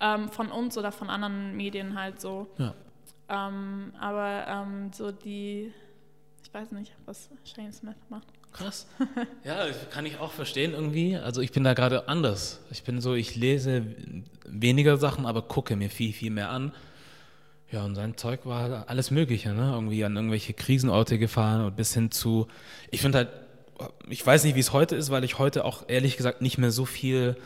ähm, 0.00 0.28
von 0.28 0.50
uns 0.50 0.76
oder 0.76 0.92
von 0.92 1.10
anderen 1.10 1.56
Medien 1.56 1.98
halt 1.98 2.20
so. 2.20 2.48
Ja. 2.58 2.74
Ähm, 3.28 3.92
aber 3.98 4.46
ähm, 4.48 4.92
so 4.92 5.10
die, 5.10 5.72
ich 6.42 6.54
weiß 6.54 6.72
nicht, 6.72 6.92
was 7.06 7.30
Shane 7.44 7.72
Smith 7.72 7.96
macht. 8.08 8.28
Krass. 8.52 8.86
Ja, 9.44 9.66
kann 9.90 10.06
ich 10.06 10.18
auch 10.18 10.32
verstehen 10.32 10.72
irgendwie. 10.72 11.16
Also 11.16 11.40
ich 11.40 11.52
bin 11.52 11.62
da 11.62 11.74
gerade 11.74 12.08
anders. 12.08 12.60
Ich 12.70 12.82
bin 12.82 13.00
so, 13.00 13.14
ich 13.14 13.36
lese 13.36 13.84
weniger 14.44 14.96
Sachen, 14.96 15.26
aber 15.26 15.42
gucke 15.42 15.76
mir 15.76 15.90
viel, 15.90 16.12
viel 16.12 16.30
mehr 16.30 16.50
an. 16.50 16.72
Ja, 17.70 17.84
und 17.84 17.94
sein 17.94 18.16
Zeug 18.16 18.40
war 18.44 18.88
alles 18.88 19.10
Mögliche, 19.10 19.52
ne? 19.52 19.72
Irgendwie 19.72 20.04
an 20.04 20.14
irgendwelche 20.14 20.52
Krisenorte 20.52 21.18
gefahren 21.18 21.64
und 21.64 21.76
bis 21.76 21.94
hin 21.94 22.10
zu, 22.10 22.46
ich 22.90 23.00
finde 23.00 23.18
halt, 23.18 23.28
ich 24.08 24.24
weiß 24.24 24.44
nicht, 24.44 24.54
wie 24.54 24.60
es 24.60 24.72
heute 24.72 24.96
ist, 24.96 25.10
weil 25.10 25.24
ich 25.24 25.38
heute 25.38 25.64
auch 25.64 25.84
ehrlich 25.88 26.16
gesagt 26.16 26.42
nicht 26.42 26.58
mehr 26.58 26.70
so 26.70 26.84
viel 26.84 27.36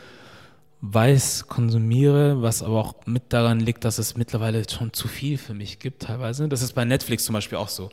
weiß 0.81 1.47
konsumiere, 1.47 2.41
was 2.41 2.63
aber 2.63 2.79
auch 2.79 3.05
mit 3.05 3.33
daran 3.33 3.59
liegt, 3.59 3.85
dass 3.85 3.97
es 3.97 4.17
mittlerweile 4.17 4.67
schon 4.69 4.93
zu 4.93 5.07
viel 5.07 5.37
für 5.37 5.53
mich 5.53 5.79
gibt 5.79 6.03
teilweise. 6.03 6.47
Das 6.47 6.61
ist 6.61 6.73
bei 6.73 6.85
Netflix 6.85 7.25
zum 7.25 7.33
Beispiel 7.33 7.57
auch 7.57 7.69
so 7.69 7.89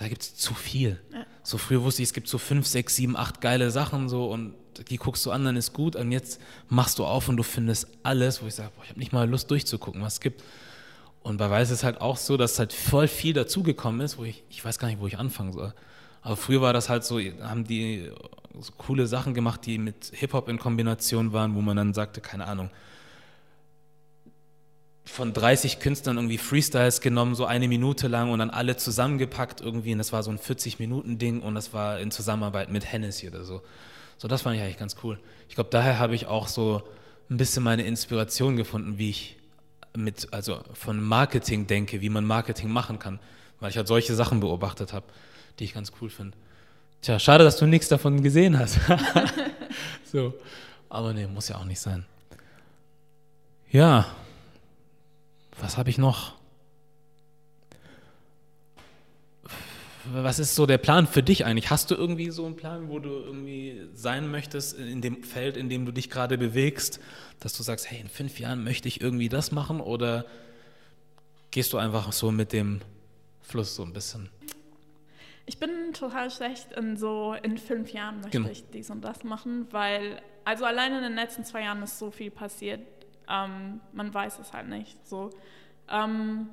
da 0.00 0.08
gibt 0.08 0.22
es 0.22 0.34
zu 0.34 0.54
viel. 0.54 0.98
Ja. 1.12 1.26
So 1.42 1.58
früher 1.58 1.82
wusste 1.82 2.02
ich, 2.02 2.08
es 2.08 2.14
gibt 2.14 2.26
so 2.26 2.38
fünf, 2.38 2.66
sechs, 2.66 2.96
sieben, 2.96 3.16
acht 3.16 3.42
geile 3.42 3.70
Sachen 3.70 4.08
so 4.08 4.30
und 4.32 4.54
die 4.88 4.96
guckst 4.96 5.24
du 5.26 5.30
an, 5.30 5.44
dann 5.44 5.56
ist 5.56 5.74
gut. 5.74 5.94
Und 5.94 6.10
jetzt 6.10 6.40
machst 6.70 6.98
du 6.98 7.04
auf 7.04 7.28
und 7.28 7.36
du 7.36 7.42
findest 7.42 7.86
alles, 8.02 8.42
wo 8.42 8.46
ich 8.46 8.54
sage, 8.54 8.72
ich 8.82 8.88
habe 8.88 8.98
nicht 8.98 9.12
mal 9.12 9.28
Lust 9.28 9.50
durchzugucken, 9.50 10.00
was 10.00 10.14
es 10.14 10.20
gibt. 10.20 10.42
Und 11.22 11.36
bei 11.36 11.50
Weiß 11.50 11.68
ist 11.68 11.78
es 11.78 11.84
halt 11.84 12.00
auch 12.00 12.16
so, 12.16 12.38
dass 12.38 12.58
halt 12.58 12.72
voll 12.72 13.08
viel 13.08 13.34
dazugekommen 13.34 14.00
ist, 14.00 14.16
wo 14.16 14.24
ich, 14.24 14.42
ich 14.48 14.64
weiß 14.64 14.78
gar 14.78 14.88
nicht, 14.88 15.00
wo 15.00 15.06
ich 15.06 15.18
anfangen 15.18 15.52
soll. 15.52 15.74
Aber 16.22 16.36
früher 16.36 16.60
war 16.60 16.72
das 16.72 16.88
halt 16.88 17.04
so, 17.04 17.18
haben 17.18 17.64
die 17.64 18.10
so 18.58 18.72
coole 18.78 19.06
Sachen 19.06 19.34
gemacht, 19.34 19.64
die 19.64 19.78
mit 19.78 20.12
Hip-Hop 20.14 20.48
in 20.48 20.58
Kombination 20.58 21.32
waren, 21.32 21.54
wo 21.54 21.60
man 21.60 21.76
dann 21.76 21.94
sagte, 21.94 22.20
keine 22.20 22.46
Ahnung, 22.46 22.70
von 25.04 25.32
30 25.32 25.80
Künstlern 25.80 26.16
irgendwie 26.16 26.38
Freestyles 26.38 27.00
genommen, 27.00 27.34
so 27.34 27.44
eine 27.44 27.68
Minute 27.68 28.06
lang 28.06 28.30
und 28.30 28.38
dann 28.38 28.50
alle 28.50 28.76
zusammengepackt 28.76 29.60
irgendwie. 29.60 29.92
Und 29.92 29.98
das 29.98 30.12
war 30.12 30.22
so 30.22 30.30
ein 30.30 30.38
40-Minuten-Ding 30.38 31.40
und 31.40 31.54
das 31.54 31.72
war 31.72 31.98
in 31.98 32.10
Zusammenarbeit 32.10 32.70
mit 32.70 32.90
Hennessy 32.90 33.28
oder 33.28 33.44
so. 33.44 33.62
So, 34.18 34.28
das 34.28 34.42
fand 34.42 34.56
ich 34.56 34.62
eigentlich 34.62 34.78
ganz 34.78 34.96
cool. 35.02 35.18
Ich 35.48 35.54
glaube, 35.54 35.70
daher 35.70 35.98
habe 35.98 36.14
ich 36.14 36.26
auch 36.26 36.46
so 36.46 36.82
ein 37.28 37.38
bisschen 37.38 37.62
meine 37.62 37.82
Inspiration 37.82 38.56
gefunden, 38.56 38.98
wie 38.98 39.10
ich 39.10 39.36
mit, 39.96 40.32
also 40.32 40.60
von 40.74 41.02
Marketing 41.02 41.66
denke, 41.66 42.00
wie 42.00 42.10
man 42.10 42.24
Marketing 42.24 42.70
machen 42.70 42.98
kann, 42.98 43.18
weil 43.58 43.70
ich 43.70 43.76
halt 43.76 43.88
solche 43.88 44.14
Sachen 44.14 44.40
beobachtet 44.40 44.92
habe, 44.92 45.06
die 45.60 45.64
ich 45.64 45.74
ganz 45.74 45.92
cool 46.00 46.10
finde. 46.10 46.36
Tja, 47.02 47.18
schade, 47.18 47.44
dass 47.44 47.56
du 47.56 47.66
nichts 47.66 47.88
davon 47.88 48.22
gesehen 48.22 48.58
hast. 48.58 48.78
so, 50.04 50.34
aber 50.88 51.12
nee, 51.12 51.26
muss 51.26 51.48
ja 51.48 51.56
auch 51.56 51.64
nicht 51.64 51.80
sein. 51.80 52.04
Ja, 53.70 54.06
was 55.60 55.76
habe 55.76 55.90
ich 55.90 55.98
noch? 55.98 56.34
Was 60.12 60.38
ist 60.38 60.54
so 60.54 60.66
der 60.66 60.78
Plan 60.78 61.06
für 61.06 61.22
dich 61.22 61.44
eigentlich? 61.44 61.70
Hast 61.70 61.90
du 61.90 61.94
irgendwie 61.94 62.30
so 62.30 62.46
einen 62.46 62.56
Plan, 62.56 62.88
wo 62.88 62.98
du 62.98 63.10
irgendwie 63.10 63.82
sein 63.94 64.30
möchtest 64.30 64.76
in 64.76 65.02
dem 65.02 65.22
Feld, 65.22 65.56
in 65.56 65.68
dem 65.68 65.84
du 65.84 65.92
dich 65.92 66.10
gerade 66.10 66.38
bewegst, 66.38 67.00
dass 67.38 67.52
du 67.52 67.62
sagst, 67.62 67.90
hey, 67.90 68.00
in 68.00 68.08
fünf 68.08 68.40
Jahren 68.40 68.64
möchte 68.64 68.88
ich 68.88 69.00
irgendwie 69.00 69.28
das 69.28 69.52
machen 69.52 69.80
oder 69.80 70.24
gehst 71.50 71.72
du 71.74 71.78
einfach 71.78 72.12
so 72.12 72.32
mit 72.32 72.52
dem 72.52 72.80
Fluss 73.42 73.76
so 73.76 73.84
ein 73.84 73.92
bisschen? 73.92 74.30
Ich 75.46 75.58
bin 75.58 75.92
total 75.92 76.30
schlecht 76.30 76.72
in 76.72 76.96
so, 76.96 77.34
in 77.42 77.58
fünf 77.58 77.92
Jahren 77.92 78.16
möchte 78.20 78.38
genau. 78.38 78.50
ich 78.50 78.64
dies 78.70 78.90
und 78.90 79.02
das 79.02 79.24
machen, 79.24 79.66
weil, 79.70 80.22
also 80.44 80.64
alleine 80.64 80.98
in 80.98 81.02
den 81.02 81.14
letzten 81.14 81.44
zwei 81.44 81.62
Jahren 81.62 81.82
ist 81.82 81.98
so 81.98 82.10
viel 82.10 82.30
passiert 82.30 82.80
ähm, 83.30 83.80
man 83.92 84.12
weiß 84.12 84.38
es 84.40 84.52
halt 84.52 84.68
nicht. 84.68 85.06
So. 85.06 85.30
Ähm, 85.88 86.48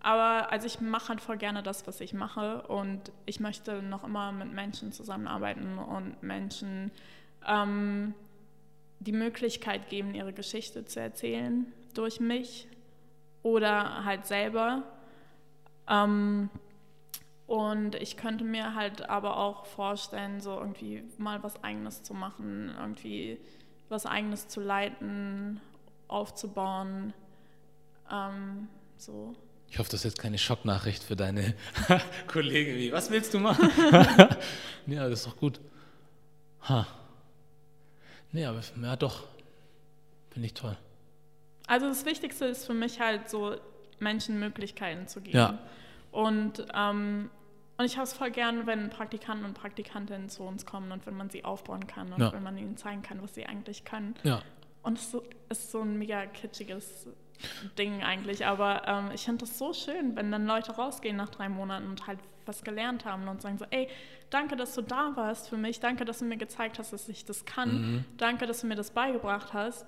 aber 0.00 0.50
also 0.50 0.66
ich 0.66 0.80
mache 0.80 1.10
halt 1.10 1.20
voll 1.20 1.36
gerne 1.36 1.62
das, 1.62 1.86
was 1.86 2.00
ich 2.00 2.14
mache 2.14 2.62
und 2.62 3.12
ich 3.26 3.40
möchte 3.40 3.82
noch 3.82 4.04
immer 4.04 4.32
mit 4.32 4.52
Menschen 4.52 4.92
zusammenarbeiten 4.92 5.78
und 5.78 6.22
Menschen 6.22 6.90
ähm, 7.46 8.14
die 9.00 9.12
Möglichkeit 9.12 9.88
geben, 9.88 10.14
ihre 10.14 10.32
Geschichte 10.32 10.84
zu 10.84 11.00
erzählen 11.00 11.66
durch 11.94 12.20
mich 12.20 12.68
oder 13.42 14.04
halt 14.04 14.26
selber. 14.26 14.84
Ähm, 15.88 16.50
und 17.46 17.94
ich 17.94 18.16
könnte 18.16 18.44
mir 18.44 18.74
halt 18.74 19.08
aber 19.08 19.36
auch 19.36 19.66
vorstellen, 19.66 20.40
so 20.40 20.58
irgendwie 20.58 21.04
mal 21.16 21.42
was 21.42 21.62
Eigenes 21.62 22.02
zu 22.02 22.12
machen, 22.12 22.74
irgendwie 22.76 23.38
was 23.88 24.04
Eigenes 24.04 24.48
zu 24.48 24.60
leiten 24.60 25.60
aufzubauen. 26.08 27.12
Ähm, 28.10 28.68
so. 28.96 29.34
Ich 29.68 29.78
hoffe, 29.78 29.90
das 29.90 30.00
ist 30.00 30.04
jetzt 30.04 30.18
keine 30.18 30.38
Schocknachricht 30.38 31.04
für 31.04 31.14
deine 31.14 31.54
Kollegen. 32.26 32.76
Wie, 32.76 32.92
was 32.92 33.10
willst 33.10 33.32
du 33.32 33.38
machen? 33.38 33.70
ja, 34.86 35.08
das 35.08 35.20
ist 35.20 35.26
doch 35.26 35.36
gut. 35.36 35.60
Ha. 36.68 36.86
Nee, 38.32 38.44
aber 38.44 38.60
ja 38.82 38.96
doch. 38.96 39.24
Finde 40.30 40.46
ich 40.46 40.54
toll. 40.54 40.76
Also 41.68 41.88
das 41.88 42.04
Wichtigste 42.04 42.46
ist 42.46 42.66
für 42.66 42.74
mich 42.74 43.00
halt 43.00 43.28
so, 43.30 43.56
Menschen 43.98 44.38
Möglichkeiten 44.38 45.06
zu 45.06 45.20
geben. 45.20 45.36
Ja. 45.36 45.58
Und, 46.10 46.66
ähm, 46.74 47.30
und 47.78 47.84
ich 47.84 47.96
habe 47.96 48.04
es 48.04 48.12
voll 48.12 48.30
gern, 48.30 48.66
wenn 48.66 48.88
Praktikanten 48.90 49.44
und 49.44 49.54
Praktikantinnen 49.54 50.28
zu 50.28 50.42
uns 50.44 50.64
kommen 50.64 50.92
und 50.92 51.06
wenn 51.06 51.16
man 51.16 51.28
sie 51.28 51.44
aufbauen 51.44 51.86
kann 51.86 52.12
und 52.12 52.20
ja. 52.20 52.32
wenn 52.32 52.42
man 52.42 52.56
ihnen 52.56 52.76
zeigen 52.76 53.02
kann, 53.02 53.22
was 53.22 53.34
sie 53.34 53.46
eigentlich 53.46 53.84
können. 53.84 54.14
Ja. 54.22 54.40
Und 54.82 54.98
es 54.98 55.16
ist 55.48 55.70
so 55.72 55.82
ein 55.82 55.98
mega 55.98 56.26
kitschiges 56.26 57.08
Ding 57.78 58.02
eigentlich. 58.02 58.46
Aber 58.46 58.82
ähm, 58.86 59.10
ich 59.14 59.24
finde 59.24 59.44
das 59.44 59.58
so 59.58 59.72
schön, 59.72 60.16
wenn 60.16 60.30
dann 60.30 60.46
Leute 60.46 60.72
rausgehen 60.72 61.16
nach 61.16 61.28
drei 61.28 61.48
Monaten 61.48 61.86
und 61.86 62.06
halt 62.06 62.20
was 62.46 62.62
gelernt 62.62 63.04
haben 63.04 63.26
und 63.28 63.42
sagen 63.42 63.58
so, 63.58 63.66
ey, 63.70 63.88
danke, 64.30 64.56
dass 64.56 64.74
du 64.74 64.82
da 64.82 65.12
warst 65.16 65.48
für 65.48 65.56
mich, 65.56 65.80
danke, 65.80 66.04
dass 66.04 66.20
du 66.20 66.24
mir 66.24 66.36
gezeigt 66.36 66.78
hast, 66.78 66.92
dass 66.92 67.08
ich 67.08 67.24
das 67.24 67.44
kann, 67.44 67.70
mhm. 67.70 68.04
danke, 68.16 68.46
dass 68.46 68.60
du 68.60 68.68
mir 68.68 68.76
das 68.76 68.92
beigebracht 68.92 69.52
hast. 69.52 69.84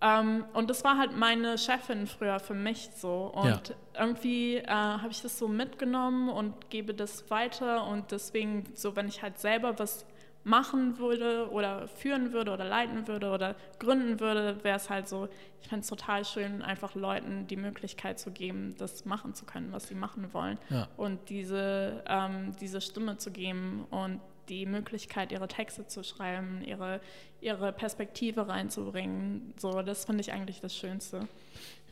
Ähm, 0.00 0.44
und 0.52 0.70
das 0.70 0.84
war 0.84 0.96
halt 0.96 1.16
meine 1.16 1.58
Chefin 1.58 2.06
früher 2.06 2.38
für 2.38 2.54
mich 2.54 2.90
so. 2.94 3.32
Und 3.34 3.68
ja. 3.68 4.04
irgendwie 4.04 4.56
äh, 4.56 4.68
habe 4.68 5.10
ich 5.10 5.22
das 5.22 5.38
so 5.38 5.48
mitgenommen 5.48 6.28
und 6.28 6.70
gebe 6.70 6.94
das 6.94 7.30
weiter. 7.30 7.86
Und 7.86 8.12
deswegen, 8.12 8.64
so 8.74 8.94
wenn 8.96 9.08
ich 9.08 9.22
halt 9.22 9.38
selber 9.38 9.78
was 9.78 10.06
machen 10.44 10.98
würde 10.98 11.50
oder 11.50 11.88
führen 11.88 12.32
würde 12.32 12.52
oder 12.52 12.64
leiten 12.64 13.06
würde 13.06 13.30
oder 13.30 13.54
gründen 13.78 14.20
würde, 14.20 14.62
wäre 14.62 14.76
es 14.76 14.88
halt 14.88 15.08
so, 15.08 15.28
ich 15.60 15.68
fände 15.68 15.82
es 15.82 15.88
total 15.88 16.24
schön, 16.24 16.62
einfach 16.62 16.94
Leuten 16.94 17.46
die 17.46 17.56
Möglichkeit 17.56 18.18
zu 18.18 18.30
geben, 18.30 18.74
das 18.78 19.04
machen 19.04 19.34
zu 19.34 19.44
können, 19.44 19.72
was 19.72 19.88
sie 19.88 19.94
machen 19.94 20.32
wollen. 20.32 20.58
Ja. 20.70 20.88
Und 20.96 21.28
diese, 21.28 22.02
ähm, 22.06 22.54
diese 22.60 22.80
Stimme 22.80 23.18
zu 23.18 23.30
geben 23.30 23.84
und 23.90 24.20
die 24.48 24.66
Möglichkeit, 24.66 25.32
ihre 25.32 25.48
Texte 25.48 25.86
zu 25.86 26.02
schreiben, 26.02 26.62
ihre, 26.64 27.00
ihre 27.40 27.72
Perspektive 27.72 28.48
reinzubringen. 28.48 29.54
So, 29.58 29.82
das 29.82 30.04
finde 30.04 30.22
ich 30.22 30.32
eigentlich 30.32 30.60
das 30.60 30.76
Schönste. 30.76 31.28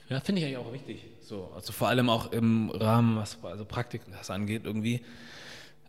Ja, 0.09 0.21
finde 0.21 0.41
ich 0.41 0.47
eigentlich 0.47 0.59
auch 0.59 0.73
wichtig. 0.73 1.05
So, 1.21 1.51
also 1.55 1.73
vor 1.73 1.89
allem 1.89 2.09
auch 2.09 2.33
im 2.33 2.71
Rahmen, 2.71 3.17
was 3.17 3.39
also 3.43 3.65
Praktiken 3.65 4.13
das 4.13 4.31
angeht, 4.31 4.63
irgendwie. 4.65 5.03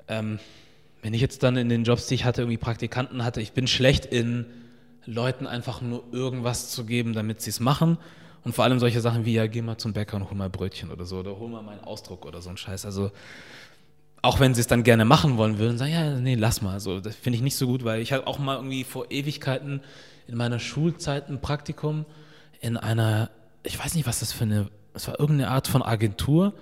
Ähm, 0.08 0.40
wenn 1.02 1.14
ich 1.14 1.22
jetzt 1.22 1.44
dann 1.44 1.58
in 1.58 1.70
den 1.70 1.84
Jobs, 1.84 2.08
die 2.08 2.16
ich 2.16 2.26
hatte, 2.26 2.42
irgendwie 2.42 2.58
Praktikanten 2.58 3.24
hatte, 3.24 3.42
ich 3.42 3.52
bin 3.52 3.68
schlecht 3.68 4.06
in 4.06 4.46
Leuten 5.06 5.48
einfach 5.48 5.82
nur 5.82 6.04
irgendwas 6.12 6.72
zu 6.72 6.86
geben, 6.86 7.14
damit 7.14 7.42
sie 7.42 7.52
es 7.52 7.60
machen. 7.60 7.98
Und 8.44 8.54
vor 8.54 8.64
allem 8.64 8.80
solche 8.80 9.02
Sachen 9.02 9.26
wie, 9.26 9.34
ja, 9.34 9.48
geh 9.48 9.62
mal 9.62 9.78
zum 9.78 9.94
Bäcker 9.94 10.18
und 10.18 10.30
hol 10.30 10.38
mal 10.38 10.50
Brötchen 10.50 10.92
oder 10.92 11.06
so, 11.06 11.20
oder 11.20 11.38
hol 11.38 11.50
mal 11.50 11.62
meinen 11.62 11.84
Ausdruck 11.84 12.26
oder 12.26 12.42
so 12.42 12.50
ein 12.50 12.58
Scheiß. 12.58 12.86
Also, 12.86 13.12
auch 14.28 14.40
wenn 14.40 14.54
sie 14.54 14.62
es 14.62 14.68
dann 14.68 14.84
gerne 14.84 15.06
machen 15.06 15.38
wollen 15.38 15.58
würden, 15.58 15.78
sagen, 15.78 15.92
ja, 15.92 16.20
nee, 16.20 16.36
lass 16.36 16.62
mal. 16.62 16.74
Also, 16.74 17.00
das 17.00 17.16
finde 17.16 17.38
ich 17.38 17.44
nicht 17.44 17.56
so 17.56 17.68
gut, 17.68 17.84
weil 17.84 18.02
ich 18.02 18.14
hatte 18.14 18.28
auch 18.28 18.40
mal 18.40 18.56
irgendwie 18.56 18.84
vor 18.84 19.10
Ewigkeiten 19.10 19.82
in 20.28 20.36
meiner 20.36 20.60
Schulzeit 20.60 21.30
ein 21.30 21.42
Praktikum 21.42 22.06
in 22.60 22.78
einer, 22.78 23.30
ich 23.64 23.78
weiß 23.78 23.96
nicht, 23.96 24.08
was 24.08 24.20
das 24.20 24.34
für 24.34 24.44
eine, 24.44 24.70
es 24.94 25.08
war 25.08 25.20
irgendeine 25.20 25.52
Art 25.52 25.68
von 25.68 25.82
Agentur 25.82 26.54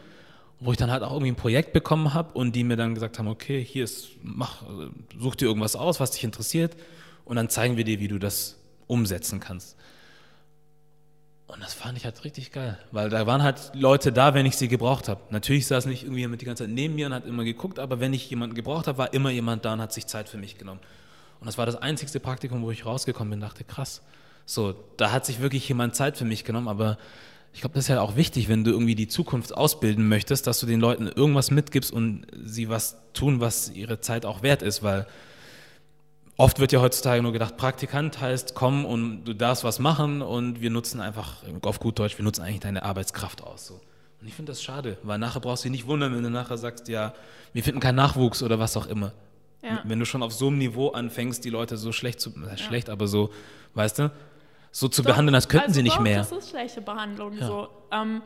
wo 0.60 0.72
ich 0.72 0.78
dann 0.78 0.92
halt 0.92 1.04
auch 1.04 1.12
irgendwie 1.12 1.32
ein 1.32 1.36
Projekt 1.36 1.74
bekommen 1.74 2.14
habe 2.14 2.38
und 2.38 2.56
die 2.56 2.64
mir 2.64 2.78
dann 2.78 2.96
gesagt 2.96 3.20
haben, 3.20 3.28
okay, 3.28 3.64
hier 3.64 3.84
ist, 3.84 4.10
mach, 4.24 4.64
such 5.20 5.36
dir 5.36 5.46
irgendwas 5.46 5.76
aus, 5.76 6.00
was 6.00 6.12
dich 6.12 6.24
interessiert 6.24 6.76
und 7.26 7.36
dann 7.36 7.50
zeigen 7.50 7.78
wir 7.78 7.84
dir, 7.84 8.00
wie 8.00 8.08
du 8.08 8.20
das 8.20 8.58
umsetzen 8.88 9.40
kannst. 9.40 9.76
Und 11.48 11.62
das 11.62 11.76
fand 11.76 11.98
ich 11.98 12.06
halt 12.06 12.24
richtig 12.24 12.52
geil, 12.52 12.78
weil 12.92 13.10
da 13.10 13.28
waren 13.28 13.44
halt 13.44 13.72
Leute 13.76 14.12
da, 14.12 14.34
wenn 14.34 14.48
ich 14.48 14.58
sie 14.58 14.68
gebraucht 14.68 15.08
habe. 15.08 15.22
Natürlich 15.30 15.68
saß 15.68 15.86
nicht 15.86 16.04
irgendwie 16.04 16.22
jemand 16.22 16.42
die 16.42 16.46
ganze 16.46 16.64
Zeit 16.64 16.74
neben 16.74 16.96
mir 16.96 17.06
und 17.06 17.14
hat 17.14 17.26
immer 17.26 17.44
geguckt, 17.44 17.78
aber 17.78 18.00
wenn 18.00 18.14
ich 18.14 18.30
jemanden 18.30 18.56
gebraucht 18.56 18.88
habe, 18.88 18.98
war 18.98 19.14
immer 19.14 19.30
jemand 19.30 19.64
da 19.64 19.74
und 19.74 19.82
hat 19.82 19.94
sich 19.94 20.08
Zeit 20.08 20.28
für 20.28 20.38
mich 20.38 20.58
genommen. 20.58 20.80
Und 21.40 21.46
das 21.46 21.58
war 21.58 21.68
das 21.68 21.76
einzigste 21.76 22.20
Praktikum, 22.20 22.64
wo 22.64 22.72
ich 22.72 22.86
rausgekommen 22.86 23.30
bin, 23.30 23.42
dachte, 23.42 23.64
krass. 23.64 24.02
So, 24.48 24.74
da 24.98 25.12
hat 25.12 25.26
sich 25.26 25.40
wirklich 25.40 25.68
jemand 25.68 25.96
Zeit 25.96 26.18
für 26.18 26.26
mich 26.26 26.46
genommen, 26.46 26.68
aber 26.68 26.98
ich 27.54 27.62
glaube, 27.62 27.76
das 27.76 27.86
ist 27.86 27.90
ja 27.90 28.02
auch 28.02 28.16
wichtig, 28.16 28.50
wenn 28.50 28.64
du 28.64 28.72
irgendwie 28.72 28.96
die 28.96 29.08
Zukunft 29.08 29.56
ausbilden 29.56 30.08
möchtest, 30.10 30.48
dass 30.48 30.60
du 30.60 30.66
den 30.66 30.80
Leuten 30.80 31.08
irgendwas 31.08 31.52
mitgibst 31.52 31.92
und 31.92 32.26
sie 32.44 32.70
was 32.70 32.98
tun, 33.14 33.40
was 33.40 33.70
ihre 33.70 34.02
Zeit 34.02 34.26
auch 34.26 34.42
wert 34.42 34.62
ist, 34.62 34.84
weil 34.84 35.08
oft 36.38 36.60
wird 36.60 36.72
ja 36.72 36.82
heutzutage 36.82 37.22
nur 37.22 37.32
gedacht, 37.32 37.58
Praktikant 37.58 38.20
heißt, 38.20 38.56
komm 38.56 38.86
und 38.86 39.26
du 39.26 39.34
darfst 39.34 39.64
was 39.64 39.80
machen 39.80 40.22
und 40.22 40.62
wir 40.62 40.70
nutzen 40.70 41.00
einfach, 41.02 41.44
auf 41.62 41.80
gut 41.80 42.00
Deutsch, 42.00 42.18
wir 42.18 42.26
nutzen 42.26 42.42
eigentlich 42.42 42.62
deine 42.62 42.84
Arbeitskraft 42.84 43.44
aus. 43.44 43.68
So. 43.68 43.82
Und 44.22 44.28
ich 44.28 44.34
finde 44.34 44.52
das 44.52 44.64
schade, 44.64 44.98
weil 45.04 45.18
nachher 45.20 45.40
brauchst 45.40 45.64
du 45.64 45.70
dich 45.70 45.80
nicht 45.80 45.88
wundern, 45.88 46.16
wenn 46.16 46.24
du 46.24 46.30
nachher 46.30 46.58
sagst, 46.58 46.88
ja, 46.88 47.14
wir 47.54 47.64
finden 47.64 47.80
keinen 47.80 47.96
Nachwuchs 47.96 48.44
oder 48.44 48.60
was 48.60 48.76
auch 48.78 48.88
immer. 48.88 49.14
Ja. 49.62 49.82
Wenn 49.84 50.00
du 50.00 50.06
schon 50.06 50.22
auf 50.22 50.34
so 50.34 50.48
einem 50.48 50.60
Niveau 50.60 50.90
anfängst, 50.90 51.44
die 51.44 51.50
Leute 51.50 51.78
so 51.78 51.92
schlecht 51.92 52.20
zu, 52.20 52.32
ja. 52.32 52.58
schlecht, 52.58 52.90
aber 52.90 53.08
so, 53.08 53.32
weißt 53.74 54.00
du, 54.00 54.12
so 54.72 54.88
zu 54.88 55.02
doch, 55.02 55.12
behandeln, 55.12 55.34
als 55.34 55.48
könnten 55.48 55.68
also 55.68 55.76
sie 55.76 55.84
nicht 55.84 55.96
doch, 55.96 56.02
mehr. 56.02 56.20
Das 56.20 56.32
ist 56.32 56.50
schlechte 56.50 56.82
Behandlung. 56.82 57.34
Ja. 57.38 57.48
So. 57.48 57.68
Ähm, 57.92 58.22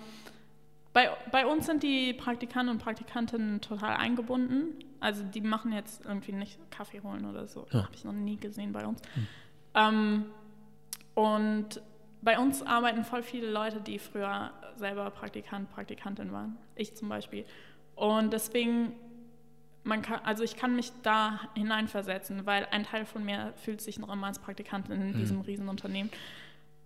bei, 0.94 1.10
bei 1.32 1.45
uns 1.45 1.66
sind 1.66 1.84
die 1.84 2.14
Praktikanten 2.14 2.70
und 2.70 2.82
Praktikantinnen 2.82 3.61
total 3.61 3.95
eingebunden. 3.95 4.74
Also 4.99 5.24
die 5.24 5.41
machen 5.41 5.72
jetzt 5.72 6.03
irgendwie 6.06 6.32
nicht 6.32 6.60
Kaffee 6.72 7.02
holen 7.02 7.26
oder 7.26 7.48
so. 7.48 7.68
Ja. 7.72 7.84
Habe 7.84 7.95
ich 7.95 8.03
noch 8.03 8.14
nie 8.14 8.38
gesehen 8.38 8.72
bei 8.72 8.86
uns. 8.86 9.02
Hm. 9.14 9.28
Ähm, 9.76 10.26
und 11.14 11.82
bei 12.22 12.38
uns 12.40 12.64
arbeiten 12.64 13.03
voll 13.03 13.24
viele 13.24 13.49
Leute, 13.49 13.82
die 13.82 13.99
früher 13.99 14.52
selber 14.76 15.10
Praktikant, 15.11 15.70
Praktikantin 15.72 16.32
waren. 16.32 16.57
Ich 16.76 16.95
zum 16.95 17.07
Beispiel. 17.07 17.45
Und 17.95 18.34
deswegen, 18.34 18.94
man 19.84 20.02
kann, 20.02 20.22
also 20.24 20.44
ich 20.44 20.56
kann 20.56 20.76
mich 20.76 20.91
da 21.03 21.40
hineinversetzen, 21.56 22.45
weil 22.45 22.66
ein 22.72 22.84
Teil 22.84 23.06
von 23.06 23.24
mir 23.24 23.53
fühlt 23.57 23.82
sich 23.82 23.99
noch 23.99 24.11
immer 24.11 24.28
als 24.28 24.40
Praktikantin 24.40 25.02
in 25.02 25.07
mhm. 25.10 25.18
diesem 25.18 25.41
Riesenunternehmen. 25.41 26.11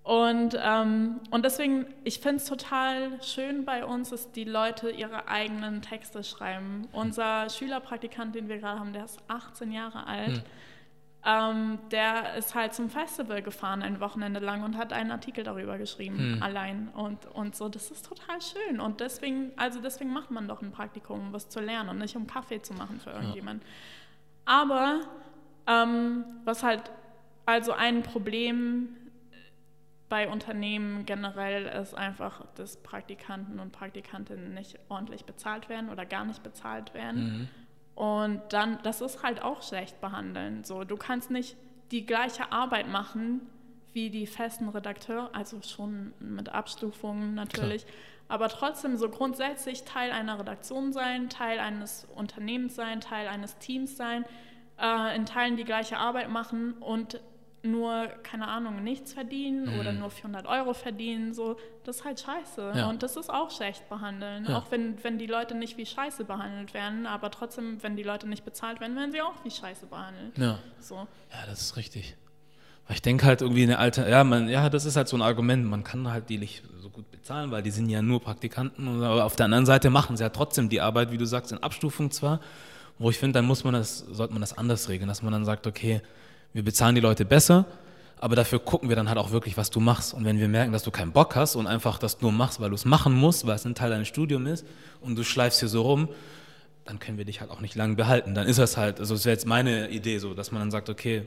Und, 0.04 0.60
ähm, 0.62 1.22
und 1.32 1.46
deswegen, 1.46 1.86
ich 2.04 2.20
finde 2.20 2.38
es 2.38 2.46
total 2.46 3.24
schön 3.24 3.64
bei 3.64 3.86
uns, 3.86 4.10
dass 4.10 4.34
die 4.34 4.44
Leute 4.44 4.92
ihre 4.92 5.30
eigenen 5.30 5.82
Texte 5.82 6.26
schreiben. 6.26 6.90
Unser 6.92 7.50
Schülerpraktikant, 7.50 8.36
den 8.36 8.50
wir 8.50 8.58
gerade 8.58 8.80
haben, 8.80 8.92
der 8.92 9.06
ist 9.06 9.20
18 9.30 9.72
Jahre 9.72 10.06
alt. 10.06 10.38
Hm. 10.38 10.44
Ähm, 11.26 11.80
der 11.92 12.36
ist 12.36 12.54
halt 12.54 12.74
zum 12.74 12.90
Festival 12.90 13.42
gefahren 13.42 13.82
ein 13.82 14.02
Wochenende 14.02 14.42
lang 14.42 14.64
und 14.64 14.76
hat 14.78 14.92
einen 14.92 15.10
Artikel 15.10 15.46
darüber 15.46 15.78
geschrieben, 15.78 16.18
hm. 16.18 16.44
allein. 16.44 16.90
Und, 16.90 17.26
und 17.28 17.56
so, 17.56 17.70
das 17.70 17.90
ist 17.90 18.06
total 18.06 18.42
schön. 18.42 18.82
Und 18.82 19.00
deswegen, 19.00 19.54
also 19.56 19.80
deswegen 19.80 20.12
macht 20.12 20.32
man 20.32 20.50
doch 20.50 20.62
ein 20.62 20.72
Praktikum, 20.72 21.28
um 21.28 21.34
was 21.34 21.48
zu 21.48 21.62
lernen 21.62 21.88
und 21.88 22.00
nicht 22.00 22.18
um 22.18 22.28
Kaffee 22.28 22.62
zu 22.62 22.74
machen 22.74 23.00
für 23.00 23.12
irgendjemanden. 23.12 23.66
Ja. 24.46 24.64
Aber 24.64 25.00
ähm, 25.66 26.26
was 26.44 26.62
halt, 26.62 26.92
also 27.46 27.72
ein 27.72 28.04
Problem 28.04 28.98
bei 30.14 30.30
Unternehmen 30.30 31.08
generell 31.08 31.66
ist 31.66 31.96
einfach, 31.96 32.46
dass 32.54 32.78
Praktikanten 32.78 33.60
und 33.60 33.72
Praktikantinnen 33.72 34.54
nicht 34.54 34.78
ordentlich 34.88 35.26
bezahlt 35.26 35.70
werden 35.70 35.90
oder 35.90 36.06
gar 36.06 36.24
nicht 36.24 36.44
bezahlt 36.44 36.94
werden. 36.94 37.24
Mhm. 37.24 37.48
Und 37.96 38.42
dann, 38.50 38.78
das 38.84 39.02
ist 39.02 39.24
halt 39.24 39.42
auch 39.42 39.64
schlecht 39.64 40.00
behandeln. 40.02 40.64
So, 40.66 40.84
du 40.84 40.98
kannst 40.98 41.32
nicht 41.32 41.58
die 41.90 42.06
gleiche 42.06 42.52
Arbeit 42.52 42.90
machen 42.90 43.42
wie 43.94 44.12
die 44.12 44.28
festen 44.28 44.70
Redakteure, 44.70 45.32
also 45.34 45.60
schon 45.64 46.14
mit 46.20 46.50
Abstufungen 46.50 47.34
natürlich, 47.34 47.84
Klar. 47.84 47.98
aber 48.28 48.50
trotzdem 48.50 48.98
so 48.98 49.10
grundsätzlich 49.10 49.82
Teil 49.82 50.12
einer 50.12 50.38
Redaktion 50.38 50.94
sein, 50.94 51.30
Teil 51.30 51.58
eines 51.58 52.08
Unternehmens 52.14 52.76
sein, 52.76 53.02
Teil 53.02 53.28
eines 53.28 53.58
Teams 53.58 53.98
sein, 53.98 54.26
äh, 54.80 55.16
in 55.16 55.26
Teilen 55.26 55.58
die 55.58 55.64
gleiche 55.64 55.98
Arbeit 55.98 56.30
machen 56.30 56.74
und 56.74 57.20
nur, 57.64 58.08
keine 58.24 58.50
Ahnung, 58.50 58.84
nichts 58.84 59.14
verdienen 59.14 59.74
mhm. 59.74 59.80
oder 59.80 59.94
nur 59.94 60.10
400 60.10 60.46
Euro 60.48 60.74
verdienen, 60.74 61.34
so, 61.34 61.56
das 61.86 61.98
ist 61.98 62.06
halt 62.06 62.20
scheiße. 62.20 62.74
Ja. 62.76 62.90
Und 62.90 63.04
das 63.04 63.16
ist 63.16 63.30
auch 63.30 63.52
schlecht 63.52 63.88
behandeln. 63.88 64.46
Ja. 64.46 64.58
Auch 64.58 64.70
wenn, 64.70 65.02
wenn 65.04 65.18
die 65.18 65.28
Leute 65.28 65.56
nicht 65.56 65.78
wie 65.78 65.86
scheiße 65.86 66.26
behandelt 66.26 66.74
werden, 66.74 67.08
aber 67.08 67.32
trotzdem, 67.32 67.82
wenn 67.82 67.96
die 67.96 68.04
Leute 68.04 68.28
nicht 68.28 68.44
bezahlt 68.44 68.82
werden, 68.82 68.96
werden 68.98 69.14
sie 69.14 69.22
auch 69.22 69.44
wie 69.44 69.52
scheiße 69.52 69.86
behandelt. 69.86 70.38
Ja, 70.38 70.60
so. 70.80 70.96
ja 70.96 71.46
das 71.48 71.62
ist 71.62 71.78
richtig. 71.78 72.18
Weil 72.88 72.96
ich 72.96 73.02
denke 73.02 73.26
halt 73.26 73.42
irgendwie 73.42 73.64
eine 73.64 73.80
alte, 73.80 74.10
ja, 74.10 74.26
man, 74.26 74.50
ja, 74.50 74.70
das 74.70 74.84
ist 74.84 74.98
halt 74.98 75.08
so 75.08 75.16
ein 75.16 75.22
Argument, 75.22 75.66
man 75.66 75.86
kann 75.86 76.12
halt 76.12 76.30
die 76.30 76.38
nicht 76.38 76.64
so 76.82 76.90
gut 76.90 77.10
bezahlen, 77.12 77.50
weil 77.50 77.64
die 77.64 77.72
sind 77.72 77.90
ja 77.90 78.02
nur 78.02 78.22
Praktikanten, 78.22 79.02
aber 79.02 79.24
auf 79.24 79.38
der 79.38 79.46
anderen 79.46 79.66
Seite 79.66 79.90
machen 79.90 80.18
sie 80.18 80.24
ja 80.24 80.30
trotzdem 80.30 80.68
die 80.68 80.82
Arbeit, 80.82 81.12
wie 81.12 81.18
du 81.18 81.26
sagst, 81.26 81.54
in 81.54 81.60
Abstufung 81.60 82.12
zwar, 82.12 82.42
wo 83.00 83.10
ich 83.10 83.18
finde, 83.18 83.40
dann 83.40 83.46
muss 83.46 83.64
man 83.64 83.74
das, 83.74 84.00
sollte 84.00 84.34
man 84.34 84.42
das 84.42 84.58
anders 84.58 84.90
regeln, 84.90 85.08
dass 85.08 85.22
man 85.22 85.32
dann 85.32 85.46
sagt, 85.46 85.66
okay, 85.66 86.02
wir 86.54 86.64
bezahlen 86.64 86.96
die 86.96 87.02
Leute 87.02 87.26
besser, 87.26 87.66
aber 88.18 88.36
dafür 88.36 88.60
gucken 88.60 88.88
wir 88.88 88.96
dann 88.96 89.10
halt 89.10 89.18
auch 89.18 89.32
wirklich, 89.32 89.58
was 89.58 89.70
du 89.70 89.80
machst. 89.80 90.14
Und 90.14 90.24
wenn 90.24 90.40
wir 90.40 90.48
merken, 90.48 90.72
dass 90.72 90.84
du 90.84 90.92
keinen 90.92 91.12
Bock 91.12 91.36
hast 91.36 91.56
und 91.56 91.68
einfach 91.68 91.98
das 91.98 92.22
nur 92.22 92.32
machst, 92.32 92.62
weil 92.62 92.70
du 92.70 92.76
es 92.76 92.86
machen 92.86 93.14
musst, 93.14 93.46
weil 93.46 93.56
es 93.56 93.66
ein 93.66 93.76
Teil 93.76 93.90
deines 93.90 94.08
Studiums 94.08 94.50
ist 94.50 94.66
und 95.02 95.18
du 95.18 95.24
schleifst 95.24 95.60
hier 95.60 95.68
so 95.68 95.82
rum, 95.82 96.08
dann 96.86 97.00
können 97.00 97.18
wir 97.18 97.26
dich 97.26 97.42
halt 97.42 97.52
auch 97.52 97.60
nicht 97.60 97.76
lange 97.76 97.96
behalten. 97.96 98.36
Dann 98.36 98.48
ist 98.48 98.60
das 98.60 98.78
halt, 98.78 99.00
also 99.00 99.14
das 99.16 99.26
wäre 99.26 99.34
jetzt 99.34 99.46
meine 99.46 99.90
Idee 99.90 100.20
so, 100.20 100.34
dass 100.34 100.52
man 100.52 100.62
dann 100.62 100.72
sagt, 100.72 100.90
okay, 100.90 101.24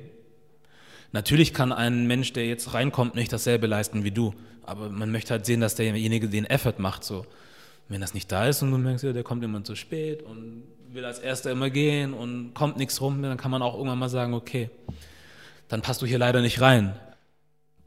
natürlich 1.12 1.52
kann 1.52 1.72
ein 1.72 2.06
Mensch, 2.06 2.32
der 2.32 2.46
jetzt 2.46 2.72
reinkommt, 2.72 3.14
nicht 3.14 3.32
dasselbe 3.32 3.66
leisten 3.66 4.04
wie 4.04 4.10
du, 4.10 4.34
aber 4.64 4.88
man 4.88 5.10
möchte 5.10 5.32
halt 5.32 5.46
sehen, 5.46 5.60
dass 5.60 5.74
derjenige 5.74 6.28
den 6.28 6.44
Effort 6.44 6.78
macht 6.78 7.04
so. 7.04 7.26
Wenn 7.88 8.00
das 8.00 8.14
nicht 8.14 8.32
da 8.32 8.46
ist 8.46 8.62
und 8.62 8.70
du 8.70 8.78
merkst, 8.78 9.04
ja, 9.04 9.12
der 9.12 9.22
kommt 9.22 9.44
immer 9.44 9.62
zu 9.62 9.76
spät 9.76 10.22
und 10.22 10.64
will 10.92 11.04
als 11.04 11.18
Erster 11.18 11.50
immer 11.50 11.70
gehen 11.70 12.14
und 12.14 12.52
kommt 12.54 12.78
nichts 12.78 13.00
rum, 13.00 13.22
dann 13.22 13.36
kann 13.36 13.50
man 13.50 13.62
auch 13.62 13.74
irgendwann 13.74 13.98
mal 13.98 14.08
sagen, 14.08 14.34
okay, 14.34 14.70
dann 15.68 15.82
passt 15.82 16.02
du 16.02 16.06
hier 16.06 16.18
leider 16.18 16.40
nicht 16.40 16.60
rein. 16.60 16.98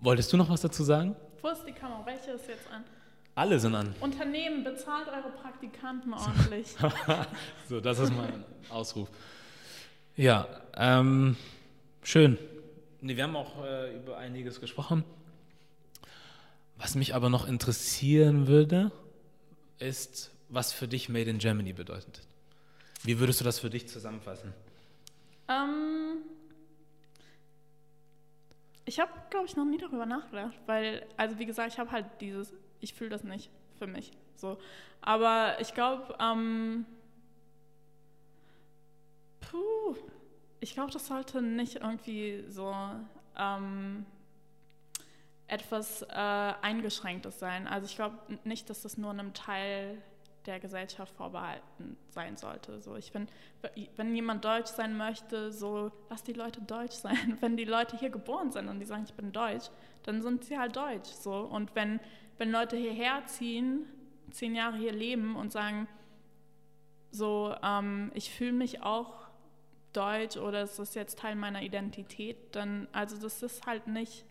Wolltest 0.02 0.32
du 0.32 0.38
noch 0.38 0.50
was 0.50 0.62
dazu 0.62 0.84
sagen? 0.84 1.16
Wo 1.42 1.50
ist 1.50 1.64
die 1.66 1.72
Kamera? 1.72 2.06
Welche 2.06 2.32
ist 2.32 2.48
jetzt 2.48 2.70
an? 2.72 2.84
Alle 3.36 3.60
sind 3.60 3.76
an. 3.76 3.96
Unternehmen, 4.02 4.64
bezahlt 4.64 5.08
eure 5.08 5.32
Praktikanten 5.32 6.14
ordentlich. 6.14 6.68
so, 7.70 7.80
das 7.80 8.00
ist 8.00 8.14
mein 8.14 8.44
Ausruf. 8.70 9.10
Ja, 10.16 10.48
ähm, 10.76 11.38
schön. 12.04 12.38
Nee, 13.02 13.16
wir 13.16 13.24
haben 13.24 13.36
auch 13.38 13.64
äh, 13.64 13.96
über 13.96 14.18
einiges 14.18 14.60
gesprochen. 14.60 15.06
Was 16.78 16.96
mich 16.96 17.16
aber 17.16 17.30
noch 17.30 17.48
interessieren 17.48 18.48
würde, 18.48 18.92
ist, 19.80 20.32
was 20.50 20.74
für 20.74 20.88
dich 20.88 21.08
Made 21.08 21.30
in 21.30 21.38
Germany 21.38 21.74
bedeutet. 21.74 22.22
Wie 23.04 23.20
würdest 23.20 23.40
du 23.40 23.46
das 23.46 23.60
für 23.60 23.70
dich 23.70 23.88
zusammenfassen? 23.88 24.54
Ähm, 25.48 26.18
ich 28.90 29.00
habe, 29.00 29.12
glaube 29.30 29.46
ich, 29.46 29.56
noch 29.56 29.66
nie 29.66 29.78
darüber 29.78 30.08
nachgedacht, 30.08 30.60
weil, 30.66 31.06
also 31.16 31.38
wie 31.38 31.46
gesagt, 31.46 31.72
ich 31.72 31.78
habe 31.78 31.92
halt 31.92 32.08
dieses, 32.22 32.56
ich 32.80 32.96
fühle 32.96 33.12
das 33.12 33.24
nicht 33.24 33.52
für 33.78 33.86
mich. 33.86 34.12
So. 34.36 34.58
Aber 35.00 35.58
ich 35.60 35.76
glaube, 35.76 36.16
ähm, 36.20 36.88
puh, 39.42 39.96
ich 40.60 40.74
glaube, 40.74 40.92
das 40.92 41.06
sollte 41.06 41.40
nicht 41.40 41.76
irgendwie 41.76 42.44
so 42.48 42.76
ähm, 43.38 44.08
etwas 45.46 46.02
äh, 46.02 46.16
Eingeschränktes 46.16 47.38
sein. 47.38 47.68
Also 47.68 47.86
ich 47.86 47.96
glaube 47.96 48.18
nicht, 48.44 48.72
dass 48.72 48.82
das 48.82 48.98
nur 48.98 49.12
einem 49.12 49.36
Teil 49.36 50.02
der 50.50 50.60
Gesellschaft 50.60 51.14
vorbehalten 51.16 51.96
sein 52.10 52.36
sollte. 52.38 52.82
So, 52.82 52.96
ich 52.96 53.12
finde, 53.12 53.32
wenn 53.96 54.16
jemand 54.16 54.44
deutsch 54.44 54.72
sein 54.72 54.98
möchte, 54.98 55.52
so 55.52 55.92
lass 56.10 56.24
die 56.24 56.34
Leute 56.34 56.62
deutsch 56.62 56.96
sein. 56.96 57.38
Wenn 57.42 57.56
die 57.56 57.66
Leute 57.66 57.98
hier 57.98 58.10
geboren 58.10 58.52
sind 58.52 58.68
und 58.68 58.80
die 58.80 58.86
sagen, 58.86 59.04
ich 59.06 59.14
bin 59.14 59.32
deutsch, 59.32 59.70
dann 60.04 60.22
sind 60.22 60.44
sie 60.44 60.58
halt 60.58 60.76
deutsch. 60.76 61.10
So. 61.10 61.34
Und 61.34 61.76
wenn, 61.76 62.00
wenn 62.38 62.52
Leute 62.52 62.76
hierher 62.78 63.26
ziehen, 63.28 63.86
zehn 64.32 64.56
Jahre 64.56 64.78
hier 64.78 64.92
leben 64.92 65.36
und 65.36 65.52
sagen, 65.52 65.88
so, 67.12 67.56
ähm, 67.64 68.12
ich 68.16 68.32
fühle 68.32 68.54
mich 68.54 68.82
auch 68.82 69.28
deutsch 69.94 70.38
oder 70.38 70.64
es 70.64 70.80
ist 70.80 70.96
jetzt 70.96 71.20
Teil 71.20 71.36
meiner 71.36 71.62
Identität, 71.62 72.56
dann, 72.56 72.88
also 72.92 73.18
das 73.18 73.44
ist 73.44 73.66
halt 73.66 73.88
nicht 73.88 74.26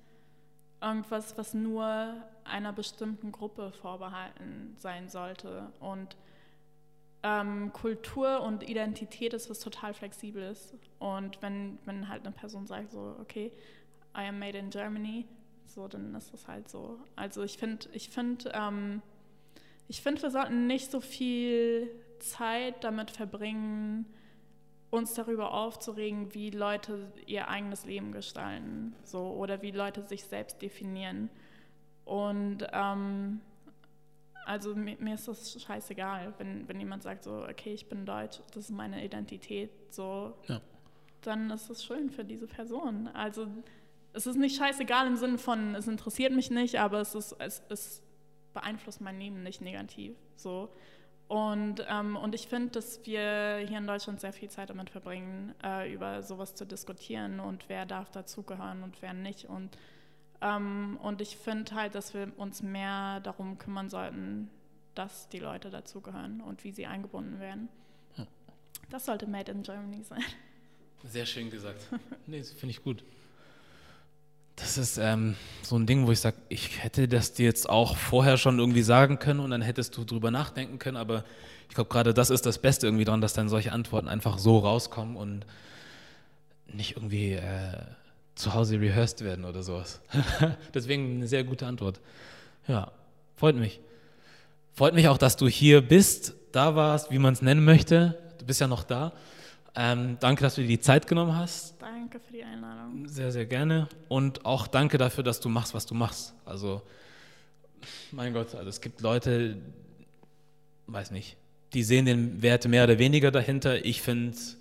irgendwas, 0.80 1.36
was 1.36 1.54
nur 1.54 2.14
einer 2.44 2.72
bestimmten 2.72 3.32
Gruppe 3.32 3.72
vorbehalten 3.72 4.74
sein 4.76 5.08
sollte. 5.08 5.72
Und 5.80 6.16
ähm, 7.22 7.72
Kultur 7.72 8.42
und 8.42 8.68
Identität 8.68 9.34
ist 9.34 9.50
was 9.50 9.60
total 9.60 9.92
Flexibles. 9.94 10.74
Und 10.98 11.42
wenn, 11.42 11.78
wenn 11.84 12.08
halt 12.08 12.24
eine 12.24 12.34
Person 12.34 12.66
sagt, 12.66 12.92
so, 12.92 13.16
okay, 13.20 13.52
I 14.16 14.28
am 14.28 14.38
made 14.38 14.56
in 14.56 14.70
Germany, 14.70 15.26
so, 15.66 15.88
dann 15.88 16.14
ist 16.14 16.32
das 16.32 16.48
halt 16.48 16.68
so. 16.68 16.98
Also 17.16 17.42
ich 17.42 17.58
finde, 17.58 17.88
ich 17.92 18.08
finde, 18.10 18.50
ähm, 18.54 19.02
ich 19.88 20.00
finde, 20.02 20.22
wir 20.22 20.30
sollten 20.30 20.66
nicht 20.66 20.90
so 20.90 21.00
viel 21.00 21.90
Zeit 22.18 22.84
damit 22.84 23.10
verbringen, 23.10 24.06
uns 24.90 25.14
darüber 25.14 25.52
aufzuregen, 25.52 26.34
wie 26.34 26.50
Leute 26.50 27.12
ihr 27.26 27.48
eigenes 27.48 27.84
Leben 27.84 28.12
gestalten, 28.12 28.94
so 29.04 29.32
oder 29.32 29.60
wie 29.60 29.70
Leute 29.70 30.02
sich 30.02 30.24
selbst 30.24 30.62
definieren. 30.62 31.28
Und 32.04 32.66
ähm, 32.72 33.40
also 34.46 34.74
mir, 34.74 34.96
mir, 34.98 35.14
ist 35.14 35.28
das 35.28 35.60
scheißegal, 35.62 36.32
wenn, 36.38 36.66
wenn 36.68 36.80
jemand 36.80 37.02
sagt 37.02 37.24
so, 37.24 37.44
okay, 37.44 37.74
ich 37.74 37.88
bin 37.88 38.06
deutsch, 38.06 38.40
das 38.54 38.64
ist 38.64 38.70
meine 38.70 39.04
Identität, 39.04 39.70
so, 39.90 40.34
ja. 40.46 40.60
dann 41.20 41.50
ist 41.50 41.68
das 41.68 41.84
schön 41.84 42.08
für 42.08 42.24
diese 42.24 42.46
Person. 42.46 43.08
Also 43.08 43.46
es 44.14 44.26
ist 44.26 44.36
nicht 44.36 44.56
scheißegal 44.56 45.06
im 45.06 45.16
Sinne 45.16 45.36
von, 45.36 45.74
es 45.74 45.86
interessiert 45.86 46.32
mich 46.32 46.50
nicht, 46.50 46.80
aber 46.80 47.00
es, 47.00 47.14
ist, 47.14 47.36
es, 47.38 47.62
es 47.68 48.02
beeinflusst 48.54 49.02
mein 49.02 49.18
Leben 49.18 49.42
nicht 49.42 49.60
negativ. 49.60 50.16
So. 50.34 50.70
Und, 51.28 51.84
ähm, 51.90 52.16
und 52.16 52.34
ich 52.34 52.48
finde, 52.48 52.70
dass 52.70 53.04
wir 53.04 53.58
hier 53.68 53.78
in 53.78 53.86
Deutschland 53.86 54.18
sehr 54.18 54.32
viel 54.32 54.48
Zeit 54.48 54.70
damit 54.70 54.88
verbringen, 54.88 55.54
äh, 55.62 55.92
über 55.92 56.22
sowas 56.22 56.54
zu 56.54 56.64
diskutieren 56.64 57.38
und 57.38 57.68
wer 57.68 57.84
darf 57.84 58.10
dazugehören 58.10 58.82
und 58.82 59.02
wer 59.02 59.12
nicht. 59.12 59.44
Und, 59.44 59.76
ähm, 60.40 60.98
und 61.02 61.20
ich 61.20 61.36
finde 61.36 61.74
halt, 61.74 61.94
dass 61.94 62.14
wir 62.14 62.32
uns 62.38 62.62
mehr 62.62 63.20
darum 63.20 63.58
kümmern 63.58 63.90
sollten, 63.90 64.50
dass 64.94 65.28
die 65.28 65.38
Leute 65.38 65.68
dazugehören 65.68 66.40
und 66.40 66.64
wie 66.64 66.72
sie 66.72 66.86
eingebunden 66.86 67.40
werden. 67.40 67.68
Ja. 68.16 68.26
Das 68.88 69.04
sollte 69.04 69.26
Made 69.26 69.52
in 69.52 69.62
Germany 69.62 70.02
sein. 70.02 70.24
Sehr 71.04 71.26
schön 71.26 71.50
gesagt. 71.50 71.86
nee, 72.26 72.38
das 72.38 72.52
finde 72.52 72.70
ich 72.70 72.82
gut. 72.82 73.04
Das 74.60 74.76
ist 74.76 74.98
ähm, 74.98 75.36
so 75.62 75.76
ein 75.76 75.86
Ding, 75.86 76.06
wo 76.06 76.12
ich 76.12 76.20
sage, 76.20 76.36
ich 76.48 76.82
hätte 76.82 77.08
das 77.08 77.32
dir 77.32 77.46
jetzt 77.46 77.68
auch 77.68 77.96
vorher 77.96 78.36
schon 78.36 78.58
irgendwie 78.58 78.82
sagen 78.82 79.18
können 79.18 79.40
und 79.40 79.50
dann 79.50 79.62
hättest 79.62 79.96
du 79.96 80.04
drüber 80.04 80.30
nachdenken 80.30 80.78
können, 80.78 80.96
aber 80.96 81.24
ich 81.68 81.74
glaube, 81.74 81.90
gerade 81.90 82.14
das 82.14 82.30
ist 82.30 82.46
das 82.46 82.58
Beste 82.58 82.86
irgendwie 82.86 83.04
dran, 83.04 83.20
dass 83.20 83.34
dann 83.34 83.48
solche 83.48 83.72
Antworten 83.72 84.08
einfach 84.08 84.38
so 84.38 84.58
rauskommen 84.58 85.16
und 85.16 85.44
nicht 86.66 86.96
irgendwie 86.96 87.34
äh, 87.34 87.42
zu 88.34 88.54
Hause 88.54 88.80
rehearsed 88.80 89.24
werden 89.24 89.44
oder 89.44 89.62
sowas. 89.62 90.00
Deswegen 90.74 91.16
eine 91.16 91.28
sehr 91.28 91.44
gute 91.44 91.66
Antwort. 91.66 92.00
Ja, 92.66 92.90
freut 93.36 93.56
mich. 93.56 93.80
Freut 94.74 94.94
mich 94.94 95.08
auch, 95.08 95.18
dass 95.18 95.36
du 95.36 95.48
hier 95.48 95.80
bist, 95.80 96.34
da 96.52 96.74
warst, 96.74 97.10
wie 97.10 97.18
man 97.18 97.34
es 97.34 97.42
nennen 97.42 97.64
möchte. 97.64 98.18
Du 98.38 98.46
bist 98.46 98.60
ja 98.60 98.66
noch 98.66 98.84
da. 98.84 99.12
Ähm, 99.74 100.16
danke, 100.20 100.42
dass 100.42 100.56
du 100.56 100.62
dir 100.62 100.68
die 100.68 100.80
Zeit 100.80 101.06
genommen 101.06 101.36
hast. 101.36 101.80
Danke 101.80 102.18
für 102.20 102.32
die 102.32 102.42
Einladung. 102.42 103.08
Sehr, 103.08 103.30
sehr 103.30 103.46
gerne. 103.46 103.88
Und 104.08 104.44
auch 104.44 104.66
danke 104.66 104.98
dafür, 104.98 105.22
dass 105.24 105.40
du 105.40 105.48
machst, 105.48 105.74
was 105.74 105.86
du 105.86 105.94
machst. 105.94 106.34
Also, 106.44 106.82
mein 108.10 108.32
Gott, 108.32 108.54
also 108.54 108.68
es 108.68 108.80
gibt 108.80 109.00
Leute, 109.00 109.56
weiß 110.86 111.10
nicht, 111.10 111.36
die 111.74 111.82
sehen 111.82 112.06
den 112.06 112.42
Wert 112.42 112.66
mehr 112.66 112.84
oder 112.84 112.98
weniger 112.98 113.30
dahinter. 113.30 113.84
Ich 113.84 114.02
finde 114.02 114.30
es 114.30 114.56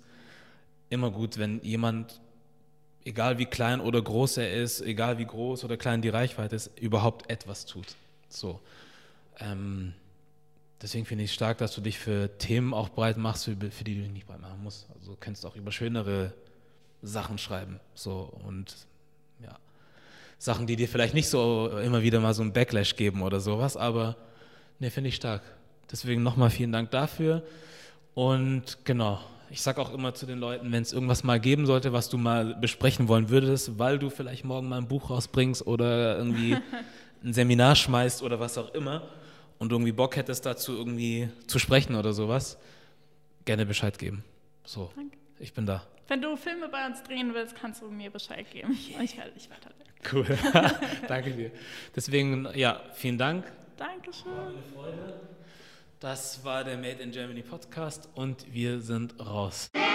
immer 0.90 1.10
gut, 1.10 1.38
wenn 1.38 1.60
jemand, 1.62 2.20
egal 3.04 3.38
wie 3.38 3.46
klein 3.46 3.80
oder 3.80 4.00
groß 4.02 4.38
er 4.38 4.52
ist, 4.52 4.80
egal 4.82 5.18
wie 5.18 5.24
groß 5.24 5.64
oder 5.64 5.76
klein 5.76 6.02
die 6.02 6.10
Reichweite 6.10 6.56
ist, 6.56 6.78
überhaupt 6.78 7.30
etwas 7.30 7.66
tut. 7.66 7.86
So. 8.28 8.60
Ähm, 9.40 9.94
Deswegen 10.80 11.06
finde 11.06 11.24
ich 11.24 11.32
stark, 11.32 11.58
dass 11.58 11.74
du 11.74 11.80
dich 11.80 11.98
für 11.98 12.38
Themen 12.38 12.72
auch 12.72 12.88
breit 12.88 13.16
machst, 13.16 13.44
für, 13.44 13.56
für 13.70 13.84
die 13.84 13.96
du 13.96 14.02
dich 14.02 14.12
nicht 14.12 14.26
breit 14.26 14.40
machen 14.40 14.62
musst. 14.62 14.88
Also 14.94 15.12
du 15.12 15.16
kannst 15.18 15.44
auch 15.44 15.56
über 15.56 15.72
schönere 15.72 16.32
Sachen 17.02 17.38
schreiben. 17.38 17.80
So 17.94 18.32
und 18.46 18.74
ja. 19.42 19.58
Sachen, 20.38 20.66
die 20.66 20.76
dir 20.76 20.88
vielleicht 20.88 21.14
nicht 21.14 21.28
so 21.28 21.68
immer 21.82 22.02
wieder 22.02 22.20
mal 22.20 22.34
so 22.34 22.42
einen 22.42 22.52
Backlash 22.52 22.94
geben 22.94 23.22
oder 23.22 23.40
sowas, 23.40 23.76
aber 23.76 24.16
ne, 24.78 24.90
finde 24.90 25.08
ich 25.08 25.16
stark. 25.16 25.42
Deswegen 25.90 26.22
nochmal 26.22 26.50
vielen 26.50 26.70
Dank 26.70 26.90
dafür. 26.92 27.42
Und 28.14 28.78
genau, 28.84 29.20
ich 29.50 29.62
sage 29.62 29.80
auch 29.80 29.92
immer 29.92 30.14
zu 30.14 30.26
den 30.26 30.38
Leuten, 30.38 30.70
wenn 30.70 30.82
es 30.82 30.92
irgendwas 30.92 31.24
mal 31.24 31.40
geben 31.40 31.66
sollte, 31.66 31.92
was 31.92 32.08
du 32.08 32.18
mal 32.18 32.54
besprechen 32.54 33.08
wollen 33.08 33.30
würdest, 33.30 33.78
weil 33.78 33.98
du 33.98 34.10
vielleicht 34.10 34.44
morgen 34.44 34.68
mal 34.68 34.78
ein 34.78 34.88
Buch 34.88 35.10
rausbringst 35.10 35.66
oder 35.66 36.18
irgendwie 36.18 36.56
ein 37.24 37.32
Seminar 37.32 37.74
schmeißt 37.74 38.22
oder 38.22 38.38
was 38.38 38.58
auch 38.58 38.74
immer, 38.74 39.02
und 39.58 39.72
irgendwie 39.72 39.92
Bock 39.92 40.16
hättest 40.16 40.46
dazu 40.46 40.76
irgendwie 40.76 41.28
zu 41.46 41.58
sprechen 41.58 41.94
oder 41.94 42.12
sowas, 42.12 42.58
gerne 43.44 43.66
Bescheid 43.66 43.98
geben. 43.98 44.24
So, 44.64 44.90
Danke. 44.94 45.16
ich 45.38 45.52
bin 45.52 45.66
da. 45.66 45.86
Wenn 46.08 46.22
du 46.22 46.36
Filme 46.36 46.68
bei 46.68 46.86
uns 46.86 47.02
drehen 47.02 47.34
willst, 47.34 47.54
kannst 47.54 47.82
du 47.82 47.90
mir 47.90 48.10
Bescheid 48.10 48.50
geben. 48.50 48.76
Yeah. 48.90 49.02
Ich 49.02 49.16
werde 49.16 49.32
dich 49.32 49.50
weiter. 49.50 49.70
Cool. 50.12 50.26
Danke 51.08 51.32
dir. 51.32 51.50
Deswegen, 51.94 52.48
ja, 52.54 52.80
vielen 52.94 53.18
Dank. 53.18 53.44
Dankeschön. 53.76 54.32
War 54.32 54.46
eine 54.48 54.62
Freude. 54.74 55.20
Das 56.00 56.44
war 56.44 56.64
der 56.64 56.76
Made 56.76 57.02
in 57.02 57.10
Germany 57.10 57.42
Podcast 57.42 58.08
und 58.14 58.52
wir 58.52 58.80
sind 58.80 59.18
raus. 59.18 59.68
Hey, 59.74 59.88